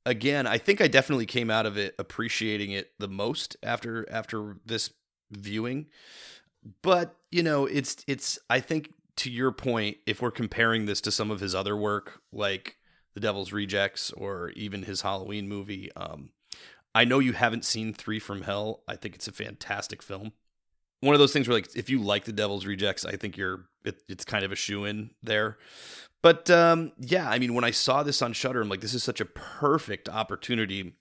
again, 0.04 0.46
I 0.46 0.58
think 0.58 0.80
I 0.80 0.88
definitely 0.88 1.26
came 1.26 1.50
out 1.50 1.66
of 1.66 1.78
it 1.78 1.94
appreciating 1.98 2.72
it 2.72 2.92
the 2.98 3.08
most 3.08 3.56
after 3.62 4.06
after 4.10 4.56
this 4.66 4.90
viewing. 5.30 5.86
But 6.82 7.16
you 7.30 7.42
know, 7.42 7.66
it's 7.66 8.04
it's. 8.06 8.38
I 8.50 8.60
think 8.60 8.92
to 9.16 9.30
your 9.30 9.52
point, 9.52 9.98
if 10.06 10.20
we're 10.20 10.30
comparing 10.30 10.86
this 10.86 11.00
to 11.02 11.10
some 11.10 11.30
of 11.30 11.40
his 11.40 11.54
other 11.54 11.76
work, 11.76 12.20
like 12.32 12.76
The 13.14 13.20
Devil's 13.20 13.52
Rejects 13.52 14.10
or 14.12 14.50
even 14.50 14.82
his 14.82 15.02
Halloween 15.02 15.48
movie, 15.48 15.90
um, 15.96 16.30
I 16.94 17.04
know 17.04 17.18
you 17.18 17.32
haven't 17.32 17.64
seen 17.64 17.92
Three 17.92 18.18
from 18.18 18.42
Hell. 18.42 18.82
I 18.86 18.96
think 18.96 19.14
it's 19.14 19.28
a 19.28 19.32
fantastic 19.32 20.02
film. 20.02 20.32
One 21.04 21.14
of 21.14 21.18
those 21.18 21.32
things 21.32 21.46
where, 21.46 21.56
like, 21.56 21.76
if 21.76 21.90
you 21.90 22.00
like 22.00 22.24
The 22.24 22.32
Devil's 22.32 22.66
Rejects, 22.66 23.04
I 23.04 23.16
think 23.16 23.36
you're 23.36 23.66
it, 23.84 24.02
it's 24.08 24.24
kind 24.24 24.44
of 24.44 24.52
a 24.52 24.56
shoe 24.56 24.84
in 24.84 25.10
there. 25.22 25.58
But 26.22 26.48
um, 26.48 26.92
yeah, 26.98 27.28
I 27.28 27.38
mean, 27.38 27.52
when 27.52 27.64
I 27.64 27.70
saw 27.70 28.02
this 28.02 28.22
on 28.22 28.32
Shudder, 28.32 28.62
I'm 28.62 28.70
like, 28.70 28.80
this 28.80 28.94
is 28.94 29.04
such 29.04 29.20
a 29.20 29.26
perfect 29.26 30.08
opportunity 30.08 30.94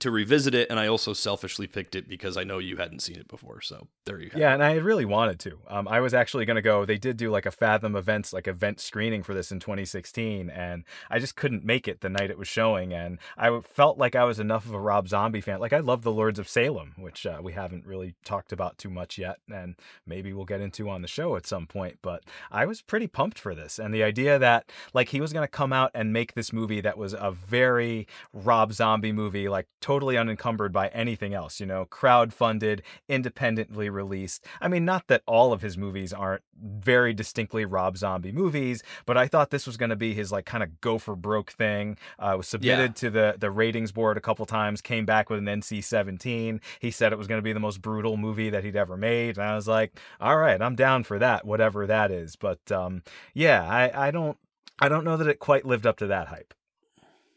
to 0.00 0.10
revisit 0.10 0.54
it, 0.54 0.70
and 0.70 0.78
I 0.78 0.86
also 0.86 1.12
selfishly 1.12 1.66
picked 1.66 1.94
it 1.94 2.08
because 2.08 2.36
I 2.36 2.44
know 2.44 2.58
you 2.58 2.76
hadn't 2.76 3.00
seen 3.00 3.16
it 3.16 3.28
before. 3.28 3.60
So 3.60 3.88
there 4.04 4.20
you 4.20 4.30
go. 4.30 4.38
Yeah, 4.38 4.52
and 4.52 4.62
I 4.62 4.74
really 4.74 5.04
wanted 5.04 5.38
to. 5.40 5.58
Um, 5.68 5.88
I 5.88 6.00
was 6.00 6.14
actually 6.14 6.44
going 6.44 6.56
to 6.56 6.62
go. 6.62 6.84
They 6.84 6.98
did 6.98 7.16
do 7.16 7.30
like 7.30 7.46
a 7.46 7.50
Fathom 7.50 7.96
events, 7.96 8.32
like 8.32 8.48
event 8.48 8.80
screening 8.80 9.22
for 9.22 9.34
this 9.34 9.50
in 9.50 9.60
2016, 9.60 10.50
and 10.50 10.84
I 11.10 11.18
just 11.18 11.36
couldn't 11.36 11.64
make 11.64 11.88
it 11.88 12.00
the 12.00 12.08
night 12.08 12.30
it 12.30 12.38
was 12.38 12.48
showing. 12.48 12.92
And 12.92 13.18
I 13.36 13.60
felt 13.60 13.98
like 13.98 14.14
I 14.14 14.24
was 14.24 14.38
enough 14.38 14.66
of 14.66 14.74
a 14.74 14.80
Rob 14.80 15.08
Zombie 15.08 15.40
fan. 15.40 15.60
Like 15.60 15.72
I 15.72 15.80
love 15.80 16.02
The 16.02 16.12
Lords 16.12 16.38
of 16.38 16.48
Salem, 16.48 16.94
which 16.98 17.26
uh, 17.26 17.40
we 17.42 17.52
haven't 17.52 17.86
really 17.86 18.14
talked 18.24 18.52
about 18.52 18.78
too 18.78 18.90
much 18.90 19.18
yet, 19.18 19.38
and 19.50 19.76
maybe 20.06 20.32
we'll 20.32 20.44
get 20.44 20.60
into 20.60 20.88
on 20.88 21.02
the 21.02 21.08
show 21.08 21.36
at 21.36 21.46
some 21.46 21.66
point. 21.66 21.98
But 22.02 22.24
I 22.50 22.66
was 22.66 22.82
pretty 22.82 23.06
pumped 23.06 23.38
for 23.38 23.54
this, 23.54 23.78
and 23.78 23.94
the 23.94 24.02
idea 24.02 24.38
that 24.38 24.70
like 24.94 25.10
he 25.10 25.20
was 25.20 25.32
going 25.32 25.44
to 25.44 25.48
come 25.48 25.72
out 25.72 25.90
and 25.94 26.12
make 26.12 26.34
this 26.34 26.52
movie 26.52 26.80
that 26.80 26.98
was 26.98 27.12
a 27.12 27.30
very 27.30 28.06
Rob 28.32 28.72
Zombie 28.72 29.12
movie, 29.12 29.48
like 29.48 29.66
totally 29.86 30.18
unencumbered 30.18 30.72
by 30.72 30.88
anything 30.88 31.32
else, 31.32 31.60
you 31.60 31.66
know, 31.66 31.84
crowd 31.84 32.34
funded, 32.34 32.82
independently 33.08 33.88
released. 33.88 34.44
I 34.60 34.66
mean, 34.66 34.84
not 34.84 35.06
that 35.06 35.22
all 35.26 35.52
of 35.52 35.62
his 35.62 35.78
movies 35.78 36.12
aren't 36.12 36.42
very 36.60 37.14
distinctly 37.14 37.64
Rob 37.64 37.96
Zombie 37.96 38.32
movies, 38.32 38.82
but 39.04 39.16
I 39.16 39.28
thought 39.28 39.50
this 39.50 39.64
was 39.64 39.76
going 39.76 39.90
to 39.90 39.96
be 39.96 40.12
his 40.12 40.32
like 40.32 40.44
kind 40.44 40.64
of 40.64 40.80
go 40.80 40.98
for 40.98 41.14
broke 41.14 41.52
thing. 41.52 41.98
Uh, 42.18 42.34
was 42.36 42.48
submitted 42.48 42.90
yeah. 42.90 42.94
to 42.94 43.10
the 43.10 43.36
the 43.38 43.48
ratings 43.52 43.92
board 43.92 44.16
a 44.16 44.20
couple 44.20 44.44
times, 44.44 44.80
came 44.80 45.06
back 45.06 45.30
with 45.30 45.38
an 45.38 45.46
NC-17. 45.46 46.60
He 46.80 46.90
said 46.90 47.12
it 47.12 47.18
was 47.18 47.28
going 47.28 47.38
to 47.38 47.44
be 47.44 47.52
the 47.52 47.60
most 47.60 47.80
brutal 47.80 48.16
movie 48.16 48.50
that 48.50 48.64
he'd 48.64 48.74
ever 48.74 48.96
made, 48.96 49.38
and 49.38 49.46
I 49.46 49.54
was 49.54 49.68
like, 49.68 49.96
all 50.20 50.36
right, 50.36 50.60
I'm 50.60 50.74
down 50.74 51.04
for 51.04 51.20
that, 51.20 51.44
whatever 51.44 51.86
that 51.86 52.10
is. 52.10 52.34
But 52.34 52.72
um, 52.72 53.04
yeah, 53.34 53.62
I, 53.62 54.08
I 54.08 54.10
don't 54.10 54.36
I 54.80 54.88
don't 54.88 55.04
know 55.04 55.16
that 55.16 55.28
it 55.28 55.38
quite 55.38 55.64
lived 55.64 55.86
up 55.86 55.98
to 55.98 56.08
that 56.08 56.26
hype. 56.26 56.54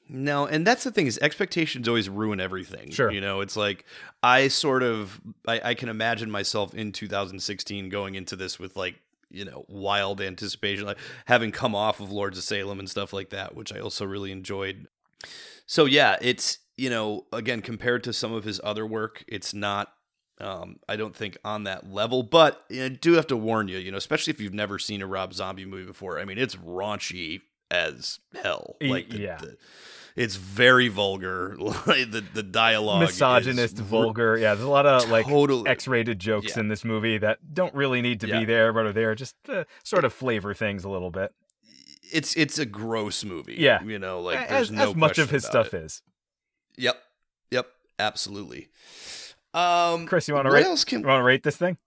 No, 0.09 0.47
and 0.47 0.65
that's 0.65 0.83
the 0.83 0.91
thing 0.91 1.05
is 1.05 1.19
expectations 1.19 1.87
always 1.87 2.09
ruin 2.09 2.39
everything. 2.39 2.89
Sure. 2.89 3.11
You 3.11 3.21
know, 3.21 3.41
it's 3.41 3.55
like 3.55 3.85
I 4.23 4.47
sort 4.47 4.81
of 4.81 5.21
I, 5.47 5.61
I 5.63 5.73
can 5.75 5.87
imagine 5.87 6.31
myself 6.31 6.73
in 6.73 6.91
2016 6.91 7.89
going 7.89 8.15
into 8.15 8.35
this 8.35 8.57
with 8.57 8.75
like, 8.75 8.99
you 9.29 9.45
know, 9.45 9.65
wild 9.67 10.19
anticipation, 10.19 10.85
like 10.85 10.97
having 11.25 11.51
come 11.51 11.75
off 11.75 11.99
of 11.99 12.11
Lords 12.11 12.39
of 12.39 12.43
Salem 12.43 12.79
and 12.79 12.89
stuff 12.89 13.13
like 13.13 13.29
that, 13.29 13.55
which 13.55 13.71
I 13.71 13.79
also 13.79 14.03
really 14.05 14.31
enjoyed. 14.31 14.87
So 15.67 15.85
yeah, 15.85 16.17
it's 16.21 16.57
you 16.75 16.89
know, 16.89 17.25
again, 17.31 17.61
compared 17.61 18.03
to 18.05 18.13
some 18.13 18.33
of 18.33 18.45
his 18.45 18.59
other 18.63 18.87
work, 18.87 19.23
it's 19.27 19.53
not 19.53 19.93
um, 20.41 20.79
I 20.87 20.95
don't 20.95 21.15
think 21.15 21.37
on 21.43 21.65
that 21.65 21.91
level, 21.91 22.23
but 22.23 22.65
I 22.71 22.87
do 22.87 23.13
have 23.13 23.27
to 23.27 23.37
warn 23.37 23.67
you, 23.67 23.77
you 23.77 23.91
know, 23.91 23.97
especially 23.97 24.31
if 24.31 24.39
you've 24.39 24.53
never 24.53 24.79
seen 24.79 25.01
a 25.01 25.07
Rob 25.07 25.33
Zombie 25.33 25.65
movie 25.65 25.85
before. 25.85 26.19
I 26.19 26.25
mean, 26.25 26.37
it's 26.37 26.55
raunchy 26.55 27.41
as 27.71 28.19
hell. 28.41 28.75
Like, 28.81 29.09
the, 29.09 29.19
yeah. 29.19 29.37
The, 29.37 29.57
it's 30.15 30.35
very 30.35 30.89
vulgar. 30.89 31.55
Like 31.85 32.11
the 32.11 32.23
the 32.33 32.43
dialogue, 32.43 33.01
misogynist, 33.01 33.75
is, 33.75 33.79
vulgar. 33.79 34.37
Yeah, 34.37 34.53
there's 34.53 34.67
a 34.67 34.69
lot 34.69 34.85
of 34.85 35.09
like 35.09 35.25
totally, 35.25 35.69
X-rated 35.69 36.19
jokes 36.19 36.55
yeah. 36.55 36.59
in 36.59 36.67
this 36.67 36.83
movie 36.83 37.17
that 37.17 37.53
don't 37.53 37.73
really 37.73 38.01
need 38.01 38.19
to 38.21 38.27
yeah. 38.27 38.39
be 38.39 38.45
there, 38.45 38.73
but 38.73 38.85
are 38.85 38.93
there 38.93 39.15
just 39.15 39.35
to 39.45 39.65
sort 39.83 40.03
of 40.03 40.13
flavor 40.13 40.53
things 40.53 40.83
a 40.83 40.89
little 40.89 41.09
bit. 41.09 41.33
It's 42.11 42.35
it's 42.35 42.59
a 42.59 42.65
gross 42.65 43.23
movie. 43.23 43.55
Yeah, 43.57 43.81
you 43.83 43.97
know, 43.97 44.19
like 44.19 44.39
as, 44.51 44.71
no 44.71 44.89
as 44.89 44.95
much 44.95 45.19
of 45.19 45.29
his 45.29 45.45
stuff 45.45 45.73
it. 45.73 45.83
is. 45.83 46.01
Yep, 46.77 47.01
yep, 47.51 47.67
absolutely. 47.97 48.69
Um, 49.53 50.05
Chris, 50.05 50.27
you 50.27 50.33
want 50.33 50.47
to 50.47 50.51
rate? 50.51 50.65
Can... 50.85 51.01
You 51.01 51.07
want 51.07 51.21
to 51.21 51.23
rate 51.23 51.43
this 51.43 51.57
thing? 51.57 51.77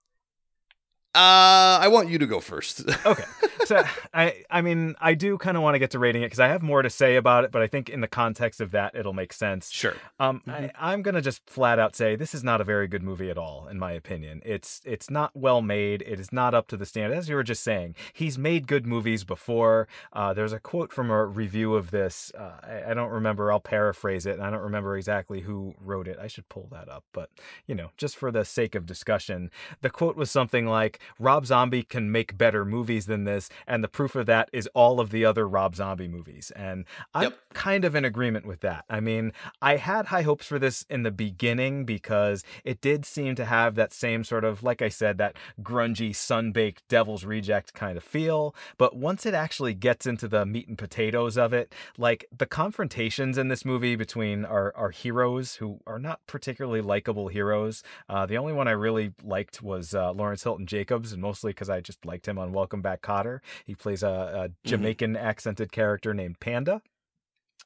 Uh, 1.15 1.77
I 1.83 1.89
want 1.89 2.09
you 2.09 2.19
to 2.19 2.27
go 2.27 2.41
first. 2.41 2.89
okay. 3.07 3.25
So 3.67 3.85
I 4.15 4.45
I 4.51 4.63
mean, 4.63 4.95
I 4.99 5.13
do 5.13 5.37
kind 5.37 5.59
of 5.59 5.63
want 5.63 5.75
to 5.75 5.79
get 5.79 5.91
to 5.91 5.99
rating 5.99 6.23
it 6.23 6.27
because 6.27 6.41
I 6.41 6.49
have 6.49 6.63
more 6.63 6.81
to 6.81 6.89
say 6.89 7.17
about 7.17 7.45
it, 7.45 7.53
but 7.53 7.61
I 7.61 7.67
think 7.67 7.91
in 7.91 8.01
the 8.01 8.09
context 8.09 8.63
of 8.63 8.71
that 8.71 8.95
it'll 8.95 9.13
make 9.13 9.35
sense. 9.35 9.71
Sure. 9.71 9.95
Um 10.19 10.43
mm-hmm. 10.47 10.67
I, 10.75 10.93
I'm 10.93 11.03
gonna 11.03 11.21
just 11.21 11.49
flat 11.49 11.79
out 11.79 11.95
say 11.95 12.17
this 12.17 12.35
is 12.35 12.43
not 12.43 12.63
a 12.63 12.65
very 12.65 12.89
good 12.89 13.03
movie 13.03 13.29
at 13.29 13.37
all, 13.37 13.69
in 13.69 13.79
my 13.79 13.93
opinion. 13.93 14.41
It's 14.43 14.81
it's 14.87 15.11
not 15.11 15.33
well 15.35 15.61
made, 15.61 16.03
it 16.03 16.19
is 16.19 16.33
not 16.33 16.55
up 16.55 16.67
to 16.69 16.79
the 16.79 16.87
standard. 16.87 17.17
As 17.17 17.29
you 17.29 17.35
were 17.35 17.43
just 17.43 17.63
saying, 17.63 17.95
he's 18.15 18.39
made 18.39 18.67
good 18.67 18.87
movies 18.87 19.23
before. 19.23 19.89
Uh 20.15 20.33
there's 20.33 20.55
a 20.55 20.61
quote 20.61 20.95
from 20.95 21.11
a 21.11 21.27
review 21.27 21.75
of 21.75 21.91
this. 21.91 22.33
Uh, 22.37 22.53
I, 22.63 22.91
I 22.91 22.95
don't 22.95 23.11
remember, 23.11 23.53
I'll 23.53 23.61
paraphrase 23.61 24.25
it, 24.25 24.37
and 24.37 24.43
I 24.43 24.51
don't 24.51 24.63
remember 24.63 24.97
exactly 24.97 25.43
who 25.43 25.75
wrote 25.79 26.09
it. 26.09 26.19
I 26.19 26.27
should 26.27 26.49
pull 26.49 26.69
that 26.73 26.89
up, 26.89 27.05
but 27.13 27.29
you 27.67 27.75
know, 27.75 27.91
just 27.99 28.17
for 28.17 28.31
the 28.31 28.47
sake 28.47 28.75
of 28.75 28.87
discussion, 28.87 29.51
the 29.83 29.91
quote 29.91 30.17
was 30.17 30.31
something 30.31 30.67
like 30.67 31.02
Rob 31.19 31.47
Zombie 31.47 31.83
can 31.83 32.11
make 32.11 32.39
better 32.39 32.65
movies 32.65 33.07
than 33.07 33.25
this, 33.25 33.49
and 33.67 33.83
the 33.83 33.89
proof 33.89 34.15
of 34.15 34.27
that 34.27 34.49
is 34.53 34.69
all 34.75 35.01
of 35.01 35.11
the 35.11 35.25
other 35.25 35.49
Rob 35.49 35.75
Zombie 35.77 36.09
movies. 36.09 36.53
And 36.55 36.85
I'm 37.15 37.25
yep. 37.25 37.39
kind 37.53 37.85
of 37.85 37.95
in 37.95 38.05
agreement 38.05 38.47
with 38.47 38.61
that. 38.61 38.85
I 38.89 39.01
mean, 39.01 39.33
I 39.61 39.77
had 39.77 40.07
high 40.07 40.23
hopes 40.23 40.47
for 40.47 40.59
this 40.59 40.85
in 40.89 41.03
the 41.03 41.11
beginning 41.11 41.85
because 41.85 42.45
it 42.65 42.81
did 42.81 43.05
seem 43.05 43.35
to 43.37 43.45
have 43.45 43.75
that 43.75 43.93
same 43.93 44.25
sort 44.25 44.45
of, 44.45 44.63
like 44.63 44.83
I 44.83 44.89
said, 44.89 45.19
that 45.19 45.37
grungy, 45.63 46.11
sunbaked 46.11 46.79
Devil's 46.89 47.25
Reject 47.25 47.75
kind 47.75 47.97
of 47.97 48.05
feel. 48.05 48.55
But 48.79 48.97
once 48.97 49.27
it 49.27 49.35
actually 49.35 49.75
gets 49.75 50.07
into 50.07 50.29
the 50.29 50.47
meat 50.47 50.69
and 50.69 50.79
potatoes 50.79 51.37
of 51.37 51.53
it, 51.53 51.73
like 51.99 52.27
the 52.37 52.47
confrontations 52.47 53.39
in 53.39 53.49
this 53.49 53.65
movie 53.65 53.97
between 53.97 54.45
our, 54.45 54.73
our 54.77 54.91
heroes, 54.91 55.57
who 55.57 55.81
are 55.87 55.99
not 55.99 56.21
particularly 56.27 56.81
likable 56.81 57.29
heroes, 57.29 57.83
uh, 58.09 58.27
the 58.27 58.39
only 58.39 58.53
one 58.53 58.69
I 58.69 58.73
really 58.73 59.13
liked 59.23 59.63
was 59.63 59.95
uh, 59.95 60.13
Lawrence 60.13 60.43
Hilton 60.43 60.67
Jacobs 60.93 61.13
and 61.13 61.23
mostly 61.23 61.51
because 61.51 61.71
I 61.71 61.81
just 61.81 62.05
liked 62.05 62.29
him 62.29 62.39
on 62.39 62.53
Welcome 62.53 62.83
Back, 62.83 63.03
Kotter. 63.03 63.41
He 63.65 63.75
plays 63.75 64.03
a, 64.03 64.09
a 64.09 64.13
mm-hmm. 64.13 64.69
Jamaican 64.69 65.15
mm-hmm. 65.15 65.27
accented 65.27 65.73
character 65.73 66.13
named 66.13 66.39
Panda. 66.41 66.83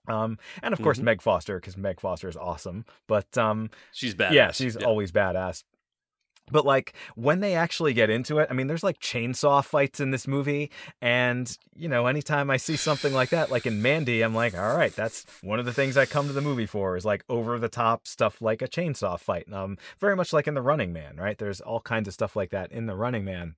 Um, 0.09 0.39
and 0.63 0.73
of 0.73 0.81
course 0.81 0.99
mm-hmm. 0.99 1.07
Meg 1.07 1.23
Foster 1.23 1.59
because 1.59 1.77
Meg 1.77 1.99
Foster 1.99 2.29
is 2.29 2.37
awesome. 2.37 2.85
But 3.09 3.37
um, 3.37 3.71
she's 3.93 4.15
badass. 4.15 4.33
Yeah, 4.33 4.53
she's 4.53 4.77
yeah. 4.79 4.87
always 4.87 5.11
badass. 5.11 5.65
But 6.51 6.65
like 6.65 6.95
when 7.15 7.41
they 7.41 7.55
actually 7.55 7.93
get 7.93 8.11
into 8.11 8.39
it, 8.39 8.49
I 8.51 8.55
mean, 8.55 8.67
there's 8.67 8.85
like 8.85 9.01
chainsaw 9.01 9.65
fights 9.65 10.01
in 10.01 10.11
this 10.11 10.27
movie, 10.27 10.71
and 11.01 11.57
you 11.75 11.89
know, 11.89 12.07
anytime 12.07 12.51
I 12.51 12.57
see 12.57 12.77
something 12.77 13.13
like 13.13 13.31
that, 13.31 13.51
like 13.51 13.67
in 13.67 13.83
Mandy, 13.83 14.23
I'm 14.23 14.35
like, 14.35 14.57
all 14.57 14.77
right, 14.77 14.95
that's 14.95 15.27
one 15.43 15.59
of 15.59 15.65
the 15.65 15.73
things 15.73 15.97
I 15.97 16.07
come 16.07 16.27
to 16.27 16.33
the 16.33 16.41
movie 16.41 16.67
for 16.67 16.97
is 16.97 17.05
like 17.05 17.25
over 17.29 17.59
the 17.59 17.69
top 17.69 18.07
stuff 18.07 18.41
like 18.41 18.63
a 18.63 18.69
chainsaw 18.69 19.19
fight. 19.19 19.53
Um, 19.53 19.77
very 19.99 20.17
much 20.17 20.33
like 20.33 20.47
in 20.47 20.55
The 20.55 20.63
Running 20.63 20.93
Man, 20.93 21.17
right? 21.17 21.37
There's 21.37 21.61
all 21.61 21.81
kinds 21.81 22.09
of 22.09 22.15
stuff 22.15 22.37
like 22.37 22.51
that 22.51 22.73
in 22.73 22.87
The 22.87 22.97
Running 22.97 23.25
Man 23.25 23.57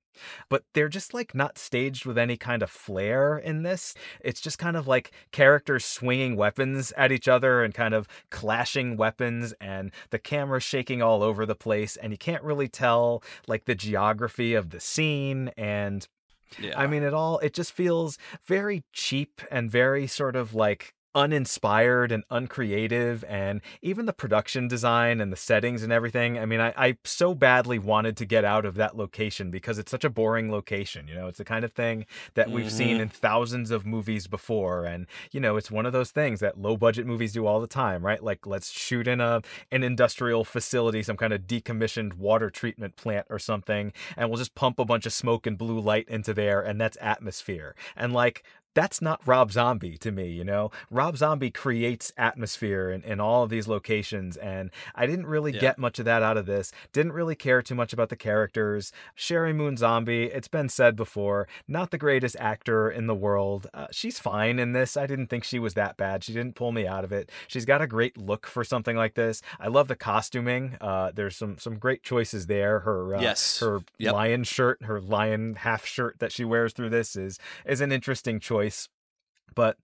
but 0.49 0.63
they're 0.73 0.89
just 0.89 1.13
like 1.13 1.33
not 1.33 1.57
staged 1.57 2.05
with 2.05 2.17
any 2.17 2.37
kind 2.37 2.61
of 2.61 2.69
flair 2.69 3.37
in 3.37 3.63
this. 3.63 3.93
It's 4.21 4.41
just 4.41 4.57
kind 4.57 4.75
of 4.75 4.87
like 4.87 5.11
characters 5.31 5.85
swinging 5.85 6.35
weapons 6.35 6.91
at 6.97 7.11
each 7.11 7.27
other 7.27 7.63
and 7.63 7.73
kind 7.73 7.93
of 7.93 8.07
clashing 8.29 8.97
weapons, 8.97 9.53
and 9.61 9.91
the 10.09 10.19
camera 10.19 10.59
shaking 10.59 11.01
all 11.01 11.23
over 11.23 11.45
the 11.45 11.55
place, 11.55 11.95
and 11.95 12.11
you 12.11 12.17
can't 12.17 12.43
really 12.43 12.67
tell 12.67 13.23
like 13.47 13.65
the 13.65 13.75
geography 13.75 14.53
of 14.53 14.69
the 14.69 14.79
scene 14.79 15.51
and 15.57 16.07
yeah. 16.57 16.79
I 16.79 16.87
mean, 16.87 17.03
it 17.03 17.13
all, 17.13 17.37
it 17.39 17.53
just 17.53 17.71
feels 17.73 18.17
very 18.45 18.83
cheap 18.91 19.41
and 19.51 19.69
very 19.69 20.07
sort 20.07 20.35
of 20.35 20.55
like 20.55 20.95
uninspired 21.15 22.11
and 22.11 22.23
uncreative 22.29 23.23
and 23.27 23.61
even 23.81 24.05
the 24.05 24.13
production 24.13 24.67
design 24.67 25.19
and 25.19 25.31
the 25.31 25.37
settings 25.37 25.83
and 25.83 25.91
everything 25.91 26.37
i 26.37 26.45
mean 26.45 26.59
I, 26.59 26.73
I 26.77 26.97
so 27.03 27.33
badly 27.33 27.79
wanted 27.79 28.15
to 28.17 28.25
get 28.25 28.45
out 28.45 28.65
of 28.65 28.75
that 28.75 28.95
location 28.95 29.49
because 29.49 29.77
it's 29.79 29.91
such 29.91 30.03
a 30.03 30.09
boring 30.09 30.51
location 30.51 31.07
you 31.07 31.15
know? 31.15 31.27
It's 31.27 31.37
the 31.37 31.45
kind 31.45 31.65
of 31.65 31.73
thing 31.73 32.05
that 32.35 32.49
we've 32.49 32.65
mm-hmm. 32.65 32.75
seen 32.75 33.01
in 33.01 33.09
thousands 33.09 33.71
of 33.71 33.85
movies 33.85 34.27
before 34.27 34.85
and 34.85 35.07
you 35.31 35.39
know 35.39 35.57
it's 35.57 35.71
one 35.71 35.85
of 35.85 35.93
those 35.93 36.11
things 36.11 36.39
that 36.39 36.59
low 36.59 36.77
budget 36.77 37.05
movies 37.05 37.33
do 37.33 37.45
all 37.45 37.59
the 37.59 37.67
time 37.67 38.05
right? 38.05 38.23
Like 38.23 38.45
let's 38.45 38.71
shoot 38.71 39.07
in 39.07 39.19
a 39.19 39.41
an 39.71 39.83
industrial 39.83 40.43
facility 40.43 41.01
some 41.03 41.17
kind 41.17 41.33
of 41.33 41.41
decommissioned 41.41 42.13
water 42.13 42.49
treatment 42.49 42.95
plant 42.95 43.25
or 43.29 43.39
something 43.39 43.91
and 44.15 44.29
we'll 44.29 44.37
just 44.37 44.55
pump 44.55 44.79
a 44.79 44.85
bunch 44.85 45.05
of 45.05 45.13
smoke 45.13 45.47
and 45.47 45.57
blue 45.57 45.79
light 45.79 46.07
into 46.07 46.33
there 46.33 46.61
and 46.61 46.79
that's 46.79 46.97
atmosphere. 47.01 47.75
And 47.95 48.13
like 48.13 48.43
that's 48.79 49.01
not 49.01 49.19
Rob 49.27 49.51
Zombie 49.51 49.97
to 49.97 50.09
me, 50.09 50.29
you 50.29 50.45
know? 50.45 50.71
Rob 50.89 51.17
Zombie 51.17 51.51
creates 51.51 52.13
atmosphere 52.17 52.89
in, 52.89 53.03
in 53.03 53.19
all 53.19 53.43
of 53.43 53.49
these 53.49 53.67
locations, 53.67 54.37
and 54.37 54.71
I 54.95 55.05
didn't 55.05 55.27
really 55.27 55.51
yeah. 55.51 55.59
get 55.59 55.77
much 55.77 55.99
of 55.99 56.05
that 56.05 56.23
out 56.23 56.37
of 56.37 56.45
this. 56.45 56.71
Didn't 56.93 57.11
really 57.11 57.35
care 57.35 57.61
too 57.61 57.75
much 57.75 57.91
about 57.91 58.07
the 58.07 58.15
characters. 58.15 58.93
Sheri 59.17 59.53
Moon 59.53 59.75
Zombie, 59.75 60.27
it's 60.27 60.47
been 60.47 60.69
said 60.69 60.95
before, 60.95 61.45
not 61.67 61.91
the 61.91 61.97
greatest 61.97 62.37
actor 62.39 62.89
in 62.89 63.07
the 63.07 63.13
world. 63.13 63.67
Uh, 63.73 63.87
she's 63.91 64.17
fine 64.17 64.59
in 64.59 64.71
this. 64.71 64.95
I 64.95 65.07
didn't 65.07 65.27
think 65.27 65.43
she 65.43 65.59
was 65.59 65.73
that 65.73 65.97
bad. 65.97 66.23
She 66.23 66.31
didn't 66.31 66.55
pull 66.55 66.71
me 66.71 66.87
out 66.87 67.03
of 67.03 67.11
it. 67.11 67.29
She's 67.49 67.65
got 67.65 67.81
a 67.81 67.87
great 67.87 68.17
look 68.17 68.47
for 68.47 68.63
something 68.63 68.95
like 68.95 69.15
this. 69.15 69.41
I 69.59 69.67
love 69.67 69.89
the 69.89 69.97
costuming. 69.97 70.77
Uh, 70.79 71.11
there's 71.13 71.35
some 71.35 71.57
some 71.57 71.79
great 71.79 72.01
choices 72.01 72.47
there. 72.47 72.79
Her 72.79 73.15
uh, 73.15 73.21
yes, 73.21 73.59
her 73.59 73.81
yep. 73.97 74.13
lion 74.13 74.45
shirt, 74.45 74.83
her 74.83 75.01
lion 75.01 75.55
half 75.55 75.85
shirt 75.85 76.19
that 76.19 76.31
she 76.31 76.45
wears 76.45 76.71
through 76.71 76.91
this 76.91 77.17
is 77.17 77.39
is 77.65 77.81
an 77.81 77.91
interesting 77.91 78.39
choice 78.39 78.68
choice 78.69 78.89
but 79.55 79.77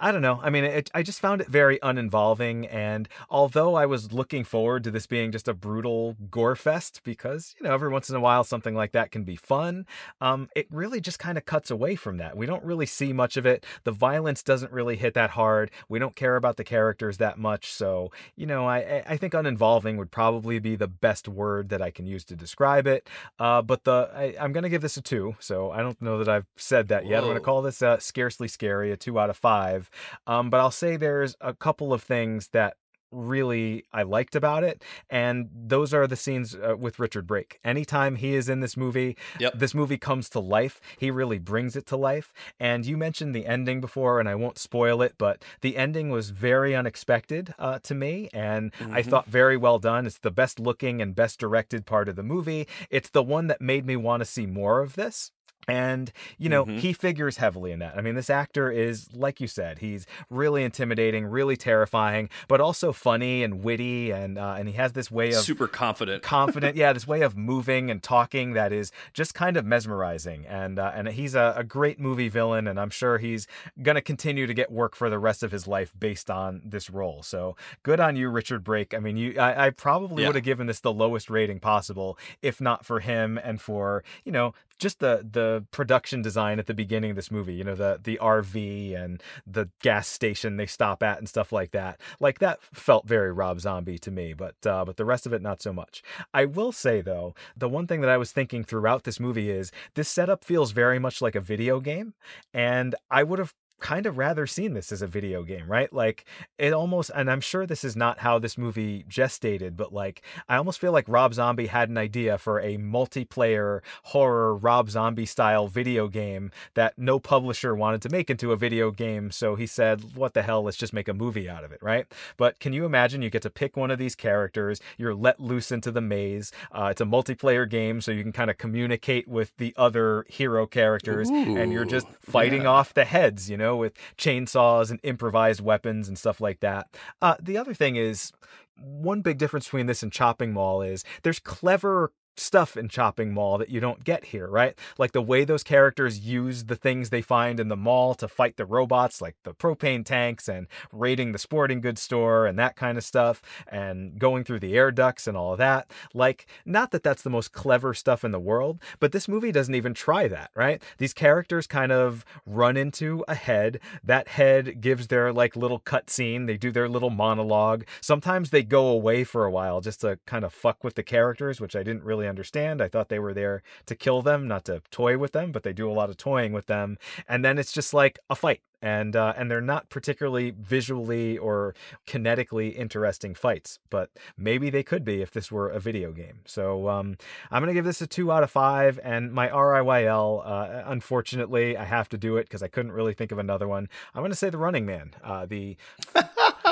I 0.00 0.12
don't 0.12 0.22
know. 0.22 0.40
I 0.42 0.50
mean, 0.50 0.64
it, 0.64 0.90
I 0.94 1.02
just 1.02 1.20
found 1.20 1.40
it 1.40 1.48
very 1.48 1.78
uninvolving. 1.82 2.66
And 2.66 3.08
although 3.30 3.74
I 3.74 3.86
was 3.86 4.12
looking 4.12 4.44
forward 4.44 4.84
to 4.84 4.90
this 4.90 5.06
being 5.06 5.32
just 5.32 5.48
a 5.48 5.54
brutal 5.54 6.16
gore 6.30 6.56
fest, 6.56 7.00
because, 7.04 7.54
you 7.58 7.64
know, 7.64 7.72
every 7.72 7.90
once 7.90 8.10
in 8.10 8.16
a 8.16 8.20
while 8.20 8.44
something 8.44 8.74
like 8.74 8.92
that 8.92 9.10
can 9.10 9.24
be 9.24 9.36
fun, 9.36 9.86
um, 10.20 10.48
it 10.54 10.66
really 10.70 11.00
just 11.00 11.18
kind 11.18 11.38
of 11.38 11.44
cuts 11.44 11.70
away 11.70 11.96
from 11.96 12.16
that. 12.18 12.36
We 12.36 12.46
don't 12.46 12.64
really 12.64 12.86
see 12.86 13.12
much 13.12 13.36
of 13.36 13.46
it. 13.46 13.64
The 13.84 13.92
violence 13.92 14.42
doesn't 14.42 14.72
really 14.72 14.96
hit 14.96 15.14
that 15.14 15.30
hard. 15.30 15.70
We 15.88 15.98
don't 15.98 16.16
care 16.16 16.36
about 16.36 16.56
the 16.56 16.64
characters 16.64 17.18
that 17.18 17.38
much. 17.38 17.72
So, 17.72 18.10
you 18.36 18.46
know, 18.46 18.66
I, 18.66 19.02
I 19.06 19.16
think 19.16 19.34
uninvolving 19.34 19.96
would 19.96 20.10
probably 20.10 20.58
be 20.58 20.76
the 20.76 20.88
best 20.88 21.28
word 21.28 21.68
that 21.70 21.82
I 21.82 21.90
can 21.90 22.06
use 22.06 22.24
to 22.26 22.36
describe 22.36 22.86
it. 22.86 23.08
Uh, 23.38 23.62
but 23.62 23.84
the 23.84 24.10
I, 24.14 24.44
am 24.44 24.52
going 24.52 24.62
to 24.62 24.68
give 24.68 24.82
this 24.82 24.96
a 24.96 25.02
two. 25.02 25.36
So 25.40 25.70
I 25.70 25.82
don't 25.82 26.00
know 26.00 26.18
that 26.18 26.28
I've 26.28 26.46
said 26.56 26.88
that 26.88 27.06
yet. 27.06 27.18
Whoa. 27.18 27.18
I'm 27.18 27.24
going 27.24 27.36
to 27.36 27.44
call 27.44 27.62
this 27.62 27.82
uh, 27.82 27.98
scarcely 27.98 28.48
scary, 28.48 28.92
a 28.92 28.96
two 28.96 29.11
out 29.18 29.30
of 29.30 29.36
five. 29.36 29.90
Um, 30.26 30.50
but 30.50 30.60
I'll 30.60 30.70
say 30.70 30.96
there's 30.96 31.36
a 31.40 31.54
couple 31.54 31.92
of 31.92 32.02
things 32.02 32.48
that 32.48 32.76
really 33.12 33.84
I 33.92 34.02
liked 34.02 34.34
about 34.34 34.64
it. 34.64 34.82
And 35.10 35.48
those 35.54 35.94
are 35.94 36.06
the 36.06 36.16
scenes 36.16 36.56
uh, 36.56 36.76
with 36.76 36.98
Richard 36.98 37.26
Brake. 37.26 37.60
Anytime 37.62 38.16
he 38.16 38.34
is 38.34 38.48
in 38.48 38.60
this 38.60 38.76
movie, 38.76 39.16
yep. 39.38 39.52
this 39.54 39.74
movie 39.74 39.98
comes 39.98 40.28
to 40.30 40.40
life. 40.40 40.80
He 40.98 41.10
really 41.10 41.38
brings 41.38 41.76
it 41.76 41.86
to 41.86 41.96
life. 41.96 42.32
And 42.58 42.84
you 42.86 42.96
mentioned 42.96 43.34
the 43.34 43.46
ending 43.46 43.80
before, 43.80 44.18
and 44.18 44.28
I 44.28 44.34
won't 44.34 44.58
spoil 44.58 45.02
it, 45.02 45.14
but 45.18 45.44
the 45.60 45.76
ending 45.76 46.10
was 46.10 46.30
very 46.30 46.74
unexpected 46.74 47.54
uh, 47.58 47.78
to 47.80 47.94
me. 47.94 48.28
And 48.32 48.72
mm-hmm. 48.72 48.94
I 48.94 49.02
thought 49.02 49.26
very 49.26 49.56
well 49.56 49.78
done. 49.78 50.06
It's 50.06 50.18
the 50.18 50.30
best 50.30 50.58
looking 50.58 51.00
and 51.02 51.14
best 51.14 51.38
directed 51.38 51.86
part 51.86 52.08
of 52.08 52.16
the 52.16 52.22
movie. 52.22 52.66
It's 52.90 53.10
the 53.10 53.22
one 53.22 53.46
that 53.48 53.60
made 53.60 53.86
me 53.86 53.96
want 53.96 54.22
to 54.22 54.24
see 54.24 54.46
more 54.46 54.80
of 54.80 54.94
this. 54.94 55.30
And, 55.68 56.12
you 56.38 56.48
know, 56.48 56.64
mm-hmm. 56.64 56.78
he 56.78 56.92
figures 56.92 57.36
heavily 57.36 57.70
in 57.70 57.78
that. 57.78 57.96
I 57.96 58.00
mean, 58.00 58.14
this 58.14 58.30
actor 58.30 58.70
is, 58.70 59.08
like 59.14 59.40
you 59.40 59.46
said, 59.46 59.78
he's 59.78 60.06
really 60.28 60.64
intimidating, 60.64 61.24
really 61.24 61.56
terrifying, 61.56 62.28
but 62.48 62.60
also 62.60 62.92
funny 62.92 63.44
and 63.44 63.62
witty. 63.62 64.10
And, 64.10 64.38
uh, 64.38 64.56
and 64.58 64.68
he 64.68 64.74
has 64.74 64.92
this 64.92 65.10
way 65.10 65.28
of 65.28 65.36
super 65.36 65.68
confident, 65.68 66.22
confident. 66.22 66.76
yeah. 66.82 66.92
This 66.92 67.06
way 67.06 67.22
of 67.22 67.36
moving 67.36 67.90
and 67.90 68.02
talking 68.02 68.54
that 68.54 68.72
is 68.72 68.90
just 69.12 69.34
kind 69.34 69.56
of 69.56 69.64
mesmerizing. 69.64 70.46
And, 70.46 70.78
uh, 70.78 70.92
and 70.94 71.08
he's 71.08 71.34
a, 71.34 71.54
a 71.56 71.64
great 71.64 72.00
movie 72.00 72.28
villain. 72.28 72.66
And 72.66 72.80
I'm 72.80 72.90
sure 72.90 73.18
he's 73.18 73.46
going 73.80 73.94
to 73.94 74.02
continue 74.02 74.46
to 74.46 74.54
get 74.54 74.72
work 74.72 74.96
for 74.96 75.08
the 75.08 75.18
rest 75.18 75.44
of 75.44 75.52
his 75.52 75.68
life 75.68 75.94
based 75.98 76.28
on 76.28 76.60
this 76.64 76.90
role. 76.90 77.22
So 77.22 77.56
good 77.84 78.00
on 78.00 78.16
you, 78.16 78.30
Richard 78.30 78.64
Brake. 78.64 78.94
I 78.94 78.98
mean, 78.98 79.16
you, 79.16 79.38
I, 79.38 79.66
I 79.66 79.70
probably 79.70 80.22
yeah. 80.22 80.30
would 80.30 80.34
have 80.34 80.44
given 80.44 80.66
this 80.66 80.80
the 80.80 80.92
lowest 80.92 81.30
rating 81.30 81.60
possible 81.60 82.18
if 82.40 82.60
not 82.60 82.84
for 82.84 83.00
him 83.00 83.38
and 83.42 83.60
for, 83.60 84.02
you 84.24 84.32
know, 84.32 84.54
just 84.82 84.98
the 84.98 85.26
the 85.30 85.51
production 85.70 86.22
design 86.22 86.58
at 86.58 86.66
the 86.66 86.74
beginning 86.74 87.10
of 87.10 87.16
this 87.16 87.30
movie 87.30 87.54
you 87.54 87.64
know 87.64 87.74
the 87.74 88.00
the 88.02 88.18
rv 88.22 88.96
and 88.96 89.22
the 89.46 89.68
gas 89.80 90.08
station 90.08 90.56
they 90.56 90.66
stop 90.66 91.02
at 91.02 91.18
and 91.18 91.28
stuff 91.28 91.52
like 91.52 91.70
that. 91.72 92.00
Like 92.20 92.38
that 92.38 92.60
felt 92.72 93.06
very 93.06 93.32
rob 93.32 93.60
zombie 93.60 93.98
to 93.98 94.10
me 94.10 94.32
but 94.32 94.54
uh, 94.66 94.84
but 94.84 94.96
the 94.96 95.04
rest 95.04 95.26
of 95.26 95.32
it 95.32 95.42
not 95.42 95.62
so 95.62 95.72
much. 95.72 96.02
I 96.32 96.44
will 96.44 96.72
say 96.72 97.00
though 97.00 97.34
the 97.56 97.68
one 97.68 97.86
thing 97.86 98.00
that 98.00 98.10
i 98.10 98.16
was 98.16 98.32
thinking 98.32 98.64
throughout 98.64 99.04
this 99.04 99.20
movie 99.20 99.50
is 99.50 99.72
this 99.94 100.08
setup 100.08 100.44
feels 100.44 100.72
very 100.72 100.98
much 100.98 101.20
like 101.22 101.34
a 101.34 101.40
video 101.40 101.80
game 101.80 102.14
and 102.52 102.94
i 103.10 103.22
would 103.22 103.38
have 103.38 103.54
kind 103.80 104.06
of 104.06 104.16
rather 104.16 104.46
seen 104.46 104.74
this 104.74 104.92
as 104.92 105.02
a 105.02 105.06
video 105.06 105.42
game, 105.42 105.66
right? 105.66 105.92
Like 105.92 106.24
it 106.58 106.72
almost, 106.72 107.10
and 107.14 107.30
I'm 107.30 107.40
sure 107.40 107.66
this 107.66 107.84
is 107.84 107.96
not 107.96 108.20
how 108.20 108.38
this 108.38 108.56
movie 108.56 109.04
gestated, 109.08 109.76
but 109.76 109.92
like 109.92 110.22
I 110.48 110.56
almost 110.56 110.80
feel 110.80 110.92
like 110.92 111.04
Rob 111.08 111.34
Zombie 111.34 111.66
had 111.66 111.88
an 111.88 111.98
idea 111.98 112.38
for 112.38 112.60
a 112.60 112.78
multiplayer 112.78 113.80
horror 114.04 114.56
Rob 114.56 114.88
Zombie 114.88 115.26
style 115.26 115.66
video 115.66 116.08
game 116.08 116.50
that 116.74 116.94
no 116.96 117.18
publisher 117.18 117.74
wanted 117.74 118.02
to 118.02 118.08
make 118.08 118.30
into 118.30 118.52
a 118.52 118.56
video 118.56 118.90
game. 118.90 119.30
So 119.30 119.56
he 119.56 119.66
said, 119.66 120.14
what 120.14 120.34
the 120.34 120.42
hell, 120.42 120.62
let's 120.62 120.76
just 120.76 120.92
make 120.92 121.08
a 121.08 121.14
movie 121.14 121.48
out 121.48 121.64
of 121.64 121.72
it, 121.72 121.82
right? 121.82 122.06
But 122.36 122.60
can 122.60 122.72
you 122.72 122.84
imagine 122.84 123.20
you 123.22 123.30
get 123.30 123.42
to 123.42 123.50
pick 123.50 123.76
one 123.76 123.90
of 123.90 123.98
these 123.98 124.14
characters, 124.14 124.80
you're 124.96 125.14
let 125.14 125.40
loose 125.40 125.72
into 125.72 125.90
the 125.90 126.00
maze. 126.00 126.52
Uh, 126.70 126.88
it's 126.92 127.00
a 127.00 127.04
multiplayer 127.04 127.68
game, 127.68 128.00
so 128.00 128.12
you 128.12 128.22
can 128.22 128.32
kind 128.32 128.50
of 128.50 128.58
communicate 128.58 129.26
with 129.26 129.56
the 129.56 129.74
other 129.76 130.24
hero 130.28 130.66
characters, 130.66 131.30
Ooh, 131.30 131.56
and 131.56 131.72
you're 131.72 131.84
just 131.84 132.06
fighting 132.20 132.62
yeah. 132.62 132.68
off 132.68 132.94
the 132.94 133.04
heads, 133.04 133.50
you 133.50 133.56
know? 133.56 133.71
Know, 133.72 133.76
with 133.76 133.94
chainsaws 134.16 134.90
and 134.90 135.00
improvised 135.02 135.60
weapons 135.60 136.08
and 136.08 136.18
stuff 136.18 136.40
like 136.40 136.60
that. 136.60 136.88
Uh, 137.20 137.36
the 137.40 137.56
other 137.56 137.74
thing 137.74 137.96
is, 137.96 138.32
one 138.76 139.20
big 139.20 139.38
difference 139.38 139.66
between 139.66 139.86
this 139.86 140.02
and 140.02 140.12
Chopping 140.12 140.52
Mall 140.52 140.82
is 140.82 141.04
there's 141.22 141.38
clever 141.38 142.12
stuff 142.36 142.76
in 142.76 142.88
Chopping 142.88 143.32
Mall 143.32 143.58
that 143.58 143.68
you 143.68 143.80
don't 143.80 144.04
get 144.04 144.26
here, 144.26 144.46
right? 144.48 144.78
Like 144.98 145.12
the 145.12 145.22
way 145.22 145.44
those 145.44 145.62
characters 145.62 146.20
use 146.20 146.64
the 146.64 146.76
things 146.76 147.10
they 147.10 147.22
find 147.22 147.60
in 147.60 147.68
the 147.68 147.76
mall 147.76 148.14
to 148.14 148.28
fight 148.28 148.56
the 148.56 148.66
robots, 148.66 149.20
like 149.20 149.36
the 149.44 149.54
propane 149.54 150.04
tanks 150.04 150.48
and 150.48 150.66
raiding 150.92 151.32
the 151.32 151.38
sporting 151.38 151.80
goods 151.80 152.00
store 152.00 152.46
and 152.46 152.58
that 152.58 152.76
kind 152.76 152.98
of 152.98 153.04
stuff, 153.04 153.42
and 153.68 154.18
going 154.18 154.44
through 154.44 154.60
the 154.60 154.74
air 154.74 154.90
ducts 154.90 155.26
and 155.26 155.36
all 155.36 155.52
of 155.52 155.58
that. 155.58 155.90
Like, 156.14 156.46
not 156.64 156.90
that 156.90 157.02
that's 157.02 157.22
the 157.22 157.30
most 157.30 157.52
clever 157.52 157.94
stuff 157.94 158.24
in 158.24 158.30
the 158.30 158.40
world, 158.40 158.80
but 159.00 159.12
this 159.12 159.28
movie 159.28 159.52
doesn't 159.52 159.74
even 159.74 159.94
try 159.94 160.28
that, 160.28 160.50
right? 160.54 160.82
These 160.98 161.14
characters 161.14 161.66
kind 161.66 161.92
of 161.92 162.24
run 162.46 162.76
into 162.76 163.24
a 163.28 163.34
head. 163.34 163.80
That 164.02 164.28
head 164.28 164.80
gives 164.80 165.08
their 165.08 165.32
like 165.32 165.56
little 165.56 165.80
cutscene. 165.80 166.46
They 166.46 166.56
do 166.56 166.72
their 166.72 166.88
little 166.88 167.10
monologue. 167.10 167.84
Sometimes 168.00 168.50
they 168.50 168.62
go 168.62 168.88
away 168.88 169.24
for 169.24 169.44
a 169.44 169.50
while 169.50 169.80
just 169.80 170.00
to 170.00 170.18
kind 170.26 170.44
of 170.44 170.52
fuck 170.52 170.82
with 170.84 170.94
the 170.94 171.02
characters, 171.02 171.60
which 171.60 171.76
I 171.76 171.82
didn't 171.82 172.04
really 172.04 172.21
understand. 172.28 172.80
I 172.80 172.88
thought 172.88 173.08
they 173.08 173.18
were 173.18 173.34
there 173.34 173.62
to 173.86 173.94
kill 173.94 174.22
them, 174.22 174.48
not 174.48 174.64
to 174.66 174.82
toy 174.90 175.18
with 175.18 175.32
them, 175.32 175.52
but 175.52 175.62
they 175.62 175.72
do 175.72 175.90
a 175.90 175.92
lot 175.92 176.10
of 176.10 176.16
toying 176.16 176.52
with 176.52 176.66
them. 176.66 176.98
And 177.28 177.44
then 177.44 177.58
it's 177.58 177.72
just 177.72 177.94
like 177.94 178.18
a 178.30 178.34
fight 178.34 178.60
and 178.82 179.14
uh, 179.14 179.32
and 179.36 179.50
they're 179.50 179.60
not 179.60 179.88
particularly 179.88 180.50
visually 180.50 181.38
or 181.38 181.74
kinetically 182.06 182.76
interesting 182.76 183.32
fights, 183.32 183.78
but 183.88 184.10
maybe 184.36 184.68
they 184.68 184.82
could 184.82 185.04
be 185.04 185.22
if 185.22 185.30
this 185.30 185.52
were 185.52 185.68
a 185.68 185.78
video 185.78 186.10
game. 186.10 186.40
So 186.44 186.88
um, 186.88 187.16
I'm 187.50 187.62
gonna 187.62 187.74
give 187.74 187.84
this 187.84 188.02
a 188.02 188.06
two 188.08 188.32
out 188.32 188.42
of 188.42 188.50
five, 188.50 188.98
and 189.04 189.32
my 189.32 189.48
RIYL. 189.48 190.42
Uh, 190.44 190.82
unfortunately, 190.86 191.76
I 191.76 191.84
have 191.84 192.08
to 192.10 192.18
do 192.18 192.36
it 192.36 192.44
because 192.44 192.62
I 192.62 192.68
couldn't 192.68 192.92
really 192.92 193.14
think 193.14 193.30
of 193.30 193.38
another 193.38 193.68
one. 193.68 193.88
I'm 194.14 194.22
gonna 194.22 194.34
say 194.34 194.50
The 194.50 194.58
Running 194.58 194.84
Man, 194.84 195.14
uh, 195.22 195.46
the 195.46 195.76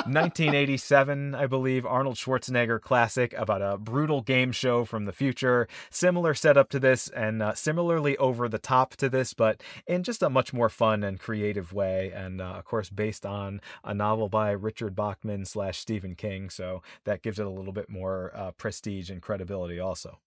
1987, 0.05 1.35
I 1.35 1.47
believe, 1.47 1.85
Arnold 1.85 2.15
Schwarzenegger 2.15 2.81
classic 2.81 3.33
about 3.33 3.61
a 3.61 3.77
brutal 3.77 4.21
game 4.21 4.51
show 4.51 4.85
from 4.85 5.05
the 5.05 5.11
future. 5.11 5.67
Similar 5.89 6.33
setup 6.33 6.69
to 6.69 6.79
this, 6.79 7.07
and 7.09 7.41
uh, 7.41 7.53
similarly 7.53 8.17
over 8.17 8.47
the 8.47 8.59
top 8.59 8.95
to 8.97 9.09
this, 9.09 9.33
but 9.33 9.61
in 9.87 10.03
just 10.03 10.23
a 10.23 10.29
much 10.29 10.53
more 10.53 10.69
fun 10.69 11.03
and 11.03 11.19
creative 11.19 11.73
way 11.73 12.11
and 12.11 12.41
uh, 12.41 12.45
of 12.45 12.65
course 12.65 12.89
based 12.89 13.25
on 13.25 13.61
a 13.83 13.93
novel 13.93 14.29
by 14.29 14.51
Richard 14.51 14.95
Bachman 14.95 15.45
slash 15.45 15.77
Stephen 15.79 16.15
King. 16.15 16.49
So 16.49 16.81
that 17.05 17.21
gives 17.21 17.39
it 17.39 17.45
a 17.45 17.49
little 17.49 17.73
bit 17.73 17.89
more 17.89 18.31
uh, 18.35 18.51
prestige 18.51 19.09
and 19.09 19.21
credibility, 19.21 19.79
also. 19.79 20.19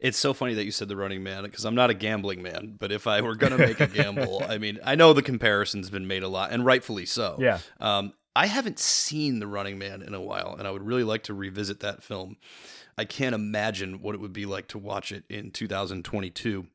It's 0.00 0.18
so 0.18 0.34
funny 0.34 0.54
that 0.54 0.64
you 0.64 0.72
said 0.72 0.88
the 0.88 0.96
running 0.96 1.22
man 1.22 1.44
because 1.44 1.64
I'm 1.64 1.74
not 1.74 1.90
a 1.90 1.94
gambling 1.94 2.42
man, 2.42 2.76
but 2.78 2.90
if 2.90 3.06
I 3.06 3.20
were 3.20 3.36
gonna 3.36 3.58
make 3.58 3.78
a 3.78 3.86
gamble, 3.86 4.42
I 4.48 4.58
mean, 4.58 4.80
I 4.84 4.96
know 4.96 5.12
the 5.12 5.22
comparison's 5.22 5.90
been 5.90 6.06
made 6.06 6.24
a 6.24 6.28
lot, 6.28 6.50
and 6.50 6.66
rightfully 6.66 7.06
so. 7.06 7.36
Yeah. 7.38 7.60
Um, 7.80 8.12
I 8.34 8.46
haven't 8.46 8.78
seen 8.78 9.38
The 9.40 9.46
Running 9.46 9.78
Man 9.78 10.02
in 10.02 10.14
a 10.14 10.20
while, 10.20 10.54
and 10.58 10.66
I 10.66 10.70
would 10.70 10.82
really 10.82 11.04
like 11.04 11.24
to 11.24 11.34
revisit 11.34 11.80
that 11.80 12.02
film. 12.02 12.36
I 12.96 13.04
can't 13.04 13.34
imagine 13.34 14.00
what 14.00 14.14
it 14.14 14.20
would 14.20 14.32
be 14.32 14.46
like 14.46 14.68
to 14.68 14.78
watch 14.78 15.12
it 15.12 15.24
in 15.28 15.50
2022. 15.50 16.66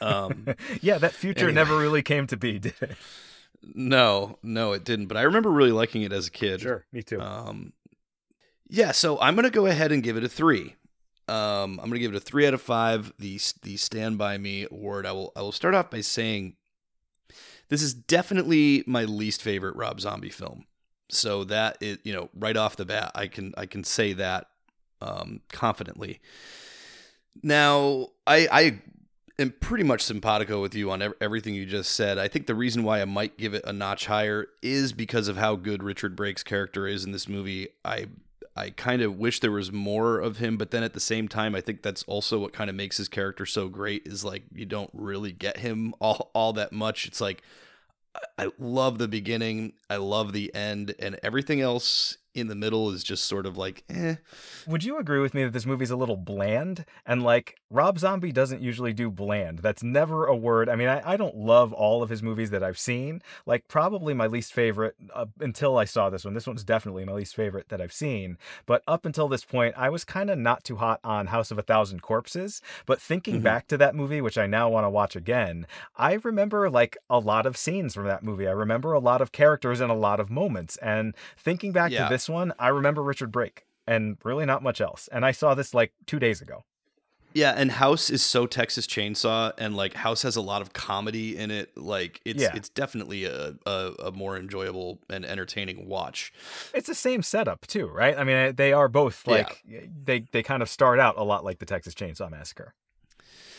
um, 0.00 0.54
yeah, 0.80 0.98
that 0.98 1.12
future 1.12 1.46
anyway. 1.46 1.54
never 1.54 1.76
really 1.78 2.02
came 2.02 2.26
to 2.26 2.36
be, 2.36 2.58
did 2.60 2.74
it? 2.80 2.96
No, 3.74 4.38
no, 4.42 4.72
it 4.72 4.84
didn't. 4.84 5.06
But 5.06 5.16
I 5.16 5.22
remember 5.22 5.50
really 5.50 5.72
liking 5.72 6.02
it 6.02 6.12
as 6.12 6.26
a 6.26 6.30
kid. 6.30 6.60
Sure, 6.60 6.84
me 6.92 7.02
too. 7.02 7.20
Um, 7.20 7.72
yeah, 8.68 8.92
so 8.92 9.18
I'm 9.20 9.34
gonna 9.36 9.50
go 9.50 9.66
ahead 9.66 9.92
and 9.92 10.02
give 10.02 10.16
it 10.16 10.24
a 10.24 10.28
three. 10.28 10.76
Um, 11.26 11.80
I'm 11.80 11.88
gonna 11.88 11.98
give 11.98 12.12
it 12.12 12.16
a 12.16 12.20
three 12.20 12.46
out 12.46 12.52
of 12.54 12.60
five. 12.60 13.12
The 13.18 13.40
the 13.62 13.76
Stand 13.78 14.18
by 14.18 14.36
Me 14.36 14.66
award. 14.70 15.06
I 15.06 15.12
will 15.12 15.32
I 15.34 15.40
will 15.40 15.52
start 15.52 15.74
off 15.74 15.90
by 15.90 16.02
saying 16.02 16.56
this 17.74 17.82
is 17.82 17.92
definitely 17.92 18.84
my 18.86 19.04
least 19.04 19.42
favorite 19.42 19.76
Rob 19.76 20.00
Zombie 20.00 20.30
film. 20.30 20.64
So 21.10 21.44
that 21.44 21.76
is 21.80 21.98
you 22.04 22.12
know 22.12 22.30
right 22.34 22.56
off 22.56 22.76
the 22.76 22.84
bat 22.84 23.12
I 23.14 23.26
can 23.26 23.52
I 23.56 23.66
can 23.66 23.84
say 23.84 24.12
that 24.14 24.46
um, 25.02 25.40
confidently. 25.52 26.20
Now 27.42 28.08
I 28.26 28.48
I 28.50 28.80
am 29.38 29.52
pretty 29.60 29.84
much 29.84 30.02
simpatico 30.02 30.62
with 30.62 30.74
you 30.74 30.90
on 30.90 31.02
ev- 31.02 31.14
everything 31.20 31.54
you 31.54 31.66
just 31.66 31.92
said. 31.92 32.18
I 32.18 32.28
think 32.28 32.46
the 32.46 32.54
reason 32.54 32.84
why 32.84 33.02
I 33.02 33.04
might 33.04 33.36
give 33.36 33.54
it 33.54 33.64
a 33.66 33.72
notch 33.72 34.06
higher 34.06 34.46
is 34.62 34.92
because 34.92 35.28
of 35.28 35.36
how 35.36 35.56
good 35.56 35.82
Richard 35.82 36.16
Brake's 36.16 36.42
character 36.42 36.86
is 36.86 37.04
in 37.04 37.12
this 37.12 37.28
movie. 37.28 37.68
I 37.84 38.06
I 38.56 38.70
kind 38.70 39.02
of 39.02 39.18
wish 39.18 39.40
there 39.40 39.50
was 39.50 39.72
more 39.72 40.20
of 40.20 40.38
him, 40.38 40.56
but 40.56 40.70
then 40.70 40.84
at 40.84 40.92
the 40.92 41.00
same 41.00 41.26
time, 41.26 41.54
I 41.56 41.60
think 41.60 41.82
that's 41.82 42.04
also 42.04 42.38
what 42.38 42.52
kind 42.52 42.70
of 42.70 42.76
makes 42.76 42.98
his 42.98 43.08
character 43.08 43.46
so 43.46 43.68
great 43.68 44.06
is 44.06 44.24
like 44.24 44.44
you 44.54 44.64
don't 44.64 44.90
really 44.92 45.32
get 45.32 45.58
him 45.58 45.92
all 46.00 46.30
all 46.34 46.52
that 46.52 46.72
much. 46.72 47.06
It's 47.06 47.20
like 47.20 47.42
I 48.38 48.50
love 48.58 48.98
the 48.98 49.08
beginning, 49.08 49.72
I 49.90 49.96
love 49.96 50.32
the 50.32 50.54
end, 50.54 50.94
and 51.00 51.18
everything 51.22 51.60
else 51.60 52.18
in 52.34 52.48
the 52.48 52.54
middle 52.54 52.90
is 52.90 53.04
just 53.04 53.24
sort 53.24 53.46
of 53.46 53.56
like, 53.56 53.84
eh. 53.88 54.16
Would 54.66 54.82
you 54.82 54.98
agree 54.98 55.20
with 55.20 55.34
me 55.34 55.44
that 55.44 55.52
this 55.52 55.66
movie's 55.66 55.90
a 55.90 55.96
little 55.96 56.16
bland? 56.16 56.84
And 57.06 57.22
like, 57.22 57.56
Rob 57.70 57.98
Zombie 57.98 58.32
doesn't 58.32 58.60
usually 58.60 58.92
do 58.92 59.10
bland. 59.10 59.60
That's 59.60 59.82
never 59.82 60.26
a 60.26 60.34
word. 60.34 60.68
I 60.68 60.74
mean, 60.76 60.88
I, 60.88 61.12
I 61.12 61.16
don't 61.16 61.36
love 61.36 61.72
all 61.72 62.02
of 62.02 62.10
his 62.10 62.22
movies 62.22 62.50
that 62.50 62.62
I've 62.64 62.78
seen. 62.78 63.22
Like, 63.46 63.68
probably 63.68 64.14
my 64.14 64.26
least 64.26 64.52
favorite 64.52 64.96
uh, 65.14 65.26
until 65.40 65.78
I 65.78 65.84
saw 65.84 66.10
this 66.10 66.24
one. 66.24 66.34
This 66.34 66.46
one's 66.46 66.64
definitely 66.64 67.04
my 67.04 67.12
least 67.12 67.36
favorite 67.36 67.68
that 67.68 67.80
I've 67.80 67.92
seen. 67.92 68.36
But 68.66 68.82
up 68.88 69.06
until 69.06 69.28
this 69.28 69.44
point, 69.44 69.74
I 69.76 69.88
was 69.88 70.04
kind 70.04 70.28
of 70.28 70.38
not 70.38 70.64
too 70.64 70.76
hot 70.76 71.00
on 71.04 71.28
House 71.28 71.50
of 71.52 71.58
a 71.58 71.62
Thousand 71.62 72.02
Corpses. 72.02 72.60
But 72.84 73.00
thinking 73.00 73.40
Mhm. 73.40 73.44
back 73.44 73.68
to 73.68 73.76
that 73.76 73.94
movie, 73.94 74.20
which 74.20 74.38
I 74.38 74.46
now 74.46 74.68
want 74.68 74.84
to 74.84 74.90
watch 74.90 75.14
again, 75.14 75.66
I 75.96 76.14
remember 76.14 76.68
like 76.68 76.96
a 77.08 77.18
lot 77.20 77.46
of 77.46 77.56
scenes 77.56 77.94
from 77.94 78.06
that 78.06 78.24
movie. 78.24 78.48
I 78.48 78.52
remember 78.52 78.92
a 78.92 78.98
lot 78.98 79.20
of 79.22 79.30
characters 79.30 79.80
and 79.80 79.90
a 79.90 79.94
lot 79.94 80.18
of 80.18 80.30
moments. 80.30 80.76
And 80.78 81.14
thinking 81.36 81.70
back 81.72 81.92
Yeah. 81.92 82.08
to 82.08 82.12
this 82.12 82.23
one, 82.28 82.52
I 82.58 82.68
remember 82.68 83.02
Richard 83.02 83.30
Brake 83.32 83.66
and 83.86 84.16
really 84.24 84.46
not 84.46 84.62
much 84.62 84.80
else. 84.80 85.08
And 85.12 85.24
I 85.24 85.32
saw 85.32 85.54
this 85.54 85.74
like 85.74 85.92
two 86.06 86.18
days 86.18 86.40
ago. 86.40 86.64
Yeah, 87.36 87.52
and 87.56 87.72
House 87.72 88.10
is 88.10 88.22
so 88.22 88.46
Texas 88.46 88.86
Chainsaw, 88.86 89.52
and 89.58 89.74
like 89.76 89.94
House 89.94 90.22
has 90.22 90.36
a 90.36 90.40
lot 90.40 90.62
of 90.62 90.72
comedy 90.72 91.36
in 91.36 91.50
it. 91.50 91.76
Like 91.76 92.20
it's 92.24 92.40
Yeah. 92.40 92.52
it's 92.54 92.68
definitely 92.68 93.24
a, 93.24 93.54
a 93.66 93.92
a 94.04 94.12
more 94.12 94.36
enjoyable 94.38 95.00
and 95.10 95.24
entertaining 95.26 95.88
watch. 95.88 96.32
It's 96.72 96.86
the 96.86 96.94
same 96.94 97.22
setup 97.22 97.66
too, 97.66 97.88
right? 97.88 98.16
I 98.16 98.22
mean, 98.22 98.54
they 98.54 98.72
are 98.72 98.88
both 98.88 99.24
Yeah. 99.26 99.32
like 99.34 99.64
they 100.04 100.26
they 100.30 100.44
kind 100.44 100.62
of 100.62 100.68
start 100.68 101.00
out 101.00 101.18
a 101.18 101.24
lot 101.24 101.44
like 101.44 101.58
the 101.58 101.66
Texas 101.66 101.92
Chainsaw 101.92 102.30
Massacre, 102.30 102.72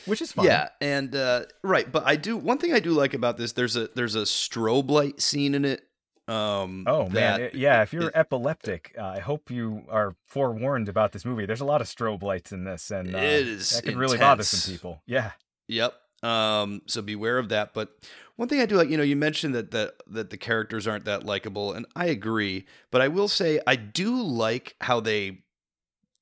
which 0.06 0.22
is 0.22 0.32
fun. 0.32 0.46
Yeah, 0.46 0.70
and 0.80 1.14
uh, 1.14 1.44
right, 1.62 1.92
but 1.92 2.04
I 2.06 2.16
do 2.16 2.38
one 2.38 2.60
thing 2.60 2.72
I 2.74 2.80
do 2.80 2.92
like 2.92 3.14
about 3.14 3.36
this. 3.36 3.52
There's 3.52 3.76
a 3.76 3.90
there's 3.94 4.16
a 4.16 4.20
strobe 4.24 4.90
light 4.90 5.20
scene 5.20 5.54
in 5.54 5.66
it. 5.66 5.84
Um, 6.28 6.86
Oh 6.88 7.08
man, 7.10 7.42
it- 7.42 7.54
yeah. 7.56 7.84
If 7.84 7.94
you're 7.94 8.08
it- 8.10 8.16
epileptic, 8.16 8.96
uh, 8.98 9.04
I 9.06 9.20
hope 9.20 9.52
you 9.52 9.84
are 9.90 10.16
forewarned 10.26 10.90
about 10.90 11.12
this 11.12 11.24
movie. 11.26 11.46
There's 11.46 11.62
a 11.62 11.66
lot 11.66 11.82
of 11.82 11.88
strobe 11.88 12.24
lights 12.24 12.52
in 12.52 12.64
this, 12.64 12.90
and 12.92 13.14
uh, 13.16 13.20
It 13.20 13.24
is 13.48 13.70
that 13.72 13.84
could 13.84 13.96
really 13.96 14.18
bother 14.18 14.44
some 14.44 14.72
people. 14.74 15.02
Yeah, 15.06 15.32
Yep. 15.68 15.94
Um, 16.24 16.82
so 16.88 17.02
beware 17.04 17.38
of 17.38 17.50
that. 17.50 17.74
But 17.76 17.90
one 18.36 18.48
thing 18.48 18.60
I 18.60 18.66
do 18.66 18.76
like, 18.76 18.90
you 18.90 18.98
know, 18.98 19.04
you 19.04 19.16
mentioned 19.16 19.54
that 19.54 19.70
that 19.72 19.94
that 20.08 20.32
the 20.32 20.38
characters 20.38 20.88
aren't 20.88 21.06
that 21.06 21.24
likable, 21.24 21.74
and 21.74 21.86
I 21.96 22.06
agree. 22.08 22.66
But 22.90 23.02
I 23.02 23.08
will 23.10 23.28
say 23.28 23.60
I 23.68 23.76
do 23.76 24.20
like 24.22 24.76
how 24.82 25.00
they 25.02 25.44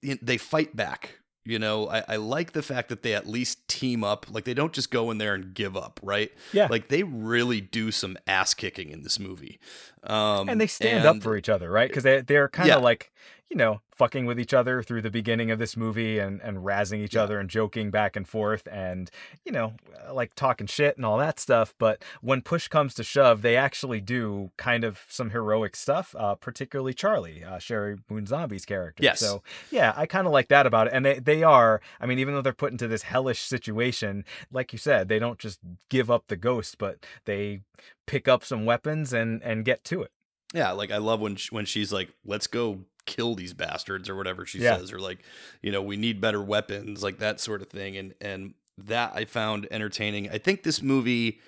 they 0.01 0.37
fight 0.37 0.75
back. 0.75 1.19
You 1.45 1.59
know, 1.59 1.89
I, 1.89 2.03
I 2.07 2.15
like 2.15 2.53
the 2.53 2.61
fact 2.61 2.87
that 2.89 3.03
they 3.03 3.13
at 3.13 3.27
least 3.27 3.67
team 3.67 4.03
up. 4.03 4.27
Like 4.31 4.45
they 4.45 4.53
don't 4.53 4.71
just 4.71 4.91
go 4.91 5.11
in 5.11 5.17
there 5.17 5.33
and 5.33 5.53
give 5.53 5.75
up, 5.75 5.99
right? 6.01 6.31
yeah. 6.53 6.67
Like 6.71 6.87
they 6.87 7.03
really 7.03 7.59
do 7.59 7.91
some 7.91 8.17
ass 8.27 8.53
kicking 8.53 8.89
in 8.91 9.03
this 9.03 9.19
movie. 9.19 9.59
Um, 10.03 10.47
and 10.49 10.59
they 10.61 10.67
stand 10.67 11.05
up 11.05 11.21
for 11.21 11.35
each 11.35 11.49
other, 11.49 11.69
right? 11.69 11.89
Because 11.89 12.03
they 12.03 12.21
they're 12.21 12.47
kind 12.49 12.69
of 12.69 12.77
Yeah. 12.77 12.81
like 12.83 13.11
you 13.49 13.57
know 13.57 13.81
fucking 13.95 14.25
with 14.25 14.39
each 14.39 14.53
other 14.53 14.81
through 14.81 15.01
the 15.01 15.11
beginning 15.11 15.51
of 15.51 15.59
this 15.59 15.77
movie 15.77 16.17
and 16.17 16.41
and 16.41 16.57
razzing 16.59 16.99
each 17.03 17.13
Yeah. 17.13 17.21
other 17.23 17.39
and 17.39 17.49
joking 17.49 17.91
back 17.91 18.15
and 18.15 18.27
forth 18.27 18.67
and 18.71 19.11
you 19.45 19.51
know 19.51 19.75
uh, 20.07 20.13
like 20.13 20.33
talking 20.33 20.65
shit 20.65 20.95
and 20.97 21.05
all 21.05 21.17
that 21.19 21.39
stuff. 21.39 21.75
But 21.77 22.03
when 22.21 22.41
push 22.41 22.67
comes 22.67 22.93
to 22.95 23.03
shove, 23.03 23.41
they 23.43 23.55
actually 23.55 24.01
do 24.01 24.51
kind 24.57 24.83
of 24.83 25.01
some 25.07 25.29
heroic 25.29 25.75
stuff. 25.75 26.15
Uh, 26.17 26.33
particularly 26.35 26.93
Charlie, 26.93 27.43
uh, 27.43 27.57
Sheri 27.57 27.99
Moon 28.09 28.25
Zombie's 28.25 28.65
character. 28.65 29.03
Yes. 29.03 29.19
So 29.19 29.43
yeah, 29.69 29.93
I 29.95 30.05
kind 30.07 30.25
of 30.25 30.33
like 30.33 30.47
that 30.47 30.65
about 30.65 30.87
it. 30.87 30.93
And 30.93 31.05
they 31.05 31.19
they 31.19 31.43
are. 31.43 31.79
I 31.99 32.05
mean, 32.07 32.17
even 32.19 32.33
though 32.33 32.41
they're 32.41 32.53
put 32.53 32.71
into 32.71 32.87
this 32.87 33.03
hellish 33.03 33.41
situation, 33.41 34.25
like 34.51 34.73
you 34.73 34.79
said, 34.79 35.09
they 35.09 35.19
don't 35.19 35.37
just 35.37 35.59
give 35.89 36.09
up 36.09 36.23
the 36.27 36.37
ghost, 36.37 36.77
but 36.79 37.05
they 37.25 37.61
pick 38.07 38.27
up 38.27 38.43
some 38.43 38.65
weapons 38.65 39.13
and 39.13 39.43
and 39.43 39.63
get 39.65 39.83
to 39.85 40.01
it. 40.01 40.11
Yeah, 40.55 40.71
like 40.71 40.91
I 40.91 40.97
love 40.97 41.19
when 41.19 41.35
sh 41.35 41.51
when 41.51 41.65
she's 41.65 41.91
like, 41.91 42.09
"Let's 42.25 42.45
go 42.47 42.79
kill 43.05 43.35
these 43.35 43.53
bastards" 43.53 44.09
or 44.09 44.15
whatever 44.15 44.45
she 44.45 44.59
Yeah. 44.59 44.77
says, 44.77 44.91
or 44.91 44.99
like, 44.99 45.19
you 45.61 45.71
know, 45.71 45.81
we 45.81 45.97
need 45.97 46.21
better 46.21 46.41
weapons, 46.41 47.03
like 47.03 47.19
that 47.19 47.39
sort 47.39 47.61
of 47.61 47.69
thing. 47.69 47.97
And 47.97 48.13
and 48.21 48.53
that 48.77 49.11
I 49.13 49.25
found 49.25 49.67
entertaining. 49.71 50.29
I 50.29 50.37
think 50.39 50.63
this 50.63 50.81
movie, 50.81 51.39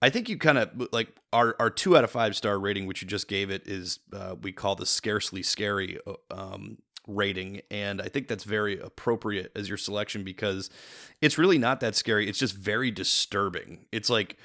I 0.00 0.08
think 0.10 0.28
you 0.28 0.38
kind 0.38 0.58
of 0.58 0.88
like 0.92 1.08
our 1.32 1.54
our 1.58 1.70
two 1.70 1.96
out 1.96 2.04
of 2.04 2.10
five 2.10 2.34
star 2.36 2.58
rating, 2.58 2.86
which 2.86 3.02
you 3.02 3.08
just 3.08 3.28
gave 3.28 3.50
it, 3.50 3.66
is 3.66 3.98
uh, 4.12 4.36
we 4.40 4.52
call 4.52 4.74
the 4.74 4.86
scarcely 4.86 5.42
scary 5.42 5.98
uh, 6.06 6.14
um, 6.30 6.78
rating, 7.06 7.60
and 7.70 8.00
I 8.00 8.08
think 8.08 8.26
that's 8.28 8.44
very 8.44 8.78
appropriate 8.80 9.52
as 9.54 9.68
your 9.68 9.78
selection 9.78 10.24
because 10.24 10.70
it's 11.20 11.38
really 11.38 11.58
not 11.58 11.80
that 11.80 11.94
scary. 11.94 12.28
It's 12.28 12.38
just 12.38 12.54
very 12.56 12.90
disturbing. 12.90 13.86
It's 13.92 14.10
like 14.10 14.36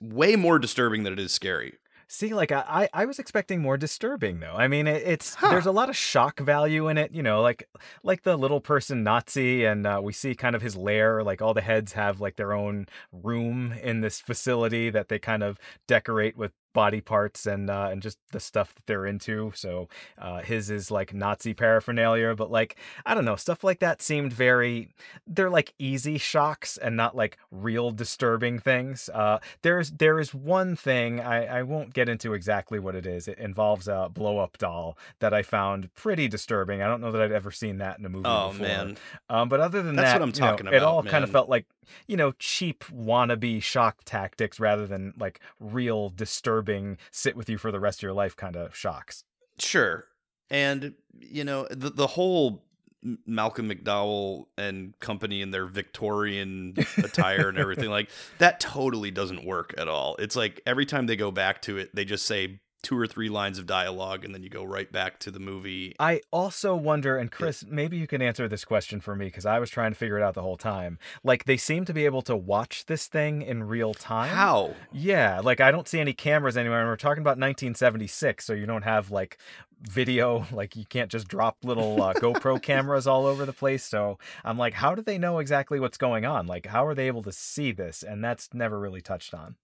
way 0.00 0.36
more 0.36 0.58
disturbing 0.58 1.02
than 1.02 1.12
it 1.12 1.18
is 1.18 1.32
scary. 1.32 1.74
See, 2.08 2.32
like 2.32 2.52
I, 2.52 2.88
I 2.92 3.04
was 3.04 3.18
expecting 3.18 3.60
more 3.60 3.76
disturbing 3.76 4.38
though. 4.38 4.54
I 4.54 4.68
mean, 4.68 4.86
it, 4.86 5.02
it's 5.04 5.34
Huh. 5.34 5.48
there's 5.50 5.66
a 5.66 5.72
lot 5.72 5.88
of 5.88 5.96
shock 5.96 6.38
value 6.38 6.86
in 6.88 6.98
it. 6.98 7.10
You 7.12 7.22
know, 7.22 7.42
like 7.42 7.68
like 8.04 8.22
the 8.22 8.36
little 8.36 8.60
person 8.60 9.02
Nazi, 9.02 9.64
and 9.64 9.86
uh, 9.86 10.00
we 10.02 10.12
see 10.12 10.34
kind 10.36 10.54
of 10.54 10.62
his 10.62 10.76
lair. 10.76 11.24
Like 11.24 11.42
all 11.42 11.52
the 11.52 11.62
heads 11.62 11.94
have 11.94 12.20
like 12.20 12.36
their 12.36 12.52
own 12.52 12.86
room 13.10 13.72
in 13.82 14.02
this 14.02 14.20
facility 14.20 14.88
that 14.90 15.08
they 15.08 15.18
kind 15.18 15.42
of 15.42 15.58
decorate 15.88 16.36
with 16.36 16.52
body 16.76 17.00
parts 17.00 17.46
and 17.46 17.70
uh, 17.70 17.88
and 17.90 18.02
just 18.02 18.18
the 18.32 18.38
stuff 18.38 18.74
that 18.74 18.86
they're 18.86 19.06
into. 19.06 19.50
So 19.54 19.88
uh, 20.18 20.42
his 20.42 20.70
is 20.70 20.90
like 20.90 21.14
Nazi 21.14 21.54
paraphernalia, 21.54 22.34
but 22.36 22.50
like 22.50 22.76
I 23.06 23.14
don't 23.14 23.24
know, 23.24 23.36
stuff 23.36 23.64
like 23.64 23.80
that 23.80 24.02
seemed 24.02 24.32
very. 24.32 24.90
They're 25.26 25.50
like 25.50 25.72
easy 25.78 26.18
shocks 26.18 26.76
and 26.76 26.94
not 26.96 27.16
like 27.16 27.38
real 27.50 27.90
disturbing 27.90 28.58
things. 28.58 29.08
Uh, 29.12 29.38
there's 29.62 29.90
there 29.92 30.20
is 30.20 30.34
one 30.34 30.76
thing 30.76 31.18
I, 31.20 31.60
I 31.60 31.62
won't 31.62 31.94
get 31.94 32.08
into 32.10 32.34
exactly 32.34 32.78
what 32.78 32.94
it 32.94 33.06
is. 33.06 33.26
It 33.26 33.38
involves 33.38 33.88
a 33.88 34.10
blow 34.12 34.38
up 34.38 34.58
doll 34.58 34.98
that 35.20 35.32
I 35.32 35.42
found 35.42 35.92
pretty 35.94 36.28
disturbing. 36.28 36.82
I 36.82 36.86
don't 36.88 37.00
know 37.00 37.10
that 37.12 37.22
I'd 37.22 37.32
ever 37.32 37.50
seen 37.50 37.78
that 37.78 37.98
in 37.98 38.04
a 38.04 38.10
movie. 38.10 38.26
Oh 38.28 38.50
before. 38.52 38.66
man, 38.66 38.96
Um, 39.30 39.48
but 39.48 39.60
other 39.60 39.82
than 39.82 39.96
That's 39.96 40.12
that, 40.12 40.20
what 40.20 40.28
I'm 40.28 40.34
you 40.34 40.40
know, 40.42 40.50
talking 40.50 40.66
It 40.66 40.74
about, 40.74 40.82
all 40.82 41.02
kind 41.02 41.24
of 41.24 41.30
felt 41.30 41.48
like 41.48 41.64
you 42.06 42.16
know 42.16 42.32
cheap 42.38 42.84
wannabe 42.92 43.62
shock 43.62 43.98
tactics 44.04 44.58
rather 44.60 44.86
than 44.86 45.14
like 45.18 45.40
real 45.60 46.10
disturbing 46.10 46.65
sit 47.10 47.36
with 47.36 47.48
you 47.48 47.58
for 47.58 47.72
the 47.72 47.80
rest 47.80 48.00
of 48.00 48.02
your 48.02 48.12
life 48.12 48.36
kind 48.36 48.56
of 48.56 48.74
shocks. 48.74 49.24
Sure. 49.58 50.06
And 50.50 50.94
you 51.18 51.44
know, 51.44 51.66
the 51.70 51.90
the 51.90 52.06
whole 52.06 52.64
Malcolm 53.26 53.68
McDowell 53.70 54.46
and 54.58 54.98
company 55.00 55.42
in 55.42 55.50
their 55.50 55.66
Victorian 55.66 56.74
attire 56.98 57.48
and 57.48 57.58
everything 57.58 57.90
like 57.90 58.10
that 58.38 58.58
totally 58.60 59.10
doesn't 59.10 59.44
work 59.44 59.74
at 59.78 59.88
all. 59.88 60.16
It's 60.18 60.36
like 60.36 60.60
every 60.66 60.86
time 60.86 61.06
they 61.06 61.16
go 61.16 61.30
back 61.30 61.62
to 61.62 61.78
it, 61.78 61.94
they 61.94 62.04
just 62.04 62.26
say 62.26 62.60
two 62.86 62.96
or 62.96 63.06
three 63.08 63.28
lines 63.28 63.58
of 63.58 63.66
dialogue 63.66 64.24
and 64.24 64.32
then 64.32 64.44
you 64.44 64.48
go 64.48 64.62
right 64.62 64.92
back 64.92 65.18
to 65.18 65.32
the 65.32 65.40
movie. 65.40 65.92
I 65.98 66.20
also 66.30 66.76
wonder, 66.76 67.16
and 67.16 67.32
Chris, 67.32 67.64
maybe 67.68 67.96
you 67.96 68.06
can 68.06 68.22
answer 68.22 68.46
this 68.46 68.64
question 68.64 69.00
for 69.00 69.16
me 69.16 69.24
because 69.24 69.44
I 69.44 69.58
was 69.58 69.70
trying 69.70 69.90
to 69.90 69.98
figure 69.98 70.16
it 70.16 70.22
out 70.22 70.34
the 70.34 70.42
whole 70.42 70.56
time. 70.56 71.00
Like 71.24 71.46
they 71.46 71.56
seem 71.56 71.84
to 71.86 71.92
be 71.92 72.04
able 72.04 72.22
to 72.22 72.36
watch 72.36 72.86
this 72.86 73.08
thing 73.08 73.42
in 73.42 73.64
real 73.64 73.92
time. 73.92 74.32
How? 74.32 74.76
Yeah, 74.92 75.40
like 75.40 75.60
I 75.60 75.72
don't 75.72 75.88
see 75.88 75.98
any 75.98 76.12
cameras 76.12 76.56
anywhere, 76.56 76.78
and 76.78 76.88
we're 76.88 76.94
talking 76.94 77.22
about 77.22 77.38
1976, 77.38 78.44
so 78.44 78.52
you 78.52 78.66
don't 78.66 78.84
have 78.84 79.10
like 79.10 79.38
video, 79.80 80.46
like 80.52 80.76
you 80.76 80.84
can't 80.84 81.10
just 81.10 81.26
drop 81.26 81.56
little 81.64 82.00
uh, 82.00 82.14
GoPro 82.14 82.62
cameras 82.62 83.08
all 83.08 83.26
over 83.26 83.44
the 83.44 83.52
place. 83.52 83.82
So 83.82 84.16
I'm 84.44 84.58
like, 84.58 84.74
how 84.74 84.94
do 84.94 85.02
they 85.02 85.18
know 85.18 85.40
exactly 85.40 85.80
what's 85.80 85.98
going 85.98 86.24
on? 86.24 86.46
Like, 86.46 86.66
how 86.66 86.86
are 86.86 86.94
they 86.94 87.08
able 87.08 87.24
to 87.24 87.32
see 87.32 87.72
this? 87.72 88.04
And 88.04 88.22
that's 88.22 88.54
never 88.54 88.78
really 88.78 89.00
touched 89.00 89.34
on. 89.34 89.56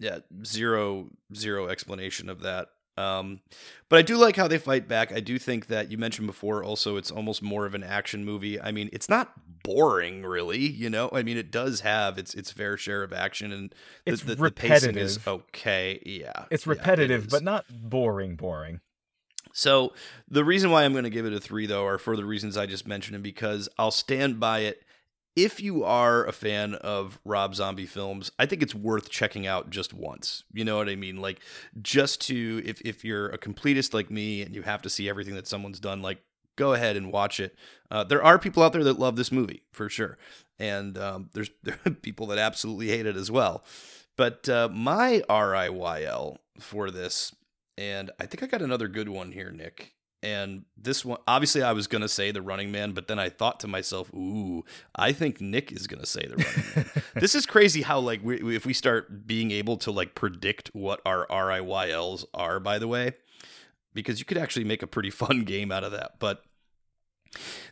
Yeah, 0.00 0.18
zero 0.44 1.10
zero 1.34 1.68
explanation 1.68 2.28
of 2.28 2.40
that. 2.40 2.68
Um, 2.96 3.40
but 3.88 3.98
I 3.98 4.02
do 4.02 4.16
like 4.16 4.36
how 4.36 4.48
they 4.48 4.58
fight 4.58 4.88
back. 4.88 5.12
I 5.12 5.20
do 5.20 5.38
think 5.38 5.68
that 5.68 5.90
you 5.90 5.96
mentioned 5.96 6.26
before 6.26 6.64
also 6.64 6.96
it's 6.96 7.10
almost 7.10 7.42
more 7.42 7.64
of 7.64 7.74
an 7.74 7.84
action 7.84 8.24
movie. 8.24 8.60
I 8.60 8.72
mean, 8.72 8.90
it's 8.92 9.08
not 9.08 9.32
boring, 9.62 10.22
really. 10.22 10.58
You 10.58 10.90
know, 10.90 11.08
I 11.12 11.22
mean, 11.22 11.36
it 11.36 11.50
does 11.50 11.80
have 11.80 12.18
its 12.18 12.34
its 12.34 12.50
fair 12.50 12.76
share 12.76 13.02
of 13.02 13.12
action, 13.12 13.52
and 13.52 13.70
the, 14.04 14.12
It's 14.12 14.22
the, 14.22 14.34
the 14.34 14.50
pacing 14.50 14.96
is 14.96 15.18
okay. 15.26 16.02
Yeah, 16.04 16.46
It's 16.50 16.66
yeah, 16.66 16.72
it 16.72 16.76
repetitive, 16.76 17.28
but 17.28 17.42
not 17.42 17.66
boring. 17.70 18.36
Boring. 18.36 18.80
So 19.52 19.92
the 20.28 20.44
reason 20.44 20.70
why 20.70 20.84
I'm 20.84 20.92
going 20.92 21.04
to 21.04 21.10
give 21.10 21.26
it 21.26 21.32
a 21.32 21.40
three, 21.40 21.66
though, 21.66 21.86
are 21.86 21.98
for 21.98 22.16
the 22.16 22.24
reasons 22.24 22.56
I 22.56 22.66
just 22.66 22.86
mentioned, 22.86 23.16
and 23.16 23.24
because 23.24 23.68
I'll 23.78 23.90
stand 23.90 24.40
by 24.40 24.60
it. 24.60 24.82
If 25.36 25.60
you 25.60 25.84
are 25.84 26.24
a 26.26 26.32
fan 26.32 26.74
of 26.74 27.18
Rob 27.24 27.54
Zombie 27.54 27.86
films, 27.86 28.30
I 28.38 28.46
think 28.46 28.62
it's 28.62 28.74
worth 28.74 29.08
checking 29.10 29.46
out 29.46 29.70
just 29.70 29.94
once. 29.94 30.44
You 30.52 30.64
know 30.64 30.76
what 30.76 30.88
I 30.88 30.96
mean? 30.96 31.18
Like 31.18 31.40
just 31.80 32.20
to 32.22 32.62
if 32.64 32.80
if 32.82 33.04
you're 33.04 33.28
a 33.28 33.38
completist 33.38 33.94
like 33.94 34.10
me 34.10 34.42
and 34.42 34.54
you 34.54 34.62
have 34.62 34.82
to 34.82 34.90
see 34.90 35.08
everything 35.08 35.34
that 35.34 35.46
someone's 35.46 35.80
done, 35.80 36.02
like 36.02 36.22
go 36.56 36.74
ahead 36.74 36.96
and 36.96 37.12
watch 37.12 37.40
it. 37.40 37.56
Uh, 37.90 38.04
there 38.04 38.22
are 38.22 38.38
people 38.38 38.62
out 38.62 38.72
there 38.72 38.84
that 38.84 38.98
love 38.98 39.16
this 39.16 39.32
movie 39.32 39.62
for 39.72 39.88
sure, 39.88 40.18
and 40.58 40.98
um, 40.98 41.30
there's 41.32 41.50
there 41.62 41.76
people 42.02 42.26
that 42.26 42.38
absolutely 42.38 42.88
hate 42.88 43.06
it 43.06 43.16
as 43.16 43.30
well. 43.30 43.64
But 44.16 44.48
uh, 44.48 44.68
my 44.70 45.22
RIYL 45.28 46.36
for 46.58 46.90
this 46.90 47.32
and 47.80 48.10
I 48.20 48.26
think 48.26 48.42
I 48.42 48.46
got 48.46 48.60
another 48.60 48.88
good 48.88 49.08
one 49.08 49.32
here, 49.32 49.50
Nick. 49.50 49.94
And 50.22 50.64
this 50.76 51.02
one, 51.04 51.18
obviously, 51.26 51.62
I 51.62 51.72
was 51.72 51.86
going 51.86 52.02
to 52.02 52.08
say 52.08 52.30
the 52.30 52.42
running 52.42 52.70
man, 52.70 52.92
but 52.92 53.08
then 53.08 53.18
I 53.18 53.30
thought 53.30 53.58
to 53.60 53.68
myself, 53.68 54.12
ooh, 54.12 54.64
I 54.94 55.12
think 55.12 55.40
Nick 55.40 55.72
is 55.72 55.86
going 55.86 56.00
to 56.00 56.06
say 56.06 56.26
the 56.26 56.36
running 56.36 56.64
man. 56.76 57.02
this 57.14 57.34
is 57.34 57.46
crazy 57.46 57.82
how, 57.82 58.00
like, 58.00 58.22
we, 58.22 58.54
if 58.54 58.66
we 58.66 58.74
start 58.74 59.26
being 59.26 59.50
able 59.50 59.78
to, 59.78 59.90
like, 59.90 60.14
predict 60.14 60.68
what 60.74 61.00
our 61.06 61.26
RIYLs 61.28 62.26
are, 62.34 62.60
by 62.60 62.78
the 62.78 62.86
way, 62.86 63.14
because 63.94 64.18
you 64.18 64.26
could 64.26 64.36
actually 64.36 64.64
make 64.64 64.82
a 64.82 64.86
pretty 64.86 65.10
fun 65.22 65.44
game 65.44 65.72
out 65.72 65.84
of 65.84 65.92
that. 65.92 66.18
But 66.18 66.42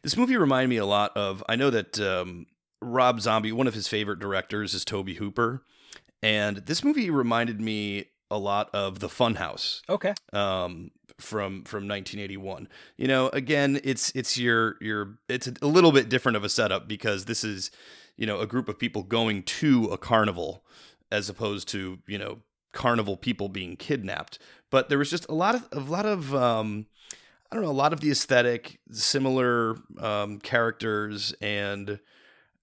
this 0.03 0.17
movie 0.17 0.37
reminded 0.37 0.69
me 0.71 0.77
a 0.79 0.87
lot 0.87 1.17
of, 1.17 1.45
I 1.49 1.57
know 1.57 1.69
that 1.71 2.01
um, 2.01 2.47
Rob 2.81 3.21
Zombie, 3.21 3.53
one 3.53 3.67
of 3.67 3.75
his 3.75 3.89
favorite 3.89 4.21
directors 4.21 4.73
is 4.73 4.85
Tobe 4.85 5.11
Hooper. 5.11 5.65
And 6.23 6.59
this 6.59 6.83
movie 6.83 7.11
reminded 7.11 7.61
me 7.61 8.07
a 8.31 8.39
lot 8.39 8.71
of 8.75 8.99
The 9.01 9.09
Funhouse 9.09 9.83
Okay. 9.89 10.15
um, 10.33 10.91
from 11.21 11.65
from 11.65 11.89
1981. 11.89 12.69
You 12.97 13.09
know, 13.09 13.29
again, 13.29 13.81
it's 13.85 14.11
it's 14.15 14.39
your 14.39 14.77
your 14.81 15.19
it's 15.29 15.49
a 15.61 15.67
little 15.67 15.93
bit 15.93 16.09
different 16.09 16.37
of 16.37 16.45
a 16.45 16.49
setup 16.49 16.89
because 16.89 17.25
this 17.25 17.45
is 17.45 17.71
you 18.17 18.27
know 18.27 18.41
a 18.41 18.47
group 18.47 18.69
of 18.69 18.79
people 18.79 19.03
going 19.03 19.43
to 19.45 19.87
a 19.87 19.99
carnival 19.99 20.65
as 21.11 21.29
opposed 21.29 21.69
to 21.69 21.99
you 22.07 22.19
know 22.19 22.39
carnival 22.73 23.17
people 23.17 23.49
being 23.49 23.77
kidnapped. 23.77 24.39
But 24.71 24.89
there 24.89 24.99
was 24.99 25.11
just 25.11 25.29
a 25.29 25.35
lot 25.35 25.55
of 25.55 25.69
a 25.73 25.81
lot 25.81 26.07
of 26.07 26.35
um, 26.35 26.87
I 27.51 27.57
don't 27.57 27.65
know 27.65 27.71
a 27.71 27.73
lot 27.73 27.93
of 27.93 28.01
the 28.01 28.11
aesthetic, 28.11 28.79
similar 28.91 29.77
um, 29.99 30.39
characters 30.39 31.35
and 31.41 31.99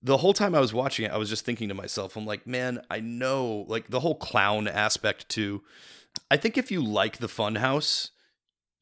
the 0.06 0.18
whole 0.18 0.34
time 0.34 0.54
I 0.54 0.60
was 0.60 0.72
watching 0.72 1.06
it, 1.06 1.12
I 1.12 1.18
was 1.18 1.30
just 1.30 1.46
thinking 1.46 1.68
to 1.70 1.74
myself, 1.74 2.16
I'm 2.16 2.28
like, 2.28 2.46
man, 2.46 2.80
I 2.92 3.00
know, 3.00 3.66
like 3.68 3.90
the 3.90 4.02
whole 4.02 4.14
clown 4.14 4.68
aspect 4.68 5.28
too. 5.30 5.64
I 6.30 6.38
think 6.38 6.60
if 6.60 6.72
you 6.72 6.84
like 6.84 7.18
the 7.18 7.28
Funhouse, 7.28 8.12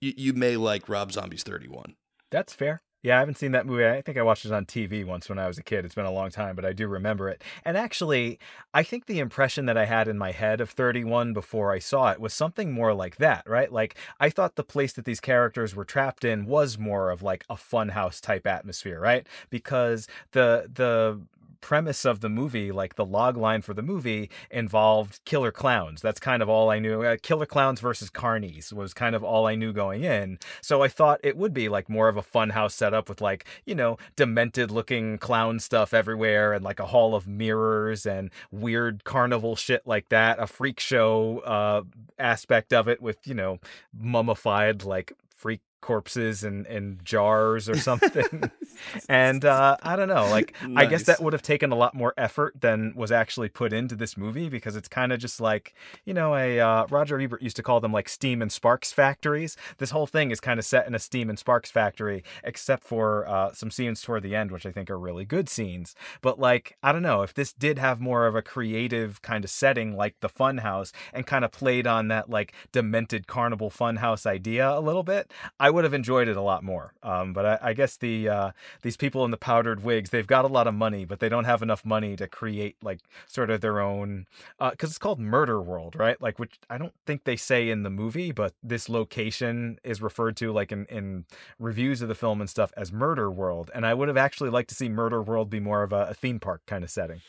you, 0.03 0.13
you 0.17 0.33
may 0.33 0.57
like 0.57 0.89
Rob 0.89 1.11
Zombie's 1.11 1.43
31. 1.43 1.95
That's 2.29 2.53
fair. 2.53 2.81
Yeah, 3.03 3.17
I 3.17 3.19
haven't 3.19 3.37
seen 3.37 3.51
that 3.51 3.65
movie. 3.65 3.85
I 3.85 4.01
think 4.01 4.17
I 4.17 4.21
watched 4.21 4.45
it 4.45 4.53
on 4.53 4.65
TV 4.65 5.05
once 5.05 5.27
when 5.27 5.37
I 5.37 5.45
was 5.47 5.57
a 5.57 5.63
kid. 5.63 5.83
It's 5.83 5.93
been 5.93 6.05
a 6.05 6.11
long 6.11 6.29
time, 6.29 6.55
but 6.55 6.63
I 6.63 6.71
do 6.71 6.87
remember 6.87 7.27
it. 7.27 7.43
And 7.65 7.75
actually, 7.75 8.39
I 8.73 8.83
think 8.83 9.05
the 9.05 9.19
impression 9.19 9.65
that 9.65 9.77
I 9.77 9.83
had 9.83 10.07
in 10.07 10.17
my 10.17 10.31
head 10.31 10.61
of 10.61 10.69
31 10.69 11.33
before 11.33 11.73
I 11.73 11.79
saw 11.79 12.11
it 12.11 12.21
was 12.21 12.33
something 12.33 12.71
more 12.71 12.93
like 12.93 13.17
that, 13.17 13.43
right? 13.45 13.69
Like 13.69 13.95
I 14.21 14.29
thought 14.29 14.55
the 14.55 14.63
place 14.63 14.93
that 14.93 15.03
these 15.03 15.19
characters 15.19 15.75
were 15.75 15.83
trapped 15.83 16.23
in 16.23 16.45
was 16.45 16.77
more 16.77 17.11
of 17.11 17.21
like 17.21 17.43
a 17.49 17.55
funhouse 17.55 18.21
type 18.21 18.47
atmosphere, 18.47 19.01
right? 19.01 19.27
Because 19.49 20.07
the 20.31 20.69
the 20.73 21.19
premise 21.63 22.03
of 22.03 22.19
the 22.19 22.27
movie, 22.27 22.73
like 22.73 22.95
the 22.95 23.05
log 23.05 23.37
line 23.37 23.61
for 23.61 23.73
the 23.73 23.81
movie, 23.81 24.29
involved 24.51 25.21
killer 25.23 25.49
clowns. 25.49 26.01
That's 26.01 26.19
kind 26.19 26.43
of 26.43 26.49
all 26.49 26.69
I 26.69 26.77
knew. 26.77 27.03
Uh, 27.03 27.15
killer 27.23 27.45
clowns 27.45 27.79
versus 27.79 28.09
carnies 28.09 28.73
was 28.73 28.93
kind 28.93 29.15
of 29.15 29.23
all 29.23 29.47
I 29.47 29.55
knew 29.55 29.71
going 29.71 30.03
in. 30.03 30.39
So 30.61 30.83
I 30.83 30.89
thought 30.89 31.21
it 31.23 31.37
would 31.37 31.53
be 31.53 31.69
like 31.69 31.87
more 31.89 32.09
of 32.09 32.17
a 32.17 32.21
funhouse 32.21 32.73
setup 32.73 33.07
with 33.07 33.21
like, 33.21 33.45
you 33.65 33.75
know, 33.75 33.97
demented 34.17 34.71
looking 34.71 35.17
clown 35.17 35.57
stuff 35.59 35.93
everywhere 35.93 36.51
and 36.51 36.65
like 36.65 36.81
a 36.81 36.87
hall 36.87 37.15
of 37.15 37.27
mirrors 37.27 38.05
and 38.05 38.29
weird 38.51 39.05
carnival 39.05 39.55
shit 39.55 39.87
like 39.87 40.09
that, 40.09 40.39
a 40.39 40.47
freak 40.47 40.81
show 40.81 41.39
uh 41.45 41.83
aspect 42.19 42.73
of 42.73 42.89
it 42.89 43.01
with, 43.01 43.25
you 43.25 43.33
know, 43.33 43.59
mummified 43.97 44.83
like 44.83 45.13
freak 45.33 45.61
corpses 45.83 46.45
and 46.45 46.65
and 46.67 47.03
jars 47.03 47.67
or 47.67 47.77
something. 47.77 48.49
and 49.09 49.43
uh 49.43 49.75
I 49.83 49.97
don't 49.97 50.07
know, 50.07 50.29
like 50.29 50.55
I 50.77 50.85
guess 50.85 51.03
that 51.03 51.21
would 51.21 51.33
have 51.33 51.41
taken 51.41 51.71
a 51.71 51.75
lot 51.75 51.93
more 51.93 52.13
effort 52.17 52.55
than 52.61 52.93
was 52.95 53.11
actually 53.11 53.49
put 53.49 53.73
into 53.73 53.95
this 53.95 54.15
movie 54.15 54.47
because 54.47 54.77
it's 54.77 54.87
kind 54.87 55.11
of 55.11 55.19
just 55.19 55.41
like, 55.41 55.73
you 56.05 56.13
know, 56.13 56.35
a 56.35 56.59
uh, 56.59 56.85
Roger 56.89 57.19
Ebert 57.19 57.41
used 57.41 57.57
to 57.57 57.63
call 57.63 57.81
them 57.81 57.91
like 57.91 58.07
steam 58.07 58.41
and 58.41 58.51
sparks 58.51 58.93
factories. 58.93 59.57
This 59.77 59.91
whole 59.91 60.07
thing 60.07 60.31
is 60.31 60.39
kind 60.39 60.57
of 60.57 60.65
set 60.65 60.87
in 60.87 60.95
a 60.95 60.99
steam 60.99 61.29
and 61.29 61.37
sparks 61.37 61.69
factory, 61.69 62.23
except 62.45 62.83
for 62.85 63.27
uh, 63.27 63.51
some 63.53 63.69
scenes 63.69 64.01
toward 64.01 64.23
the 64.23 64.35
end, 64.35 64.51
which 64.51 64.65
I 64.65 64.71
think 64.71 64.89
are 64.89 64.97
really 64.97 65.25
good 65.25 65.49
scenes. 65.49 65.95
But 66.21 66.39
like, 66.39 66.77
I 66.81 66.93
don't 66.93 67.01
know 67.01 67.23
if 67.23 67.33
this 67.33 67.51
did 67.51 67.77
have 67.77 67.99
more 67.99 68.25
of 68.25 68.35
a 68.35 68.41
creative 68.41 69.21
kind 69.21 69.43
of 69.43 69.49
setting, 69.49 69.97
like 69.97 70.15
the 70.21 70.29
Funhouse, 70.29 70.93
and 71.11 71.27
kind 71.27 71.43
of 71.43 71.51
played 71.51 71.85
on 71.85 72.07
that 72.07 72.29
like 72.29 72.53
demented 72.71 73.27
carnival 73.27 73.69
funhouse 73.69 74.25
idea 74.25 74.69
a 74.69 74.79
little 74.79 75.03
bit, 75.03 75.31
I 75.59 75.69
would 75.73 75.83
have 75.83 75.93
enjoyed 75.93 76.27
it 76.27 76.37
a 76.37 76.41
lot 76.41 76.63
more. 76.63 76.93
Um, 77.03 77.33
but 77.33 77.45
I, 77.45 77.69
I 77.69 77.73
guess 77.73 77.97
the 77.97 78.29
uh, 78.29 78.51
these 78.81 78.97
people 78.97 79.25
in 79.25 79.31
the 79.31 79.37
powdered 79.37 79.83
wigs, 79.83 80.09
they've 80.09 80.27
got 80.27 80.45
a 80.45 80.47
lot 80.47 80.67
of 80.67 80.73
money, 80.73 81.05
but 81.05 81.19
they 81.19 81.29
don't 81.29 81.45
have 81.45 81.61
enough 81.61 81.83
money 81.85 82.15
to 82.15 82.27
create 82.27 82.77
like 82.81 82.99
sort 83.27 83.49
of 83.49 83.61
their 83.61 83.79
own 83.79 84.25
because 84.59 84.89
it's 84.89 84.99
called 84.99 85.19
Murder 85.19 85.61
World, 85.61 85.95
right? 85.95 86.21
Like, 86.21 86.39
which 86.39 86.59
I 86.69 86.77
don't 86.77 86.93
think 87.05 87.23
they 87.23 87.35
say 87.35 87.69
in 87.69 87.83
the 87.83 87.89
movie, 87.89 88.31
but 88.31 88.53
this 88.63 88.87
location 88.89 89.79
is 89.83 90.01
referred 90.01 90.37
to 90.37 90.51
like 90.51 90.71
in, 90.71 90.85
in 90.85 91.25
reviews 91.59 92.01
of 92.01 92.07
the 92.07 92.15
film 92.15 92.39
and 92.39 92.49
stuff 92.49 92.71
as 92.77 92.91
Murder 92.91 93.29
World. 93.29 93.71
And 93.73 93.85
I 93.85 93.93
would 93.93 94.07
have 94.07 94.17
actually 94.17 94.49
liked 94.49 94.69
to 94.69 94.75
see 94.75 94.89
Murder 94.89 95.21
World 95.21 95.49
be 95.49 95.59
more 95.59 95.83
of 95.83 95.91
a, 95.91 96.07
a 96.09 96.13
theme 96.13 96.39
park 96.39 96.61
kind 96.67 96.83
of 96.83 96.89
setting. 96.89 97.21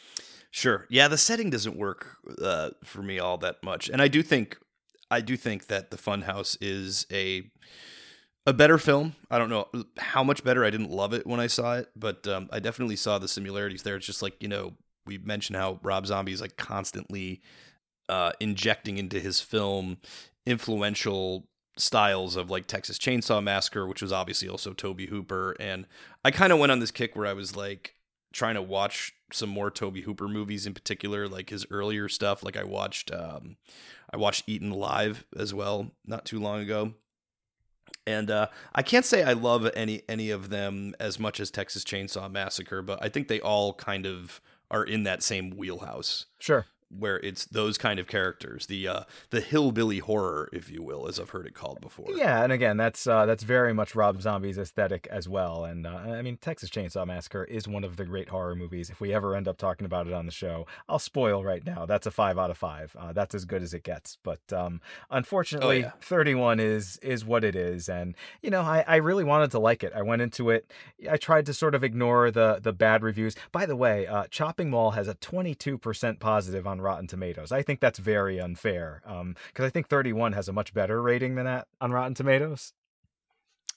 Sure. 0.51 0.87
Yeah, 0.89 1.09
the 1.09 1.19
setting 1.19 1.51
doesn't 1.51 1.77
work 1.77 2.19
uh, 2.41 2.71
for 2.85 3.03
me 3.03 3.19
all 3.19 3.39
that 3.39 3.63
much, 3.65 3.89
and 3.89 4.01
I 4.01 4.07
do 4.07 4.23
think 4.23 4.57
I 5.11 5.21
do 5.21 5.37
think 5.37 5.67
that 5.67 5.91
the 5.91 5.97
Funhouse 5.97 6.57
is 6.61 7.07
a 7.13 7.43
a 8.47 8.53
better 8.53 8.79
film. 8.79 9.17
I 9.31 9.39
don't 9.39 9.51
know 9.51 9.69
how 9.99 10.23
much 10.23 10.45
better. 10.45 10.65
I 10.65 10.71
didn't 10.71 10.91
love 10.91 11.15
it 11.15 11.27
when 11.27 11.41
I 11.41 11.47
saw 11.47 11.77
it, 11.77 11.91
but 11.97 12.27
um, 12.27 12.49
I 12.53 12.61
definitely 12.61 12.97
saw 12.97 13.19
the 13.19 13.29
similarities 13.29 13.83
there. 13.83 13.97
It's 13.97 14.07
just 14.07 14.23
like 14.23 14.43
you 14.43 14.49
know 14.49 14.75
we 15.07 15.19
mentioned 15.19 15.57
how 15.57 15.81
Rob 15.83 16.07
Zombie 16.07 16.33
is 16.33 16.41
like 16.41 16.57
constantly 16.57 17.43
uh, 18.09 18.33
injecting 18.41 18.99
into 18.99 19.21
his 19.21 19.41
film 19.41 19.99
influential 20.47 21.49
styles 21.77 22.37
of 22.37 22.51
like 22.51 22.67
Texas 22.67 22.99
Chainsaw 22.99 23.43
Massacre, 23.43 23.87
which 23.87 24.03
was 24.03 24.13
obviously 24.13 24.49
also 24.49 24.73
Tobe 24.73 25.09
Hooper, 25.09 25.57
and 25.59 25.87
I 26.25 26.31
kind 26.31 26.53
of 26.53 26.59
went 26.59 26.73
on 26.73 26.81
this 26.81 26.91
kick 26.91 27.17
where 27.17 27.27
I 27.27 27.33
was 27.33 27.57
like 27.57 27.95
trying 28.33 28.55
to 28.55 28.63
watch 28.63 29.15
some 29.33 29.49
more 29.49 29.71
Tobe 29.71 29.99
Hooper 29.99 30.29
movies 30.29 30.67
in 30.67 30.75
particular, 30.75 31.29
like 31.29 31.51
his 31.51 31.67
earlier 31.71 32.09
stuff. 32.09 32.43
Like 32.43 32.57
I 32.57 32.65
watched, 32.65 33.13
um, 33.13 33.57
I 34.13 34.17
watched 34.17 34.49
Eaten 34.49 34.71
Alive 34.71 35.25
as 35.37 35.55
well 35.55 35.93
not 36.05 36.25
too 36.25 36.41
long 36.41 36.61
ago, 36.61 36.95
and 38.07 38.31
uh, 38.31 38.49
I 38.75 38.83
can't 38.83 39.05
say 39.05 39.23
I 39.23 39.33
love 39.33 39.69
any 39.75 40.03
any 40.09 40.31
of 40.31 40.51
them 40.51 40.95
as 41.01 41.19
much 41.19 41.41
as 41.41 41.51
Texas 41.51 41.85
Chainsaw 41.85 42.31
Massacre, 42.31 42.83
but 42.83 43.03
I 43.03 43.09
think 43.09 43.29
they 43.29 43.41
all 43.41 43.75
kind 43.75 44.07
of 44.07 44.41
are 44.71 44.85
in 44.85 45.05
that 45.05 45.23
same 45.23 45.51
wheelhouse 45.51 46.27
Sure. 46.39 46.67
Where 46.99 47.19
it's 47.21 47.47
those 47.47 47.79
kind 47.79 47.99
of 47.99 48.07
characters, 48.07 48.67
the 48.67 48.89
uh, 48.89 49.01
the 49.31 49.41
hillbilly 49.41 49.99
horror, 49.99 50.49
if 50.53 50.71
you 50.71 50.83
will, 50.83 51.07
as 51.09 51.19
I've 51.19 51.31
heard 51.31 51.47
it 51.47 51.55
called 51.55 51.81
before. 51.81 52.07
Yeah, 52.15 52.43
and 52.43 52.53
again, 52.53 52.77
that's 52.77 53.07
uh, 53.07 53.27
that's 53.27 53.43
very 53.43 53.73
much 53.73 53.95
Rob 53.95 54.21
Zombie's 54.21 54.59
aesthetic 54.59 55.07
as 55.11 55.29
well. 55.29 55.65
And 55.65 55.87
uh, 55.87 55.91
I 55.91 56.23
mean, 56.23 56.37
Texas 56.37 56.71
Chainsaw 56.71 57.07
Massacre 57.07 57.45
is 57.45 57.69
one 57.69 57.85
of 57.85 57.97
the 57.97 58.05
great 58.05 58.29
horror 58.29 58.55
movies. 58.55 58.91
If 58.91 59.01
we 59.01 59.13
ever 59.13 59.35
end 59.35 59.49
up 59.49 59.59
talking 59.59 59.85
about 59.85 60.07
it 60.07 60.13
on 60.13 60.27
the 60.27 60.33
show, 60.33 60.67
I'll 60.89 60.99
spoil 60.99 61.45
right 61.45 61.65
now. 61.65 61.87
That's 61.87 62.07
a 62.07 62.11
five 62.11 62.39
out 62.39 62.51
of 62.51 62.59
five. 62.59 62.95
Uh, 62.99 63.13
that's 63.13 63.35
as 63.35 63.45
good 63.45 63.63
as 63.63 63.75
it 63.75 63.83
gets. 63.83 64.19
But 64.23 64.53
um, 64.53 64.81
unfortunately, 65.11 65.81
yeah. 65.81 65.93
31 66.01 66.61
is 66.61 66.99
is 66.99 67.25
what 67.25 67.45
it 67.45 67.57
is. 67.57 67.89
And 67.89 68.15
you 68.43 68.51
know, 68.51 68.63
I, 68.63 68.85
I 68.87 68.97
really 68.97 69.25
wanted 69.25 69.51
to 69.53 69.59
like 69.59 69.83
it. 69.83 69.93
I 69.95 70.03
went 70.03 70.23
into 70.23 70.51
it. 70.51 70.71
I 71.11 71.17
tried 71.17 71.47
to 71.47 71.55
sort 71.55 71.75
of 71.75 71.85
ignore 71.85 72.31
the 72.31 72.61
the 72.63 72.73
bad 72.73 73.03
reviews. 73.03 73.35
By 73.53 73.67
the 73.67 73.77
way, 73.77 74.07
uh, 74.07 74.27
Chopping 74.31 74.71
Mall 74.71 74.93
has 74.93 75.09
a 75.09 75.15
22% 75.15 76.19
positive 76.19 76.67
on 76.67 76.81
Rotten 76.85 77.07
Tomatoes. 77.07 77.51
I 77.51 77.63
think 77.63 77.81
that's 77.81 77.99
very 77.99 78.41
unfair. 78.41 79.03
Um, 79.05 79.35
because 79.49 79.65
I 79.65 79.71
think 79.71 79.89
31 79.89 80.33
has 80.35 80.49
a 80.49 80.53
much 80.53 80.73
better 80.73 81.03
rating 81.03 81.35
than 81.35 81.47
that 81.47 81.67
on 81.81 81.91
Rotten 81.93 82.15
Tomatoes. 82.15 82.73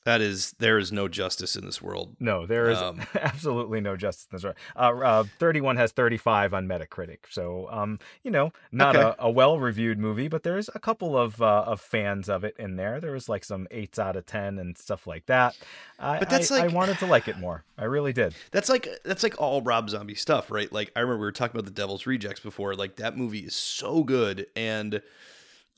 That 0.07 0.21
is, 0.21 0.53
there 0.59 0.77
is 0.77 0.89
no 0.93 1.09
justice 1.09 1.57
in 1.57 1.65
this 1.65 1.81
world. 1.81 2.15
No, 2.17 2.45
there 2.45 2.69
is 2.69 2.77
Um, 2.77 3.01
absolutely 3.19 3.81
no 3.81 3.97
justice 3.97 4.25
in 4.31 4.37
this 4.37 4.43
world. 4.45 4.55
Uh, 4.73 5.05
uh, 5.05 5.23
31 5.37 5.75
has 5.75 5.91
35 5.91 6.53
on 6.53 6.65
Metacritic. 6.65 7.17
So, 7.29 7.67
um, 7.69 7.99
you 8.23 8.31
know, 8.31 8.53
not 8.71 8.95
Okay. 8.95 9.13
a, 9.19 9.25
a 9.25 9.29
well 9.29 9.59
reviewed 9.59 9.99
movie, 9.99 10.29
but 10.29 10.43
there's 10.43 10.69
a 10.73 10.79
couple 10.79 11.17
of 11.17 11.41
uh, 11.41 11.63
of 11.67 11.81
fans 11.81 12.29
of 12.29 12.45
it 12.45 12.55
in 12.57 12.77
there. 12.77 13.01
There 13.01 13.11
was 13.11 13.27
like 13.27 13.43
some 13.43 13.67
eights 13.69 13.99
out 13.99 14.15
of 14.15 14.25
10 14.25 14.59
and 14.59 14.77
stuff 14.77 15.07
like 15.07 15.25
that. 15.25 15.57
I, 15.99 16.19
But 16.19 16.29
that's 16.29 16.51
I, 16.51 16.63
I 16.63 16.67
wanted 16.69 16.99
to 16.99 17.05
like 17.05 17.27
it 17.27 17.37
more. 17.37 17.65
I 17.77 17.83
really 17.83 18.13
did. 18.13 18.33
That's 18.51 18.69
like 18.69 18.87
that's 19.03 19.23
like 19.23 19.41
all 19.41 19.61
Rob 19.61 19.89
Zombie 19.89 20.15
stuff, 20.15 20.49
right? 20.49 20.71
Like 20.71 20.89
I 20.95 21.01
remember 21.01 21.17
we 21.19 21.25
were 21.25 21.31
talking 21.33 21.59
about 21.59 21.65
the 21.65 21.71
Devil's 21.81 22.05
Rejects 22.05 22.39
before. 22.39 22.75
Like 22.75 22.95
that 22.95 23.17
movie 23.17 23.39
is 23.39 23.55
so 23.55 24.05
good, 24.05 24.47
and 24.55 25.01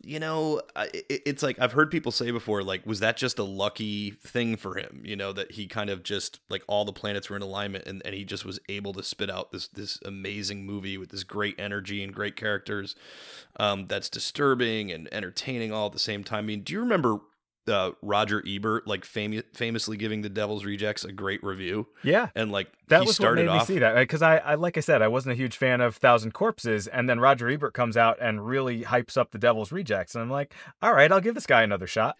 you 0.02 0.20
know, 0.20 0.62
it, 0.78 1.24
it's 1.26 1.44
like 1.44 1.60
I've 1.60 1.74
heard 1.74 1.92
people 1.92 2.12
say 2.12 2.32
before, 2.32 2.64
like, 2.64 2.86
was 2.86 3.00
that 3.02 3.18
just 3.18 3.38
a 3.38 3.44
lucky 3.44 4.12
thing 4.12 4.56
for 4.56 4.76
him? 4.76 5.02
You 5.04 5.16
know, 5.16 5.34
that 5.34 5.52
he 5.52 5.68
kind 5.68 5.90
of 5.90 6.04
just 6.04 6.40
like 6.50 6.64
all 6.68 6.86
the 6.86 6.94
planets 6.94 7.30
were 7.30 7.36
in 7.36 7.42
alignment, 7.42 7.86
and, 7.86 8.02
and 8.06 8.16
he 8.16 8.24
just 8.24 8.46
was 8.46 8.60
able 8.70 8.94
to 8.94 9.04
spit 9.04 9.30
out 9.30 9.52
this 9.52 9.68
this 9.68 10.00
amazing 10.06 10.66
movie 10.66 10.98
with 10.98 11.10
this 11.10 11.24
great 11.24 11.60
energy 11.60 12.04
and 12.04 12.14
great 12.14 12.36
characters, 12.36 12.96
um, 13.60 13.88
that's 13.88 14.10
disturbing 14.10 14.92
and 14.92 15.08
entertaining 15.14 15.72
all 15.74 15.88
at 15.88 15.94
the 15.94 16.00
same 16.00 16.24
time. 16.24 16.40
I 16.40 16.48
mean, 16.48 16.62
do 16.62 16.74
you 16.74 16.80
remember? 16.80 17.20
Uh, 17.70 17.92
Roger 18.02 18.44
Ebert, 18.48 18.88
like 18.88 19.06
fam- 19.06 19.44
famously 19.54 19.96
giving 19.96 20.22
the 20.22 20.30
Devil's 20.30 20.66
Rejects 20.66 21.06
a 21.06 21.12
great 21.12 21.44
review, 21.44 21.88
Yeah. 22.04 22.30
and 22.36 22.52
like 22.52 22.70
That 22.88 22.98
he 22.98 23.02
was 23.02 23.08
what 23.10 23.16
started 23.16 23.46
made 23.46 23.54
me 23.60 23.66
see 23.66 23.80
that 23.80 23.96
because 23.96 24.22
I, 24.22 24.38
I, 24.38 24.56
like 24.56 24.76
I 24.78 24.82
said, 24.82 25.02
I 25.02 25.08
wasn't 25.08 25.34
a 25.34 25.36
huge 25.36 25.56
fan 25.56 25.80
of 25.82 25.96
Thousand 25.96 26.34
Corpses, 26.34 26.88
and 26.88 27.08
then 27.08 27.20
Roger 27.20 27.48
Ebert 27.50 27.74
comes 27.74 27.96
out 27.96 28.18
and 28.20 28.46
really 28.46 28.82
hypes 28.84 29.16
up 29.18 29.32
the 29.32 29.38
Devil's 29.38 29.72
Rejects, 29.72 30.16
and 30.16 30.22
I'm 30.24 30.30
like, 30.30 30.54
all 30.82 30.94
right, 30.94 31.12
I'll 31.12 31.22
give 31.22 31.36
this 31.36 31.46
guy 31.48 31.62
another 31.64 31.88
shot. 31.88 32.16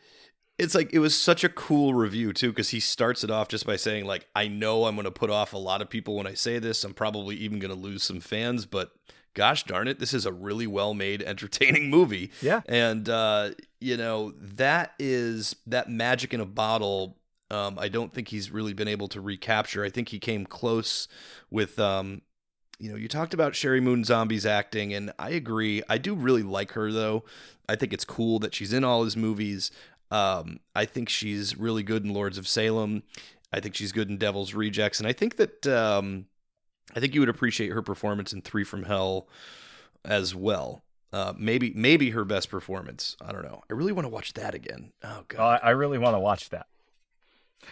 it's 0.58 0.76
like 0.76 0.94
it 0.94 1.00
was 1.00 1.16
such 1.20 1.44
a 1.44 1.50
cool 1.50 1.94
review 1.94 2.34
too 2.34 2.50
because 2.50 2.70
he 2.70 2.80
starts 2.80 3.24
it 3.24 3.32
off 3.32 3.48
just 3.48 3.66
by 3.66 3.78
saying 3.78 4.06
like 4.06 4.28
i 4.36 4.46
know 4.48 4.86
i'm 4.86 4.96
going 4.96 5.06
to 5.06 5.12
put 5.12 5.30
off 5.30 5.54
a 5.54 5.58
lot 5.58 5.82
of 5.82 5.90
people 5.90 6.16
when 6.16 6.28
i 6.28 6.34
say 6.34 6.60
this 6.60 6.84
i'm 6.84 6.94
probably 6.94 7.34
even 7.38 7.60
going 7.60 7.74
to 7.74 7.80
lose 7.80 8.04
some 8.04 8.20
fans 8.20 8.66
but 8.66 8.92
gosh 9.34 9.64
darn 9.64 9.88
it 9.88 10.00
this 10.00 10.14
is 10.14 10.26
a 10.26 10.32
really 10.34 10.68
well 10.68 10.94
made 10.94 11.22
entertaining 11.24 11.90
movie 11.98 12.32
Yeah. 12.42 12.62
and 12.68 13.08
uh 13.10 13.52
you 13.80 13.96
know 13.98 14.34
that 14.40 14.94
is 15.00 15.56
that 15.68 15.90
magic 15.90 16.34
in 16.34 16.40
a 16.40 16.46
bottle 16.46 17.18
um 17.52 17.78
i 17.80 17.88
don't 17.88 18.14
think 18.14 18.30
he's 18.30 18.52
really 18.52 18.74
been 18.74 18.88
able 18.88 19.08
to 19.10 19.22
recapture 19.22 19.84
i 19.86 19.90
think 19.90 20.10
he 20.10 20.20
came 20.20 20.46
close 20.46 21.08
with 21.50 21.80
um 21.80 22.22
you 22.82 22.90
know, 22.90 22.96
you 22.96 23.10
talked 23.10 23.34
about 23.34 23.52
Sheri 23.52 23.84
Moon 23.84 24.06
Zombie's 24.06 24.46
acting, 24.46 24.94
and 24.94 25.12
I 25.20 25.32
agree. 25.32 25.84
I 25.90 25.98
do 25.98 26.16
really 26.16 26.44
like 26.44 26.72
her, 26.72 26.94
though. 26.94 27.26
I 27.68 27.76
think 27.76 27.92
it's 27.92 28.06
cool 28.06 28.40
that 28.40 28.56
she's 28.56 28.72
in 28.72 28.86
all 28.86 29.04
his 29.04 29.18
movies. 29.18 29.70
Um, 30.12 30.62
I 30.74 30.86
think 30.86 31.10
she's 31.10 31.58
really 31.58 31.84
good 31.84 32.06
in 32.06 32.14
Lords 32.14 32.38
of 32.38 32.48
Salem. 32.48 33.04
I 33.52 33.60
think 33.60 33.76
she's 33.76 33.92
good 33.92 34.08
in 34.10 34.16
Devil's 34.18 34.54
Rejects, 34.54 34.98
and 35.02 35.08
I 35.10 35.12
think 35.12 35.36
that 35.36 35.68
um, 35.68 36.28
I 36.96 37.00
think 37.00 37.14
you 37.14 37.22
would 37.22 37.30
appreciate 37.30 37.72
her 37.72 37.82
performance 37.82 38.34
in 38.34 38.42
Three 38.42 38.64
from 38.64 38.84
Hell 38.84 39.28
as 40.04 40.34
well. 40.34 40.84
Uh, 41.12 41.34
maybe 41.38 41.74
maybe 41.76 42.12
her 42.12 42.24
best 42.24 42.50
performance. 42.50 43.18
I 43.20 43.32
don't 43.32 43.44
know. 43.44 43.64
I 43.70 43.74
really 43.74 43.92
want 43.92 44.06
to 44.06 44.10
watch 44.10 44.34
that 44.34 44.54
again. 44.54 44.92
Oh 45.04 45.24
god, 45.28 45.60
I, 45.64 45.68
I 45.68 45.70
really 45.72 45.98
want 45.98 46.16
to 46.16 46.20
watch 46.20 46.50
that. 46.50 46.68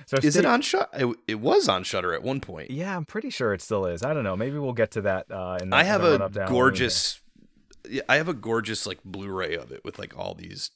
So 0.06 0.18
is 0.18 0.34
stay- 0.34 0.40
it 0.40 0.46
on 0.46 0.62
Shut? 0.62 0.90
It, 0.94 1.16
it 1.28 1.40
was 1.40 1.70
on 1.70 1.84
Shudder 1.84 2.14
at 2.14 2.24
one 2.24 2.42
point. 2.42 2.72
Yeah, 2.72 2.96
I'm 2.96 3.06
pretty 3.06 3.30
sure 3.30 3.54
it 3.54 3.62
still 3.62 3.86
is. 3.86 4.04
I 4.04 4.14
don't 4.14 4.24
know. 4.24 4.36
Maybe 4.36 4.58
we'll 4.58 4.74
get 4.74 4.92
to 4.92 5.02
that. 5.02 5.32
Uh, 5.32 5.58
in 5.62 5.70
the, 5.70 5.76
I 5.76 5.84
have 5.84 6.02
the 6.02 6.08
a 6.08 6.12
run-up 6.12 6.34
to 6.34 6.40
Halloween 6.40 6.60
gorgeous, 6.60 7.22
I 8.10 8.16
have 8.16 8.28
a 8.28 8.34
gorgeous 8.34 8.86
like 8.86 9.04
Blu-ray 9.04 9.56
of 9.56 9.72
it 9.72 9.84
with 9.86 10.00
like 10.00 10.18
all 10.18 10.34
these 10.34 10.72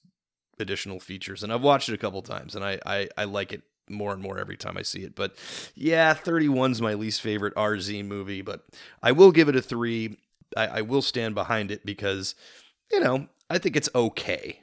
additional 0.60 1.00
features, 1.00 1.44
and 1.44 1.52
I've 1.52 1.62
watched 1.62 1.90
it 1.90 1.94
a 1.94 1.98
couple 1.98 2.22
times, 2.22 2.56
and 2.56 2.64
I 2.64 2.80
I, 2.86 3.10
I 3.18 3.24
like 3.26 3.52
it 3.52 3.64
more 3.92 4.14
and 4.14 4.22
more 4.22 4.40
every 4.40 4.58
time 4.58 4.78
I 4.78 4.82
see 4.82 5.04
it. 5.04 5.16
But 5.16 5.36
yeah, 5.76 6.14
31's 6.14 6.82
my 6.82 6.94
least 6.94 7.22
favorite 7.22 7.56
RZ 7.56 8.06
movie, 8.06 8.42
but 8.42 8.66
I 9.02 9.12
will 9.12 9.32
give 9.32 9.50
it 9.50 9.56
a 9.56 9.62
three. 9.62 10.18
I, 10.56 10.68
I 10.68 10.82
will 10.82 11.02
stand 11.02 11.36
behind 11.36 11.72
it 11.72 11.86
because 11.86 12.36
you 12.92 13.00
know 13.00 13.28
I 13.50 13.58
think 13.58 13.76
it's 13.76 13.90
okay. 13.94 14.62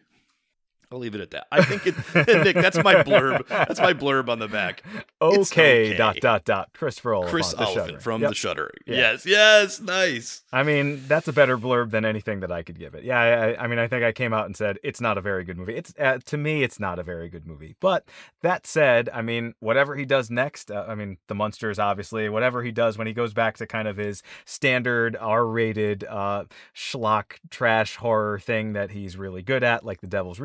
I'll 0.91 0.99
leave 0.99 1.15
it 1.15 1.21
at 1.21 1.31
that. 1.33 1.47
I 1.53 1.63
think 1.63 1.87
it, 1.87 1.95
Nick. 2.45 2.57
That's 2.57 2.83
my 2.83 2.97
blurb. 2.97 3.47
That's 3.49 3.79
my 3.81 3.93
blurb 3.93 4.29
on 4.29 4.39
the 4.39 4.49
back. 4.49 4.83
Okay, 5.21 5.89
okay. 5.91 5.97
dot 5.97 6.17
dot 6.21 6.45
dot. 6.45 6.71
Christopher 6.73 7.15
Oliphant. 7.15 7.31
Chris 7.31 7.53
the 7.53 7.65
Oliphant 7.65 8.03
from 8.03 8.23
Yep. 8.23 8.31
the 8.31 8.35
Shutter. 8.35 8.71
Yeah. 8.87 8.97
Yes, 8.97 9.27
yes, 9.27 9.81
nice. 9.81 10.43
I 10.53 10.63
mean, 10.63 11.03
that's 11.07 11.29
a 11.29 11.33
better 11.33 11.59
blurb 11.59 11.91
than 11.91 12.05
anything 12.07 12.41
that 12.41 12.51
I 12.51 12.63
could 12.63 12.79
give 12.79 12.95
it. 12.95 13.05
Yeah, 13.05 13.19
I, 13.21 13.65
I 13.65 13.67
mean, 13.67 13.79
I 13.79 13.87
think 13.87 14.03
I 14.03 14.13
came 14.13 14.33
out 14.33 14.47
and 14.47 14.57
said 14.57 14.79
it's 14.83 15.01
not 15.01 15.19
a 15.19 15.21
very 15.21 15.45
good 15.45 15.59
movie. 15.59 15.75
It's 15.77 15.93
uh, 15.99 16.19
to 16.25 16.39
me, 16.39 16.63
it's 16.63 16.81
not 16.81 16.99
a 16.99 17.03
very 17.03 17.29
good 17.29 17.47
movie. 17.47 17.77
But 17.81 18.09
that 18.43 18.67
said, 18.67 19.11
I 19.13 19.21
mean, 19.21 19.55
whatever 19.61 19.95
he 19.95 20.07
does 20.07 20.31
next, 20.31 20.71
uh, 20.71 20.87
I 20.89 20.95
mean, 20.95 21.19
the 21.27 21.35
Munsters, 21.35 21.79
obviously, 21.79 22.29
whatever 22.31 22.63
he 22.63 22.73
does 22.73 22.97
when 22.97 23.07
he 23.07 23.13
goes 23.13 23.35
back 23.35 23.59
to 23.59 23.67
kind 23.67 23.89
of 23.89 23.99
his 23.99 24.23
standard 24.47 25.17
R-rated 25.21 26.05
uh, 26.05 26.45
schlock 26.75 27.33
trash 27.51 27.97
horror 27.97 28.39
thing 28.39 28.73
that 28.73 28.91
he's 28.93 29.17
really 29.19 29.43
good 29.43 29.63
at, 29.63 29.85
like 29.85 30.01
The 30.01 30.07
Devil's 30.07 30.41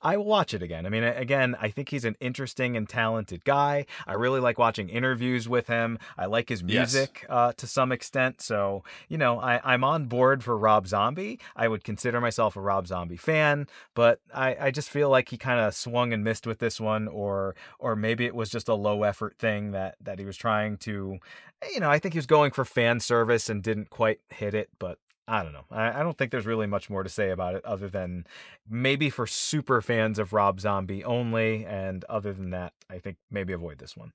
I 0.00 0.16
will 0.16 0.24
watch 0.24 0.54
it 0.54 0.62
again. 0.62 0.86
I 0.86 0.88
mean, 0.88 1.02
again, 1.04 1.56
I 1.60 1.68
think 1.70 1.88
he's 1.90 2.04
an 2.04 2.16
interesting 2.20 2.76
and 2.76 2.88
talented 2.88 3.44
guy. 3.44 3.86
I 4.06 4.14
really 4.14 4.40
like 4.40 4.58
watching 4.58 4.88
interviews 4.88 5.48
with 5.48 5.66
him. 5.66 5.98
I 6.16 6.26
like 6.26 6.48
his 6.48 6.62
Yes. 6.62 6.92
music 6.94 7.26
uh, 7.28 7.52
to 7.56 7.66
some 7.66 7.92
extent. 7.92 8.40
So, 8.40 8.84
you 9.08 9.18
know, 9.18 9.40
I, 9.40 9.60
I'm 9.64 9.84
on 9.84 10.06
board 10.06 10.42
for 10.44 10.56
Rob 10.56 10.86
Zombie. 10.86 11.38
I 11.56 11.68
would 11.68 11.84
consider 11.84 12.20
myself 12.20 12.56
a 12.56 12.60
Rob 12.60 12.86
Zombie 12.86 13.16
fan, 13.16 13.66
but 13.94 14.20
I, 14.34 14.56
I 14.60 14.70
just 14.70 14.90
feel 14.90 15.08
like 15.10 15.28
he 15.28 15.36
kind 15.36 15.60
of 15.60 15.74
swung 15.74 16.12
and 16.12 16.22
missed 16.24 16.46
with 16.46 16.58
this 16.58 16.80
one, 16.80 17.08
or 17.08 17.54
or 17.78 17.96
maybe 17.96 18.24
it 18.26 18.34
was 18.34 18.50
just 18.50 18.68
a 18.68 18.74
low 18.74 19.02
effort 19.02 19.36
thing 19.38 19.70
that 19.72 19.96
that 20.00 20.18
he 20.18 20.24
was 20.24 20.36
trying 20.36 20.76
to, 20.78 21.18
you 21.72 21.80
know, 21.80 21.90
I 21.90 21.98
think 21.98 22.14
he 22.14 22.18
was 22.18 22.26
going 22.26 22.50
for 22.52 22.64
fan 22.64 23.00
service 23.00 23.48
and 23.48 23.62
didn't 23.62 23.90
quite 23.90 24.20
hit 24.30 24.54
it, 24.54 24.68
but. 24.78 24.98
I 25.28 25.42
don't 25.42 25.52
know. 25.52 25.66
I, 25.70 26.00
I 26.00 26.02
don't 26.02 26.16
think 26.16 26.30
there's 26.30 26.46
really 26.46 26.66
much 26.66 26.88
more 26.88 27.02
to 27.02 27.08
say 27.08 27.30
about 27.30 27.54
it 27.54 27.64
other 27.64 27.88
than 27.88 28.26
maybe 28.68 29.10
for 29.10 29.26
super 29.26 29.82
fans 29.82 30.18
of 30.18 30.32
Rob 30.32 30.58
Zombie 30.58 31.04
only. 31.04 31.66
And 31.66 32.04
other 32.06 32.32
than 32.32 32.50
that, 32.50 32.72
I 32.90 32.98
think 32.98 33.18
maybe 33.30 33.52
avoid 33.52 33.78
this 33.78 33.96
one. 33.96 34.12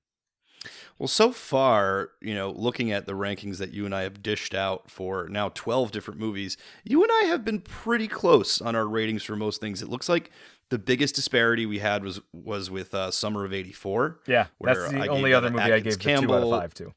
Well, 0.98 1.08
so 1.08 1.30
far, 1.30 2.10
you 2.20 2.34
know, 2.34 2.50
looking 2.50 2.90
at 2.90 3.06
the 3.06 3.12
rankings 3.12 3.58
that 3.58 3.72
you 3.72 3.84
and 3.84 3.94
I 3.94 4.02
have 4.02 4.22
dished 4.22 4.54
out 4.54 4.90
for 4.90 5.28
now 5.28 5.50
12 5.50 5.92
different 5.92 6.18
movies, 6.18 6.56
you 6.84 7.02
and 7.02 7.12
I 7.22 7.26
have 7.26 7.44
been 7.44 7.60
pretty 7.60 8.08
close 8.08 8.60
on 8.60 8.74
our 8.74 8.86
ratings 8.86 9.22
for 9.22 9.36
most 9.36 9.60
things. 9.60 9.82
It 9.82 9.88
looks 9.88 10.08
like 10.08 10.30
the 10.70 10.78
biggest 10.78 11.14
disparity 11.14 11.66
we 11.66 11.78
had 11.78 12.02
was 12.02 12.20
was 12.32 12.70
with 12.70 12.94
uh, 12.94 13.10
Summer 13.10 13.44
of 13.44 13.52
84. 13.52 14.20
Yeah, 14.26 14.46
Where 14.58 14.74
that's 14.74 14.92
the 14.92 14.98
I 14.98 15.02
gave 15.02 15.10
only 15.10 15.34
other 15.34 15.50
movie 15.50 15.62
I 15.62 15.80
gave 15.80 15.98
the 15.98 16.16
two 16.18 16.34
out 16.34 16.42
of 16.42 16.50
five 16.50 16.74
to. 16.74 16.92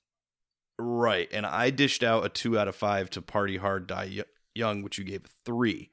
Right. 0.80 1.28
And 1.32 1.46
I 1.46 1.70
dished 1.70 2.04
out 2.04 2.26
a 2.26 2.30
2 2.30 2.58
out 2.58 2.68
of 2.68 2.76
5 2.76 3.10
to 3.12 3.22
Party 3.22 3.58
Hard 3.58 3.88
Die 3.88 4.24
Young, 4.54 4.82
which 4.84 4.98
you 4.98 5.04
gave 5.04 5.26
a 5.26 5.30
3. 5.46 5.90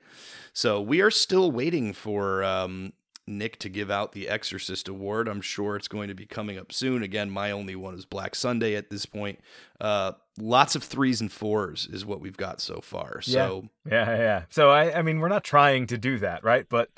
So 0.52 0.81
we 0.81 1.01
are 1.01 1.11
still 1.11 1.51
waiting 1.51 1.93
for 1.93 2.44
um, 2.44 2.93
Nick 3.27 3.59
to 3.61 3.69
give 3.69 3.90
out 3.90 4.12
the 4.12 4.28
Exorcist 4.28 4.89
Award. 4.89 5.28
I'm 5.28 5.40
sure 5.40 5.77
it's 5.77 5.89
going 5.89 6.09
to 6.09 6.15
be 6.15 6.27
coming 6.27 6.59
up 6.59 6.73
soon. 6.73 7.02
Again, 7.02 7.31
my 7.31 7.51
only 7.51 7.74
one 7.74 7.94
is 7.94 8.05
Black 8.05 8.35
Sunday 8.35 8.74
at 8.74 8.90
this 8.90 9.06
point. 9.06 9.40
Uh, 9.81 10.12
lots 10.39 10.77
of 10.77 10.82
threes 10.82 11.20
and 11.20 11.32
fours 11.32 11.89
is 11.90 12.05
what 12.05 12.20
we've 12.20 12.36
got 12.36 12.61
so 12.61 12.81
far. 12.82 13.23
So 13.23 13.69
Yeah, 13.90 14.16
yeah. 14.16 14.43
So 14.51 14.70
I, 14.70 14.98
I 14.98 15.02
mean, 15.02 15.20
we're 15.20 15.28
not 15.28 15.44
trying 15.44 15.86
to 15.89 15.98
do 15.98 16.19
that, 16.19 16.44
right? 16.44 16.66
But 16.69 16.90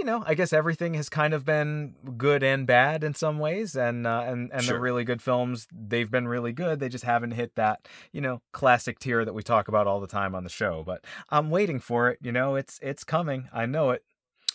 you 0.00 0.06
know, 0.06 0.24
I 0.26 0.32
guess 0.32 0.52
everything 0.54 0.94
has 0.94 1.10
kind 1.10 1.34
of 1.34 1.44
been 1.44 1.94
good 2.16 2.42
and 2.42 2.66
bad 2.66 3.04
in 3.04 3.14
some 3.14 3.38
ways, 3.38 3.76
and 3.76 4.06
uh, 4.06 4.24
and 4.26 4.50
and 4.50 4.64
Sure. 4.64 4.76
the 4.78 4.80
really 4.80 5.04
good 5.04 5.20
films, 5.20 5.68
they've 5.72 6.10
been 6.10 6.26
really 6.26 6.52
good. 6.52 6.80
They 6.80 6.88
just 6.88 7.04
haven't 7.04 7.32
hit 7.32 7.54
that 7.56 7.86
you 8.10 8.22
know 8.22 8.40
classic 8.52 8.98
tier 8.98 9.26
that 9.26 9.34
we 9.34 9.42
talk 9.42 9.68
about 9.68 9.86
all 9.86 10.00
the 10.00 10.06
time 10.06 10.34
on 10.34 10.42
the 10.42 10.48
show. 10.50 10.82
But 10.84 11.04
I'm 11.28 11.50
waiting 11.50 11.80
for 11.80 12.08
it. 12.08 12.18
You 12.22 12.32
know, 12.32 12.54
it's 12.56 12.78
it's 12.82 13.04
coming. 13.04 13.48
I 13.52 13.66
know 13.66 13.90
it. 13.90 14.02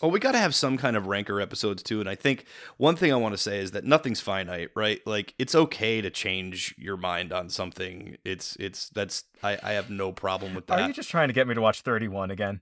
Well, 0.02 0.10
we 0.10 0.18
got 0.20 0.32
to 0.32 0.38
have 0.38 0.54
some 0.54 0.76
kind 0.76 0.94
of 0.94 1.06
ranker 1.06 1.40
episodes 1.40 1.82
too. 1.82 2.00
And 2.00 2.08
I 2.08 2.16
think 2.16 2.44
one 2.76 2.96
thing 2.96 3.12
I 3.12 3.16
want 3.16 3.32
to 3.32 3.38
say 3.38 3.60
is 3.60 3.70
that 3.70 3.84
nothing's 3.84 4.20
finite, 4.20 4.68
right? 4.74 5.00
Like 5.06 5.32
it's 5.38 5.54
okay 5.54 6.02
to 6.02 6.10
change 6.10 6.74
your 6.76 6.96
mind 6.98 7.32
on 7.32 7.48
something. 7.48 8.16
It's 8.24 8.56
it's 8.60 8.90
that's 8.90 9.24
I, 9.42 9.58
I 9.62 9.72
have 9.72 9.88
no 9.88 10.10
problem 10.12 10.54
with 10.54 10.66
that. 10.66 10.80
Are 10.80 10.88
you 10.88 10.92
just 10.92 11.08
trying 11.08 11.28
to 11.28 11.34
get 11.34 11.46
me 11.46 11.54
to 11.54 11.60
watch 11.62 11.82
31 11.82 12.30
again? 12.30 12.60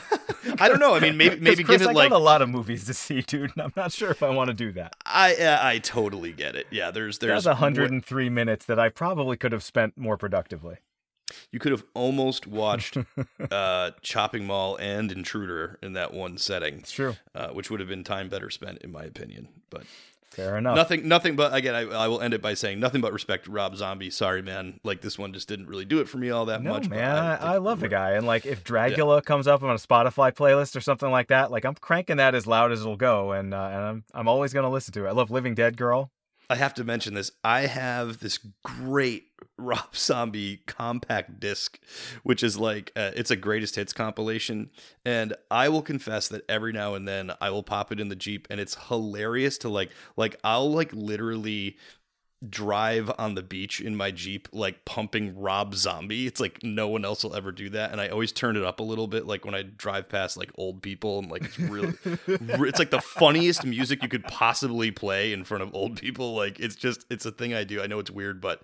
I 0.60 0.68
don't 0.68 0.78
know. 0.80 0.94
I 0.94 1.00
mean, 1.00 1.16
maybe 1.16 1.36
maybe 1.40 1.64
Chris, 1.64 1.78
give 1.78 1.88
it 1.88 1.90
I 1.90 1.92
like 1.94 2.10
got 2.10 2.16
a 2.16 2.18
lot 2.18 2.42
of 2.42 2.48
movies 2.48 2.84
to 2.86 2.94
see, 2.94 3.20
dude. 3.22 3.52
And 3.54 3.62
I'm 3.64 3.72
not 3.76 3.92
sure 3.92 4.10
if 4.10 4.22
I 4.22 4.30
want 4.30 4.48
to 4.48 4.54
do 4.54 4.72
that. 4.72 4.94
I 5.04 5.34
uh, 5.36 5.58
I 5.62 5.78
totally 5.78 6.32
get 6.32 6.56
it. 6.56 6.66
Yeah, 6.70 6.90
there's 6.90 7.18
there's 7.18 7.44
There's 7.44 7.46
103 7.46 8.28
minutes 8.28 8.66
that 8.66 8.78
I 8.78 8.88
probably 8.88 9.36
could 9.36 9.52
have 9.52 9.62
spent 9.62 9.96
more 9.96 10.16
productively. 10.16 10.76
You 11.50 11.58
could 11.58 11.72
have 11.72 11.84
almost 11.94 12.46
watched 12.46 12.98
uh, 13.50 13.92
Chopping 14.02 14.44
Mall 14.46 14.76
and 14.76 15.10
Intruder 15.10 15.78
in 15.82 15.94
that 15.94 16.12
one 16.12 16.36
setting, 16.36 16.80
It's 16.80 16.92
true. 16.92 17.16
uh, 17.34 17.48
which 17.48 17.70
would 17.70 17.80
have 17.80 17.88
been 17.88 18.04
time 18.04 18.28
better 18.28 18.50
spent, 18.50 18.78
in 18.82 18.92
my 18.92 19.04
opinion. 19.04 19.48
But 19.70 19.84
Fair 20.34 20.56
enough. 20.56 20.76
Nothing, 20.76 21.06
nothing 21.06 21.36
but 21.36 21.54
again, 21.54 21.74
I, 21.74 21.82
I 21.82 22.08
will 22.08 22.20
end 22.20 22.32
it 22.32 22.40
by 22.40 22.54
saying 22.54 22.80
nothing 22.80 23.00
but 23.00 23.12
respect 23.12 23.46
Rob 23.46 23.76
Zombie. 23.76 24.10
Sorry, 24.10 24.40
man. 24.40 24.80
Like 24.82 25.02
this 25.02 25.18
one 25.18 25.32
just 25.32 25.46
didn't 25.46 25.66
really 25.66 25.84
do 25.84 26.00
it 26.00 26.08
for 26.08 26.18
me 26.18 26.30
all 26.30 26.46
that 26.46 26.62
no, 26.62 26.72
much. 26.72 26.88
man, 26.88 27.16
I, 27.16 27.36
think 27.36 27.50
I 27.50 27.56
love 27.58 27.80
the 27.80 27.88
guy, 27.88 28.12
and 28.12 28.26
like 28.26 28.46
if 28.46 28.64
Dragula 28.64 29.22
comes 29.24 29.46
up 29.46 29.62
on 29.62 29.70
a 29.70 29.74
Spotify 29.74 30.32
playlist 30.32 30.74
or 30.74 30.80
something 30.80 31.10
like 31.10 31.28
that, 31.28 31.50
like 31.50 31.64
I'm 31.64 31.74
cranking 31.74 32.16
that 32.16 32.34
as 32.34 32.46
loud 32.46 32.72
as 32.72 32.80
it'll 32.80 32.96
go, 32.96 33.32
and 33.32 33.52
uh, 33.52 33.68
and 33.72 33.82
I'm 33.82 34.04
I'm 34.14 34.28
always 34.28 34.52
gonna 34.52 34.70
listen 34.70 34.94
to 34.94 35.06
it. 35.06 35.08
I 35.08 35.12
love 35.12 35.30
Living 35.30 35.54
Dead 35.54 35.76
Girl. 35.76 36.10
I 36.52 36.56
have 36.56 36.74
to 36.74 36.84
mention 36.84 37.14
this. 37.14 37.30
I 37.42 37.62
have 37.62 38.20
this 38.20 38.38
great 38.62 39.28
Rob 39.56 39.96
Zombie 39.96 40.60
compact 40.66 41.40
disc, 41.40 41.80
which 42.24 42.42
is 42.42 42.58
like 42.58 42.92
uh, 42.94 43.12
it's 43.16 43.30
a 43.30 43.36
greatest 43.36 43.76
hits 43.76 43.94
compilation. 43.94 44.68
And 45.02 45.32
I 45.50 45.70
will 45.70 45.80
confess 45.80 46.28
that 46.28 46.44
every 46.50 46.74
now 46.74 46.94
and 46.94 47.08
then 47.08 47.32
I 47.40 47.48
will 47.48 47.62
pop 47.62 47.90
it 47.90 48.00
in 48.00 48.10
the 48.10 48.16
Jeep, 48.16 48.46
and 48.50 48.60
it's 48.60 48.76
hilarious 48.88 49.56
to 49.58 49.70
like 49.70 49.92
like 50.18 50.36
I'll 50.44 50.70
like 50.70 50.92
literally 50.92 51.78
drive 52.48 53.10
on 53.18 53.34
the 53.34 53.42
beach 53.42 53.80
in 53.80 53.94
my 53.94 54.10
Jeep, 54.10 54.48
like 54.52 54.84
pumping 54.84 55.38
Rob 55.38 55.74
Zombie. 55.74 56.26
It's 56.26 56.40
like 56.40 56.62
no 56.62 56.88
one 56.88 57.04
else 57.04 57.22
will 57.24 57.34
ever 57.34 57.52
do 57.52 57.70
that. 57.70 57.92
And 57.92 58.00
I 58.00 58.08
always 58.08 58.32
turn 58.32 58.56
it 58.56 58.64
up 58.64 58.80
a 58.80 58.82
little 58.82 59.06
bit, 59.06 59.26
like 59.26 59.44
when 59.44 59.54
I 59.54 59.62
drive 59.62 60.08
past 60.08 60.36
like 60.36 60.50
old 60.56 60.82
people 60.82 61.20
and 61.20 61.30
like 61.30 61.44
it's 61.44 61.58
really, 61.58 61.94
it's 62.26 62.78
like 62.78 62.90
the 62.90 63.00
funniest 63.00 63.64
music 63.64 64.02
you 64.02 64.08
could 64.08 64.24
possibly 64.24 64.90
play 64.90 65.32
in 65.32 65.44
front 65.44 65.62
of 65.62 65.74
old 65.74 66.00
people. 66.00 66.34
Like 66.34 66.58
it's 66.58 66.76
just, 66.76 67.04
it's 67.10 67.26
a 67.26 67.32
thing 67.32 67.54
I 67.54 67.64
do. 67.64 67.80
I 67.80 67.86
know 67.86 67.98
it's 67.98 68.10
weird, 68.10 68.40
but 68.40 68.62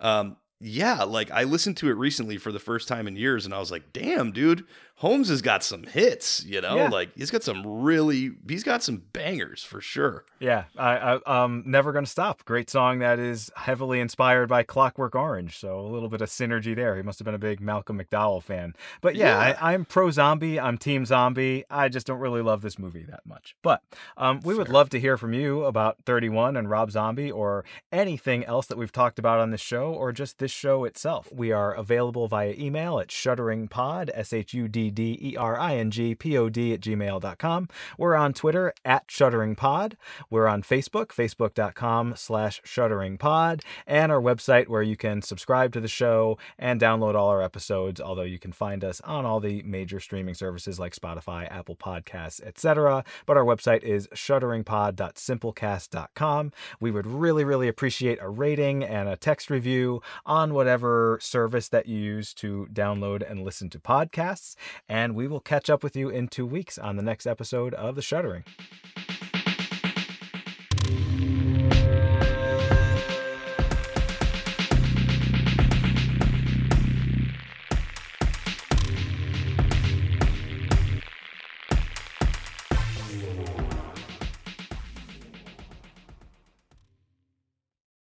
um, 0.00 0.36
yeah, 0.60 1.02
like 1.02 1.30
I 1.30 1.44
listened 1.44 1.76
to 1.78 1.90
it 1.90 1.94
recently 1.94 2.38
for 2.38 2.50
the 2.52 2.58
first 2.58 2.88
time 2.88 3.06
in 3.06 3.16
years 3.16 3.44
and 3.44 3.54
I 3.54 3.58
was 3.58 3.70
like, 3.70 3.92
damn, 3.92 4.32
dude, 4.32 4.64
Holmes 5.00 5.28
has 5.28 5.42
got 5.42 5.62
some 5.62 5.82
hits, 5.82 6.42
you 6.46 6.60
know, 6.62 6.76
Yeah. 6.76 6.88
like 6.88 7.10
he's 7.14 7.30
got 7.30 7.42
some 7.42 7.82
really, 7.82 8.30
he's 8.48 8.62
got 8.64 8.82
some 8.82 9.02
bangers 9.12 9.62
for 9.62 9.80
sure. 9.80 10.24
Yeah, 10.40 10.64
I, 10.78 11.18
I 11.26 11.42
um 11.44 11.62
never 11.66 11.92
gonna 11.92 12.06
stop. 12.06 12.44
Great 12.46 12.70
song 12.70 13.00
that 13.00 13.18
is 13.18 13.50
heavily 13.56 14.00
inspired 14.00 14.48
by 14.48 14.62
Clockwork 14.62 15.14
Orange, 15.14 15.58
so 15.58 15.80
a 15.80 15.88
little 15.88 16.08
bit 16.08 16.22
of 16.22 16.30
synergy 16.30 16.74
there. 16.74 16.96
He 16.96 17.02
must 17.02 17.18
have 17.18 17.24
been 17.26 17.34
a 17.34 17.38
big 17.38 17.60
Malcolm 17.60 17.98
McDowell 18.00 18.42
fan. 18.42 18.74
But 19.02 19.16
yeah, 19.16 19.48
Yeah. 19.50 19.58
I, 19.60 19.72
I'm 19.74 19.84
pro 19.84 20.10
zombie. 20.10 20.58
I'm 20.58 20.78
team 20.78 21.04
zombie. 21.04 21.64
I 21.70 21.88
just 21.90 22.06
don't 22.06 22.18
really 22.20 22.40
love 22.42 22.62
this 22.62 22.78
movie 22.78 23.04
that 23.04 23.20
much. 23.26 23.54
But 23.62 23.82
um, 24.16 24.40
we 24.44 24.54
would 24.54 24.70
love 24.70 24.88
to 24.90 25.00
hear 25.00 25.18
from 25.18 25.34
you 25.34 25.64
about 25.64 25.96
31 26.06 26.56
and 26.56 26.70
Rob 26.70 26.90
Zombie 26.90 27.30
or 27.30 27.64
anything 27.92 28.44
else 28.44 28.66
that 28.68 28.78
we've 28.78 28.92
talked 28.92 29.18
about 29.18 29.40
on 29.40 29.50
this 29.50 29.60
show 29.60 29.92
or 29.92 30.10
just 30.12 30.38
this 30.38 30.50
show 30.50 30.84
itself. 30.84 31.28
We 31.32 31.52
are 31.52 31.74
available 31.74 32.28
via 32.28 32.54
email 32.58 32.98
at 32.98 33.08
shudderingpod, 33.08 34.10
S 34.14 34.32
H 34.32 34.54
U 34.54 34.68
D 34.68 34.85
D 34.90 35.18
E 35.20 35.36
R 35.36 35.58
I 35.58 35.76
N 35.76 35.90
G 35.90 36.14
P 36.14 36.36
O 36.36 36.48
D 36.48 36.72
at 36.72 36.80
gmail.com. 36.80 37.68
We're 37.98 38.14
on 38.14 38.32
Twitter 38.32 38.72
at 38.84 39.08
shudderingpod. 39.08 39.94
We're 40.30 40.46
on 40.46 40.62
Facebook, 40.62 41.08
facebook.com 41.08 42.14
slash 42.16 42.62
shudderingpod, 42.62 43.62
and 43.86 44.12
our 44.12 44.20
website 44.20 44.68
where 44.68 44.82
you 44.82 44.96
can 44.96 45.22
subscribe 45.22 45.72
to 45.72 45.80
the 45.80 45.88
show 45.88 46.38
and 46.58 46.78
download 46.80 47.14
all 47.14 47.28
our 47.28 47.42
episodes, 47.42 48.00
although 48.00 48.22
you 48.22 48.38
can 48.38 48.52
find 48.52 48.84
us 48.84 49.00
on 49.02 49.24
all 49.24 49.40
the 49.40 49.62
major 49.62 50.00
streaming 50.00 50.34
services 50.34 50.78
like 50.78 50.94
Spotify, 50.94 51.50
Apple 51.50 51.76
Podcasts, 51.76 52.42
etc. 52.42 53.04
But 53.26 53.36
our 53.36 53.44
website 53.44 53.82
is 53.82 54.08
shudderingpod.simplecast.com. 54.08 56.52
We 56.80 56.90
would 56.90 57.06
really, 57.06 57.44
really 57.44 57.68
appreciate 57.68 58.18
a 58.20 58.28
rating 58.28 58.84
and 58.84 59.08
a 59.08 59.16
text 59.16 59.50
review 59.50 60.02
on 60.24 60.54
whatever 60.54 61.18
service 61.20 61.68
that 61.68 61.86
you 61.86 61.98
use 61.98 62.32
to 62.34 62.68
download 62.72 63.28
and 63.28 63.44
listen 63.44 63.68
to 63.70 63.78
podcasts. 63.78 64.54
And 64.88 65.14
we 65.14 65.26
will 65.26 65.40
catch 65.40 65.70
up 65.70 65.82
with 65.82 65.96
you 65.96 66.08
in 66.08 66.28
two 66.28 66.46
weeks 66.46 66.78
on 66.78 66.96
the 66.96 67.02
next 67.02 67.26
episode 67.26 67.74
of 67.74 67.94
The 67.94 68.02
Shuddering. 68.02 68.44